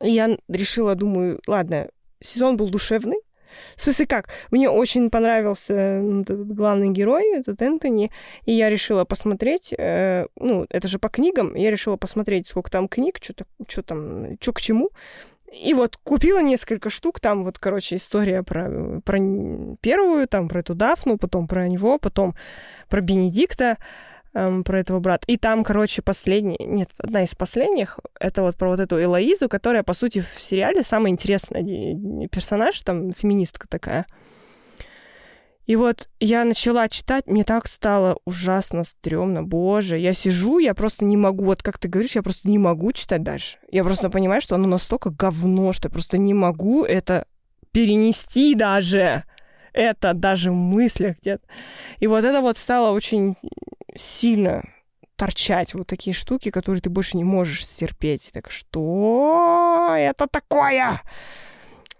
И 0.01 0.09
я 0.09 0.37
решила, 0.47 0.95
думаю, 0.95 1.39
ладно, 1.47 1.89
сезон 2.19 2.57
был 2.57 2.69
душевный. 2.69 3.19
В 3.75 3.81
смысле 3.81 4.07
как? 4.07 4.29
Мне 4.51 4.69
очень 4.69 5.09
понравился 5.09 5.73
м, 5.73 6.21
этот 6.21 6.47
главный 6.47 6.89
герой, 6.89 7.37
этот 7.37 7.61
Энтони, 7.61 8.11
и 8.45 8.51
я 8.51 8.69
решила 8.69 9.05
посмотреть, 9.05 9.73
э, 9.77 10.25
ну, 10.35 10.65
это 10.69 10.87
же 10.87 10.99
по 10.99 11.07
книгам, 11.07 11.55
я 11.55 11.71
решила 11.71 11.95
посмотреть, 11.95 12.47
сколько 12.47 12.69
там 12.69 12.89
книг, 12.89 13.19
что 13.21 13.81
там, 13.83 14.37
что 14.41 14.53
к 14.53 14.59
чему. 14.59 14.89
И 15.63 15.73
вот 15.73 15.97
купила 15.97 16.41
несколько 16.41 16.89
штук, 16.89 17.19
там 17.19 17.43
вот, 17.43 17.59
короче, 17.59 17.95
история 17.95 18.43
про, 18.43 19.01
про 19.03 19.19
первую, 19.81 20.27
там 20.27 20.49
про 20.49 20.59
эту 20.59 20.75
Дафну, 20.75 21.17
потом 21.17 21.47
про 21.47 21.67
него, 21.67 21.97
потом 21.97 22.35
про 22.89 23.01
Бенедикта, 23.01 23.77
эм, 24.33 24.63
про 24.63 24.79
этого 24.79 24.99
брата. 24.99 25.23
И 25.27 25.37
там, 25.37 25.63
короче, 25.63 26.01
последний, 26.01 26.57
нет, 26.59 26.89
одна 26.97 27.23
из 27.23 27.35
последних, 27.35 27.99
это 28.19 28.41
вот 28.41 28.57
про 28.57 28.69
вот 28.69 28.79
эту 28.79 29.01
Элоизу, 29.01 29.47
которая, 29.47 29.83
по 29.83 29.93
сути, 29.93 30.19
в 30.35 30.41
сериале 30.41 30.83
самый 30.83 31.11
интересный 31.11 32.27
персонаж, 32.27 32.79
там 32.81 33.13
феминистка 33.13 33.67
такая. 33.67 34.05
И 35.65 35.75
вот 35.75 36.09
я 36.19 36.43
начала 36.45 36.87
читать, 36.89 37.25
мне 37.27 37.43
так 37.43 37.67
стало 37.67 38.19
ужасно 38.25 38.83
стрёмно. 38.83 39.43
Боже, 39.43 39.97
я 39.97 40.13
сижу, 40.13 40.59
я 40.59 40.73
просто 40.73 41.05
не 41.05 41.17
могу, 41.17 41.45
вот 41.45 41.63
как 41.63 41.79
ты 41.79 41.87
говоришь, 41.87 42.15
я 42.15 42.21
просто 42.21 42.47
не 42.47 42.59
могу 42.59 42.91
читать 42.91 43.23
дальше. 43.23 43.57
Я 43.71 43.83
просто 43.83 44.09
понимаю, 44.09 44.41
что 44.41 44.55
оно 44.55 44.67
настолько 44.67 45.09
говно, 45.09 45.73
что 45.73 45.87
я 45.87 45.91
просто 45.91 46.17
не 46.17 46.33
могу 46.33 46.85
это 46.85 47.25
перенести 47.71 48.55
даже. 48.55 49.23
Это 49.73 50.13
даже 50.13 50.51
в 50.51 50.55
мыслях 50.55 51.17
где-то. 51.19 51.45
И 51.99 52.07
вот 52.07 52.23
это 52.23 52.41
вот 52.41 52.57
стало 52.57 52.91
очень 52.91 53.35
сильно 53.95 54.63
торчать 55.15 55.73
вот 55.73 55.87
такие 55.87 56.13
штуки, 56.13 56.51
которые 56.51 56.81
ты 56.81 56.89
больше 56.89 57.17
не 57.17 57.23
можешь 57.23 57.65
стерпеть. 57.65 58.29
Так 58.33 58.51
что 58.51 59.95
это 59.97 60.27
такое? 60.27 61.01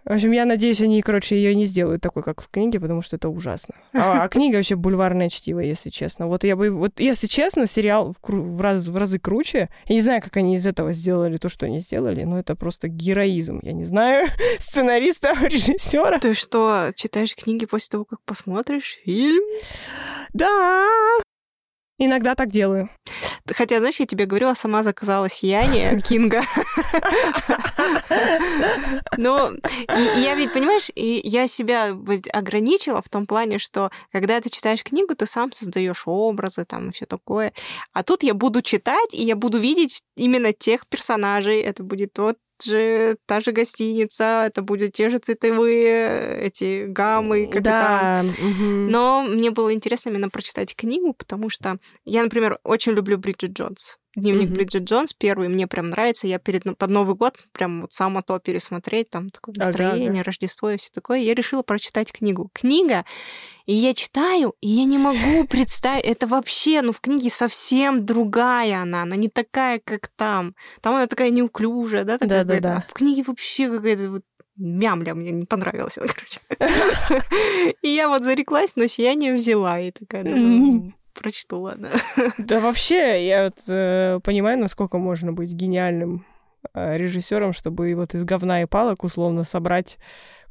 В 0.06 0.12
общем, 0.12 0.30
я 0.30 0.44
надеюсь, 0.44 0.80
они, 0.80 1.02
короче, 1.02 1.34
ее 1.34 1.52
не 1.56 1.64
сделают 1.64 2.00
такой, 2.00 2.22
как 2.22 2.40
в 2.40 2.48
книге, 2.48 2.78
потому 2.78 3.02
что 3.02 3.16
это 3.16 3.28
ужасно. 3.28 3.74
А, 3.92 4.22
а 4.22 4.28
книга 4.30 4.56
вообще 4.56 4.76
бульварное 4.76 5.28
чтиво, 5.28 5.58
если 5.58 5.90
честно. 5.90 6.28
Вот 6.28 6.44
я 6.44 6.54
бы, 6.54 6.70
вот 6.70 7.00
если 7.00 7.26
честно, 7.26 7.66
сериал 7.66 8.12
в, 8.12 8.24
кру- 8.24 8.52
в, 8.52 8.60
раз, 8.60 8.86
в 8.86 8.96
разы 8.96 9.18
круче. 9.18 9.68
Я 9.86 9.94
не 9.96 10.00
знаю, 10.00 10.22
как 10.22 10.36
они 10.36 10.54
из 10.54 10.64
этого 10.64 10.92
сделали 10.92 11.38
то, 11.38 11.48
что 11.48 11.66
они 11.66 11.80
сделали, 11.80 12.22
но 12.22 12.38
это 12.38 12.54
просто 12.54 12.86
героизм. 12.86 13.58
Я 13.64 13.72
не 13.72 13.84
знаю, 13.84 14.28
сценариста, 14.60 15.34
режиссера. 15.42 16.20
Ты 16.20 16.34
что, 16.34 16.92
читаешь 16.94 17.34
книги 17.34 17.66
после 17.66 17.88
того, 17.90 18.04
как 18.04 18.20
посмотришь 18.24 18.98
фильм? 19.04 19.42
Да, 20.32 20.86
иногда 21.98 22.36
так 22.36 22.52
делаю. 22.52 22.90
Хотя, 23.54 23.78
знаешь, 23.78 24.00
я 24.00 24.06
тебе 24.06 24.26
говорила, 24.26 24.54
сама 24.54 24.82
заказала 24.82 25.28
«Сияние» 25.28 26.00
Кинга. 26.08 26.42
Но 29.16 29.52
я 30.16 30.34
ведь, 30.34 30.52
понимаешь, 30.52 30.90
и 30.94 31.20
я 31.24 31.46
себя 31.46 31.96
ограничила 32.32 33.02
в 33.02 33.08
том 33.08 33.26
плане, 33.26 33.58
что 33.58 33.90
когда 34.12 34.40
ты 34.40 34.50
читаешь 34.50 34.82
книгу, 34.82 35.14
ты 35.14 35.26
сам 35.26 35.52
создаешь 35.52 36.02
образы 36.06 36.64
там 36.64 36.88
и 36.88 36.92
все 36.92 37.06
такое. 37.06 37.52
А 37.92 38.02
тут 38.02 38.22
я 38.22 38.34
буду 38.34 38.62
читать, 38.62 39.12
и 39.12 39.22
я 39.22 39.36
буду 39.36 39.58
видеть 39.58 40.02
именно 40.16 40.52
тех 40.52 40.86
персонажей. 40.86 41.60
Это 41.60 41.82
будет 41.82 42.12
тот 42.12 42.36
же, 42.64 43.16
та 43.26 43.40
же 43.40 43.52
гостиница, 43.52 44.44
это 44.46 44.62
будут 44.62 44.92
те 44.92 45.10
же 45.10 45.18
цветовые 45.18 46.38
эти 46.40 46.86
гаммы, 46.86 47.46
как 47.46 47.64
там. 47.64 48.26
да. 48.28 48.34
мгм. 48.42 48.90
Но 48.90 49.22
мне 49.22 49.50
было 49.50 49.72
интересно 49.72 50.10
именно 50.10 50.28
прочитать 50.28 50.74
книгу, 50.74 51.12
потому 51.12 51.50
что 51.50 51.78
я, 52.04 52.22
например, 52.22 52.58
очень 52.64 52.92
люблю 52.92 53.18
Бриджит 53.18 53.52
Джонс. 53.52 53.98
Дневник 54.16 54.46
Мгм. 54.48 54.54
Бриджит 54.54 54.84
Джонс 54.84 55.12
первый 55.12 55.48
мне 55.48 55.66
прям 55.66 55.90
нравится. 55.90 56.26
Я 56.26 56.38
перед 56.38 56.64
под 56.78 56.90
Новый 56.90 57.14
год 57.14 57.36
прям 57.52 57.82
вот 57.82 57.92
сама 57.92 58.22
то 58.22 58.38
пересмотреть, 58.38 59.10
там 59.10 59.28
такое 59.28 59.54
Ага, 59.58 59.66
настроение, 59.66 60.10
ага. 60.10 60.22
Рождество 60.24 60.70
и 60.70 60.78
все 60.78 60.90
такое. 60.92 61.18
Я 61.18 61.34
решила 61.34 61.60
прочитать 61.62 62.10
книгу. 62.12 62.50
Книга, 62.54 63.04
и 63.66 63.74
я 63.74 63.92
читаю, 63.92 64.54
и 64.62 64.68
я 64.68 64.84
не 64.84 64.96
могу 64.96 65.46
представить, 65.46 66.04
это 66.04 66.26
вообще, 66.26 66.80
ну 66.80 66.92
в 66.92 67.00
книге 67.00 67.28
совсем 67.28 68.06
другая 68.06 68.80
она, 68.82 69.02
она 69.02 69.16
не 69.16 69.28
такая, 69.28 69.80
как 69.84 70.08
там. 70.16 70.54
Там 70.80 70.94
она 70.94 71.06
такая 71.06 71.28
неуклюжая, 71.28 72.04
да, 72.04 72.16
такая 72.16 72.42
Да-да-да. 72.44 72.68
какая-то. 72.70 72.86
А 72.86 72.90
в 72.90 72.94
книге 72.94 73.22
вообще 73.26 73.68
какая-то 73.68 74.10
вот 74.10 74.22
мямля 74.56 75.14
мне 75.14 75.30
не 75.30 75.44
понравилась, 75.44 75.98
она, 75.98 76.06
короче. 76.14 76.40
И 77.82 77.88
я 77.88 78.08
вот 78.08 78.22
зареклась, 78.22 78.72
но 78.76 78.86
сияние 78.86 79.34
взяла, 79.34 79.78
и 79.78 79.90
такая, 79.90 80.24
думаю, 80.24 80.38
Мгм. 80.46 80.76
«М, 80.86 80.94
прочту, 81.18 81.60
ладно. 81.60 81.90
Да 82.38 82.60
вообще, 82.60 83.26
я 83.26 83.44
вот 83.44 83.58
э, 83.68 84.20
понимаю, 84.22 84.58
насколько 84.58 84.98
можно 84.98 85.32
быть 85.32 85.50
гениальным 85.52 86.24
режиссером, 86.74 87.52
чтобы 87.52 87.94
вот 87.94 88.14
из 88.14 88.24
говна 88.24 88.62
и 88.62 88.66
палок 88.66 89.04
условно 89.04 89.44
собрать 89.44 89.98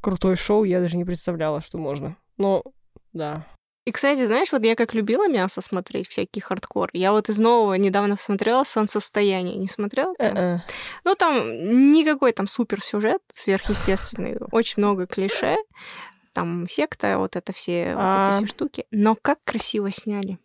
крутое 0.02 0.36
шоу. 0.36 0.64
Я 0.64 0.80
даже 0.80 0.98
не 0.98 1.04
представляла, 1.06 1.62
что 1.62 1.78
можно. 1.78 2.16
Но 2.38 2.64
да. 3.12 3.46
И, 3.86 3.92
кстати, 3.92 4.26
знаешь, 4.26 4.52
вот 4.52 4.64
я 4.66 4.76
как 4.76 4.96
любила 4.96 5.28
мясо 5.28 5.62
смотреть, 5.62 6.08
всякий 6.08 6.40
хардкор. 6.40 6.90
Я 6.94 7.12
вот 7.12 7.30
из 7.30 7.38
нового 7.38 7.76
недавно 7.76 8.18
смотрела 8.18 8.64
«Солнцестояние». 8.64 9.58
Не 9.58 9.68
смотрела? 9.68 10.16
Ну, 11.04 11.16
там 11.16 11.92
никакой 11.92 12.32
там 12.32 12.48
супер 12.48 12.82
сюжет 12.82 13.22
сверхъестественный. 13.34 14.38
Очень 14.52 14.82
много 14.82 15.06
клише. 15.06 15.56
Там 16.34 16.68
секта, 16.68 17.20
вот 17.20 17.36
это 17.36 17.54
все, 17.54 17.94
вот 17.94 18.02
А. 18.02 18.30
эти 18.32 18.38
все 18.38 18.48
штуки. 18.48 18.86
Но 18.92 19.16
как 19.22 19.40
красиво 19.46 19.92
сняли. 19.92 20.40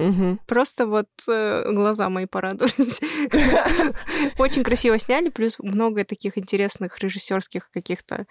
Мгм. 0.00 0.40
Просто 0.46 0.86
вот 0.86 1.08
э, 1.28 1.70
глаза 1.72 2.08
мои 2.08 2.26
порадовались. 2.26 3.00
Очень 4.38 4.62
красиво 4.62 4.98
сняли, 4.98 5.28
плюс 5.28 5.58
много 5.58 6.04
таких 6.04 6.38
интересных 6.38 6.98
режиссерских 6.98 7.70
каких-то 7.70 8.26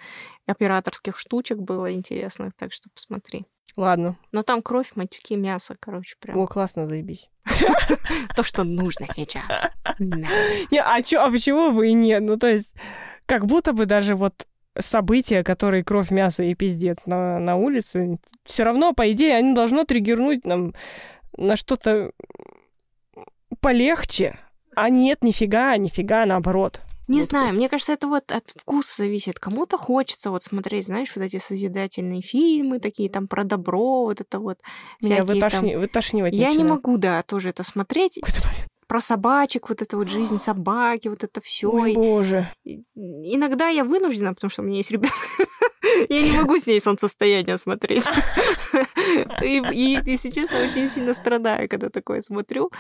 операторских 0.48 1.18
штучек 1.18 1.60
было 1.60 1.94
интересных, 1.94 2.54
так 2.56 2.74
что 2.74 2.90
посмотри. 2.94 3.46
Ладно. 3.76 4.18
Но 4.32 4.42
там 4.42 4.62
кровь, 4.62 4.92
матюки, 4.96 5.36
мясо, 5.36 5.76
короче, 5.80 6.16
прям 6.20 6.38
О, 6.38 6.48
классно, 6.48 6.88
заебись. 6.88 7.30
то, 8.36 8.44
что 8.44 8.64
нужно 8.64 9.06
сейчас. 9.14 9.72
Не, 10.00 10.82
а, 10.82 11.02
чё, 11.04 11.22
а 11.22 11.30
почему 11.30 11.72
вы 11.72 11.90
и 11.90 11.94
нет? 11.94 12.24
Ну, 12.24 12.38
то 12.38 12.48
есть, 12.48 12.74
как 13.26 13.46
будто 13.46 13.74
бы 13.74 13.86
даже 13.86 14.16
вот 14.16 14.48
события, 14.78 15.44
которые 15.44 15.84
кровь, 15.84 16.12
мясо 16.12 16.44
и 16.44 16.56
пиздец 16.56 16.98
на, 17.06 17.40
на 17.40 17.56
улице, 17.56 18.18
все 18.44 18.64
равно, 18.64 18.94
по 18.94 19.12
идее, 19.12 19.36
они 19.36 19.54
должно 19.54 19.84
триггернуть 19.84 20.46
нам 20.46 20.74
на 21.38 21.56
что-то 21.56 22.12
полегче. 23.62 24.40
А 24.76 24.90
нет, 24.90 25.24
нифига, 25.24 25.76
нифига, 25.78 26.26
наоборот. 26.26 26.80
Не 27.08 27.22
Вот. 27.22 27.30
знаю, 27.30 27.56
мне 27.56 27.70
кажется, 27.70 27.94
это 27.94 28.08
вот 28.08 28.32
от 28.32 28.52
вкуса 28.52 28.98
зависит. 29.04 29.40
Кому-то 29.40 29.78
хочется 29.78 30.30
вот 30.30 30.44
смотреть, 30.44 30.86
знаешь, 30.86 31.12
вот 31.16 31.24
эти 31.24 31.38
созидательные 31.38 32.22
фильмы, 32.22 32.80
такие 32.80 33.10
там 33.10 33.28
про 33.28 33.44
добро, 33.44 34.04
вот 34.04 34.22
это 34.22 34.40
вот. 34.40 34.60
Меня 35.02 35.26
всякие 35.26 35.50
там- 35.50 35.80
вытошнивать 35.80 36.34
Я 36.36 36.50
не 36.50 36.58
начинает. 36.58 36.70
могу, 36.72 36.98
да, 37.00 37.24
тоже 37.24 37.50
это 37.50 37.64
смотреть. 37.64 38.20
Про 38.88 39.02
собачек, 39.02 39.70
вот 39.70 39.82
это 39.82 39.98
вот 39.98 40.08
жизнь 40.10 40.38
собаки, 40.38 41.08
вот 41.10 41.24
это 41.24 41.42
все. 41.42 41.70
Ой, 41.72 41.94
боже. 41.94 42.52
Иногда 42.96 43.70
я 43.70 43.84
вынуждена, 43.86 44.34
потому 44.34 44.50
что 44.52 44.62
у 44.62 44.66
меня 44.66 44.78
есть 44.78 44.92
ребенок. 44.92 45.14
Я 46.08 46.22
не 46.22 46.38
могу 46.38 46.58
с 46.58 46.68
ней 46.68 46.80
солнцестояние 46.80 47.58
смотреть. 47.58 48.06
И, 49.42 49.62
и, 49.74 50.00
если 50.06 50.30
честно, 50.30 50.58
очень 50.64 50.88
сильно 50.88 51.14
страдаю, 51.14 51.68
когда 51.68 51.90
такое 51.90 52.22
смотрю. 52.22 52.72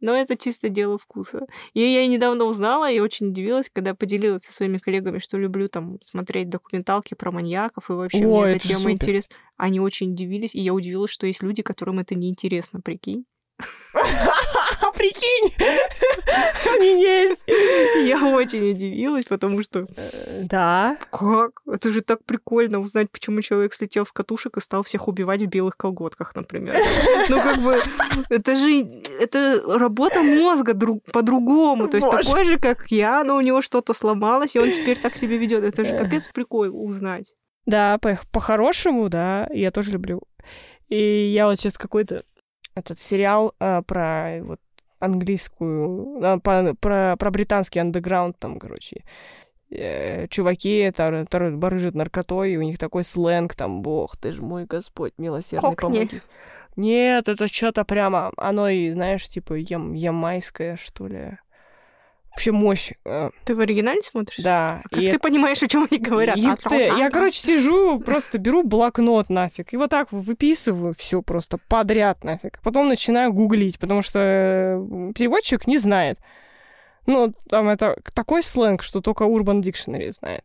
Но 0.00 0.14
это 0.14 0.36
чисто 0.36 0.68
дело 0.68 0.98
вкуса. 0.98 1.46
И 1.72 1.80
я 1.80 2.06
недавно 2.06 2.44
узнала 2.44 2.90
и 2.90 3.00
очень 3.00 3.28
удивилась, 3.28 3.70
когда 3.72 3.94
поделилась 3.94 4.42
со 4.42 4.52
своими 4.52 4.78
коллегами, 4.78 5.18
что 5.18 5.38
люблю 5.38 5.68
там 5.68 5.98
смотреть 6.02 6.48
документалки 6.50 7.14
про 7.14 7.32
маньяков, 7.32 7.90
и 7.90 7.94
вообще 7.94 8.26
О, 8.26 8.42
мне 8.42 8.56
эта 8.56 8.68
тема 8.68 8.92
интересна. 8.92 9.36
Они 9.56 9.80
очень 9.80 10.12
удивились, 10.12 10.54
и 10.54 10.60
я 10.60 10.74
удивилась, 10.74 11.10
что 11.10 11.26
есть 11.26 11.42
люди, 11.42 11.62
которым 11.62 11.98
это 11.98 12.14
неинтересно, 12.14 12.80
прикинь. 12.80 13.24
Прикинь, 14.98 15.54
они 16.74 17.02
есть. 17.02 17.42
Я 18.08 18.26
очень 18.34 18.70
удивилась, 18.72 19.24
потому 19.26 19.62
что 19.62 19.86
Э, 19.96 20.42
Да. 20.42 20.96
как? 21.10 21.52
Это 21.66 21.90
же 21.90 22.00
так 22.02 22.24
прикольно 22.24 22.80
узнать, 22.80 23.10
почему 23.10 23.40
человек 23.40 23.72
слетел 23.74 24.04
с 24.04 24.12
катушек 24.12 24.56
и 24.56 24.60
стал 24.60 24.82
всех 24.82 25.08
убивать 25.08 25.42
в 25.42 25.46
белых 25.46 25.76
колготках, 25.76 26.34
например. 26.34 26.74
Ну, 27.28 27.40
как 27.40 27.58
бы, 27.58 27.80
это 28.28 28.56
же, 28.56 29.02
это 29.20 29.62
работа 29.78 30.20
мозга 30.22 30.74
друг, 30.74 31.04
по-другому. 31.12 31.88
То 31.88 31.96
есть 31.96 32.06
Боже. 32.08 32.28
такой 32.28 32.44
же, 32.44 32.58
как 32.58 32.90
я, 32.90 33.22
но 33.24 33.36
у 33.36 33.40
него 33.40 33.62
что-то 33.62 33.94
сломалось, 33.94 34.56
и 34.56 34.58
он 34.58 34.70
теперь 34.72 34.98
так 34.98 35.16
себя 35.16 35.36
ведет. 35.36 35.62
Это 35.64 35.84
же 35.84 35.96
капец 35.96 36.28
прикол 36.28 36.64
узнать. 36.72 37.34
Да, 37.66 37.98
по- 37.98 38.18
по-хорошему, 38.32 39.08
да, 39.08 39.46
я 39.52 39.70
тоже 39.70 39.92
люблю. 39.92 40.22
И 40.88 41.30
я 41.32 41.46
вот 41.46 41.60
сейчас 41.60 41.76
какой-то 41.78 42.24
этот 42.74 42.98
сериал 43.00 43.54
а, 43.60 43.82
про 43.82 44.38
вот 44.42 44.58
английскую, 44.98 46.18
а, 46.24 46.38
по- 46.38 46.74
про, 46.74 47.16
про 47.16 47.30
британский 47.30 47.78
андеграунд 47.80 48.38
там, 48.38 48.58
короче. 48.58 49.04
Э, 49.70 50.26
Чуваки 50.28 50.90
тор- 50.96 51.56
барыжат 51.56 51.94
наркотой, 51.94 52.52
и 52.52 52.56
у 52.56 52.62
них 52.62 52.78
такой 52.78 53.04
сленг 53.04 53.54
там, 53.54 53.82
бог 53.82 54.16
ты 54.16 54.32
ж 54.32 54.40
мой 54.40 54.64
Господь, 54.64 55.12
милосердный 55.18 55.76
Кокни. 55.76 55.96
помоги. 55.98 56.20
Нет, 56.76 57.28
это 57.28 57.48
что-то 57.48 57.84
прямо, 57.84 58.32
оно 58.36 58.68
и, 58.68 58.90
знаешь, 58.92 59.28
типа 59.28 59.54
ям, 59.54 59.92
ямайское, 59.94 60.76
что 60.76 61.06
ли. 61.08 61.38
Вообще 62.38 62.52
мощь. 62.52 62.92
э, 63.04 63.30
Ты 63.44 63.56
в 63.56 63.60
оригинале 63.60 64.00
смотришь? 64.00 64.36
Да. 64.38 64.82
Как 64.92 65.02
и 65.02 65.10
ты 65.10 65.18
понимаешь, 65.18 65.60
о 65.60 65.66
чем 65.66 65.88
они 65.90 65.98
говорят? 65.98 66.36
Ёпта, 66.36 66.76
я, 66.76 67.10
короче, 67.10 67.40
сижу, 67.40 67.98
просто 67.98 68.38
беру 68.38 68.62
блокнот 68.62 69.28
нафиг, 69.28 69.74
и 69.74 69.76
вот 69.76 69.90
так 69.90 70.12
выписываю 70.12 70.94
все 70.96 71.20
просто 71.20 71.58
подряд 71.58 72.22
нафиг. 72.22 72.60
Потом 72.62 72.86
начинаю 72.88 73.32
гуглить, 73.32 73.80
потому 73.80 74.02
что 74.02 74.20
э, 74.20 75.12
переводчик 75.16 75.66
не 75.66 75.78
знает. 75.78 76.20
Ну, 77.06 77.34
там 77.50 77.68
это 77.70 77.98
такой 78.14 78.44
сленг, 78.44 78.84
что 78.84 79.00
только 79.00 79.24
Urban 79.24 79.60
Dictionary 79.60 80.12
знает. 80.12 80.44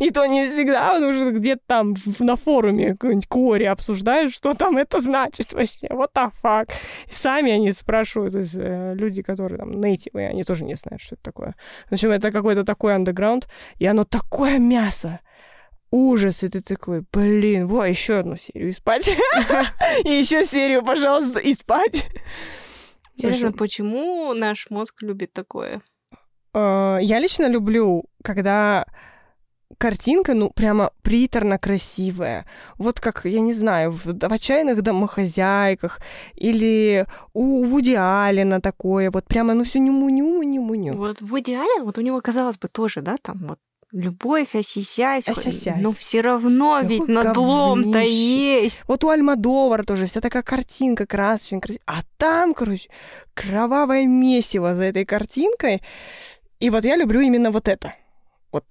И 0.00 0.10
то 0.10 0.26
не 0.26 0.48
всегда, 0.48 0.94
потому 0.94 1.12
что 1.12 1.30
где-то 1.30 1.62
там 1.66 1.94
на 2.18 2.36
форуме 2.36 2.92
какой-нибудь 2.92 3.26
Кори 3.28 3.64
обсуждают, 3.64 4.32
что 4.32 4.54
там 4.54 4.76
это 4.76 5.00
значит 5.00 5.52
вообще. 5.52 5.88
Вот 5.90 6.10
the 6.14 6.30
fuck. 6.42 6.70
И 7.08 7.12
сами 7.12 7.52
они 7.52 7.72
спрашивают, 7.72 8.32
то 8.32 8.38
есть 8.40 8.54
э, 8.56 8.94
люди, 8.94 9.22
которые 9.22 9.58
там 9.58 9.80
нейтивы, 9.80 10.26
они 10.26 10.44
тоже 10.44 10.64
не 10.64 10.74
знают, 10.74 11.00
что 11.02 11.14
это 11.14 11.22
такое. 11.22 11.54
В 11.88 11.92
общем, 11.92 12.10
это 12.10 12.30
какой-то 12.30 12.64
такой 12.64 12.94
андеграунд, 12.94 13.48
и 13.78 13.86
оно 13.86 14.04
такое 14.04 14.58
мясо. 14.58 15.20
Ужас, 15.90 16.42
и 16.42 16.48
ты 16.48 16.60
такой, 16.60 17.04
блин, 17.12 17.68
во, 17.68 17.86
еще 17.86 18.18
одну 18.18 18.34
серию 18.36 18.70
и 18.70 18.72
спать. 18.72 19.08
И 20.04 20.08
еще 20.08 20.44
серию, 20.44 20.82
пожалуйста, 20.82 21.38
и 21.38 21.54
спать. 21.54 22.08
Интересно, 23.16 23.52
почему 23.52 24.32
наш 24.34 24.70
мозг 24.70 25.02
любит 25.02 25.32
такое? 25.32 25.82
э, 26.52 26.98
Я 27.00 27.20
лично 27.20 27.46
люблю, 27.48 28.06
когда 28.24 28.86
картинка, 29.78 30.34
ну, 30.34 30.50
прямо 30.50 30.92
приторно 31.02 31.58
красивая. 31.58 32.46
Вот 32.78 33.00
как, 33.00 33.24
я 33.24 33.40
не 33.40 33.54
знаю, 33.54 33.90
в, 33.90 34.04
в 34.04 34.32
«Отчаянных 34.32 34.82
домохозяйках» 34.82 36.00
или 36.34 37.06
у 37.32 37.64
Вуди 37.64 37.94
Аллена 37.94 38.60
такое, 38.60 39.10
вот 39.10 39.26
прямо, 39.26 39.54
ну, 39.54 39.64
все 39.64 39.78
нему-нему-нему-нему. 39.78 40.98
Вот 40.98 41.20
в 41.20 41.40
идеале, 41.40 41.82
вот 41.82 41.98
у 41.98 42.00
него, 42.00 42.20
казалось 42.20 42.58
бы, 42.58 42.68
тоже, 42.68 43.00
да, 43.00 43.16
там 43.20 43.44
вот 43.48 43.58
любовь, 43.92 44.54
асисяй, 44.56 45.20
всё, 45.20 45.32
Асисяй. 45.32 45.80
но 45.80 45.92
все 45.92 46.20
равно 46.20 46.80
Какой 46.80 46.88
ведь 46.88 47.08
надлом-то 47.08 48.00
есть. 48.00 48.82
Вот 48.88 49.04
у 49.04 49.08
Альмадовара 49.08 49.84
тоже 49.84 50.06
вся 50.06 50.20
такая 50.20 50.42
картинка 50.42 51.06
красочная, 51.06 51.60
красивая. 51.60 51.84
А 51.86 52.02
там, 52.16 52.54
короче, 52.54 52.90
кровавое 53.34 54.04
месиво 54.04 54.74
за 54.74 54.84
этой 54.84 55.04
картинкой. 55.04 55.80
И 56.58 56.70
вот 56.70 56.84
я 56.84 56.96
люблю 56.96 57.20
именно 57.20 57.52
вот 57.52 57.68
это. 57.68 57.94
Вот 58.50 58.64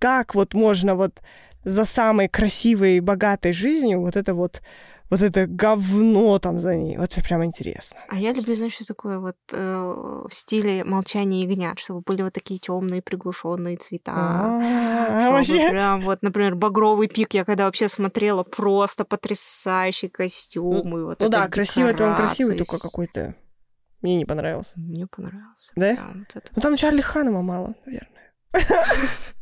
как 0.00 0.34
вот 0.34 0.54
можно 0.54 0.96
вот 0.96 1.20
за 1.64 1.84
самой 1.84 2.28
красивой 2.28 2.96
и 2.96 3.00
богатой 3.00 3.52
жизнью 3.52 4.00
вот 4.00 4.16
это 4.16 4.34
вот 4.34 4.62
вот 5.10 5.22
это 5.22 5.48
говно 5.48 6.38
там 6.38 6.60
за 6.60 6.76
ней. 6.76 6.96
Вот 6.96 7.10
мне 7.10 7.20
прям 7.20 7.44
интересно. 7.44 7.98
А 8.08 8.16
я 8.16 8.32
люблю, 8.32 8.54
знаешь, 8.54 8.74
что 8.74 8.86
такое 8.86 9.18
вот 9.18 9.36
э, 9.52 9.56
в 10.28 10.32
стиле 10.32 10.84
молчания 10.84 11.42
ягнят, 11.42 11.80
чтобы 11.80 12.00
были 12.00 12.22
вот 12.22 12.32
такие 12.32 12.60
темные 12.60 13.02
приглушенные 13.02 13.76
цвета. 13.76 14.12
А, 14.14 15.30
Вообще. 15.32 15.68
прям 15.68 16.04
вот, 16.04 16.22
например, 16.22 16.54
багровый 16.54 17.08
пик, 17.08 17.34
я 17.34 17.44
когда 17.44 17.64
вообще 17.64 17.88
смотрела, 17.88 18.44
просто 18.44 19.04
потрясающий 19.04 20.08
костюм. 20.08 20.96
и 20.96 21.02
вот 21.02 21.18
Ну 21.20 21.28
да, 21.28 21.48
красивый-то 21.48 22.06
он 22.06 22.14
красивый, 22.14 22.56
только 22.56 22.78
какой-то 22.78 23.34
мне 24.02 24.16
не 24.16 24.24
понравился. 24.24 24.78
Мне 24.78 25.08
понравился. 25.08 25.72
Да? 25.74 25.94
прям 25.94 26.20
вот 26.20 26.36
это. 26.36 26.52
Ну 26.54 26.62
там 26.62 26.76
Чарли 26.76 27.00
Ханема 27.00 27.42
мало, 27.42 27.74
наверное. 27.84 28.32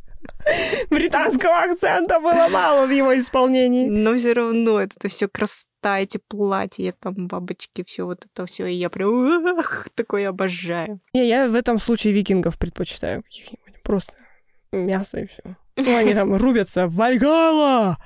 Британского 0.89 1.63
акцента 1.63 2.19
было 2.19 2.47
мало 2.49 2.87
в 2.87 2.91
его 2.91 3.17
исполнении. 3.19 3.87
Но 3.87 4.15
все 4.15 4.33
равно 4.33 4.79
это 4.81 5.07
все 5.07 5.27
красота, 5.27 5.99
эти 5.99 6.19
платья, 6.27 6.93
там 6.99 7.27
бабочки, 7.27 7.83
все 7.85 8.03
вот 8.03 8.25
это 8.25 8.45
все, 8.45 8.65
и 8.65 8.73
я 8.73 8.89
прям 8.89 9.59
ах, 9.59 9.87
такое 9.95 10.29
обожаю. 10.29 10.99
Не, 11.13 11.27
я 11.27 11.47
в 11.47 11.55
этом 11.55 11.79
случае 11.79 12.13
викингов 12.13 12.57
предпочитаю 12.57 13.23
каких-нибудь. 13.23 13.81
Просто 13.83 14.13
мясо 14.71 15.19
и 15.19 15.27
все. 15.27 15.55
Ну, 15.75 15.95
они 15.95 16.13
там 16.13 16.35
рубятся. 16.35 16.87
Вальгала! 16.87 17.97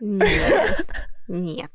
Нет, 0.00 1.06
нет, 1.28 1.70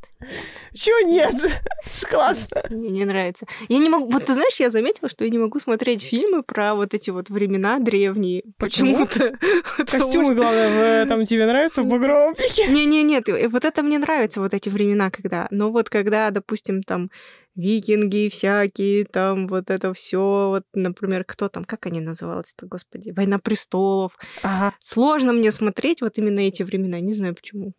Чего 0.73 0.99
нет? 1.07 1.35
Классно. 2.09 2.63
мне 2.69 2.89
не 2.89 3.05
нравится. 3.05 3.45
Я 3.67 3.79
не 3.79 3.89
могу, 3.89 4.09
вот 4.09 4.25
ты 4.25 4.33
знаешь, 4.33 4.59
я 4.59 4.69
заметила, 4.69 5.09
что 5.09 5.23
я 5.23 5.31
не 5.31 5.39
могу 5.39 5.59
смотреть 5.59 6.03
фильмы 6.03 6.43
про 6.43 6.75
вот 6.75 6.93
эти 6.93 7.09
вот 7.09 7.29
времена 7.29 7.79
древние. 7.79 8.43
Почему? 8.57 9.05
Почему-то. 9.05 9.37
Костюмы, 9.85 10.35
главное, 10.35 11.05
там 11.07 11.25
тебе 11.25 11.47
нравятся 11.47 11.81
в 11.81 11.87
багровом 11.87 12.35
пике. 12.35 12.67
Не-не, 12.67 13.03
нет, 13.03 13.27
и 13.29 13.47
вот 13.47 13.65
это 13.65 13.81
мне 13.81 13.97
нравится, 13.97 14.39
вот 14.39 14.53
эти 14.53 14.69
времена, 14.69 15.09
когда. 15.09 15.47
Но 15.49 15.71
вот 15.71 15.89
когда, 15.89 16.29
допустим, 16.29 16.83
там 16.83 17.09
викинги 17.55 18.29
всякие, 18.29 19.05
там 19.05 19.47
вот 19.47 19.69
это 19.69 19.93
все, 19.93 20.49
вот, 20.49 20.63
например, 20.73 21.23
кто 21.25 21.49
там, 21.49 21.65
как 21.65 21.85
они 21.87 21.99
назывались-то, 21.99 22.67
господи, 22.67 23.11
Война 23.11 23.39
престолов. 23.39 24.17
Ага. 24.43 24.75
Сложно 24.79 25.33
мне 25.33 25.51
смотреть 25.51 26.01
вот 26.01 26.17
именно 26.17 26.39
эти 26.39 26.63
времена, 26.63 26.99
не 26.99 27.13
знаю 27.13 27.35
почему. 27.35 27.73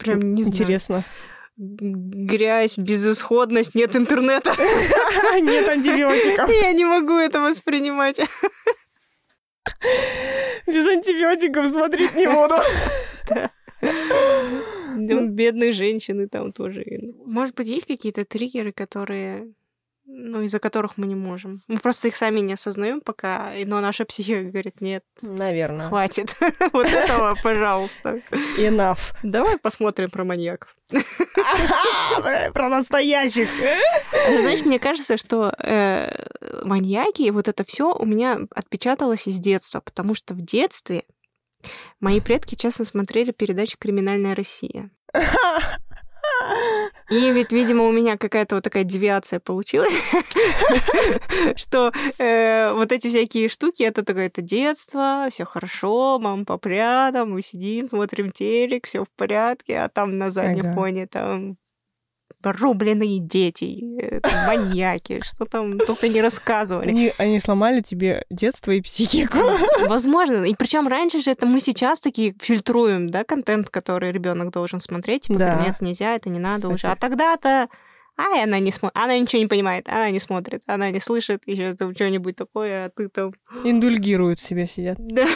Прям 0.00 0.34
не 0.34 0.42
знаю. 0.42 0.54
Интересно. 0.54 1.04
Грязь, 1.56 2.78
безысходность, 2.78 3.74
нет 3.74 3.94
интернета. 3.94 4.54
Нет 5.40 5.68
антибиотиков. 5.68 6.48
Я 6.62 6.72
не 6.72 6.86
могу 6.86 7.18
это 7.18 7.40
воспринимать. 7.42 8.18
Без 10.66 10.86
антибиотиков 10.86 11.66
смотреть 11.66 12.14
не 12.14 12.26
буду. 12.26 12.54
Ну, 14.96 15.28
Бедные 15.28 15.72
женщины 15.72 16.28
там 16.28 16.52
тоже. 16.52 16.84
Может 17.26 17.54
быть, 17.54 17.68
есть 17.68 17.86
какие-то 17.86 18.24
триггеры, 18.24 18.72
которые 18.72 19.52
ну, 20.12 20.42
из-за 20.42 20.58
которых 20.58 20.96
мы 20.96 21.06
не 21.06 21.14
можем. 21.14 21.62
Мы 21.68 21.78
просто 21.78 22.08
их 22.08 22.16
сами 22.16 22.40
не 22.40 22.54
осознаем 22.54 23.00
пока, 23.00 23.52
но 23.64 23.80
наша 23.80 24.04
психика 24.04 24.42
говорит, 24.42 24.80
нет, 24.80 25.04
Наверное. 25.22 25.88
хватит 25.88 26.36
вот 26.72 26.86
этого, 26.86 27.36
пожалуйста. 27.42 28.20
Enough. 28.58 29.12
Давай 29.22 29.58
посмотрим 29.58 30.10
про 30.10 30.24
маньяков. 30.24 30.74
Про- 32.52 32.68
настоящих. 32.68 33.48
А 34.12 34.40
Знаешь, 34.40 34.64
мне 34.64 34.78
кажется, 34.78 35.16
что 35.16 35.54
э, 35.58 36.26
маньяки 36.64 37.22
и 37.22 37.30
вот 37.30 37.48
это 37.48 37.64
все 37.64 37.94
у 37.94 38.04
меня 38.04 38.40
отпечаталось 38.54 39.26
из 39.26 39.38
детства, 39.38 39.80
потому 39.80 40.14
что 40.14 40.34
в 40.34 40.40
детстве 40.40 41.04
мои 42.00 42.20
предки 42.20 42.54
часто 42.54 42.84
смотрели 42.84 43.30
передачу 43.32 43.76
«Криминальная 43.78 44.34
Россия». 44.34 44.90
И 47.10 47.32
ведь, 47.32 47.52
видимо, 47.52 47.84
у 47.84 47.92
меня 47.92 48.16
какая-то 48.16 48.54
вот 48.54 48.64
такая 48.64 48.84
девиация 48.84 49.40
получилась, 49.40 49.92
что 51.56 51.92
э, 52.18 52.72
вот 52.72 52.92
эти 52.92 53.08
всякие 53.08 53.48
штуки, 53.48 53.82
это 53.82 54.04
такое, 54.04 54.26
это 54.26 54.42
детство, 54.42 55.26
все 55.30 55.44
хорошо, 55.44 56.18
мама 56.20 56.44
папа 56.44 56.68
рядом, 56.68 57.32
мы 57.32 57.42
сидим, 57.42 57.88
смотрим 57.88 58.30
телек, 58.30 58.86
все 58.86 59.04
в 59.04 59.10
порядке, 59.16 59.80
а 59.80 59.88
там 59.88 60.18
на 60.18 60.30
заднем 60.30 60.72
фоне 60.74 61.06
там 61.08 61.56
рубленые 62.42 63.18
дети, 63.18 64.00
э, 64.00 64.20
там, 64.20 64.32
маньяки, 64.46 65.20
что 65.24 65.44
там 65.44 65.78
только 65.78 66.08
не 66.08 66.20
рассказывали. 66.22 66.88
Они, 66.88 67.12
они 67.18 67.40
сломали 67.40 67.80
тебе 67.80 68.24
детство 68.30 68.70
и 68.72 68.80
психику. 68.80 69.38
Возможно. 69.86 70.44
И 70.44 70.54
причем 70.54 70.88
раньше 70.88 71.20
же 71.20 71.30
это 71.30 71.46
мы 71.46 71.60
сейчас 71.60 72.00
такие 72.00 72.34
фильтруем, 72.40 73.10
да, 73.10 73.24
контент, 73.24 73.70
который 73.70 74.12
ребенок 74.12 74.50
должен 74.52 74.80
смотреть. 74.80 75.22
Типа, 75.24 75.38
Да. 75.38 75.62
нет, 75.66 75.80
нельзя, 75.80 76.14
это 76.14 76.28
не 76.30 76.38
надо 76.38 76.56
Кстати. 76.62 76.72
лучше. 76.72 76.86
А 76.88 76.96
тогда-то 76.96 77.68
Ай, 78.20 78.44
она 78.44 78.58
не 78.58 78.70
смотрит, 78.70 78.96
она 78.96 79.18
ничего 79.18 79.40
не 79.40 79.48
понимает, 79.48 79.88
она 79.88 80.10
не 80.10 80.20
смотрит, 80.20 80.62
она 80.66 80.90
не 80.90 81.00
слышит 81.00 81.42
еще 81.46 81.74
там 81.74 81.94
что-нибудь 81.94 82.36
такое, 82.36 82.86
а 82.86 82.90
ты 82.90 83.08
там, 83.08 83.32
Индульгируют 83.64 84.40
себе 84.40 84.66
сидят. 84.66 84.98
да, 85.00 85.26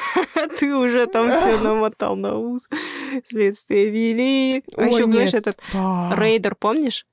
ты 0.58 0.74
уже 0.76 1.06
там 1.06 1.30
все 1.30 1.56
намотал 1.62 2.14
на 2.14 2.36
ус, 2.36 2.68
следствие 3.24 3.88
вели. 3.88 4.62
А 4.76 4.82
еще, 4.84 5.04
знаешь, 5.04 5.32
этот. 5.32 5.58
Рейдер, 5.72 6.56
помнишь? 6.56 7.06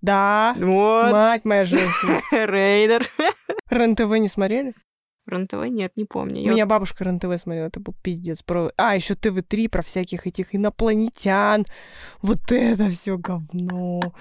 Да. 0.00 0.54
Вот, 0.58 1.12
Мать 1.12 1.44
моя 1.44 1.64
женщина. 1.64 2.22
Рейдер. 2.46 3.06
РЕН-ТВ 3.68 4.18
не 4.18 4.28
смотрели? 4.28 4.72
РЕН-ТВ 5.26 5.68
нет, 5.68 5.92
не 5.96 6.04
помню. 6.04 6.40
У 6.40 6.44
Я 6.44 6.52
меня 6.52 6.66
бабушка 6.66 7.04
РЕН-ТВ 7.04 7.38
смотрела, 7.38 7.66
это 7.66 7.80
был 7.80 7.94
пиздец. 8.02 8.42
Про... 8.42 8.72
А, 8.78 8.94
еще 8.94 9.14
ТВ-3 9.14 9.68
про 9.68 9.82
всяких 9.82 10.26
этих 10.26 10.54
инопланетян. 10.54 11.66
Вот 12.22 12.50
это 12.50 12.90
все 12.90 13.18
говно. 13.18 14.14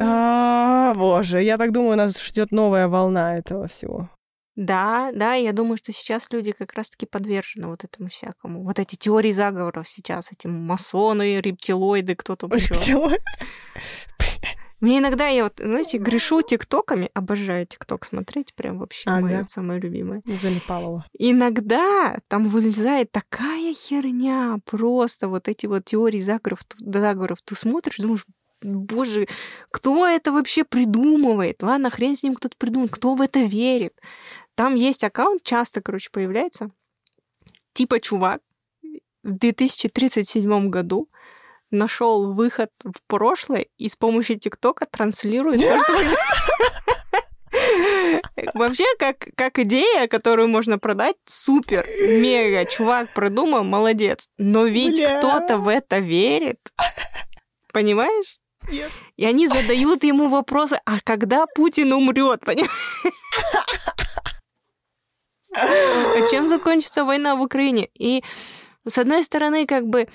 А, 0.00 0.94
боже, 0.94 1.42
я 1.42 1.58
так 1.58 1.72
думаю, 1.72 1.96
нас 1.96 2.20
ждет 2.20 2.50
новая 2.50 2.88
волна 2.88 3.38
этого 3.38 3.68
всего. 3.68 4.08
Да, 4.54 5.10
да, 5.14 5.34
я 5.34 5.52
думаю, 5.52 5.78
что 5.78 5.92
сейчас 5.92 6.28
люди 6.30 6.52
как 6.52 6.74
раз-таки 6.74 7.06
подвержены 7.06 7.68
вот 7.68 7.84
этому 7.84 8.08
всякому. 8.10 8.62
Вот 8.64 8.78
эти 8.78 8.96
теории 8.96 9.32
заговоров 9.32 9.88
сейчас, 9.88 10.30
эти 10.30 10.46
масоны, 10.46 11.40
рептилоиды, 11.40 12.14
кто 12.16 12.36
там 12.36 12.52
еще. 12.54 12.74
Рептилоид. 12.74 13.22
Мне 14.80 14.98
иногда, 14.98 15.28
я 15.28 15.44
вот, 15.44 15.60
знаете, 15.62 15.98
грешу 15.98 16.42
тиктоками, 16.42 17.08
обожаю 17.14 17.66
тикток 17.66 18.04
смотреть, 18.04 18.52
прям 18.54 18.78
вообще 18.78 19.08
Ага. 19.08 19.20
мое 19.20 19.44
самое 19.44 19.80
любимое. 19.80 20.22
Не 20.24 20.34
залипалова. 20.34 21.06
Иногда 21.16 22.18
там 22.26 22.48
вылезает 22.48 23.12
такая 23.12 23.72
херня, 23.74 24.58
просто 24.66 25.28
вот 25.28 25.46
эти 25.46 25.66
вот 25.66 25.84
теории 25.84 26.18
заговоров, 26.18 26.62
заговоров. 26.78 27.38
Ты 27.44 27.54
смотришь, 27.54 27.98
думаешь, 27.98 28.26
боже, 28.62 29.26
кто 29.70 30.06
это 30.06 30.32
вообще 30.32 30.64
придумывает? 30.64 31.62
Ладно, 31.62 31.90
хрен 31.90 32.16
с 32.16 32.22
ним 32.22 32.34
кто-то 32.34 32.56
придумал, 32.56 32.88
кто 32.88 33.14
в 33.14 33.20
это 33.20 33.40
верит? 33.40 33.94
Там 34.54 34.74
есть 34.74 35.04
аккаунт, 35.04 35.42
часто, 35.42 35.80
короче, 35.80 36.10
появляется, 36.10 36.70
типа 37.72 38.00
чувак 38.00 38.40
в 39.22 39.38
2037 39.38 40.68
году 40.68 41.08
нашел 41.70 42.32
выход 42.32 42.70
в 42.84 43.00
прошлое 43.06 43.66
и 43.78 43.88
с 43.88 43.96
помощью 43.96 44.38
ТикТока 44.38 44.86
транслирует 44.86 45.60
то, 45.60 45.80
что 45.80 45.94
Вообще, 48.54 48.84
как, 48.98 49.28
как 49.36 49.58
идея, 49.58 50.08
которую 50.08 50.48
можно 50.48 50.78
продать, 50.78 51.16
супер, 51.24 51.86
мега, 51.86 52.64
чувак 52.64 53.12
продумал, 53.14 53.62
молодец. 53.62 54.28
Но 54.38 54.64
ведь 54.64 55.02
кто-то 55.02 55.58
в 55.58 55.68
это 55.68 55.98
верит. 55.98 56.58
Понимаешь? 57.72 58.38
Нет. 58.68 58.90
И 59.16 59.24
они 59.24 59.48
задают 59.48 60.04
ему 60.04 60.28
вопросы, 60.28 60.80
а 60.84 61.00
когда 61.00 61.46
Путин 61.46 61.92
умрет, 61.92 62.40
понимаешь? 62.44 62.70
А 65.54 66.28
чем 66.30 66.48
закончится 66.48 67.04
война 67.04 67.36
в 67.36 67.42
Украине? 67.42 67.88
И 67.98 68.22
с 68.88 68.98
одной 68.98 69.22
стороны, 69.22 69.66
как 69.66 69.86
бы 69.86 70.08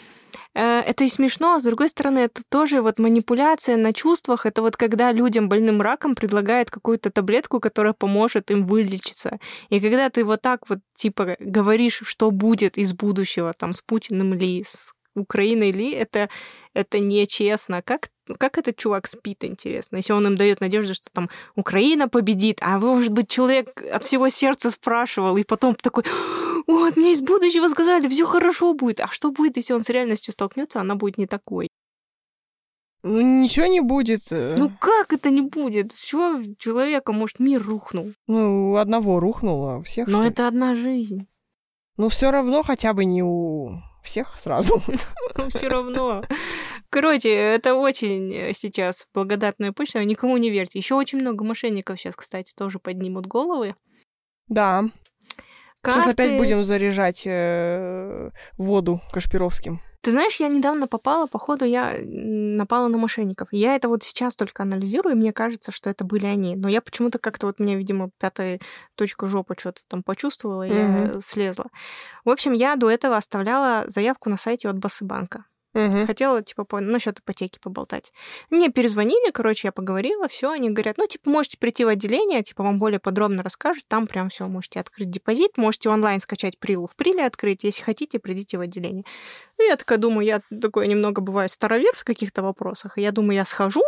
э, 0.55 0.79
это 0.81 1.03
и 1.03 1.09
смешно, 1.09 1.53
а 1.53 1.59
с 1.59 1.63
другой 1.63 1.87
стороны, 1.89 2.19
это 2.19 2.41
тоже 2.49 2.81
вот 2.81 2.99
манипуляция 2.99 3.77
на 3.77 3.93
чувствах. 3.93 4.45
Это 4.45 4.61
вот 4.61 4.75
когда 4.75 5.11
людям 5.13 5.47
больным 5.47 5.81
раком 5.81 6.15
предлагают 6.15 6.69
какую-то 6.69 7.11
таблетку, 7.11 7.59
которая 7.59 7.93
поможет 7.93 8.51
им 8.51 8.65
вылечиться. 8.65 9.39
И 9.69 9.79
когда 9.79 10.09
ты 10.09 10.25
вот 10.25 10.41
так 10.41 10.67
вот 10.69 10.79
типа 10.95 11.37
говоришь, 11.39 12.01
что 12.03 12.31
будет 12.31 12.77
из 12.77 12.93
будущего, 12.93 13.53
там, 13.53 13.73
с 13.73 13.81
Путиным 13.81 14.33
ли, 14.33 14.63
с 14.63 14.93
Украиной 15.15 15.71
ли, 15.71 15.91
это, 15.91 16.29
это 16.73 16.99
нечестно. 16.99 17.81
Как, 17.81 18.09
как 18.35 18.57
этот 18.57 18.75
чувак 18.77 19.07
спит, 19.07 19.43
интересно, 19.43 19.97
если 19.97 20.13
он 20.13 20.25
им 20.27 20.35
дает 20.35 20.61
надежду, 20.61 20.93
что 20.93 21.09
там 21.11 21.29
Украина 21.55 22.07
победит, 22.09 22.59
а 22.61 22.79
может 22.79 23.11
быть 23.11 23.29
человек 23.29 23.81
от 23.91 24.03
всего 24.03 24.29
сердца 24.29 24.71
спрашивал, 24.71 25.37
и 25.37 25.43
потом 25.43 25.75
такой, 25.75 26.03
вот, 26.67 26.97
мне 26.97 27.13
из 27.13 27.21
будущего 27.21 27.67
сказали, 27.67 28.07
все 28.07 28.25
хорошо 28.25 28.73
будет. 28.73 28.99
А 28.99 29.07
что 29.07 29.31
будет, 29.31 29.57
если 29.57 29.73
он 29.73 29.83
с 29.83 29.89
реальностью 29.89 30.33
столкнется, 30.33 30.81
она 30.81 30.95
будет 30.95 31.17
не 31.17 31.27
такой? 31.27 31.69
Ну, 33.03 33.41
ничего 33.41 33.67
не 33.67 33.79
будет. 33.79 34.21
э. 34.31 34.53
Ну 34.57 34.71
как 34.79 35.13
это 35.13 35.29
не 35.29 35.41
будет? 35.41 35.93
Все, 35.93 36.41
человека, 36.57 37.13
может, 37.13 37.39
мир 37.39 37.63
рухнул. 37.63 38.11
Ну, 38.27 38.71
у 38.71 38.75
одного 38.75 39.19
рухнуло, 39.19 39.77
у 39.77 39.83
всех. 39.83 40.07
Но 40.07 40.25
это 40.25 40.47
одна 40.47 40.75
жизнь. 40.75 41.27
Ну, 41.95 42.09
все 42.09 42.31
равно 42.31 42.63
хотя 42.63 42.93
бы 42.93 43.05
не 43.05 43.23
у 43.23 43.81
всех 44.03 44.39
сразу. 44.39 44.81
Все 45.49 45.67
равно. 45.67 46.23
Короче, 46.89 47.29
это 47.29 47.75
очень 47.75 48.33
э, 48.33 48.53
сейчас 48.53 49.07
благодатная 49.13 49.71
почта. 49.73 50.03
Никому 50.03 50.37
не 50.37 50.49
верьте. 50.49 50.79
Еще 50.79 50.95
очень 50.95 51.19
много 51.19 51.43
мошенников 51.43 51.99
сейчас, 51.99 52.15
кстати, 52.15 52.53
тоже 52.55 52.79
поднимут 52.79 53.25
головы. 53.27 53.75
Да. 54.47 54.85
Сейчас 55.85 56.03
опять 56.07 56.17
Карты- 56.31 56.37
будем 56.37 56.63
заряжать 56.63 57.23
э, 57.25 58.31
воду 58.57 59.01
Кашпировским. 59.11 59.81
Ты 60.01 60.11
знаешь, 60.11 60.37
я 60.39 60.47
недавно 60.47 60.87
попала, 60.87 61.27
походу, 61.27 61.65
я 61.65 61.93
напала 62.01 62.87
на 62.87 62.97
мошенников. 62.97 63.49
Я 63.51 63.75
это 63.75 63.89
вот 63.89 64.03
сейчас 64.03 64.35
только 64.37 64.63
анализирую, 64.63 65.13
и 65.15 65.17
мне 65.17 65.33
кажется, 65.33 65.71
что 65.73 65.89
это 65.89 66.05
были 66.05 66.25
они. 66.25 66.55
Но 66.55 66.69
я 66.69 66.81
почему-то 66.81 67.19
как-то 67.19 67.47
вот 67.47 67.59
мне, 67.59 67.75
видимо, 67.75 68.11
пятая 68.17 68.59
точка 68.95 69.27
жопы 69.27 69.55
что-то 69.57 69.81
там 69.89 70.03
почувствовала, 70.03 70.63
и 70.63 70.73
я 70.73 70.87
Мгм. 70.87 71.21
слезла. 71.21 71.65
В 72.23 72.29
общем, 72.29 72.53
я 72.53 72.75
до 72.77 72.89
этого 72.89 73.17
оставляла 73.17 73.83
заявку 73.87 74.29
на 74.29 74.37
сайте 74.37 74.69
от 74.69 74.77
Басыбанка. 74.77 75.43
Мгм. 75.77 76.07
Хотела, 76.07 76.41
типа, 76.41 76.63
по... 76.63 76.79
насчет 76.79 77.19
ипотеки 77.19 77.59
поболтать. 77.59 78.11
Мне 78.49 78.69
перезвонили, 78.69 79.29
короче, 79.31 79.67
я 79.67 79.71
поговорила, 79.71 80.27
все, 80.27 80.49
они 80.49 80.71
говорят, 80.71 80.97
ну, 80.97 81.05
типа, 81.05 81.29
можете 81.29 81.59
прийти 81.59 81.85
в 81.85 81.87
отделение, 81.87 82.41
типа, 82.41 82.63
вам 82.63 82.79
более 82.79 82.99
подробно 82.99 83.43
расскажут, 83.43 83.85
там 83.87 84.07
прям 84.07 84.29
все, 84.29 84.47
можете 84.47 84.79
открыть 84.79 85.11
депозит, 85.11 85.55
можете 85.57 85.89
онлайн 85.89 86.19
скачать 86.19 86.57
прилу 86.57 86.87
в 86.87 86.95
приле 86.95 87.25
открыть, 87.27 87.63
если 87.63 87.83
хотите, 87.83 88.17
придите 88.17 88.57
в 88.57 88.61
отделение. 88.61 89.03
Ну, 89.59 89.67
я 89.67 89.75
такая 89.75 89.99
думаю, 89.99 90.25
я 90.25 90.41
такой 90.61 90.87
немного 90.87 91.21
бываю 91.21 91.47
старовер 91.47 91.95
в 91.95 92.03
каких-то 92.03 92.41
вопросах, 92.41 92.97
и 92.97 93.01
я 93.01 93.11
думаю, 93.11 93.35
я 93.35 93.45
схожу, 93.45 93.83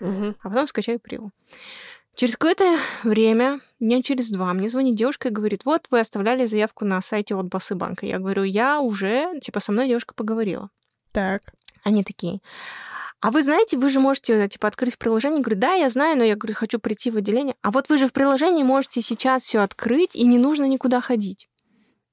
Мгм. 0.00 0.36
а 0.42 0.48
потом 0.50 0.68
скачаю 0.68 1.00
прилу. 1.00 1.30
Через 2.16 2.36
какое-то 2.36 2.76
время, 3.02 3.60
дня 3.78 4.02
через 4.02 4.30
два, 4.30 4.52
мне 4.52 4.68
звонит 4.68 4.94
девушка 4.94 5.28
и 5.28 5.32
говорит, 5.32 5.64
вот 5.64 5.86
вы 5.90 6.00
оставляли 6.00 6.44
заявку 6.44 6.84
на 6.84 7.00
сайте 7.00 7.34
от 7.34 7.46
Басыбанка. 7.46 8.04
Я 8.04 8.18
говорю, 8.18 8.42
я 8.42 8.80
уже, 8.80 9.40
типа, 9.40 9.60
со 9.60 9.72
мной 9.72 9.88
девушка 9.88 10.12
поговорила. 10.12 10.68
Так. 11.12 11.42
Они 11.82 12.04
такие, 12.04 12.40
а 13.20 13.30
вы 13.30 13.42
знаете, 13.42 13.76
вы 13.76 13.90
же 13.90 14.00
можете, 14.00 14.48
типа, 14.48 14.68
открыть 14.68 14.98
приложение. 14.98 15.42
Говорю, 15.42 15.60
да, 15.60 15.74
я 15.74 15.90
знаю, 15.90 16.16
но 16.16 16.24
я, 16.24 16.36
говорю, 16.36 16.54
хочу 16.54 16.78
прийти 16.78 17.10
в 17.10 17.16
отделение. 17.16 17.54
А 17.60 17.70
вот 17.70 17.88
вы 17.90 17.98
же 17.98 18.06
в 18.06 18.12
приложении 18.12 18.62
можете 18.62 19.02
сейчас 19.02 19.42
все 19.42 19.60
открыть, 19.60 20.16
и 20.16 20.26
не 20.26 20.38
нужно 20.38 20.64
никуда 20.64 21.00
ходить. 21.02 21.48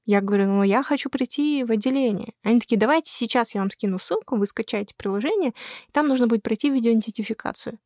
Я 0.05 0.21
говорю, 0.21 0.47
ну, 0.47 0.63
я 0.63 0.83
хочу 0.83 1.09
прийти 1.09 1.63
в 1.63 1.71
отделение. 1.71 2.33
Они 2.43 2.59
такие, 2.59 2.77
давайте 2.77 3.11
сейчас 3.11 3.55
я 3.55 3.61
вам 3.61 3.71
скину 3.71 3.99
ссылку, 3.99 4.37
вы 4.37 4.47
скачаете 4.47 4.95
приложение, 4.97 5.51
и 5.51 5.91
там 5.91 6.07
нужно 6.07 6.27
будет 6.27 6.43
пройти 6.43 6.69
видеоидентификацию. 6.69 7.79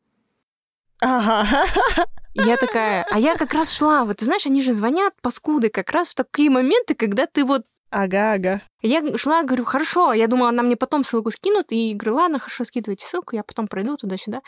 Ага. 1.02 1.66
И 2.34 2.42
я 2.44 2.58
такая, 2.58 3.06
а 3.12 3.20
я 3.20 3.36
как 3.36 3.54
раз 3.54 3.72
шла, 3.72 4.06
вот 4.06 4.18
ты 4.18 4.26
знаешь, 4.26 4.46
они 4.46 4.62
же 4.62 4.72
звонят, 4.72 5.14
паскуды, 5.22 5.70
как 5.70 5.92
раз 5.92 6.10
в 6.10 6.16
такие 6.16 6.50
моменты, 6.50 6.96
когда 6.96 7.26
ты 7.26 7.44
вот 7.44 7.66
Ага, 7.92 8.34
ага. 8.34 8.62
Я 8.82 9.04
шла, 9.18 9.44
говорю, 9.44 9.66
хорошо. 9.66 10.14
Я 10.14 10.28
думала, 10.28 10.50
она 10.50 10.64
мне 10.64 10.76
потом 10.76 11.04
ссылку 11.04 11.30
скинут. 11.30 11.72
И 11.72 11.94
говорю, 11.94 12.16
ладно, 12.16 12.40
хорошо, 12.40 12.64
скидывайте 12.66 13.06
ссылку, 13.06 13.36
я 13.36 13.44
потом 13.44 13.68
пройду 13.68 13.98
туда-сюда. 13.98 14.42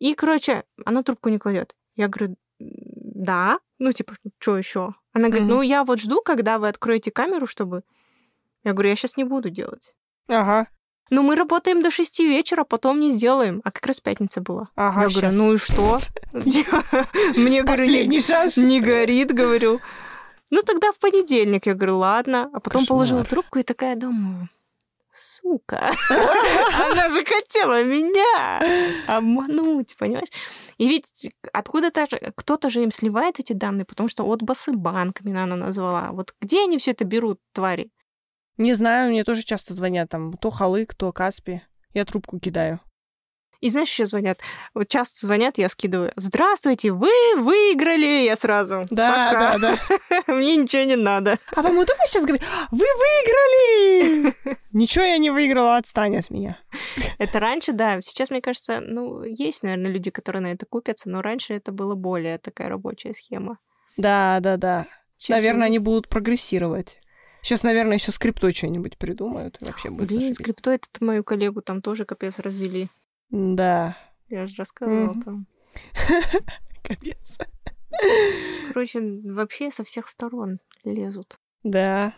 И, 0.00 0.14
короче, 0.14 0.64
она 0.84 1.02
трубку 1.02 1.28
не 1.28 1.38
кладет. 1.38 1.74
Я 1.96 2.08
говорю, 2.08 2.36
да. 2.58 3.58
Ну, 3.78 3.92
типа, 3.92 4.14
что 4.38 4.56
еще? 4.58 4.94
Она 5.12 5.28
говорит, 5.28 5.46
Мгм. 5.46 5.56
ну, 5.56 5.62
я 5.62 5.84
вот 5.84 6.00
жду, 6.00 6.20
когда 6.24 6.58
вы 6.58 6.68
откроете 6.68 7.10
камеру, 7.10 7.46
чтобы... 7.46 7.82
Я 8.64 8.72
говорю, 8.72 8.88
я 8.90 8.96
сейчас 8.96 9.16
не 9.16 9.24
буду 9.24 9.50
делать. 9.50 9.94
Ага. 10.28 10.66
Ну, 11.10 11.22
мы 11.22 11.36
работаем 11.36 11.80
до 11.82 11.90
шести 11.90 12.26
вечера, 12.28 12.64
потом 12.64 13.00
не 13.00 13.10
сделаем. 13.12 13.60
А 13.64 13.70
как 13.70 13.86
раз 13.86 14.00
пятница 14.00 14.40
была. 14.40 14.68
Ага, 14.76 15.02
я 15.02 15.08
говорю, 15.08 15.20
щас. 15.28 15.34
ну 15.34 15.52
и 15.54 15.56
что? 15.56 16.00
Мне, 16.32 16.62
говорю, 16.64 17.52
не- 17.52 17.62
Последний 17.64 18.20
шанс. 18.20 18.56
не 18.56 18.80
горит, 18.80 19.32
говорю. 19.32 19.80
Ну, 20.50 20.62
тогда 20.62 20.92
в 20.92 20.98
понедельник. 20.98 21.66
Я 21.66 21.74
говорю, 21.74 21.98
ладно. 21.98 22.50
А 22.52 22.60
потом 22.60 22.82
Кошмар. 22.82 22.88
положила 22.88 23.24
трубку 23.24 23.58
и 23.58 23.62
такая 23.62 23.96
думаю, 23.96 24.48
сука, 25.12 25.90
она 26.10 27.08
же 27.08 27.24
хотела 27.24 27.82
меня 27.82 28.96
обмануть, 29.06 29.96
понимаешь? 29.98 30.28
И 30.78 30.88
ведь 30.88 31.30
откуда-то 31.52 32.06
кто-то 32.34 32.70
же 32.70 32.82
им 32.82 32.90
сливает 32.90 33.40
эти 33.40 33.52
данные, 33.52 33.84
потому 33.84 34.08
что 34.08 34.24
от 34.24 34.42
Басыбанк 34.42 35.24
меня 35.24 35.44
она 35.44 35.56
назвала. 35.56 36.10
Вот 36.12 36.34
где 36.40 36.62
они 36.62 36.78
все 36.78 36.92
это 36.92 37.04
берут, 37.04 37.40
твари? 37.52 37.90
Не 38.56 38.74
знаю, 38.74 39.10
мне 39.10 39.24
тоже 39.24 39.42
часто 39.42 39.74
звонят 39.74 40.08
там 40.08 40.32
то 40.32 40.50
Халык, 40.50 40.94
то 40.94 41.12
Каспи. 41.12 41.62
Я 41.94 42.04
трубку 42.04 42.38
кидаю. 42.38 42.80
И 43.60 43.70
знаешь, 43.70 43.88
еще 43.88 44.06
звонят. 44.06 44.38
Вот 44.72 44.88
часто 44.88 45.26
звонят, 45.26 45.58
я 45.58 45.68
скидываю. 45.68 46.12
Здравствуйте, 46.14 46.92
вы 46.92 47.10
выиграли! 47.36 48.24
Я 48.24 48.36
сразу. 48.36 48.84
Да, 48.90 49.30
Пока. 49.32 49.58
да, 49.58 49.78
да. 49.88 50.22
Мне 50.32 50.56
ничего 50.56 50.84
не 50.84 50.94
надо. 50.94 51.38
А 51.56 51.62
вам 51.62 51.78
удобно 51.78 52.04
сейчас 52.06 52.22
говорить? 52.22 52.44
Вы 52.70 52.78
выиграли! 52.78 54.58
Ничего 54.72 55.04
я 55.04 55.18
не 55.18 55.30
выиграла, 55.30 55.76
отстань 55.76 56.16
от 56.16 56.30
меня. 56.30 56.58
Это 57.18 57.40
раньше, 57.40 57.72
да. 57.72 58.00
Сейчас, 58.00 58.30
мне 58.30 58.40
кажется, 58.40 58.80
ну, 58.80 59.24
есть, 59.24 59.64
наверное, 59.64 59.90
люди, 59.90 60.10
которые 60.10 60.42
на 60.42 60.52
это 60.52 60.64
купятся, 60.64 61.10
но 61.10 61.20
раньше 61.20 61.54
это 61.54 61.72
было 61.72 61.96
более 61.96 62.38
такая 62.38 62.68
рабочая 62.68 63.12
схема. 63.12 63.58
Да, 63.96 64.38
да, 64.40 64.56
да. 64.56 64.86
Сейчас 65.16 65.36
Наверное, 65.36 65.66
они 65.66 65.80
будут 65.80 66.08
прогрессировать. 66.08 67.00
Сейчас, 67.42 67.64
наверное, 67.64 67.96
еще 67.96 68.12
скриптой 68.12 68.54
что-нибудь 68.54 68.98
придумают. 68.98 69.56
Вообще 69.60 69.90
будет 69.90 70.08
Блин, 70.08 70.34
скрипто 70.34 70.70
этот 70.70 71.00
мою 71.00 71.24
коллегу 71.24 71.60
там 71.60 71.82
тоже 71.82 72.04
капец 72.04 72.38
развели. 72.38 72.88
Да. 73.30 73.96
Я 74.28 74.46
же 74.46 74.54
рассказывала 74.56 75.12
Мгм. 75.12 75.22
там. 75.22 75.46
Капец. 76.82 77.38
Короче, 78.68 79.00
вообще 79.24 79.70
со 79.70 79.84
всех 79.84 80.08
сторон 80.08 80.60
лезут. 80.84 81.38
Да. 81.62 82.14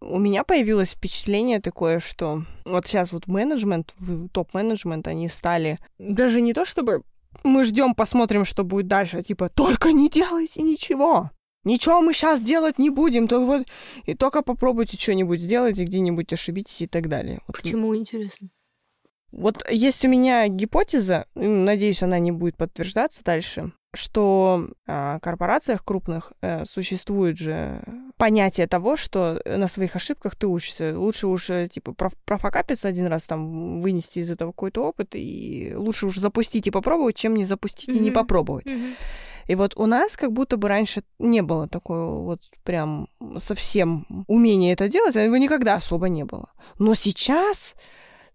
У 0.00 0.18
меня 0.18 0.44
появилось 0.44 0.92
впечатление 0.92 1.60
такое, 1.60 1.98
что 1.98 2.44
вот 2.64 2.86
сейчас 2.86 3.12
вот 3.12 3.26
менеджмент, 3.26 3.94
топ-менеджмент, 4.32 5.08
они 5.08 5.28
стали 5.28 5.78
даже 5.98 6.40
не 6.40 6.54
то, 6.54 6.64
чтобы 6.64 7.02
мы 7.42 7.64
ждем, 7.64 7.94
посмотрим, 7.94 8.44
что 8.44 8.62
будет 8.62 8.86
дальше, 8.86 9.18
а 9.18 9.22
типа 9.22 9.48
только 9.48 9.92
не 9.92 10.08
делайте 10.08 10.62
ничего. 10.62 11.30
Ничего 11.64 12.00
мы 12.00 12.12
сейчас 12.14 12.40
делать 12.40 12.78
не 12.78 12.90
будем, 12.90 13.26
то 13.26 13.44
вот 13.44 13.66
и 14.04 14.14
только 14.14 14.42
попробуйте 14.42 14.96
что-нибудь 14.96 15.40
сделать 15.40 15.78
и 15.78 15.84
где-нибудь 15.84 16.32
ошибитесь 16.32 16.80
и 16.82 16.86
так 16.86 17.08
далее. 17.08 17.40
Вот 17.48 17.56
Почему, 17.60 17.94
интересно? 17.96 18.48
Вот 19.30 19.62
есть 19.70 20.04
у 20.04 20.08
меня 20.08 20.48
гипотеза, 20.48 21.26
надеюсь, 21.34 22.02
она 22.02 22.18
не 22.18 22.32
будет 22.32 22.56
подтверждаться 22.56 23.22
дальше, 23.22 23.72
что 23.94 24.68
а, 24.86 25.18
в 25.18 25.20
корпорациях 25.20 25.84
крупных 25.84 26.32
э, 26.40 26.64
существует 26.64 27.38
же 27.38 27.82
понятие 28.16 28.66
того, 28.66 28.96
что 28.96 29.40
на 29.44 29.68
своих 29.68 29.96
ошибках 29.96 30.34
ты 30.34 30.46
учишься. 30.46 30.98
Лучше 30.98 31.26
уж 31.26 31.50
э, 31.50 31.68
типа 31.68 31.92
проф- 31.92 32.16
профокапиться 32.24 32.88
один 32.88 33.06
раз, 33.06 33.24
там 33.24 33.80
вынести 33.80 34.20
из 34.20 34.30
этого 34.30 34.52
какой-то 34.52 34.82
опыт, 34.84 35.10
и 35.14 35.72
лучше 35.76 36.06
уж 36.06 36.16
запустить 36.16 36.66
и 36.66 36.70
попробовать, 36.70 37.16
чем 37.16 37.36
не 37.36 37.44
запустить 37.44 37.88
и 37.88 37.98
не 37.98 38.10
попробовать. 38.10 38.66
И 39.46 39.54
вот 39.54 39.74
у 39.76 39.86
нас 39.86 40.16
как 40.16 40.32
будто 40.32 40.58
бы 40.58 40.68
раньше 40.68 41.02
не 41.18 41.40
было 41.40 41.68
такого 41.68 42.22
вот 42.22 42.40
прям 42.64 43.08
совсем 43.38 44.06
умения 44.26 44.74
это 44.74 44.88
делать, 44.88 45.16
а 45.16 45.22
его 45.22 45.38
никогда 45.38 45.74
особо 45.74 46.08
не 46.10 46.24
было. 46.24 46.50
Но 46.78 46.92
сейчас 46.94 47.74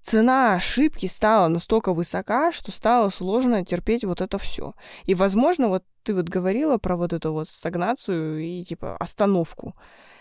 цена 0.03 0.55
ошибки 0.55 1.05
стала 1.05 1.47
настолько 1.47 1.93
высока, 1.93 2.51
что 2.51 2.71
стало 2.71 3.09
сложно 3.09 3.65
терпеть 3.65 4.03
вот 4.03 4.21
это 4.21 4.37
все. 4.37 4.73
И, 5.05 5.15
возможно, 5.15 5.69
вот 5.69 5.83
ты 6.03 6.13
вот 6.13 6.27
говорила 6.27 6.77
про 6.77 6.97
вот 6.97 7.13
эту 7.13 7.31
вот 7.31 7.49
стагнацию 7.49 8.39
и 8.39 8.63
типа 8.63 8.97
остановку. 8.97 9.75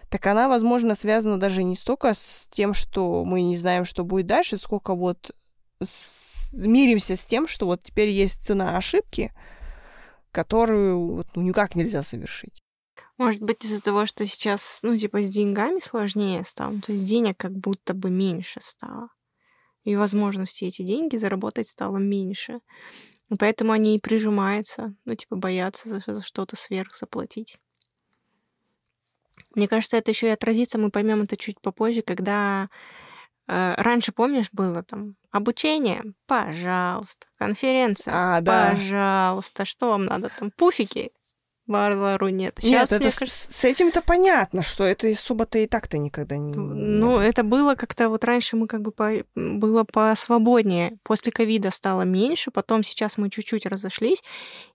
Так 0.09 0.26
она, 0.26 0.48
возможно, 0.48 0.94
связана 0.94 1.38
даже 1.40 1.62
не 1.64 1.74
столько 1.74 2.14
с 2.14 2.46
тем, 2.50 2.74
что 2.74 3.24
мы 3.24 3.42
не 3.42 3.56
знаем, 3.56 3.84
что 3.84 4.04
будет 4.04 4.26
дальше, 4.26 4.56
сколько 4.56 4.94
вот 4.94 5.32
с- 5.82 6.52
миримся 6.52 7.16
с 7.16 7.24
тем, 7.24 7.48
что 7.48 7.66
вот 7.66 7.82
теперь 7.82 8.10
есть 8.10 8.44
цена 8.44 8.76
ошибки, 8.76 9.32
которую 10.30 11.16
вот, 11.16 11.26
ну, 11.34 11.42
никак 11.42 11.74
нельзя 11.74 12.02
совершить. 12.02 12.62
Может 13.18 13.42
быть, 13.42 13.64
из-за 13.64 13.80
того, 13.80 14.06
что 14.06 14.26
сейчас, 14.26 14.80
ну, 14.82 14.96
типа, 14.96 15.22
с 15.22 15.28
деньгами 15.28 15.80
сложнее 15.80 16.44
стало, 16.44 16.80
то 16.80 16.92
есть 16.92 17.06
денег 17.06 17.36
как 17.36 17.52
будто 17.52 17.94
бы 17.94 18.10
меньше 18.10 18.60
стало. 18.62 19.09
И 19.84 19.96
возможности 19.96 20.64
эти 20.64 20.82
деньги 20.82 21.16
заработать 21.16 21.68
стало 21.68 21.96
меньше. 21.96 22.60
И 23.30 23.36
поэтому 23.36 23.72
они 23.72 23.96
и 23.96 24.00
прижимаются, 24.00 24.94
ну, 25.04 25.14
типа, 25.14 25.36
боятся 25.36 25.88
за, 25.88 26.02
за 26.06 26.22
что-то 26.22 26.56
сверх 26.56 26.94
заплатить. 26.94 27.59
Мне 29.54 29.68
кажется, 29.68 29.96
это 29.96 30.10
еще 30.10 30.28
и 30.28 30.30
отразится, 30.30 30.78
мы 30.78 30.90
поймем 30.90 31.22
это 31.22 31.36
чуть 31.36 31.60
попозже, 31.60 32.02
когда 32.02 32.68
э, 33.48 33.74
раньше, 33.76 34.12
помнишь, 34.12 34.48
было 34.52 34.82
там 34.82 35.16
обучение, 35.30 36.02
пожалуйста, 36.26 37.26
конференция, 37.38 38.36
А, 38.36 38.40
да. 38.40 38.70
пожалуйста, 38.70 39.64
что 39.64 39.88
вам 39.88 40.04
надо 40.06 40.30
там, 40.38 40.50
пуфики, 40.50 41.12
базару 41.72 42.28
нет. 42.28 42.58
Нет, 42.62 42.64
Сейчас, 42.64 42.92
это 42.92 43.00
мне 43.00 43.10
с, 43.10 43.16
кажется, 43.16 43.52
с 43.52 43.64
этим-то 43.64 44.02
понятно, 44.02 44.62
что 44.62 44.84
это 44.84 45.08
особо-то 45.08 45.58
и 45.58 45.66
так-то 45.66 45.98
никогда 45.98 46.36
не... 46.36 46.52
ну, 46.52 47.18
это 47.18 47.42
было 47.42 47.74
как-то 47.74 48.08
вот 48.08 48.24
раньше 48.24 48.56
мы 48.56 48.66
как 48.66 48.82
бы 48.82 48.92
по, 48.92 49.24
было 49.34 49.84
посвободнее. 49.84 50.98
После 51.02 51.32
ковида 51.32 51.70
стало 51.70 52.02
меньше, 52.02 52.50
потом 52.50 52.82
сейчас 52.82 53.18
мы 53.18 53.30
чуть-чуть 53.30 53.66
разошлись, 53.66 54.22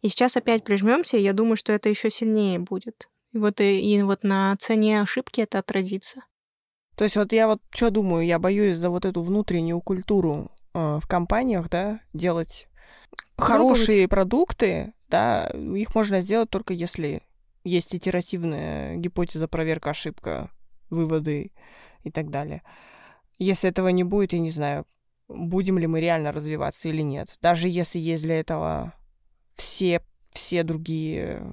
и 0.01 0.09
сейчас 0.09 0.35
опять 0.35 0.63
прижмемся, 0.63 1.17
и 1.17 1.21
я 1.21 1.33
думаю, 1.33 1.55
что 1.55 1.71
это 1.71 1.89
еще 1.89 2.09
сильнее 2.09 2.59
будет. 2.59 3.07
И 3.33 3.37
вот, 3.37 3.61
и, 3.61 3.79
и 3.79 4.01
вот 4.03 4.23
на 4.23 4.55
цене 4.57 5.01
ошибки 5.01 5.41
это 5.41 5.59
отразится. 5.59 6.23
То 6.95 7.03
есть 7.03 7.15
вот 7.15 7.31
я 7.31 7.47
вот 7.47 7.61
что 7.69 7.91
думаю, 7.91 8.25
я 8.25 8.39
боюсь 8.39 8.77
за 8.77 8.89
вот 8.89 9.05
эту 9.05 9.21
внутреннюю 9.21 9.81
культуру 9.81 10.51
э, 10.73 10.99
в 11.01 11.07
компаниях, 11.07 11.69
да, 11.69 11.99
делать 12.13 12.66
хорошие 13.37 14.07
продукты, 14.07 14.93
да, 15.09 15.47
их 15.47 15.95
можно 15.95 16.21
сделать 16.21 16.49
только 16.49 16.73
если 16.73 17.23
есть 17.63 17.93
итеративная 17.93 18.95
гипотеза, 18.95 19.47
проверка, 19.47 19.91
ошибка, 19.91 20.51
выводы 20.89 21.51
и 22.03 22.11
так 22.11 22.29
далее. 22.29 22.63
Если 23.39 23.69
этого 23.69 23.89
не 23.89 24.03
будет, 24.03 24.33
я 24.33 24.39
не 24.39 24.51
знаю, 24.51 24.85
будем 25.27 25.77
ли 25.77 25.87
мы 25.87 25.99
реально 25.99 26.31
развиваться 26.31 26.89
или 26.89 27.01
нет. 27.01 27.37
Даже 27.41 27.67
если 27.67 27.99
есть 27.99 28.23
для 28.23 28.39
этого 28.39 28.93
все, 29.55 30.01
все 30.31 30.63
другие 30.63 31.43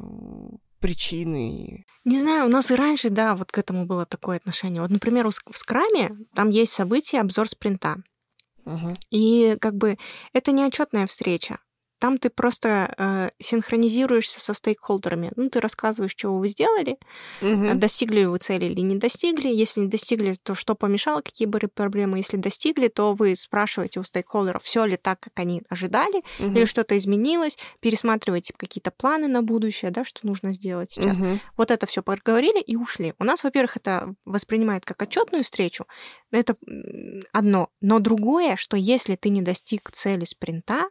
причины. 0.78 1.84
Не 2.04 2.20
знаю, 2.20 2.46
у 2.46 2.48
нас 2.48 2.70
и 2.70 2.74
раньше, 2.74 3.10
да, 3.10 3.34
вот 3.34 3.50
к 3.50 3.58
этому 3.58 3.86
было 3.86 4.06
такое 4.06 4.36
отношение. 4.36 4.82
Вот, 4.82 4.90
например, 4.90 5.28
в 5.28 5.56
скраме 5.56 6.10
там 6.34 6.50
есть 6.50 6.72
событие, 6.72 7.20
обзор 7.20 7.48
спринта. 7.48 8.02
Мгм. 8.64 8.94
И 9.10 9.56
как 9.60 9.74
бы 9.76 9.96
это 10.32 10.52
не 10.52 10.64
отчетная 10.64 11.06
встреча. 11.06 11.58
Там 12.04 12.18
ты 12.18 12.28
просто 12.28 12.94
э, 12.98 13.30
синхронизируешься 13.38 14.38
со 14.38 14.52
стейкхолдерами. 14.52 15.32
Ну, 15.36 15.48
ты 15.48 15.58
рассказываешь, 15.58 16.10
что 16.10 16.34
вы 16.36 16.48
сделали, 16.48 16.98
а 17.40 17.74
достигли 17.74 18.24
вы 18.24 18.36
цели 18.36 18.66
или 18.66 18.82
не 18.82 18.96
достигли. 18.96 19.48
Если 19.48 19.80
не 19.80 19.86
достигли, 19.86 20.36
то 20.42 20.54
что 20.54 20.74
помешало, 20.74 21.22
какие 21.22 21.46
были 21.46 21.64
проблемы. 21.64 22.18
Если 22.18 22.36
достигли, 22.36 22.88
то 22.88 23.14
вы 23.14 23.34
спрашиваете 23.36 24.00
у 24.00 24.04
стейкхолдеров, 24.04 24.62
все 24.62 24.84
ли 24.84 24.98
так, 24.98 25.18
как 25.18 25.32
они 25.36 25.62
ожидали, 25.70 26.22
Мгм. 26.38 26.54
или 26.54 26.66
что-то 26.66 26.94
изменилось, 26.98 27.56
пересматриваете 27.80 28.52
какие-то 28.54 28.90
планы 28.90 29.26
на 29.26 29.42
будущее, 29.42 29.90
да, 29.90 30.04
что 30.04 30.26
нужно 30.26 30.52
сделать 30.52 30.90
сейчас. 30.90 31.16
Мгм. 31.16 31.40
Вот 31.56 31.70
это 31.70 31.86
все 31.86 32.02
поговорили 32.02 32.60
и 32.60 32.76
ушли. 32.76 33.14
У 33.18 33.24
нас, 33.24 33.44
во-первых, 33.44 33.78
это 33.78 34.14
воспринимает 34.26 34.84
как 34.84 35.00
отчетную 35.00 35.42
встречу. 35.42 35.86
Это 36.30 36.54
одно. 37.32 37.70
Но 37.80 37.98
другое, 37.98 38.56
что 38.56 38.76
если 38.76 39.16
ты 39.16 39.30
не 39.30 39.40
достиг 39.40 39.90
цели 39.90 40.26
спринта, 40.26 40.90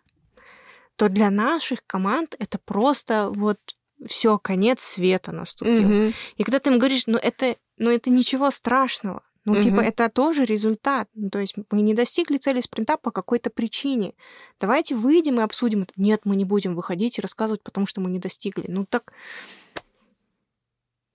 то 1.08 1.14
для 1.14 1.30
наших 1.30 1.86
команд 1.86 2.36
это 2.40 2.58
просто 2.60 3.30
вот 3.34 3.58
все, 4.06 4.38
конец 4.38 4.82
света 4.82 5.32
наступил. 5.32 5.84
Мгм. 5.84 6.14
И 6.38 6.44
когда 6.44 6.60
ты 6.60 6.70
им 6.70 6.78
говоришь, 6.80 7.04
ну 7.08 7.18
это, 7.18 7.56
ну 7.78 7.90
это 7.90 8.10
ничего 8.10 8.52
страшного. 8.52 9.24
Ну, 9.46 9.60
типа, 9.62 9.76
Мгм. 9.78 9.86
это 9.86 10.10
тоже 10.10 10.46
результат. 10.46 11.10
Ну, 11.16 11.30
то 11.30 11.40
есть 11.40 11.56
мы 11.70 11.82
не 11.82 11.94
достигли 11.94 12.38
цели 12.38 12.62
спринта 12.62 12.96
по 12.96 13.12
какой-то 13.12 13.50
причине. 13.50 14.14
Давайте 14.58 14.96
выйдем 14.96 15.40
и 15.40 15.44
обсудим 15.44 15.82
это. 15.82 15.92
Нет, 15.98 16.22
мы 16.24 16.38
не 16.38 16.46
будем 16.46 16.76
выходить 16.76 17.18
и 17.18 17.22
рассказывать, 17.22 17.62
потому 17.62 17.86
что 17.86 18.00
мы 18.00 18.10
не 18.10 18.20
достигли. 18.20 18.66
Ну 18.70 18.86
так, 18.86 19.12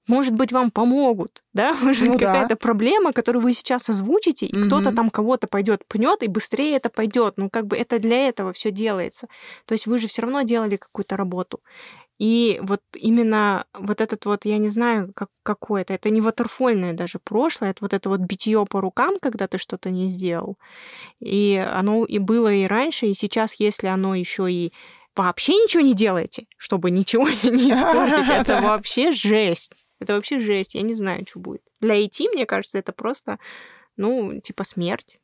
может 0.09 0.35
быть, 0.35 0.53
вам 0.53 0.71
помогут, 0.71 1.45
да? 1.53 1.75
Может 1.83 2.07
Ну 2.07 2.13
быть, 2.13 2.21
да. 2.21 2.33
какая-то 2.33 2.57
проблема, 2.57 3.13
которую 3.13 3.43
вы 3.43 3.53
сейчас 3.53 3.89
озвучите, 3.89 4.47
и 4.47 4.61
кто-то 4.61 4.89
Мгм. 4.91 4.97
там 4.97 5.11
кого-то 5.11 5.47
пойдет 5.47 5.85
пнет, 5.87 6.23
и 6.23 6.27
быстрее 6.29 6.77
это 6.77 6.89
пойдет. 6.91 7.35
Ну, 7.37 7.51
как 7.51 7.67
бы 7.67 7.77
это 7.77 7.99
для 7.99 8.29
этого 8.29 8.53
все 8.53 8.71
делается. 8.71 9.29
То 9.67 9.75
есть 9.75 9.87
вы 9.87 9.99
же 9.99 10.07
все 10.09 10.23
равно 10.23 10.43
делали 10.43 10.77
какую-то 10.77 11.17
работу. 11.17 11.61
И 12.19 12.59
вот 12.63 12.81
именно 12.97 13.65
вот 13.79 14.01
этот 14.01 14.25
вот, 14.27 14.45
я 14.45 14.59
не 14.59 14.71
знаю, 14.71 15.13
как, 15.15 15.29
какое 15.45 15.83
это, 15.83 15.95
это 15.95 16.11
не 16.11 16.21
ватерфольное 16.21 16.93
даже 16.93 17.21
прошлое, 17.23 17.71
это 17.71 17.79
вот 17.83 17.93
это 17.93 18.09
вот 18.09 18.21
битье 18.21 18.67
по 18.67 18.81
рукам, 18.81 19.15
когда 19.21 19.47
ты 19.47 19.59
что-то 19.59 19.91
не 19.91 20.09
сделал. 20.09 20.57
И 21.21 21.65
оно 21.75 22.05
и 22.05 22.19
было 22.19 22.53
и 22.53 22.67
раньше, 22.67 23.07
и 23.07 23.15
сейчас, 23.15 23.55
если 23.61 23.87
оно 23.87 24.17
еще 24.17 24.51
и 24.51 24.73
вообще 25.15 25.53
ничего 25.55 25.83
не 25.83 25.95
делаете, 25.95 26.47
чтобы 26.57 26.91
ничего 26.91 27.29
не 27.45 27.71
испортить, 27.71 28.29
это 28.31 28.63
вообще 28.63 29.13
жесть. 29.13 29.73
Это 30.01 30.15
вообще 30.15 30.41
жесть. 30.41 30.75
Я 30.75 30.83
не 30.83 30.95
знаю, 30.95 31.27
что 31.29 31.39
будет. 31.39 31.62
Для 31.81 31.97
IT, 32.01 32.29
мне 32.33 32.47
кажется, 32.47 32.79
это 32.79 32.93
просто, 32.93 33.39
ну, 33.97 34.41
типа 34.41 34.65
смерть. 34.65 35.20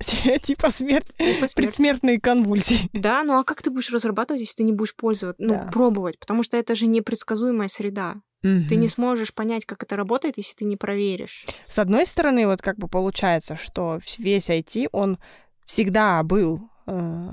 Типа 0.42 0.70
смерть. 0.70 1.06
Типа 1.18 1.46
смерть. 1.48 1.54
Предсмертные 1.54 2.20
конвульсии. 2.20 2.88
Да, 2.92 3.22
ну 3.22 3.38
а 3.38 3.44
как 3.44 3.62
ты 3.62 3.70
будешь 3.70 3.90
разрабатывать, 3.90 4.40
если 4.40 4.56
ты 4.56 4.62
не 4.64 4.72
будешь 4.72 4.94
пользоваться, 4.94 5.42
ну, 5.42 5.68
пробовать? 5.70 6.18
Потому 6.18 6.42
что 6.42 6.56
это 6.56 6.74
же 6.74 6.86
непредсказуемая 6.86 7.68
среда. 7.68 8.16
Ты 8.42 8.76
не 8.76 8.88
сможешь 8.88 9.34
понять, 9.34 9.66
как 9.66 9.82
это 9.82 9.96
работает, 9.96 10.38
если 10.38 10.54
ты 10.54 10.64
не 10.64 10.78
проверишь. 10.78 11.44
С 11.66 11.78
одной 11.78 12.06
стороны, 12.06 12.46
вот 12.46 12.62
как 12.62 12.78
бы 12.78 12.88
получается, 12.88 13.54
что 13.56 14.00
весь 14.16 14.48
IT, 14.48 14.88
он 14.92 15.18
всегда 15.66 16.22
был 16.22 16.70
э, 16.86 17.32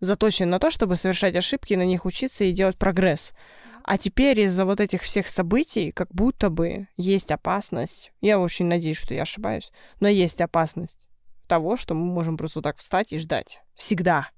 заточен 0.00 0.50
на 0.50 0.58
то, 0.58 0.70
чтобы 0.70 0.96
совершать 0.96 1.36
ошибки, 1.36 1.74
на 1.74 1.84
них 1.84 2.04
учиться 2.04 2.42
и 2.42 2.50
делать 2.50 2.76
прогресс. 2.76 3.32
А 3.90 3.96
теперь 3.96 4.38
из-за 4.40 4.66
вот 4.66 4.80
этих 4.80 5.00
всех 5.00 5.28
событий 5.28 5.92
как 5.92 6.08
будто 6.10 6.50
бы 6.50 6.88
есть 6.98 7.30
опасность. 7.30 8.12
Я 8.20 8.38
очень 8.38 8.66
надеюсь, 8.66 8.98
что 8.98 9.14
я 9.14 9.22
ошибаюсь, 9.22 9.72
но 9.98 10.08
есть 10.08 10.42
опасность 10.42 11.08
того, 11.46 11.78
что 11.78 11.94
мы 11.94 12.04
можем 12.04 12.36
просто 12.36 12.60
так 12.60 12.76
встать 12.76 13.14
и 13.14 13.18
ждать. 13.18 13.62
Всегда. 13.74 14.28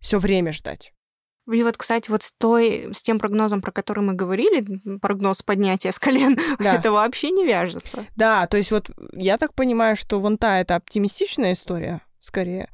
Все 0.00 0.18
время 0.18 0.52
ждать. 0.52 0.94
И 1.52 1.62
вот, 1.62 1.76
кстати, 1.76 2.10
вот 2.10 2.22
с, 2.22 2.32
той, 2.32 2.88
с 2.94 3.02
тем 3.02 3.18
прогнозом, 3.18 3.60
про 3.60 3.72
который 3.72 4.02
мы 4.02 4.14
говорили, 4.14 4.64
прогноз 5.02 5.42
поднятия 5.42 5.92
с 5.92 5.98
колен, 5.98 6.38
да. 6.58 6.76
это 6.76 6.90
вообще 6.90 7.30
не 7.30 7.44
вяжется. 7.44 8.06
Да, 8.16 8.46
то 8.46 8.56
есть 8.56 8.70
вот 8.70 8.90
я 9.12 9.36
так 9.36 9.52
понимаю, 9.52 9.96
что 9.96 10.18
вон 10.18 10.38
та 10.38 10.60
это 10.60 10.76
оптимистичная 10.76 11.52
история, 11.52 12.00
скорее. 12.20 12.70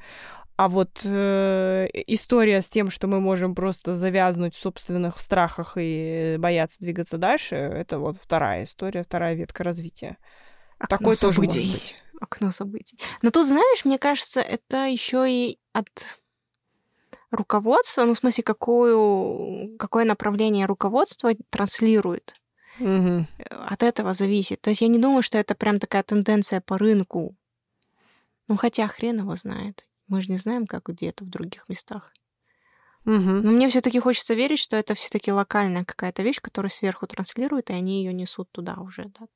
А 0.57 0.69
вот 0.69 1.01
э, 1.05 1.89
история 2.07 2.63
с 2.63 2.69
тем, 2.69 2.89
что 2.89 3.09
мы 3.09 3.21
можем 3.21 3.57
просто 3.57 3.97
завязнуть 3.97 4.55
в 4.55 4.61
собственных 4.61 5.19
страхах 5.19 5.77
и 5.77 6.37
бояться 6.39 6.79
двигаться 6.79 7.19
дальше, 7.19 7.57
это 7.57 7.99
вот 7.99 8.19
вторая 8.19 8.63
история, 8.63 9.03
вторая 9.03 9.35
ветка 9.35 9.65
развития. 9.65 10.17
Окно 10.79 10.97
Такой 10.99 11.15
событий. 11.17 11.47
тоже 11.47 11.67
может 11.67 11.73
быть. 11.73 11.97
Окно 12.21 12.51
событий. 12.51 12.99
Но 13.23 13.31
тут, 13.31 13.49
знаешь, 13.49 13.85
мне 13.85 13.99
кажется, 13.99 14.41
это 14.41 14.87
еще 14.87 15.29
и 15.29 15.59
от 15.73 16.07
руководство, 17.33 18.05
ну, 18.05 18.15
в 18.15 18.19
смысле, 18.19 18.45
какую, 18.45 19.77
какое 19.77 20.05
направление 20.05 20.67
руководство 20.67 21.33
транслирует. 21.51 22.35
Угу. 22.79 23.27
От 23.51 23.83
этого 23.83 24.15
зависит. 24.15 24.61
То 24.61 24.71
есть 24.71 24.83
я 24.83 24.89
не 24.89 24.99
думаю, 24.99 25.23
что 25.23 25.39
это 25.39 25.57
прям 25.57 25.81
такая 25.81 26.05
тенденция 26.05 26.61
по 26.61 26.79
рынку. 26.79 27.37
Ну, 28.47 28.57
хотя 28.57 28.87
хрен 28.87 29.19
его 29.19 29.35
знает. 29.37 29.85
Мы 30.15 30.21
же 30.21 30.31
не 30.31 30.37
знаем, 30.37 30.69
как 30.69 30.87
где-то 30.87 31.25
в 31.25 31.29
других 31.29 31.69
местах. 31.69 32.13
Угу. 33.05 33.15
Но 33.17 33.51
мне 33.51 33.69
все-таки 33.69 33.99
хочется 33.99 34.35
верить, 34.35 34.61
что 34.61 34.77
это 34.77 34.95
все-таки 34.95 35.33
локальная 35.33 35.85
какая-то 35.85 36.23
вещь, 36.23 36.41
которую 36.41 36.71
сверху 36.71 37.09
транслируют, 37.09 37.71
и 37.71 37.73
они 37.73 38.05
ее 38.05 38.13
несут 38.13 38.49
туда 38.53 38.77
уже, 38.77 39.07
да. 39.19 39.27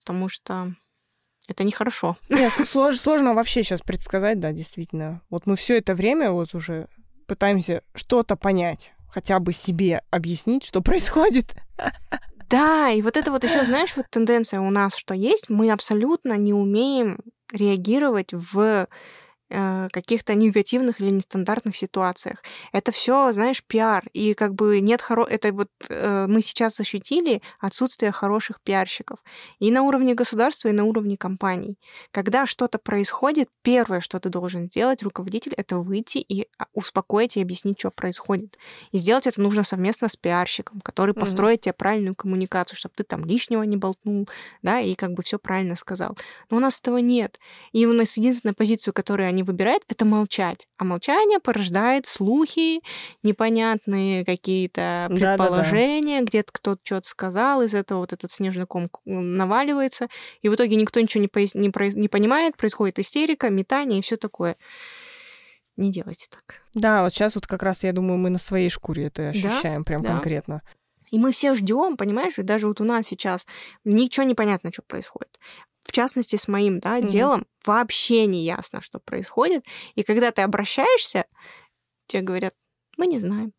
Потому 0.00 0.28
что 0.28 0.74
это 1.48 1.64
нехорошо. 1.64 2.18
Нет, 2.28 2.52
сложно, 2.68 3.00
сложно 3.00 3.32
вообще 3.32 3.62
сейчас 3.62 3.80
предсказать, 3.80 4.38
да, 4.38 4.52
действительно. 4.52 5.22
Вот 5.30 5.46
мы 5.46 5.56
все 5.56 5.78
это 5.78 5.94
время 5.94 6.30
вот 6.30 6.52
уже 6.52 6.88
пытаемся 7.26 7.82
что-то 7.94 8.36
понять, 8.36 8.92
хотя 9.10 9.38
бы 9.38 9.54
себе 9.54 10.02
объяснить, 10.10 10.66
что 10.66 10.82
происходит. 10.82 11.54
Да, 12.50 12.90
и 12.90 13.00
вот 13.00 13.16
это 13.16 13.30
вот 13.30 13.44
еще, 13.44 13.64
знаешь, 13.64 13.96
вот 13.96 14.10
тенденция 14.10 14.60
у 14.60 14.68
нас, 14.68 14.94
что 14.94 15.14
есть, 15.14 15.48
мы 15.48 15.72
абсолютно 15.72 16.36
не 16.36 16.52
умеем 16.52 17.18
реагировать 17.50 18.34
в 18.34 18.88
каких-то 19.48 20.34
негативных 20.34 21.00
или 21.00 21.10
нестандартных 21.10 21.76
ситуациях. 21.76 22.42
Это 22.72 22.92
все, 22.92 23.32
знаешь, 23.32 23.62
пиар. 23.62 24.08
И 24.12 24.34
как 24.34 24.54
бы 24.54 24.80
нет 24.80 25.02
хоро... 25.02 25.24
Это 25.24 25.52
вот 25.52 25.68
э, 25.88 26.26
мы 26.26 26.40
сейчас 26.40 26.80
ощутили 26.80 27.42
отсутствие 27.60 28.10
хороших 28.10 28.60
пиарщиков. 28.62 29.18
И 29.58 29.70
на 29.70 29.82
уровне 29.82 30.14
государства, 30.14 30.68
и 30.68 30.72
на 30.72 30.84
уровне 30.84 31.16
компаний. 31.16 31.78
Когда 32.10 32.46
что-то 32.46 32.78
происходит, 32.78 33.48
первое, 33.62 34.00
что 34.00 34.18
ты 34.18 34.28
должен 34.28 34.66
сделать, 34.66 35.02
руководитель, 35.02 35.52
это 35.56 35.78
выйти 35.78 36.18
и 36.18 36.48
а, 36.58 36.66
успокоить 36.72 37.36
и 37.36 37.42
объяснить, 37.42 37.78
что 37.78 37.90
происходит. 37.90 38.58
И 38.92 38.98
сделать 38.98 39.26
это 39.26 39.40
нужно 39.40 39.62
совместно 39.62 40.08
с 40.08 40.16
пиарщиком, 40.16 40.80
который 40.80 41.14
mm-hmm. 41.14 41.20
построит 41.20 41.60
тебе 41.62 41.74
правильную 41.74 42.14
коммуникацию, 42.14 42.76
чтобы 42.76 42.94
ты 42.96 43.04
там 43.04 43.24
лишнего 43.24 43.62
не 43.62 43.76
болтнул, 43.76 44.28
да, 44.62 44.80
и 44.80 44.94
как 44.94 45.12
бы 45.12 45.22
все 45.22 45.38
правильно 45.38 45.76
сказал. 45.76 46.16
Но 46.50 46.56
у 46.56 46.60
нас 46.60 46.80
этого 46.80 46.98
нет. 46.98 47.38
И 47.72 47.86
у 47.86 47.92
нас 47.92 48.16
единственная 48.16 48.54
позиция, 48.54 48.92
которую 48.92 49.28
они 49.34 49.42
выбирают, 49.42 49.82
это 49.88 50.04
молчать. 50.04 50.66
А 50.78 50.84
молчание 50.84 51.40
порождает 51.40 52.06
слухи, 52.06 52.80
непонятные 53.22 54.24
какие-то 54.24 55.08
предположения, 55.10 56.20
Да-да-да. 56.20 56.30
где-то 56.30 56.52
кто-то 56.52 56.80
что-то 56.82 57.08
сказал, 57.08 57.62
из 57.62 57.74
этого 57.74 57.98
вот 57.98 58.12
этот 58.12 58.30
снежный 58.30 58.66
ком 58.66 58.88
наваливается, 59.04 60.08
и 60.40 60.48
в 60.48 60.54
итоге 60.54 60.76
никто 60.76 61.00
ничего 61.00 61.20
не, 61.20 61.28
пояс... 61.28 61.54
не, 61.54 61.70
про... 61.70 61.88
не 61.88 62.08
понимает, 62.08 62.56
происходит 62.56 62.98
истерика, 62.98 63.50
метание 63.50 63.98
и 63.98 64.02
все 64.02 64.16
такое. 64.16 64.56
Не 65.76 65.90
делайте 65.90 66.26
так. 66.30 66.62
Да, 66.74 67.02
вот 67.02 67.12
сейчас 67.12 67.34
вот 67.34 67.46
как 67.46 67.62
раз, 67.62 67.82
я 67.82 67.92
думаю, 67.92 68.16
мы 68.16 68.30
на 68.30 68.38
своей 68.38 68.70
шкуре 68.70 69.06
это 69.06 69.30
ощущаем 69.30 69.78
да, 69.78 69.84
прям 69.84 70.02
да. 70.02 70.08
конкретно. 70.08 70.62
И 71.10 71.18
мы 71.18 71.32
все 71.32 71.54
ждем, 71.54 71.96
понимаешь, 71.96 72.34
даже 72.36 72.66
вот 72.66 72.80
у 72.80 72.84
нас 72.84 73.06
сейчас 73.06 73.46
ничего 73.84 74.24
не 74.24 74.34
понятно, 74.34 74.70
что 74.72 74.82
происходит 74.82 75.38
частности, 75.94 76.36
с 76.36 76.48
моим 76.48 76.80
да, 76.80 76.98
mm-hmm. 76.98 77.06
делом, 77.06 77.46
вообще 77.64 78.26
не 78.26 78.44
ясно, 78.44 78.80
что 78.80 78.98
происходит. 78.98 79.64
И 79.94 80.02
когда 80.02 80.30
ты 80.30 80.42
обращаешься, 80.42 81.24
тебе 82.06 82.22
говорят, 82.22 82.54
мы 82.96 83.06
не 83.06 83.18
знаем. 83.18 83.52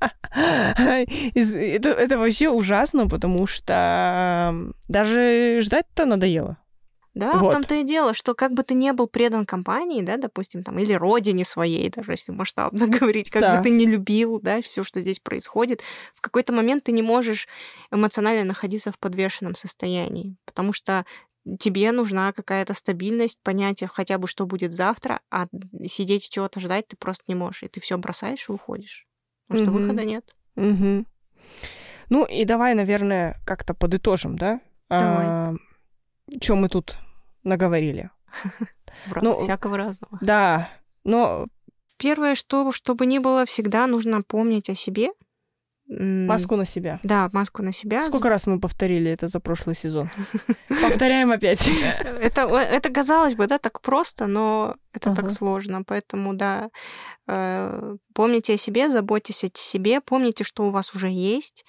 это, 0.00 1.88
это 1.88 2.18
вообще 2.18 2.48
ужасно, 2.48 3.08
потому 3.08 3.46
что 3.46 4.54
даже 4.88 5.58
ждать-то 5.60 6.06
надоело. 6.06 6.58
Да, 7.12 7.32
вот. 7.34 7.48
в 7.48 7.52
том-то 7.52 7.74
и 7.74 7.82
дело, 7.82 8.14
что 8.14 8.34
как 8.34 8.52
бы 8.52 8.62
ты 8.62 8.74
не 8.74 8.92
был 8.92 9.08
предан 9.08 9.44
компании, 9.44 10.00
да, 10.00 10.16
допустим, 10.16 10.62
там, 10.62 10.78
или 10.78 10.92
родине 10.92 11.44
своей, 11.44 11.90
даже 11.90 12.12
если 12.12 12.30
масштабно 12.30 12.86
говорить, 13.00 13.30
как 13.30 13.42
да. 13.42 13.56
бы 13.56 13.64
ты 13.64 13.70
не 13.70 13.84
любил, 13.84 14.40
да, 14.40 14.62
все, 14.62 14.84
что 14.84 15.00
здесь 15.00 15.18
происходит, 15.18 15.82
в 16.14 16.20
какой-то 16.20 16.52
момент 16.52 16.84
ты 16.84 16.92
не 16.92 17.02
можешь 17.02 17.48
эмоционально 17.90 18.44
находиться 18.44 18.92
в 18.92 18.98
подвешенном 18.98 19.56
состоянии, 19.56 20.36
потому 20.44 20.72
что 20.72 21.04
тебе 21.58 21.92
нужна 21.92 22.32
какая-то 22.32 22.74
стабильность, 22.74 23.38
понятие 23.42 23.88
хотя 23.92 24.18
бы, 24.18 24.28
что 24.28 24.46
будет 24.46 24.72
завтра, 24.72 25.20
а 25.30 25.46
сидеть 25.86 26.26
и 26.26 26.30
чего-то 26.30 26.60
ждать 26.60 26.88
ты 26.88 26.96
просто 26.96 27.24
не 27.28 27.34
можешь. 27.34 27.62
И 27.62 27.68
ты 27.68 27.80
все 27.80 27.98
бросаешь 27.98 28.48
и 28.48 28.52
уходишь. 28.52 29.06
Потому 29.48 29.64
что 29.64 29.72
выхода 29.72 30.04
нет. 30.04 30.34
Угу. 30.56 31.04
Ну 32.10 32.24
и 32.24 32.44
давай, 32.44 32.74
наверное, 32.74 33.40
как-то 33.46 33.74
подытожим, 33.74 34.36
да? 34.36 34.60
Давай. 34.88 35.26
А, 35.26 35.54
Чем 36.40 36.58
мы 36.58 36.68
тут 36.68 36.98
наговорили? 37.44 38.10
ну, 39.22 39.40
всякого 39.40 39.76
разного. 39.76 40.18
Да, 40.20 40.70
но... 41.04 41.46
Первое, 41.96 42.34
что, 42.34 42.72
чтобы 42.72 43.04
не 43.04 43.18
было, 43.18 43.44
всегда 43.44 43.86
нужно 43.86 44.22
помнить 44.22 44.70
о 44.70 44.74
себе, 44.74 45.10
Маску 45.92 46.54
на 46.54 46.64
себя. 46.64 47.00
Да, 47.02 47.28
маску 47.32 47.62
на 47.62 47.72
себя. 47.72 48.06
Сколько 48.06 48.28
раз 48.28 48.46
мы 48.46 48.60
повторили 48.60 49.10
это 49.10 49.26
за 49.26 49.40
прошлый 49.40 49.74
сезон? 49.74 50.08
Повторяем 50.68 51.32
опять. 51.32 51.68
Это, 52.20 52.42
это 52.42 52.90
казалось 52.90 53.34
бы, 53.34 53.48
да, 53.48 53.58
так 53.58 53.80
просто, 53.80 54.28
но 54.28 54.76
это 54.92 55.12
так 55.14 55.30
сложно. 55.32 55.82
Поэтому, 55.82 56.34
да, 56.34 56.70
э, 57.26 57.96
помните 58.14 58.54
о 58.54 58.56
себе, 58.56 58.88
заботьтесь 58.88 59.42
о 59.42 59.50
себе, 59.52 60.00
помните, 60.00 60.44
что 60.44 60.68
у 60.68 60.70
вас 60.70 60.94
уже 60.94 61.08
есть. 61.08 61.64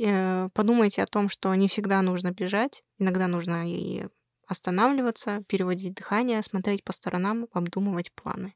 Э, 0.00 0.48
подумайте 0.54 1.02
о 1.02 1.06
том, 1.06 1.28
что 1.28 1.52
не 1.56 1.66
всегда 1.66 2.00
нужно 2.02 2.30
бежать. 2.30 2.84
Иногда 2.98 3.26
нужно 3.26 3.68
и 3.68 4.06
останавливаться, 4.46 5.42
переводить 5.48 5.94
дыхание, 5.94 6.42
смотреть 6.42 6.84
по 6.84 6.92
сторонам, 6.92 7.48
обдумывать 7.52 8.12
планы. 8.12 8.54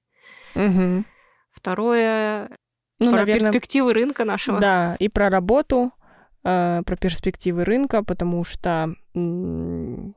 Угу. 0.55 1.05
Второе 1.51 2.51
ну, 2.99 3.11
про 3.11 3.19
наверное, 3.19 3.41
перспективы 3.41 3.93
рынка 3.93 4.25
нашего. 4.25 4.59
Да, 4.61 4.97
и 4.99 5.09
про 5.09 5.31
работу, 5.31 5.93
э, 6.45 6.83
про 6.85 6.97
перспективы 6.97 7.65
рынка, 7.65 8.03
потому 8.03 8.45
что 8.45 8.95
в 9.15 10.15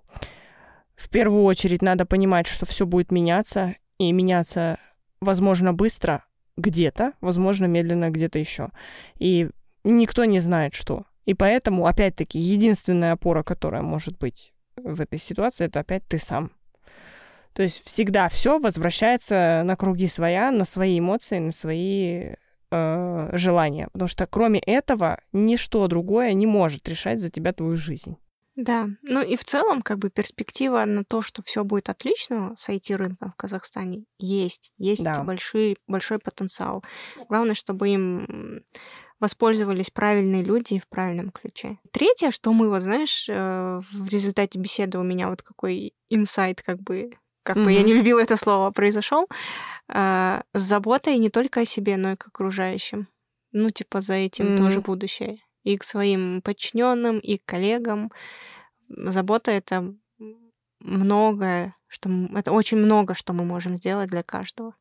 первую 1.09 1.43
очередь 1.43 1.81
надо 1.81 2.05
понимать, 2.05 2.47
что 2.47 2.65
все 2.65 2.85
будет 2.85 3.11
меняться, 3.11 3.75
и 3.97 4.11
меняться, 4.11 4.79
возможно, 5.19 5.73
быстро 5.73 6.25
где-то, 6.57 7.13
возможно, 7.21 7.65
медленно 7.65 8.09
где-то 8.09 8.39
еще. 8.39 8.69
И 9.17 9.49
никто 9.83 10.25
не 10.25 10.39
знает, 10.39 10.73
что. 10.73 11.05
И 11.25 11.33
поэтому, 11.33 11.85
опять-таки, 11.85 12.39
единственная 12.39 13.13
опора, 13.13 13.43
которая 13.43 13.83
может 13.83 14.17
быть 14.17 14.53
в 14.75 15.01
этой 15.01 15.19
ситуации, 15.19 15.65
это 15.65 15.81
опять 15.81 16.03
ты 16.07 16.17
сам. 16.17 16.51
То 17.53 17.63
есть 17.63 17.83
всегда 17.85 18.29
все 18.29 18.59
возвращается 18.59 19.61
на 19.65 19.75
круги 19.75 20.07
своя, 20.07 20.51
на 20.51 20.65
свои 20.65 20.99
эмоции, 20.99 21.39
на 21.39 21.51
свои 21.51 22.33
э, 22.71 23.29
желания, 23.33 23.89
потому 23.91 24.07
что 24.07 24.25
кроме 24.25 24.59
этого 24.59 25.21
ничто 25.31 25.87
другое 25.87 26.33
не 26.33 26.47
может 26.47 26.87
решать 26.87 27.21
за 27.21 27.29
тебя 27.29 27.53
твою 27.53 27.75
жизнь. 27.75 28.17
Да, 28.55 28.89
ну 29.01 29.21
и 29.21 29.37
в 29.37 29.43
целом, 29.43 29.81
как 29.81 29.97
бы 29.97 30.09
перспектива 30.09 30.83
на 30.85 31.03
то, 31.05 31.21
что 31.21 31.41
все 31.41 31.63
будет 31.63 31.89
отлично 31.89 32.53
с 32.57 32.67
IT-рынком 32.69 33.31
в 33.31 33.35
Казахстане, 33.35 34.03
есть. 34.19 34.73
Есть 34.77 35.03
да. 35.03 35.23
большой, 35.23 35.77
большой 35.87 36.19
потенциал. 36.19 36.83
Главное, 37.29 37.55
чтобы 37.55 37.89
им 37.89 38.63
воспользовались 39.21 39.91
правильные 39.91 40.43
люди 40.43 40.73
и 40.73 40.79
в 40.79 40.87
правильном 40.87 41.29
ключе. 41.29 41.77
Третье, 41.91 42.31
что 42.31 42.51
мы, 42.51 42.69
вот 42.69 42.81
знаешь, 42.81 43.29
э, 43.29 43.81
в 43.91 44.07
результате 44.07 44.57
беседы 44.57 44.97
у 44.97 45.03
меня 45.03 45.29
вот 45.29 45.43
какой 45.43 45.93
инсайт 46.09 46.61
как 46.63 46.81
бы 46.81 47.11
как 47.43 47.57
mm-hmm. 47.57 47.63
бы 47.63 47.71
я 47.71 47.83
не 47.83 47.93
любила 47.93 48.19
это 48.19 48.37
слово, 48.37 48.71
произошел, 48.71 49.27
э, 49.89 50.41
с 50.53 50.61
заботой 50.61 51.17
не 51.17 51.29
только 51.29 51.61
о 51.61 51.65
себе, 51.65 51.97
но 51.97 52.11
и 52.11 52.15
к 52.15 52.27
окружающим. 52.27 53.07
Ну, 53.51 53.69
типа, 53.69 54.01
за 54.01 54.13
этим 54.13 54.45
mm-hmm. 54.45 54.57
тоже 54.57 54.81
будущее. 54.81 55.37
И 55.63 55.77
к 55.77 55.83
своим 55.83 56.41
подчиненным, 56.41 57.19
и 57.19 57.37
к 57.37 57.45
коллегам. 57.45 58.11
Забота 58.87 59.51
это 59.51 59.93
многое, 60.79 61.75
что 61.87 62.09
это 62.35 62.51
очень 62.51 62.77
много, 62.77 63.13
что 63.13 63.33
мы 63.33 63.45
можем 63.45 63.75
сделать 63.75 64.09
для 64.09 64.23
каждого. 64.23 64.75